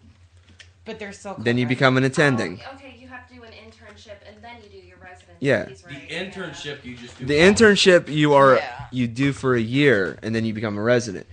But 0.86 0.98
they're 0.98 1.12
still. 1.12 1.34
Called 1.34 1.44
Then 1.44 1.58
you 1.58 1.66
become 1.66 1.96
an 1.98 2.04
attending. 2.04 2.60
Oh, 2.66 2.74
okay, 2.76 2.96
you 2.98 3.06
have 3.08 3.28
to 3.28 3.34
do 3.34 3.42
an 3.42 3.50
internship 3.52 4.16
and 4.26 4.36
then 4.42 4.56
you 4.64 4.80
do 4.80 4.86
your 4.86 4.96
residency. 4.96 5.36
Yeah. 5.40 5.68
He's 5.68 5.82
The 5.82 5.88
right. 5.88 6.08
internship 6.08 6.84
you 6.86 6.96
just 6.96 7.18
do. 7.18 7.26
The 7.26 7.34
internship 7.38 8.08
you 8.08 8.32
are 8.32 8.54
Yeah. 8.56 8.86
you 8.90 9.08
do 9.08 9.34
for 9.34 9.54
a 9.54 9.60
year 9.60 10.18
and 10.22 10.34
then 10.34 10.46
you 10.46 10.54
become 10.54 10.78
a 10.78 10.82
resident. 10.82 11.26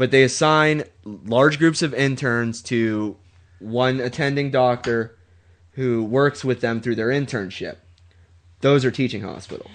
But 0.00 0.12
they 0.12 0.22
assign 0.22 0.84
large 1.04 1.58
groups 1.58 1.82
of 1.82 1.92
interns 1.92 2.62
to 2.62 3.18
one 3.58 4.00
attending 4.00 4.50
doctor 4.50 5.14
who 5.72 6.02
works 6.02 6.42
with 6.42 6.62
them 6.62 6.80
through 6.80 6.94
their 6.94 7.08
internship. 7.08 7.76
Those 8.62 8.82
are 8.86 8.90
teaching 8.90 9.20
hospitals. 9.20 9.70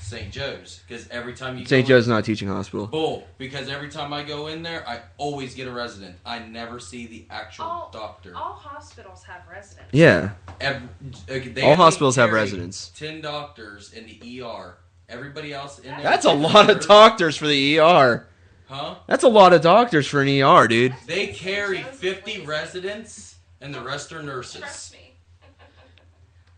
St. 0.00 0.32
Joe's 0.32 0.80
because 0.88 1.08
every 1.10 1.34
time 1.34 1.56
you 1.56 1.64
St. 1.66 1.86
go 1.86 1.94
Joe's 1.94 2.08
not 2.08 2.18
a 2.18 2.22
teaching 2.22 2.48
hospital. 2.48 2.88
Bull, 2.88 3.28
because 3.38 3.68
every 3.68 3.90
time 3.90 4.12
I 4.12 4.24
go 4.24 4.48
in 4.48 4.64
there, 4.64 4.82
I 4.88 5.02
always 5.18 5.54
get 5.54 5.68
a 5.68 5.72
resident. 5.72 6.16
I 6.26 6.40
never 6.40 6.80
see 6.80 7.06
the 7.06 7.24
actual 7.30 7.66
All, 7.66 7.90
doctor. 7.92 8.34
all 8.34 8.54
hospitals 8.54 9.22
have 9.22 9.42
residents. 9.48 9.90
Yeah. 9.92 10.30
Every, 10.60 10.88
okay, 11.30 11.50
they 11.50 11.62
All 11.62 11.70
only 11.70 11.76
hospitals 11.76 12.16
have 12.16 12.30
carry 12.30 12.40
residents. 12.40 12.90
Ten 12.96 13.20
doctors 13.20 13.92
in 13.92 14.06
the 14.06 14.42
ER. 14.42 14.78
Everybody 15.08 15.54
else 15.54 15.78
in 15.78 15.92
there. 15.92 16.02
That's 16.02 16.24
a 16.24 16.32
lot 16.32 16.68
of 16.70 16.84
doctors 16.84 17.36
for 17.36 17.46
the 17.46 17.78
ER. 17.78 18.26
Huh? 18.68 18.96
That's 19.06 19.22
a 19.24 19.28
lot 19.28 19.52
of 19.52 19.60
doctors 19.60 20.06
for 20.06 20.22
an 20.22 20.28
ER, 20.28 20.66
dude. 20.66 20.94
They 21.06 21.28
carry 21.28 21.82
50 21.82 22.40
residents, 22.46 23.36
and 23.60 23.74
the 23.74 23.80
rest 23.80 24.12
are 24.12 24.22
nurses. 24.22 24.94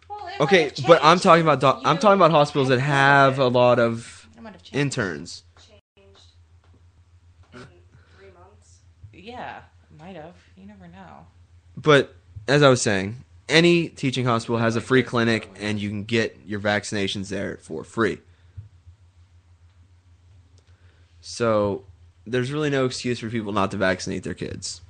Well, 0.08 0.30
Okay, 0.40 0.70
but 0.86 1.00
I'm 1.02 1.18
talking 1.18 1.42
about 1.42 1.60
doc- 1.60 1.82
I'm 1.84 1.98
talking 1.98 2.18
about 2.18 2.30
hospitals 2.30 2.68
that 2.68 2.78
have 2.80 3.38
a 3.38 3.48
lot 3.48 3.78
of 3.78 4.28
It 4.36 4.42
might 4.42 4.52
have 4.52 4.62
changed. 4.62 4.76
interns. 4.76 5.42
Changed 5.58 5.82
in 7.54 7.60
three 8.16 8.30
months. 8.32 8.78
Yeah, 9.12 9.60
might 9.98 10.14
have. 10.16 10.34
You 10.56 10.66
never 10.66 10.86
know. 10.88 11.26
But 11.76 12.14
as 12.46 12.62
I 12.62 12.68
was 12.68 12.80
saying, 12.82 13.24
any 13.48 13.88
teaching 13.88 14.24
hospital 14.26 14.58
has 14.58 14.76
a 14.76 14.80
free 14.80 15.02
clinic 15.02 15.50
and 15.60 15.80
you 15.80 15.88
can 15.88 16.04
get 16.04 16.38
your 16.46 16.60
vaccinations 16.60 17.28
there 17.28 17.58
for 17.60 17.82
free. 17.84 18.18
So 21.20 21.84
there's 22.26 22.50
really 22.50 22.70
no 22.70 22.84
excuse 22.84 23.20
for 23.20 23.30
people 23.30 23.52
not 23.52 23.70
to 23.70 23.76
vaccinate 23.76 24.24
their 24.24 24.34
kids. 24.34 24.80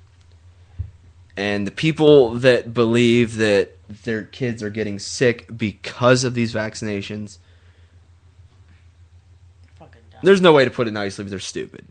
And 1.35 1.67
the 1.67 1.71
people 1.71 2.31
that 2.35 2.73
believe 2.73 3.35
that 3.35 3.77
their 4.03 4.23
kids 4.23 4.63
are 4.63 4.71
getting 4.71 4.97
sick 4.97 5.45
because 5.55 6.23
of 6.23 6.33
these 6.33 6.51
vaccinations, 6.51 7.37
there's 10.23 10.41
no 10.41 10.51
way 10.51 10.65
to 10.65 10.71
put 10.71 10.87
it 10.87 10.91
nicely, 10.91 11.23
but 11.23 11.29
they're 11.29 11.39
stupid. 11.39 11.85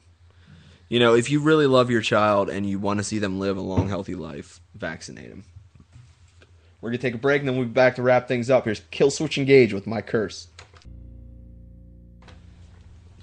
You 0.89 0.98
know, 0.98 1.14
if 1.14 1.31
you 1.31 1.40
really 1.40 1.66
love 1.66 1.90
your 1.90 2.01
child 2.01 2.51
and 2.51 2.68
you 2.68 2.81
want 2.81 2.98
to 2.98 3.05
see 3.05 3.20
them 3.20 3.39
live 3.39 3.56
a 3.56 3.60
long, 3.60 3.89
healthy 3.89 4.16
life, 4.16 4.60
vaccinate 4.74 5.31
them. 5.31 5.44
We're 6.81 6.90
going 6.90 6.98
to 6.98 7.02
take 7.02 7.14
a 7.14 7.18
break 7.18 7.40
and 7.40 7.48
then 7.48 7.56
we'll 7.56 7.66
be 7.66 7.73
back 7.73 7.97
to 7.97 8.02
wrap 8.02 8.28
things 8.28 8.51
up. 8.51 8.64
Here's 8.64 8.81
Killswitch 8.93 9.39
Engage 9.39 9.73
with 9.73 9.86
My 9.86 10.02
Curse. 10.02 10.48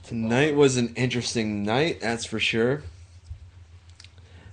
Tonight 0.04 0.56
was 0.56 0.76
an 0.78 0.94
interesting 0.96 1.64
night, 1.64 2.02
that's 2.02 2.26
for 2.26 2.40
sure. 2.40 2.84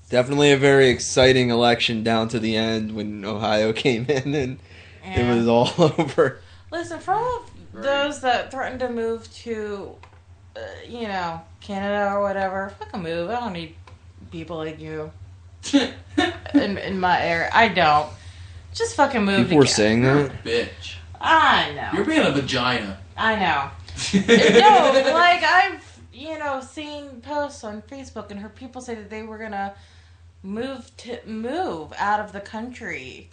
Definitely 0.09 0.53
a 0.53 0.57
very 0.57 0.89
exciting 0.89 1.51
election 1.51 2.03
down 2.05 2.29
to 2.29 2.39
the 2.39 2.57
end 2.57 2.95
when 2.95 3.25
Ohio 3.25 3.73
came 3.75 4.07
in 4.07 4.35
and 4.35 4.59
it 5.05 5.37
was 5.37 5.49
all 5.49 5.73
over. 5.99 6.41
Listen, 6.71 7.01
for 7.01 7.15
all 7.15 7.39
of 7.39 7.83
those 7.83 8.21
that 8.21 8.51
threatened 8.51 8.81
to 8.81 8.89
move 8.89 9.33
to, 9.35 9.97
uh, 10.57 10.61
you 10.89 11.09
know, 11.09 11.41
Canada 11.61 12.13
or 12.13 12.23
whatever, 12.23 12.73
fucking 12.79 13.03
move. 13.03 13.31
I 13.31 13.41
don't 13.41 13.53
need 13.53 13.75
people 14.31 14.57
like 14.57 14.81
you 14.81 15.11
in, 16.55 16.79
in 16.79 17.01
my 17.01 17.21
area. 17.23 17.51
I 17.53 17.69
don't. 17.69 18.09
Just 18.73 18.95
fucking 18.95 19.25
move. 19.25 19.47
People 19.47 19.59
were 19.59 19.67
saying 19.67 20.03
that. 20.03 20.45
Bitch. 20.45 20.95
I 21.21 21.73
know. 21.73 21.91
You're 21.93 22.05
being 22.05 22.25
a 22.25 22.31
vagina. 22.31 22.99
I 23.17 23.35
know. 23.35 23.71
No, 24.15 24.23
like 25.15 25.43
I've 25.43 26.01
you 26.13 26.39
know 26.39 26.61
seen 26.61 27.21
posts 27.21 27.65
on 27.65 27.83
Facebook 27.83 28.31
and 28.31 28.41
heard 28.41 28.55
people 28.55 28.81
say 28.81 28.95
that 28.95 29.11
they 29.11 29.23
were 29.23 29.39
gonna 29.39 29.75
move 30.43 30.91
to 30.99 31.19
move 31.27 31.93
out 31.99 32.21
of 32.21 32.33
the 32.33 32.41
country. 32.41 33.31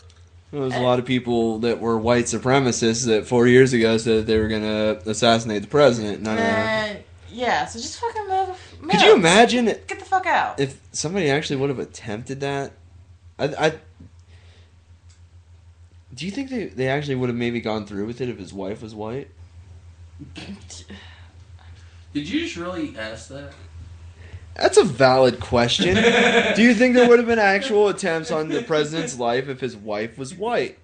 There 0.52 0.62
was 0.62 0.74
a 0.74 0.80
lot 0.80 0.98
of 0.98 1.06
people 1.06 1.60
that 1.60 1.82
were 1.82 1.98
white 1.98 2.26
supremacists 2.26 3.06
that 3.06 3.28
four 3.28 3.48
years 3.48 3.74
ago 3.74 3.98
said 3.98 4.28
they 4.28 4.38
were 4.40 4.48
going 4.48 4.62
to 4.62 5.10
assassinate 5.10 5.62
the 5.62 5.68
president. 5.68 6.22
None 6.22 6.38
of. 6.38 6.44
And 6.44 7.04
yeah, 7.30 7.66
so 7.66 7.80
just 7.80 8.00
fucking 8.00 8.28
move. 8.30 8.80
move. 8.80 8.92
Could 8.92 9.02
you 9.02 9.14
imagine 9.14 9.66
Get 9.66 10.00
the 10.00 10.06
fuck 10.06 10.26
out. 10.26 10.58
if 10.60 10.80
somebody 10.94 11.30
actually 11.30 11.58
would 11.58 11.70
have 11.70 11.80
attempted 11.80 12.40
that? 12.40 12.72
I, 13.38 13.46
I 13.46 13.74
do 16.14 16.26
you 16.26 16.32
think 16.32 16.50
they, 16.50 16.66
they 16.66 16.88
actually 16.88 17.16
would 17.16 17.30
have 17.30 17.38
maybe 17.38 17.60
gone 17.60 17.86
through 17.86 18.08
with 18.08 18.22
it 18.22 18.30
if 18.30 18.40
his 18.40 18.54
wife 18.54 18.82
was 18.82 18.96
white? 18.96 19.30
Did 22.14 22.28
you 22.30 22.42
just 22.42 22.56
really 22.56 22.98
ask 22.98 23.30
that? 23.30 23.54
That's 24.56 24.78
a 24.78 24.84
valid 24.84 25.40
question. 25.40 25.96
do 26.56 26.64
you 26.64 26.74
think 26.74 26.96
there 26.96 27.08
would 27.08 27.20
have 27.20 27.28
been 27.28 27.38
actual 27.38 27.90
attempts 27.90 28.32
on 28.32 28.50
the 28.50 28.64
president's 28.64 29.20
life 29.20 29.48
if 29.50 29.60
his 29.60 29.78
wife 29.78 30.18
was 30.18 30.34
white? 30.34 30.80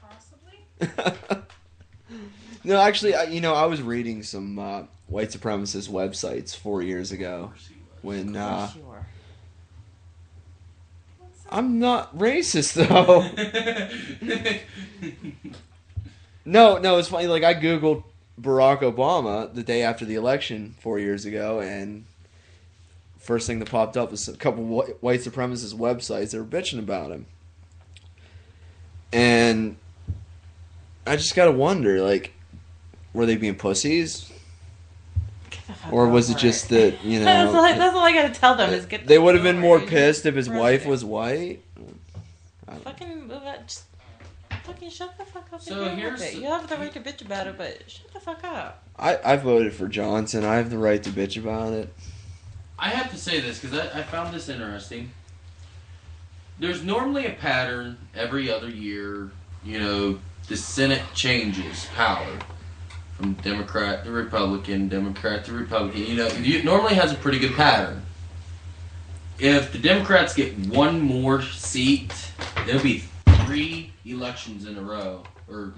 Possibly. 0.00 1.42
no, 2.64 2.80
actually, 2.80 3.14
I, 3.14 3.24
you 3.24 3.42
know, 3.42 3.54
I 3.54 3.66
was 3.66 3.82
reading 3.82 4.22
some 4.22 4.58
uh, 4.58 4.84
white 5.06 5.28
supremacist 5.28 5.90
websites 5.90 6.56
four 6.56 6.82
years 6.82 7.12
ago 7.12 7.52
when. 8.00 8.36
Uh, 8.36 8.70
I'm 11.50 11.78
not 11.78 12.16
racist 12.16 12.72
though. 12.72 13.28
no, 16.46 16.78
no, 16.78 16.96
it's 16.96 17.08
funny. 17.08 17.26
Like 17.26 17.44
I 17.44 17.52
googled 17.52 18.04
Barack 18.40 18.80
Obama 18.80 19.52
the 19.52 19.62
day 19.62 19.82
after 19.82 20.04
the 20.04 20.14
election 20.14 20.74
four 20.80 20.98
years 20.98 21.24
ago, 21.24 21.60
and 21.60 22.04
first 23.18 23.46
thing 23.46 23.58
that 23.60 23.70
popped 23.70 23.96
up 23.96 24.10
was 24.10 24.26
a 24.28 24.36
couple 24.36 24.64
wh- 24.64 25.02
white 25.02 25.20
supremacist 25.20 25.74
websites 25.74 26.30
that 26.30 26.38
were 26.38 26.44
bitching 26.44 26.78
about 26.78 27.10
him. 27.10 27.26
And 29.12 29.76
I 31.06 31.16
just 31.16 31.34
gotta 31.34 31.52
wonder, 31.52 32.00
like, 32.02 32.32
were 33.12 33.26
they 33.26 33.36
being 33.36 33.54
pussies? 33.56 34.30
Or 35.90 36.08
was 36.08 36.30
it 36.30 36.38
just 36.38 36.68
that 36.70 37.04
you 37.04 37.18
know 37.18 37.24
that's, 37.26 37.54
all, 37.54 37.64
I- 37.64 37.78
that's 37.78 37.94
all 37.94 38.02
I 38.04 38.12
gotta 38.12 38.34
tell 38.34 38.54
them 38.56 38.72
is 38.72 38.86
get. 38.86 39.06
they 39.06 39.18
would 39.18 39.34
have 39.34 39.44
been 39.44 39.58
more 39.58 39.80
pissed 39.80 40.26
if 40.26 40.34
his 40.34 40.48
wife 40.48 40.86
was 40.86 41.04
white? 41.04 41.60
Fucking 42.84 43.28
move 43.28 43.42
out. 43.44 43.66
Just 43.66 43.84
fucking 44.64 44.90
shut 44.90 45.16
the 45.18 45.24
fuck 45.24 45.48
up. 45.52 45.60
So 45.60 45.84
here's 45.94 46.20
it. 46.22 46.34
the- 46.34 46.40
You 46.40 46.46
have 46.48 46.68
the 46.68 46.76
right 46.76 46.92
to 46.92 47.00
bitch 47.00 47.22
about 47.24 47.46
it, 47.46 47.56
but 47.58 47.82
shut 47.90 48.12
the 48.12 48.20
fuck 48.20 48.44
up. 48.44 48.82
I, 48.98 49.18
I 49.24 49.36
voted 49.36 49.72
for 49.74 49.88
Johnson. 49.88 50.44
I 50.44 50.56
have 50.56 50.70
the 50.70 50.78
right 50.78 51.02
to 51.02 51.10
bitch 51.10 51.36
about 51.36 51.72
it. 51.72 51.92
I 52.78 52.88
have 52.90 53.10
to 53.10 53.16
say 53.18 53.40
this 53.40 53.60
because 53.60 53.78
I, 53.78 54.00
I 54.00 54.02
found 54.02 54.34
this 54.34 54.48
interesting. 54.48 55.10
There's 56.58 56.82
normally 56.84 57.26
a 57.26 57.32
pattern 57.32 57.96
every 58.14 58.50
other 58.50 58.68
year. 58.68 59.30
You 59.64 59.78
know, 59.80 60.18
the 60.48 60.56
Senate 60.56 61.02
changes 61.14 61.86
power 61.94 62.38
from 63.16 63.34
Democrat 63.34 64.04
to 64.04 64.10
Republican, 64.10 64.88
Democrat 64.88 65.44
to 65.46 65.52
Republican. 65.52 66.02
You 66.06 66.16
know, 66.16 66.26
it 66.32 66.64
normally 66.64 66.94
has 66.94 67.12
a 67.12 67.16
pretty 67.16 67.38
good 67.38 67.54
pattern. 67.54 68.02
If 69.38 69.72
the 69.72 69.78
Democrats 69.78 70.34
get 70.34 70.56
one 70.68 71.00
more 71.00 71.42
seat, 71.42 72.12
there'll 72.66 72.82
be 72.82 73.04
three 73.46 73.91
elections 74.04 74.66
in 74.66 74.76
a 74.76 74.82
row, 74.82 75.22
or 75.48 75.74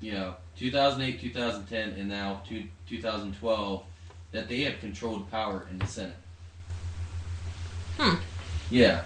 you 0.00 0.12
know, 0.12 0.34
2008, 0.58 1.20
2010, 1.20 2.00
and 2.00 2.08
now 2.08 2.42
two, 2.48 2.64
2012, 2.88 3.82
that 4.32 4.48
they 4.48 4.62
have 4.62 4.80
controlled 4.80 5.30
power 5.30 5.66
in 5.70 5.78
the 5.78 5.86
Senate. 5.86 6.16
Hmm. 7.98 8.16
Yeah. 8.70 9.04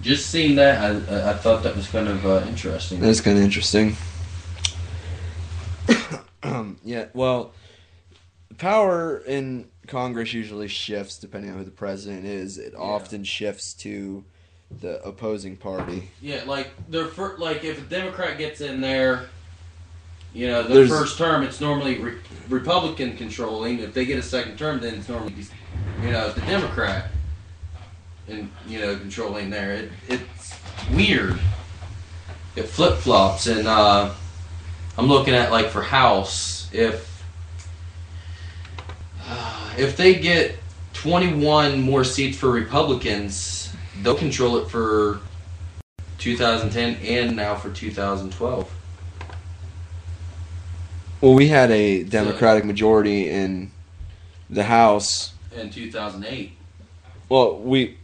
Just 0.00 0.30
seeing 0.30 0.56
that, 0.56 0.78
I, 0.78 1.14
I, 1.14 1.30
I 1.30 1.34
thought 1.34 1.62
that 1.64 1.76
was 1.76 1.88
kind 1.88 2.08
of 2.08 2.24
uh, 2.24 2.44
interesting. 2.46 3.00
That's 3.00 3.20
kind 3.20 3.36
of 3.36 3.44
interesting. 3.44 3.96
um, 6.42 6.78
yeah, 6.84 7.06
well, 7.14 7.52
power 8.58 9.18
in 9.18 9.68
Congress 9.86 10.32
usually 10.32 10.68
shifts 10.68 11.18
depending 11.18 11.50
on 11.50 11.58
who 11.58 11.64
the 11.64 11.70
president 11.70 12.24
is. 12.24 12.58
It 12.58 12.74
often 12.76 13.24
shifts 13.24 13.74
to 13.74 14.24
the 14.80 15.02
opposing 15.02 15.56
party. 15.56 16.10
Yeah, 16.20 16.42
like 16.46 16.70
their 16.88 17.06
fir- 17.06 17.36
like 17.38 17.64
if 17.64 17.78
a 17.78 17.82
Democrat 17.82 18.38
gets 18.38 18.60
in 18.60 18.80
there, 18.80 19.26
you 20.34 20.46
know, 20.46 20.62
their 20.62 20.86
There's- 20.86 20.90
first 20.90 21.18
term 21.18 21.42
it's 21.42 21.60
normally 21.60 21.98
re- 21.98 22.18
Republican 22.48 23.16
controlling. 23.16 23.78
If 23.80 23.94
they 23.94 24.04
get 24.04 24.18
a 24.18 24.22
second 24.22 24.58
term, 24.58 24.80
then 24.80 24.94
it's 24.94 25.08
normally 25.08 25.34
you 26.02 26.10
know 26.12 26.30
the 26.32 26.40
Democrat 26.42 27.10
and 28.28 28.50
you 28.68 28.80
know 28.80 28.96
controlling 28.96 29.50
there. 29.50 29.72
It, 29.72 29.90
it's 30.08 30.54
weird. 30.92 31.38
It 32.56 32.64
flip 32.64 32.98
flops, 32.98 33.46
and 33.46 33.66
uh, 33.66 34.12
I'm 34.98 35.06
looking 35.06 35.34
at 35.34 35.50
like 35.50 35.68
for 35.70 35.82
House 35.82 36.68
if 36.72 37.06
if 39.78 39.96
they 39.96 40.14
get 40.16 40.56
21 40.94 41.80
more 41.80 42.02
seats 42.02 42.36
for 42.36 42.50
Republicans, 42.50 43.72
they'll 44.02 44.14
control 44.16 44.56
it 44.58 44.68
for 44.70 45.20
2010 46.18 46.96
and 47.04 47.36
now 47.36 47.54
for 47.54 47.70
2012. 47.70 48.70
Well, 51.20 51.34
we 51.34 51.48
had 51.48 51.70
a 51.70 52.04
Democratic 52.04 52.64
majority 52.64 53.28
in 53.28 53.72
the 54.48 54.64
House. 54.64 55.32
in 55.54 55.70
2008. 55.70 56.52
Well, 57.28 57.58
we 57.58 57.98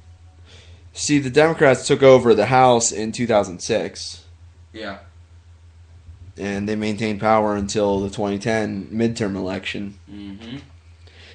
see 0.92 1.18
the 1.18 1.30
Democrats 1.30 1.86
took 1.86 2.02
over 2.02 2.34
the 2.34 2.46
House 2.46 2.90
in 2.92 3.12
2006, 3.12 4.24
Yeah. 4.72 4.98
and 6.36 6.68
they 6.68 6.74
maintained 6.76 7.20
power 7.20 7.54
until 7.54 8.00
the 8.00 8.10
2010 8.10 8.88
midterm 8.92 9.36
election. 9.36 9.94
Mm-hmm. 10.10 10.58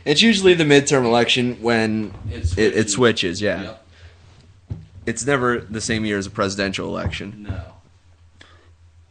It's 0.06 0.22
usually 0.22 0.53
the 0.53 0.64
midterm 0.65 1.06
election 1.06 1.57
when 1.61 2.14
It 2.30 2.57
it, 2.57 2.73
it, 2.76 2.90
switches. 2.90 2.94
switches. 2.94 3.41
Yeah, 3.41 3.61
Yep. 3.64 3.79
It's 5.10 5.26
never 5.26 5.60
the 5.60 5.81
same 5.81 6.06
year 6.06 6.19
as 6.19 6.27
a 6.27 6.30
presidential 6.30 6.88
election. 6.88 7.48
No. 7.49 7.64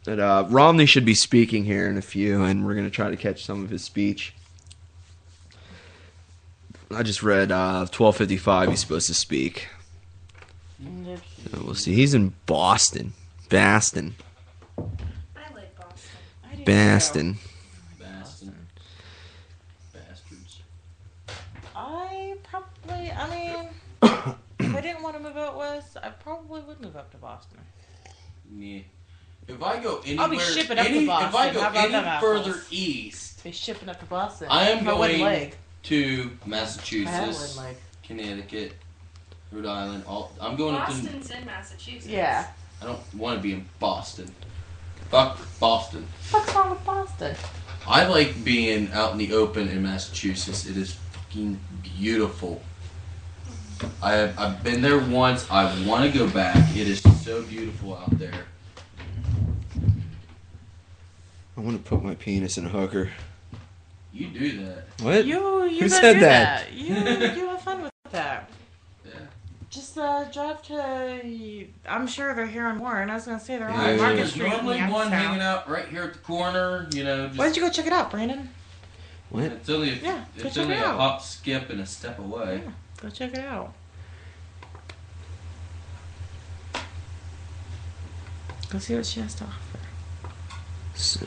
But 0.05 0.19
uh, 0.19 0.45
Romney 0.49 0.85
should 0.85 1.03
be 1.03 1.13
speaking 1.13 1.65
here 1.65 1.87
in 1.89 1.97
a 1.97 2.01
few, 2.01 2.43
and 2.43 2.65
we're 2.65 2.73
gonna 2.73 2.89
try 2.89 3.09
to 3.09 3.17
catch 3.17 3.43
some 3.43 3.63
of 3.63 3.69
his 3.69 3.83
speech. 3.83 4.33
I 6.89 7.03
just 7.03 7.21
read 7.21 7.51
uh, 7.51 7.85
12:55. 7.91 8.69
He's 8.69 8.79
supposed 8.79 9.07
to 9.07 9.13
speak. 9.13 9.67
Uh, 10.81 11.17
we'll 11.61 11.75
see. 11.75 11.93
He's 11.93 12.13
in 12.13 12.33
Boston, 12.45 13.11
Baston, 13.49 14.15
I 14.77 14.83
like 15.53 15.75
Boston. 15.77 16.63
Baston. 16.65 17.37
Bastards. 17.99 18.55
Bastards. 19.93 20.61
I 21.75 22.35
probably. 22.43 23.11
I 23.11 23.29
mean, 23.29 23.69
if 24.59 24.75
I 24.75 24.81
didn't 24.81 25.03
want 25.03 25.17
to 25.81 25.99
move 25.99 26.03
out 26.03 26.03
west, 26.03 26.05
I 26.05 26.09
probably 26.23 26.61
would 26.61 26.81
move 26.81 26.95
up 26.95 27.11
to 27.11 27.17
Boston. 27.17 27.59
Yeah. 28.57 28.79
If 29.47 29.63
I 29.63 29.79
go 29.81 30.01
anywhere, 30.05 30.23
I'll 30.25 30.29
be 30.31 30.39
shipping 30.39 30.77
up 30.77 30.85
any, 30.85 30.99
to 31.01 31.07
Boston. 31.07 31.29
if 31.29 31.35
I 31.35 31.53
go 31.53 31.61
How 31.61 31.69
about 31.69 31.83
any 31.83 31.91
them 31.91 32.05
apples? 32.05 32.45
further 32.45 32.61
east, 32.69 33.43
Be 33.43 33.51
shipping 33.51 33.89
up 33.89 33.99
to 33.99 34.05
Boston. 34.05 34.47
I 34.49 34.69
am 34.69 34.79
If 34.79 34.87
I 34.87 34.93
wouldn't 34.93 35.19
going 35.19 35.31
leg. 35.31 35.55
to 35.83 36.31
Massachusetts, 36.45 37.57
leg. 37.57 37.75
Connecticut, 38.03 38.73
Rhode 39.51 39.65
Island. 39.65 40.03
All 40.07 40.31
I'm 40.39 40.55
going 40.55 40.75
up 40.75 40.87
to. 40.87 40.93
Boston's 40.93 41.31
in 41.31 41.45
Massachusetts. 41.45 42.07
Yeah. 42.07 42.47
I 42.81 42.85
don't 42.85 42.99
want 43.15 43.37
to 43.37 43.43
be 43.43 43.53
in 43.53 43.65
Boston. 43.79 44.33
Fuck 45.09 45.39
Boston. 45.59 46.07
What's 46.31 46.53
wrong 46.53 46.69
with 46.69 46.85
Boston? 46.85 47.35
I 47.87 48.05
like 48.05 48.43
being 48.43 48.91
out 48.91 49.13
in 49.13 49.17
the 49.17 49.33
open 49.33 49.67
in 49.67 49.81
Massachusetts. 49.81 50.67
It 50.67 50.77
is 50.77 50.93
fucking 50.93 51.59
beautiful. 51.81 52.61
I 54.01 54.11
have, 54.13 54.39
I've 54.39 54.63
been 54.63 54.81
there 54.81 54.99
once. 54.99 55.49
I 55.49 55.63
want 55.85 56.11
to 56.11 56.17
go 56.17 56.27
back. 56.29 56.55
It 56.75 56.87
is 56.87 57.01
so 57.23 57.41
beautiful 57.43 57.95
out 57.97 58.17
there. 58.17 58.45
I 61.57 61.61
want 61.61 61.83
to 61.83 61.89
put 61.89 62.03
my 62.03 62.15
penis 62.15 62.57
in 62.57 62.65
a 62.65 62.69
hooker. 62.69 63.09
You 64.13 64.27
do 64.27 64.65
that. 64.65 64.85
What? 65.01 65.25
You, 65.25 65.65
you 65.65 65.81
Who 65.81 65.89
said 65.89 66.13
do 66.15 66.19
that? 66.21 66.65
that. 66.67 66.73
You, 66.73 66.95
you 66.95 67.47
have 67.49 67.61
fun 67.61 67.83
with 67.83 67.91
that. 68.11 68.49
Yeah. 69.05 69.11
Just 69.69 69.97
uh, 69.97 70.23
drive 70.25 70.61
to. 70.63 71.67
I'm 71.87 72.07
sure 72.07 72.33
they're 72.33 72.47
here 72.47 72.65
on 72.65 72.79
Warren. 72.79 73.09
I 73.09 73.15
was 73.15 73.25
gonna 73.25 73.39
say 73.39 73.57
they're 73.57 73.69
Yeah, 73.69 73.91
on 73.91 73.97
Market 73.97 74.15
there's 74.15 74.29
Street. 74.31 74.41
There's 74.43 74.53
normally 74.63 74.77
one 74.79 74.89
Youngstown. 74.89 75.11
hanging 75.11 75.41
out 75.41 75.69
right 75.69 75.87
here 75.87 76.03
at 76.03 76.13
the 76.13 76.19
corner. 76.19 76.87
You 76.93 77.03
know, 77.03 77.27
just 77.27 77.37
Why 77.37 77.45
don't 77.45 77.55
you 77.55 77.61
go 77.61 77.69
check 77.69 77.85
it 77.87 77.93
out, 77.93 78.09
Brandon? 78.11 78.49
What? 79.29 79.43
it's 79.43 79.69
only 79.69 79.91
a, 79.91 79.95
Yeah, 79.95 80.25
go 80.37 80.47
it's 80.47 80.57
only 80.57 80.73
it 80.75 80.81
a 80.81 80.87
hop, 80.87 81.21
skip, 81.21 81.69
and 81.69 81.81
a 81.81 81.85
step 81.85 82.17
away. 82.17 82.63
Go 83.01 83.09
check 83.09 83.33
it 83.33 83.39
out. 83.39 83.73
Go 88.69 88.79
see 88.79 88.95
what 88.95 89.05
she 89.05 89.19
has 89.21 89.33
to 89.35 89.45
offer. 89.45 89.79
So 90.95 91.25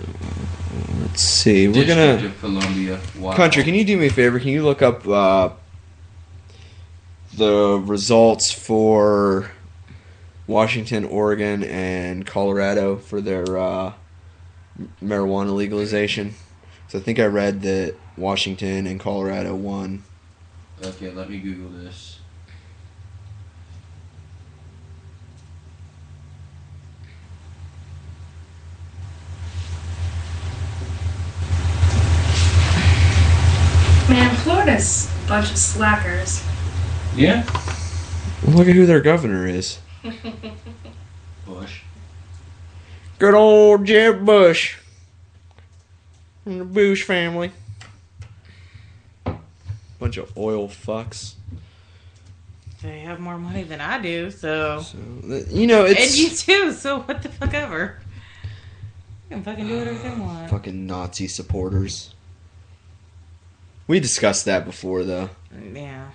let's 1.01 1.23
see. 1.23 1.67
We're 1.67 1.85
District 1.85 1.99
gonna 1.99 2.27
of 2.27 2.41
Columbia. 2.41 3.01
Wow. 3.19 3.35
country. 3.35 3.65
Can 3.65 3.75
you 3.75 3.85
do 3.85 3.97
me 3.97 4.07
a 4.07 4.11
favor? 4.11 4.39
Can 4.39 4.51
you 4.51 4.63
look 4.63 4.83
up 4.83 5.09
uh, 5.09 5.51
the 7.35 7.83
results 7.85 8.53
for 8.53 9.51
Washington, 10.47 11.05
Oregon, 11.05 11.65
and 11.65 12.27
Colorado 12.27 12.97
for 12.97 13.21
their 13.21 13.57
uh, 13.57 13.93
marijuana 15.03 15.55
legalization. 15.55 16.35
So 16.89 16.99
I 16.99 17.03
think 17.03 17.19
I 17.19 17.27
read 17.27 17.63
that 17.63 17.95
Washington 18.17 18.87
and 18.87 19.01
Colorado 19.01 19.55
won. 19.55 20.05
Okay, 20.85 21.13
let 21.13 21.31
me 21.31 21.39
Google 21.39 21.71
this. 21.71 22.19
Man, 34.09 34.35
Florida's 34.37 35.09
a 35.25 35.29
bunch 35.29 35.53
of 35.53 35.57
slackers. 35.57 36.45
Yeah. 37.15 37.45
Look 38.49 38.67
at 38.67 38.75
who 38.75 38.85
their 38.85 39.01
governor 39.01 39.47
is. 39.47 39.79
Bush. 41.47 41.83
Good 43.21 43.35
old 43.35 43.85
Jeb 43.85 44.27
Bush. 44.27 44.79
And 46.45 46.61
the 46.61 46.65
Bush 46.65 47.05
family. 47.05 47.53
Bunch 50.03 50.17
of 50.17 50.37
oil 50.37 50.67
fucks. 50.67 51.35
They 52.83 52.99
have 53.03 53.21
more 53.21 53.39
money 53.39 53.63
than 53.63 53.81
I 53.81 54.03
do, 54.03 54.33
so. 54.33 54.85
You 55.49 55.69
know, 55.69 55.85
it's 55.85 56.11
and 56.11 56.19
you 56.19 56.31
too, 56.31 56.73
so 56.73 57.03
what 57.03 57.23
the 57.23 57.29
fuck 57.29 57.55
ever. 57.55 58.01
You 58.43 59.37
can 59.37 59.45
fucking 59.45 59.69
do 59.69 59.79
whatever 59.79 59.99
they 59.99 60.21
want. 60.21 60.51
fucking 60.51 60.89
Nazi 60.89 61.29
supporters. 61.29 62.17
We 63.87 64.01
discussed 64.01 64.45
that 64.47 64.65
before, 64.65 65.05
though. 65.05 65.31
Yeah. 65.73 66.09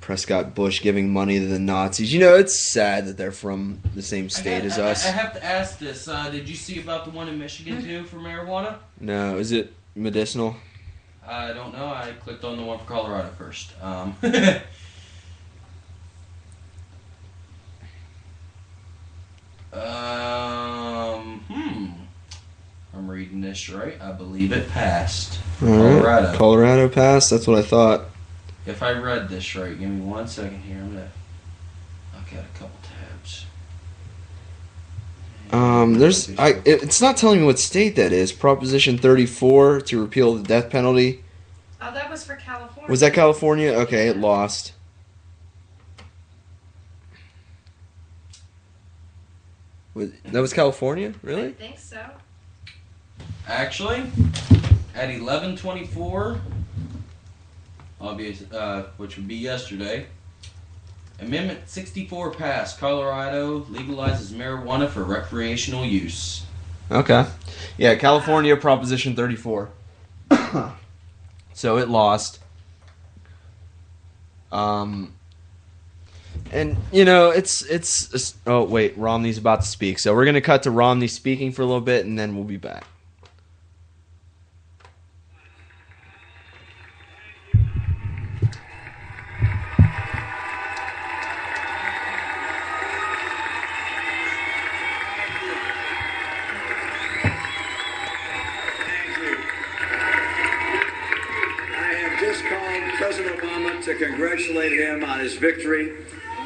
Prescott 0.00 0.56
Bush 0.56 0.82
giving 0.82 1.12
money 1.12 1.38
to 1.38 1.46
the 1.46 1.60
Nazis. 1.60 2.12
You 2.12 2.18
know, 2.18 2.34
it's 2.34 2.72
sad 2.72 3.06
that 3.06 3.16
they're 3.16 3.30
from 3.30 3.80
the 3.94 4.02
same 4.02 4.28
state 4.28 4.64
as 4.64 4.76
I, 4.76 4.90
us. 4.90 5.06
I 5.06 5.10
have 5.10 5.34
to 5.34 5.44
ask 5.44 5.78
this. 5.78 6.08
Uh, 6.08 6.28
did 6.30 6.48
you 6.48 6.56
see 6.56 6.80
about 6.80 7.04
the 7.04 7.12
one 7.12 7.28
in 7.28 7.38
Michigan 7.38 7.80
too 7.80 8.02
for 8.02 8.16
marijuana? 8.16 8.78
No, 8.98 9.38
is 9.38 9.52
it 9.52 9.72
medicinal? 9.94 10.56
I 11.26 11.52
don't 11.52 11.72
know. 11.72 11.86
I 11.86 12.12
clicked 12.20 12.44
on 12.44 12.56
the 12.56 12.62
one 12.62 12.78
for 12.78 12.84
Colorado 12.84 13.30
first. 13.38 13.72
Um, 13.82 14.16
um, 19.72 21.40
hmm. 21.48 21.86
I'm 22.92 23.08
reading 23.08 23.40
this 23.40 23.68
right. 23.70 24.00
I 24.00 24.12
believe 24.12 24.52
it 24.52 24.68
passed. 24.70 25.38
All 25.62 25.68
right. 25.68 25.78
Colorado. 25.78 26.36
Colorado 26.38 26.88
passed. 26.88 27.30
That's 27.30 27.46
what 27.46 27.58
I 27.58 27.62
thought. 27.62 28.06
If 28.66 28.82
I 28.82 28.92
read 28.92 29.28
this 29.28 29.54
right, 29.56 29.78
give 29.78 29.88
me 29.88 30.00
one 30.00 30.26
second 30.28 30.60
here. 30.60 30.78
I'm 30.78 30.94
gonna. 30.94 31.10
I've 32.16 32.30
got 32.30 32.44
a 32.44 32.58
couple 32.58 32.76
tabs. 32.82 32.99
Um, 35.52 35.94
there's 35.94 36.36
I. 36.38 36.60
It's 36.64 37.00
not 37.00 37.16
telling 37.16 37.40
me 37.40 37.46
what 37.46 37.58
state 37.58 37.96
that 37.96 38.12
is. 38.12 38.32
Proposition 38.32 38.98
34 38.98 39.80
to 39.82 40.00
repeal 40.00 40.34
the 40.34 40.42
death 40.42 40.70
penalty. 40.70 41.24
Oh, 41.82 41.92
that 41.92 42.10
was 42.10 42.24
for 42.24 42.36
California. 42.36 42.90
Was 42.90 43.00
that 43.00 43.14
California? 43.14 43.70
Okay, 43.72 44.08
it 44.08 44.16
lost. 44.16 44.72
Was, 49.94 50.10
that 50.24 50.40
was 50.40 50.52
California, 50.52 51.14
really? 51.22 51.48
I 51.48 51.52
think 51.52 51.78
so. 51.78 52.00
Actually, 53.48 54.04
at 54.94 55.10
11:24, 55.10 56.40
obvious, 58.00 58.42
uh, 58.52 58.84
which 58.98 59.16
would 59.16 59.26
be 59.26 59.34
yesterday, 59.34 60.06
Amendment 61.20 61.68
64 61.68 62.32
passed. 62.32 62.78
Colorado 62.78 63.60
legalizes 63.64 64.32
marijuana 64.32 64.88
for 64.88 65.04
recreational 65.04 65.84
use. 65.84 66.44
Okay. 66.90 67.26
Yeah, 67.76 67.94
California 67.96 68.56
Proposition 68.56 69.14
34. 69.14 69.70
so 71.52 71.76
it 71.78 71.88
lost. 71.88 72.40
Um 74.50 75.14
and 76.52 76.76
you 76.90 77.04
know, 77.04 77.30
it's, 77.30 77.64
it's 77.66 78.34
oh 78.46 78.64
wait, 78.64 78.96
Romney's 78.96 79.38
about 79.38 79.60
to 79.60 79.66
speak. 79.66 79.98
So 79.98 80.14
we're 80.14 80.24
to 80.34 80.40
cut 80.40 80.62
to 80.64 80.70
Romney 80.70 81.06
speaking 81.06 81.52
for 81.52 81.62
a 81.62 81.66
little 81.66 81.80
bit 81.80 82.06
and 82.06 82.18
then 82.18 82.34
we'll 82.34 82.44
be 82.44 82.56
back. 82.56 82.84
His 105.20 105.36
victory. 105.36 105.92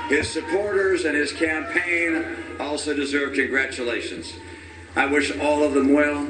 His 0.09 0.29
supporters 0.29 1.05
and 1.05 1.17
his 1.17 1.33
campaign 1.33 2.25
also 2.61 2.95
deserve 2.95 3.35
congratulations. 3.35 4.35
I 4.97 5.07
wish 5.07 5.37
all 5.39 5.63
of 5.65 5.73
them 5.73 5.93
well, 5.93 6.29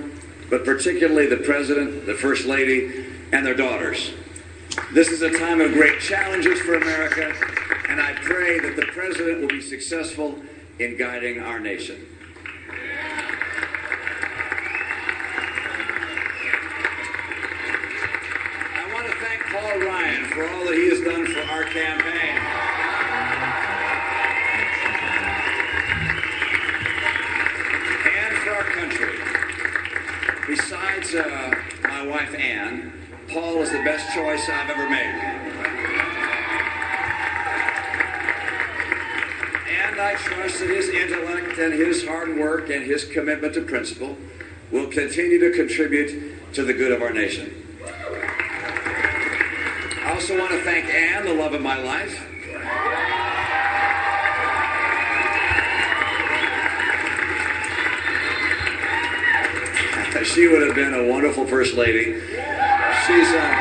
but 0.49 0.65
particularly 0.65 1.27
the 1.27 1.39
President, 1.39 2.07
the 2.07 2.15
First 2.15 2.47
Lady, 2.47 3.07
and 3.33 3.45
their 3.45 3.55
daughters. 3.55 4.13
This 4.93 5.09
is 5.09 5.23
a 5.23 5.39
time 5.39 5.61
of 5.61 5.73
great 5.73 6.01
challenges 6.01 6.61
for 6.61 6.75
America, 6.75 7.35
and 7.89 8.01
I 8.01 8.13
pray 8.15 8.59
that 8.61 8.77
the 8.77 8.87
President 8.87 9.41
will 9.41 9.49
be 9.49 9.61
successful 9.61 10.39
in 10.79 10.97
guiding 10.97 11.41
our 11.41 11.61
nation. 11.61 12.07
I 18.75 18.93
want 18.93 19.07
to 19.07 19.13
thank 19.19 19.43
Paul 19.43 19.81
Ryan 19.81 20.24
for 20.35 20.49
all 20.49 20.65
that 20.65 20.75
he 20.75 20.89
has 20.89 21.01
done 21.01 21.25
for 21.27 21.41
our 21.43 21.63
campaign. 21.63 22.37
And 28.11 28.37
for 28.39 28.51
our 28.51 28.65
country. 28.65 29.15
Besides 30.49 31.15
uh, 31.15 31.55
my 31.85 32.05
wife 32.05 32.35
Ann, 32.35 32.93
Paul 33.29 33.63
is 33.63 33.71
the 33.71 33.79
best 33.85 34.13
choice 34.13 34.49
I've 34.49 34.71
ever 34.71 34.91
made. 34.91 35.15
And 39.71 40.01
I 40.01 40.15
trust 40.17 40.59
that 40.59 40.69
his 40.69 40.89
intellect 40.89 41.59
and 41.59 41.73
his 41.73 42.05
hard 42.05 42.37
work 42.37 42.71
and 42.71 42.85
his 42.85 43.05
commitment 43.05 43.55
to 43.55 43.63
principle 43.63 44.19
will 44.73 44.89
continue 44.89 45.39
to 45.39 45.53
contribute 45.57 46.53
to 46.55 46.65
the 46.65 46.73
good 46.73 46.91
of 46.91 47.03
our 47.03 47.13
nation. 47.13 47.64
I 50.15 50.17
also 50.17 50.39
want 50.39 50.53
to 50.53 50.63
thank 50.63 50.87
Ann, 50.95 51.25
the 51.25 51.35
love 51.35 51.55
of 51.55 51.61
my 51.61 51.77
life. 51.77 52.25
She 60.25 60.47
would 60.49 60.63
have 60.67 60.75
been 60.75 60.95
a 60.95 61.07
wonderful 61.09 61.47
first 61.47 61.75
lady. 61.75 62.15
She's 62.15 63.29
uh, 63.29 63.55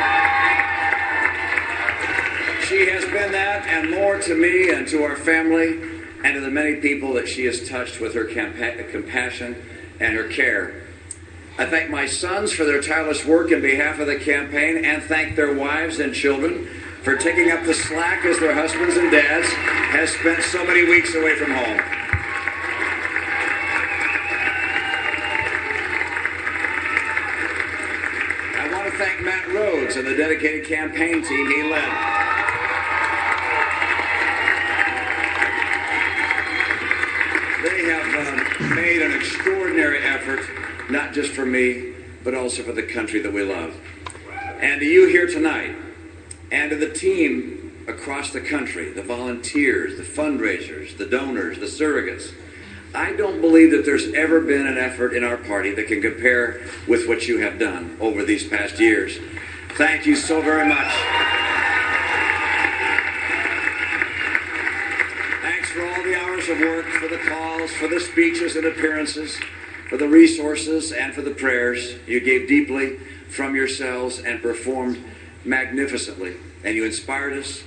she 2.68 2.88
has 2.88 3.04
been 3.06 3.32
that 3.32 3.66
and 3.68 3.92
more 3.92 4.20
to 4.20 4.36
me 4.36 4.70
and 4.70 4.88
to 4.88 5.04
our 5.04 5.16
family 5.16 5.82
and 6.24 6.36
to 6.36 6.40
the 6.40 6.50
many 6.50 6.76
people 6.76 7.14
that 7.14 7.28
she 7.28 7.46
has 7.46 7.68
touched 7.68 8.00
with 8.00 8.14
her 8.14 8.26
compa- 8.26 8.90
compassion 8.92 9.56
and 10.00 10.16
her 10.16 10.30
care. 10.30 10.82
I 11.56 11.68
thank 11.68 11.92
my 11.92 12.08
sons 12.08 12.52
for 12.52 12.64
their 12.64 12.82
tireless 12.82 13.26
work 13.26 13.52
in 13.52 13.62
behalf 13.62 14.00
of 14.00 14.08
the 14.08 14.16
campaign 14.16 14.84
and 14.84 15.04
thank 15.04 15.36
their 15.36 15.54
wives 15.54 16.00
and 16.00 16.12
children 16.12 16.68
for 17.04 17.16
taking 17.16 17.52
up 17.52 17.64
the 17.64 17.76
slack 17.76 18.26
as 18.26 18.40
their 18.40 18.56
husbands 18.56 18.98
and 18.98 19.12
dads 19.12 19.48
have 19.50 20.10
spent 20.10 20.42
so 20.42 20.66
many 20.66 20.84
weeks 20.90 21.14
away 21.14 21.36
from 21.36 21.52
home. 21.52 21.80
I 28.58 28.70
want 28.74 28.92
to 28.92 28.98
thank 28.98 29.22
Matt 29.22 29.46
Rhoades 29.50 29.96
and 29.96 30.08
the 30.08 30.16
dedicated 30.16 30.66
campaign 30.66 31.22
team 31.22 31.48
he 31.52 31.62
led. 31.62 31.84
They 37.62 37.84
have 37.86 38.28
um, 38.28 38.76
made 38.76 39.04
an 39.04 39.14
extraordinary 39.14 40.00
effort, 40.00 40.40
not 40.89 41.14
just 41.14 41.31
for 41.31 41.45
me, 41.45 41.93
but 42.23 42.34
also 42.34 42.64
for 42.64 42.72
the 42.72 42.84
country 42.84 43.19
that 43.22 43.34
we 43.34 43.43
love. 43.43 43.76
And 44.60 44.80
to 44.80 44.85
you 44.85 45.07
here 45.07 45.27
tonight, 45.27 45.76
and 46.51 46.69
to 46.69 46.76
the 46.76 46.91
team 46.91 47.85
across 47.88 48.31
the 48.31 48.41
country, 48.41 48.91
the 48.91 49.03
volunteers, 49.03 49.97
the 49.97 50.03
fundraisers, 50.03 50.97
the 50.97 51.05
donors, 51.05 51.60
the 51.60 51.65
surrogates, 51.65 52.34
I 52.95 53.14
don't 53.14 53.41
believe 53.41 53.72
that 53.72 53.85
there's 53.85 54.14
ever 54.14 54.39
been 54.39 54.68
an 54.68 54.77
effort 54.77 55.14
in 55.14 55.23
our 55.23 55.38
party 55.38 55.73
that 55.73 55.88
can 55.88 56.01
compare 56.01 56.61
with 56.88 57.07
what 57.07 57.27
you 57.27 57.39
have 57.39 57.57
done 57.57 57.97
over 57.99 58.23
these 58.23 58.47
past 58.47 58.80
years. 58.80 59.18
Thank 59.76 60.05
you 60.05 60.15
so 60.15 60.41
very 60.41 60.68
much. 60.68 60.93
Thanks 65.41 65.72
for 65.72 65.88
all 65.88 66.03
the 66.03 66.15
hours 66.15 66.47
of 66.49 66.60
work, 66.60 66.85
for 66.85 67.07
the 67.07 67.18
calls, 67.18 67.72
for 67.72 67.88
the 67.88 67.99
speeches 67.99 68.55
and 68.55 68.68
appearances 68.68 69.39
for 69.94 69.98
the 69.98 70.10
resources, 70.10 70.91
and 70.91 71.14
for 71.14 71.22
the 71.22 71.30
prayers. 71.30 71.94
You 72.07 72.20
gave 72.20 72.48
deeply 72.48 72.95
from 73.30 73.56
yourselves 73.56 74.18
and 74.18 74.41
performed 74.41 74.98
magnificently. 75.45 76.36
And 76.64 76.76
you 76.76 76.84
inspired 76.84 77.34
us 77.34 77.61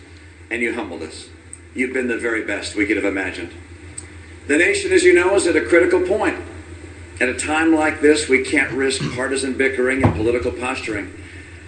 and 0.51 0.61
you 0.61 0.75
humbled 0.75 1.03
us. 1.03 1.29
You've 1.73 1.93
been 1.93 2.09
the 2.09 2.19
very 2.19 2.45
best 2.45 2.75
we 2.75 2.85
could 2.85 2.97
have 2.97 3.05
imagined. 3.05 3.53
The 4.49 4.59
nation, 4.59 4.91
as 4.91 5.05
you 5.05 5.15
know, 5.15 5.37
is 5.37 5.47
at 5.47 5.55
a 5.55 5.65
critical 5.67 6.01
point. 6.01 6.37
At 7.21 7.29
a 7.29 7.35
time 7.35 7.73
like 7.73 8.01
this, 8.01 8.29
we 8.29 8.43
can't 8.43 8.73
risk 8.73 9.03
partisan 9.15 9.57
bickering 9.57 10.03
and 10.03 10.13
political 10.17 10.51
posturing. 10.51 11.17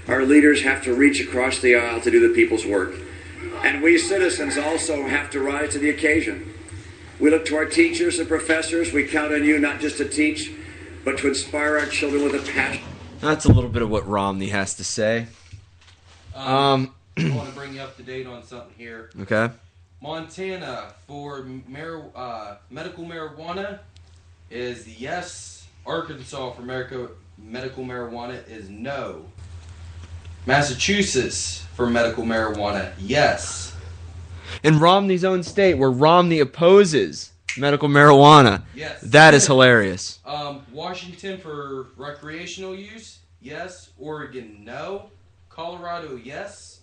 Our 0.09 0.25
leaders 0.25 0.63
have 0.63 0.83
to 0.83 0.93
reach 0.93 1.21
across 1.21 1.61
the 1.61 1.77
aisle 1.77 2.01
to 2.01 2.11
do 2.11 2.27
the 2.27 2.35
people's 2.35 2.67
work. 2.67 2.97
And 3.63 3.81
we 3.81 3.97
citizens 3.97 4.59
also 4.59 5.07
have 5.07 5.31
to 5.31 5.41
rise 5.41 5.75
to 5.75 5.79
the 5.79 5.91
occasion. 5.91 6.53
We 7.21 7.31
look 7.31 7.45
to 7.47 7.57
our 7.57 7.65
teachers 7.65 8.19
and 8.19 8.29
professors. 8.29 8.93
We 8.93 9.05
count 9.05 9.33
on 9.33 9.45
you 9.45 9.59
not 9.59 9.81
just 9.81 9.97
to 9.99 10.09
teach, 10.09 10.53
but 11.05 11.19
to 11.19 11.29
inspire 11.29 11.79
our 11.79 11.87
children 11.87 12.23
with 12.23 12.35
a 12.35 12.53
passion. 12.53 12.85
That's 13.21 13.45
a 13.45 13.53
little 13.53 13.71
bit 13.71 13.83
of 13.83 13.91
what 13.91 14.07
Romney 14.07 14.49
has 14.49 14.75
to 14.75 14.85
say. 14.85 15.27
Um, 16.35 16.95
I 17.17 17.31
want 17.31 17.49
to 17.49 17.55
bring 17.55 17.75
you 17.75 17.81
up 17.81 17.97
to 17.97 18.03
date 18.05 18.27
on 18.27 18.45
something 18.45 18.75
here. 18.77 19.11
Okay. 19.23 19.51
Montana 20.01 20.95
for 21.09 21.43
mar- 21.43 22.05
uh, 22.15 22.57
medical 22.71 23.05
marijuana 23.05 23.81
is 24.49 24.87
yes. 25.01 25.67
Arkansas 25.85 26.53
for 26.53 26.63
medical 26.63 27.11
medical 27.37 27.85
marijuana 27.85 28.49
is 28.49 28.69
no. 28.69 29.25
Massachusetts 30.47 31.67
for 31.75 31.89
medical 31.91 32.23
marijuana, 32.25 32.93
yes. 33.01 33.75
In 34.63 34.79
Romney's 34.79 35.25
own 35.25 35.43
state, 35.43 35.75
where 35.75 35.91
Romney 35.91 36.41
opposes 36.41 37.33
medical 37.57 37.89
marijuana, 37.89 38.63
Yes. 38.75 39.01
that 39.03 39.35
is 39.35 39.47
hilarious. 39.47 40.19
Um, 40.25 40.63
Washington 40.73 41.39
for 41.39 41.89
recreational 41.97 42.75
use, 42.75 43.19
yes. 43.41 43.91
Oregon, 43.99 44.61
no. 44.65 45.11
Colorado, 45.49 46.17
yes. 46.17 46.81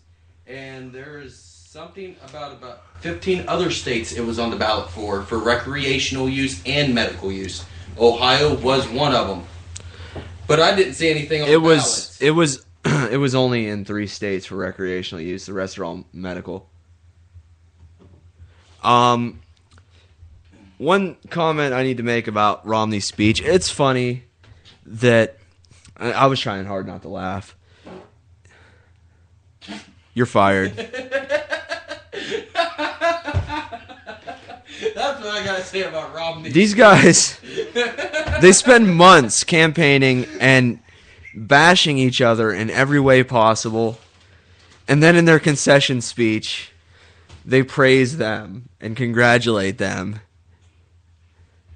And 0.48 0.92
there's 0.92 1.36
something 1.38 2.16
about 2.30 2.54
about 2.54 2.84
15 3.02 3.46
other 3.48 3.70
states 3.72 4.12
it 4.14 4.22
was 4.26 4.38
on 4.40 4.50
the 4.50 4.56
ballot 4.56 4.90
for 4.92 5.24
for 5.24 5.38
recreational 5.40 6.30
use 6.30 6.62
and 6.66 6.94
medical 6.94 7.32
use. 7.32 7.66
Ohio 7.98 8.54
was 8.56 8.88
one 8.88 9.14
of 9.14 9.28
them. 9.28 9.44
But 10.48 10.60
I 10.60 10.76
didn't 10.76 10.94
see 10.94 11.10
anything 11.10 11.42
on 11.42 11.48
It 11.48 11.54
the 11.54 11.60
was 11.62 12.18
it 12.22 12.32
was 12.32 12.66
it 12.86 13.18
was 13.20 13.34
only 13.34 13.68
in 13.68 13.84
three 13.86 14.08
states 14.08 14.46
for 14.46 14.56
recreational 14.56 15.22
use. 15.24 15.46
The 15.48 15.54
rest 15.54 15.80
are 15.80 15.86
all 15.86 16.06
medical. 16.14 16.70
Um, 18.86 19.42
one 20.78 21.18
comment 21.32 21.74
I 21.74 21.82
need 21.82 21.98
to 21.98 22.04
make 22.04 22.28
about 22.28 22.66
Romney's 22.68 23.06
speech. 23.06 23.42
It's 23.42 23.70
funny 23.70 24.26
that 24.86 25.38
I, 25.98 26.12
I 26.12 26.26
was 26.28 26.40
trying 26.40 26.66
hard 26.66 26.86
not 26.86 27.02
to 27.02 27.10
laugh. 27.10 27.56
You're 30.14 30.28
fired. 30.28 30.76
That's 30.76 30.94
what 35.20 35.34
I 35.34 35.44
gotta 35.44 35.64
say 35.64 35.82
about 35.82 36.14
Romney. 36.14 36.50
These 36.50 36.76
guys, 36.76 37.40
they 38.42 38.52
spend 38.52 38.96
months 38.96 39.44
campaigning 39.44 40.28
and 40.40 40.80
bashing 41.34 41.98
each 41.98 42.22
other 42.22 42.52
in 42.52 42.70
every 42.70 43.00
way 43.00 43.24
possible. 43.24 43.98
And 44.88 45.02
then 45.02 45.16
in 45.16 45.26
their 45.26 45.40
concession 45.40 46.02
speech, 46.02 46.72
they 47.44 47.64
praise 47.64 48.18
them 48.18 48.70
and 48.86 48.96
congratulate 48.96 49.80
them. 49.80 50.20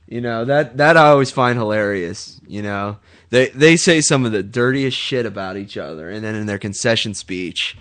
You 0.07 0.21
know, 0.21 0.45
that 0.45 0.77
that 0.77 0.95
I 0.95 1.07
always 1.07 1.31
find 1.31 1.57
hilarious, 1.57 2.39
you 2.47 2.61
know. 2.61 2.97
They 3.31 3.49
they 3.49 3.77
say 3.77 3.99
some 4.01 4.25
of 4.25 4.31
the 4.31 4.43
dirtiest 4.43 4.95
shit 4.95 5.25
about 5.25 5.57
each 5.57 5.75
other 5.75 6.09
and 6.09 6.23
then 6.23 6.35
in 6.35 6.45
their 6.45 6.57
concession 6.57 7.13
speech, 7.13 7.77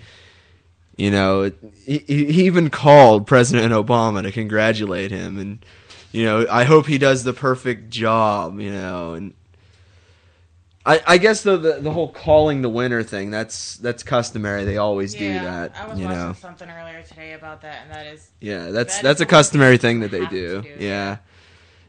you 0.96 1.10
know, 1.10 1.52
he, 1.84 1.98
he 1.98 2.46
even 2.46 2.70
called 2.70 3.26
President 3.26 3.72
Obama 3.72 4.22
to 4.22 4.32
congratulate 4.32 5.10
him 5.10 5.38
and 5.38 5.64
you 6.10 6.24
know, 6.24 6.46
I 6.50 6.64
hope 6.64 6.86
he 6.86 6.96
does 6.96 7.22
the 7.22 7.34
perfect 7.34 7.90
job, 7.90 8.58
you 8.60 8.72
know, 8.72 9.12
and 9.12 9.34
I, 10.88 11.02
I 11.06 11.18
guess 11.18 11.42
though 11.42 11.58
the 11.58 11.80
the 11.80 11.90
whole 11.90 12.08
calling 12.08 12.62
the 12.62 12.68
winner 12.70 13.02
thing 13.02 13.30
that's 13.30 13.76
that's 13.76 14.02
customary. 14.02 14.64
They 14.64 14.78
always 14.78 15.14
do 15.14 15.40
that, 15.40 15.76
I 15.76 15.86
was 15.86 15.98
you 15.98 16.06
watching 16.06 16.18
know. 16.18 16.32
something 16.32 16.70
earlier 16.70 17.02
today 17.02 17.34
about 17.34 17.60
that, 17.60 17.82
and 17.82 17.92
that 17.92 18.06
is 18.06 18.30
Yeah, 18.40 18.70
that's 18.70 18.96
that 18.96 19.02
that's 19.02 19.20
a 19.20 19.26
customary 19.26 19.76
thing 19.76 20.00
that 20.00 20.10
they 20.10 20.20
have 20.20 20.30
do. 20.30 20.62
to 20.62 20.82
Yeah. 20.82 21.18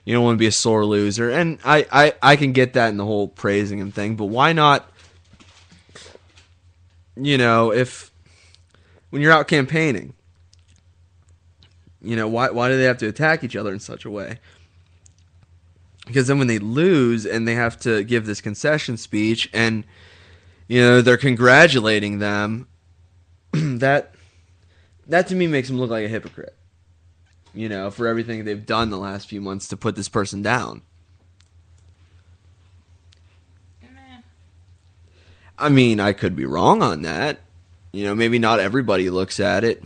You 0.04 0.16
don't 0.16 0.24
want 0.24 0.36
to 0.36 0.40
be 0.40 0.48
a 0.48 0.52
sore 0.52 0.86
loser. 0.86 1.30
And 1.30 1.60
I, 1.64 1.86
I, 1.92 2.14
I 2.22 2.36
can 2.36 2.52
get 2.52 2.74
that 2.74 2.90
in 2.90 2.98
the 2.98 3.06
whole 3.06 3.28
praising 3.28 3.78
him 3.78 3.92
thing, 3.92 4.16
but 4.16 4.26
why 4.26 4.54
not 4.54 4.90
you 7.16 7.38
know, 7.38 7.72
if 7.72 8.12
when 9.10 9.22
you're 9.22 9.32
out 9.32 9.48
campaigning, 9.48 10.14
you 12.02 12.16
know, 12.16 12.28
why 12.28 12.50
why 12.50 12.70
do 12.70 12.78
they 12.78 12.84
have 12.84 12.98
to 13.00 13.08
attack 13.08 13.44
each 13.44 13.56
other 13.56 13.72
in 13.72 13.80
such 13.80 14.04
a 14.04 14.10
way? 14.10 14.40
Because 16.10 16.26
then 16.26 16.40
when 16.40 16.48
they 16.48 16.58
lose 16.58 17.26
and 17.26 17.48
they 17.48 17.54
have 17.54 17.80
to 17.82 18.04
give 18.04 18.26
this 18.26 18.42
concession 18.42 18.98
speech 18.98 19.48
and 19.54 19.84
you 20.68 20.82
know, 20.82 21.02
they're 21.02 21.18
congratulating 21.18 22.18
them, 22.18 22.68
that 23.54 24.16
that 25.08 25.28
to 25.28 25.36
me 25.36 25.48
makes 25.48 25.68
them 25.68 25.78
look 25.78 25.90
like 25.90 26.06
a 26.06 26.10
hypocrite 26.10 26.56
you 27.54 27.70
know, 27.70 27.90
for 27.90 28.08
everything 28.08 28.46
they've 28.46 28.66
done 28.66 28.90
the 28.90 28.98
last 28.98 29.28
few 29.28 29.42
months 29.42 29.68
to 29.70 29.78
put 29.78 29.96
this 29.96 30.10
person 30.10 30.42
down. 30.42 30.82
I 35.58 35.68
mean, 35.68 36.00
I 36.00 36.14
could 36.14 36.38
be 36.38 36.46
wrong 36.46 36.82
on 36.82 37.02
that. 37.02 37.42
You 37.92 38.06
know, 38.06 38.16
maybe 38.16 38.40
not 38.40 38.60
everybody 38.60 39.10
looks 39.10 39.42
at 39.42 39.66
it, 39.66 39.84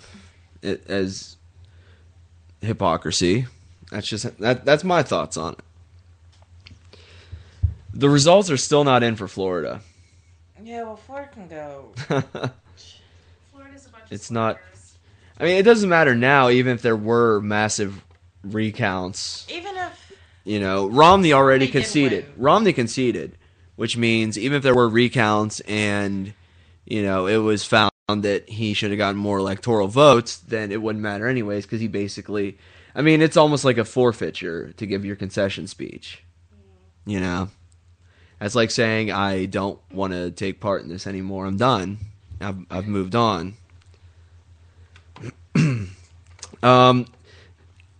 as 0.62 1.38
hypocrisy. 2.62 3.48
That's 3.90 4.08
just 4.08 4.38
that 4.38 4.66
that's 4.66 4.84
my 4.84 5.02
thoughts 5.02 5.36
on 5.36 5.54
it. 5.54 5.60
The 7.94 8.10
results 8.10 8.50
are 8.50 8.58
still 8.58 8.84
not 8.84 9.04
in 9.04 9.16
for 9.16 9.28
Florida. 9.28 9.82
Yeah, 10.64 10.84
well, 10.84 10.96
Florida 10.96 11.30
can 11.32 11.48
go. 11.48 11.92
Florida's 13.52 13.86
a 13.86 13.90
bunch 13.90 14.06
It's 14.10 14.32
not 14.32 14.58
I 15.40 15.44
mean, 15.46 15.58
it 15.58 15.64
doesn't 15.64 15.90
matter 15.90 16.16
now 16.16 16.50
even 16.50 16.74
if 16.74 16.82
there 16.82 16.96
were 16.96 17.42
massive 17.42 18.04
recounts. 18.44 19.48
Even 19.52 19.76
if 19.76 20.14
You 20.44 20.60
know, 20.60 20.88
Romney 20.88 21.34
already 21.34 21.68
conceded. 21.68 22.26
Romney 22.38 22.74
conceded, 22.74 23.38
which 23.76 23.98
means 23.98 24.38
even 24.38 24.58
if 24.58 24.64
there 24.64 24.76
were 24.76 24.90
recounts 24.90 25.60
and 25.62 26.34
you 26.86 27.02
know 27.02 27.28
it 27.28 27.38
was 27.38 27.66
found 27.66 27.92
that 28.08 28.50
he 28.50 28.74
should 28.74 28.92
have 28.92 28.98
gotten 28.98 29.18
more 29.18 29.38
electoral 29.38 29.88
votes, 29.88 30.38
then 30.38 30.72
it 30.72 30.82
wouldn't 30.82 31.04
matter 31.04 31.28
anyways 31.28 31.66
because 31.66 31.82
he 31.82 31.88
basically, 31.88 32.58
I 32.94 33.02
mean, 33.02 33.22
it's 33.22 33.38
almost 33.38 33.66
like 33.66 33.78
a 33.78 33.86
forfeiture 33.86 34.74
to 34.74 34.86
give 34.86 35.06
your 35.06 35.16
concession 35.16 35.68
speech. 35.68 36.24
Mm. 36.54 37.12
You 37.12 37.20
know, 37.22 37.50
that's 38.44 38.56
like 38.56 38.72
saying 38.72 39.10
I 39.10 39.46
don't 39.46 39.80
want 39.90 40.12
to 40.12 40.30
take 40.30 40.60
part 40.60 40.82
in 40.84 40.90
this 40.90 41.08
anymore. 41.08 41.46
I'm 41.46 41.56
done. 41.56 42.00
I've 42.42 42.58
I've 42.70 42.88
moved 42.90 43.16
on. 43.16 43.54
um, 46.62 47.06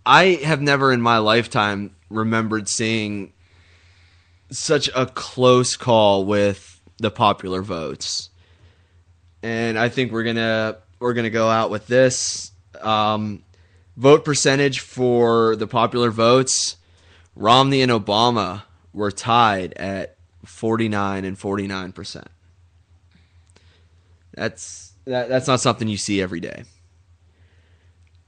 I 0.04 0.24
have 0.44 0.60
never 0.60 0.92
in 0.92 1.00
my 1.00 1.16
lifetime 1.16 1.96
remembered 2.10 2.68
seeing 2.68 3.32
such 4.50 4.90
a 4.94 5.06
close 5.06 5.78
call 5.78 6.26
with 6.26 6.78
the 6.98 7.10
popular 7.10 7.62
votes. 7.62 8.28
And 9.42 9.78
I 9.78 9.88
think 9.88 10.12
we're 10.12 10.24
gonna 10.24 10.76
we're 10.98 11.14
gonna 11.14 11.30
go 11.30 11.48
out 11.48 11.70
with 11.70 11.86
this. 11.86 12.52
Um, 12.82 13.44
vote 13.96 14.26
percentage 14.26 14.80
for 14.80 15.56
the 15.56 15.66
popular 15.66 16.10
votes, 16.10 16.76
Romney 17.34 17.80
and 17.80 17.90
Obama 17.90 18.64
were 18.92 19.10
tied 19.10 19.72
at 19.72 20.13
49 20.44 21.24
and 21.24 21.38
49%. 21.38 22.24
That's 24.34 24.92
that, 25.04 25.28
that's 25.28 25.46
not 25.46 25.60
something 25.60 25.86
you 25.88 25.96
see 25.96 26.20
every 26.20 26.40
day. 26.40 26.64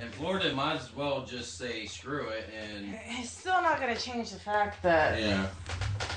And 0.00 0.12
Florida 0.14 0.52
might 0.54 0.76
as 0.76 0.94
well 0.94 1.24
just 1.24 1.56
say 1.56 1.86
screw 1.86 2.28
it 2.28 2.50
and 2.52 2.96
It's 3.18 3.30
still 3.30 3.62
not 3.62 3.80
going 3.80 3.94
to 3.94 4.00
change 4.00 4.30
the 4.30 4.38
fact 4.40 4.82
that 4.82 5.20
yeah. 5.20 5.46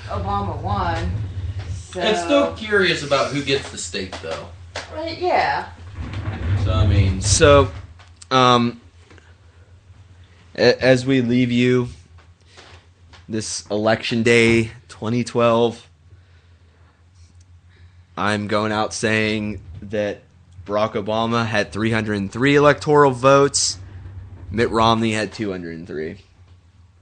Obama 0.08 0.60
won. 0.60 1.10
So, 1.92 2.00
And 2.00 2.16
still 2.16 2.54
curious 2.56 3.02
about 3.02 3.32
who 3.32 3.42
gets 3.42 3.70
the 3.70 3.78
state 3.78 4.12
though. 4.20 4.48
Right, 4.94 5.18
yeah. 5.18 5.70
So 6.64 6.72
I 6.72 6.86
mean, 6.86 7.20
So, 7.20 7.70
um, 8.30 8.80
a- 10.56 10.82
as 10.84 11.06
we 11.06 11.20
leave 11.20 11.50
you 11.52 11.88
this 13.28 13.64
election 13.70 14.22
day 14.22 14.72
2012, 14.88 15.88
I'm 18.16 18.48
going 18.48 18.72
out 18.72 18.92
saying 18.92 19.60
that 19.82 20.22
Barack 20.68 20.92
Obama 20.92 21.46
had 21.46 21.72
303 21.72 22.54
electoral 22.54 23.10
votes, 23.10 23.78
Mitt 24.50 24.68
Romney 24.68 25.12
had 25.12 25.32
203. 25.32 26.18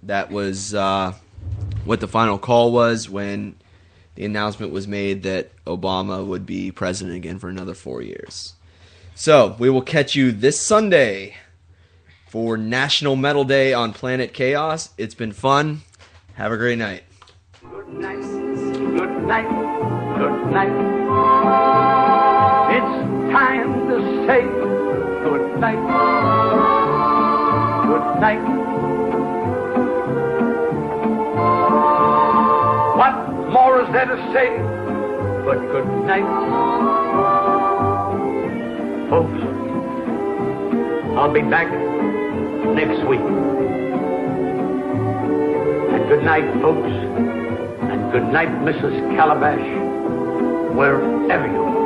That 0.05 0.31
was 0.31 0.73
uh, 0.73 1.15
what 1.85 1.99
the 1.99 2.07
final 2.07 2.39
call 2.39 2.71
was 2.71 3.11
when 3.11 3.57
the 4.15 4.25
announcement 4.25 4.73
was 4.73 4.87
made 4.87 5.25
that 5.25 5.51
Obama 5.65 6.25
would 6.25 6.47
be 6.47 6.71
president 6.71 7.17
again 7.17 7.41
for 7.41 7.49
another 7.49 7.75
four 7.75 8.03
years. 8.03 8.55
So, 9.17 9.57
we 9.59 9.69
will 9.69 9.83
catch 9.83 10.15
you 10.15 10.31
this 10.31 10.61
Sunday 10.61 11.35
for 12.29 12.57
National 12.57 13.17
Metal 13.17 13.45
Day 13.45 13.73
on 13.73 13.93
Planet 13.93 14.33
Chaos. 14.33 14.91
It's 14.97 15.15
been 15.15 15.33
fun. 15.33 15.83
Have 16.35 16.53
a 16.53 16.57
great 16.57 16.79
night. 16.79 17.03
Good 17.69 17.89
night. 17.89 18.21
Good 18.21 19.27
night. 19.27 20.19
Good 20.19 20.53
night. 20.53 22.16
Time 23.37 23.87
to 23.91 23.97
say 24.27 24.41
good 25.29 25.61
night. 25.61 25.77
Good 27.87 28.07
night. 28.19 28.41
What 32.97 33.15
more 33.53 33.83
is 33.83 33.89
there 33.93 34.07
to 34.07 34.17
say 34.33 34.57
but 35.45 35.59
good 35.71 35.85
night? 36.07 36.25
Folks, 39.11 39.41
I'll 41.19 41.35
be 41.35 41.43
back 41.43 41.71
next 42.75 43.05
week. 43.07 43.21
And 45.93 46.09
good 46.09 46.23
night, 46.25 46.51
folks. 46.63 46.89
And 46.89 48.13
good 48.13 48.33
night, 48.33 48.49
Mrs. 48.65 49.15
Calabash, 49.15 49.61
wherever 50.75 51.47
you 51.47 51.61
are. 51.61 51.86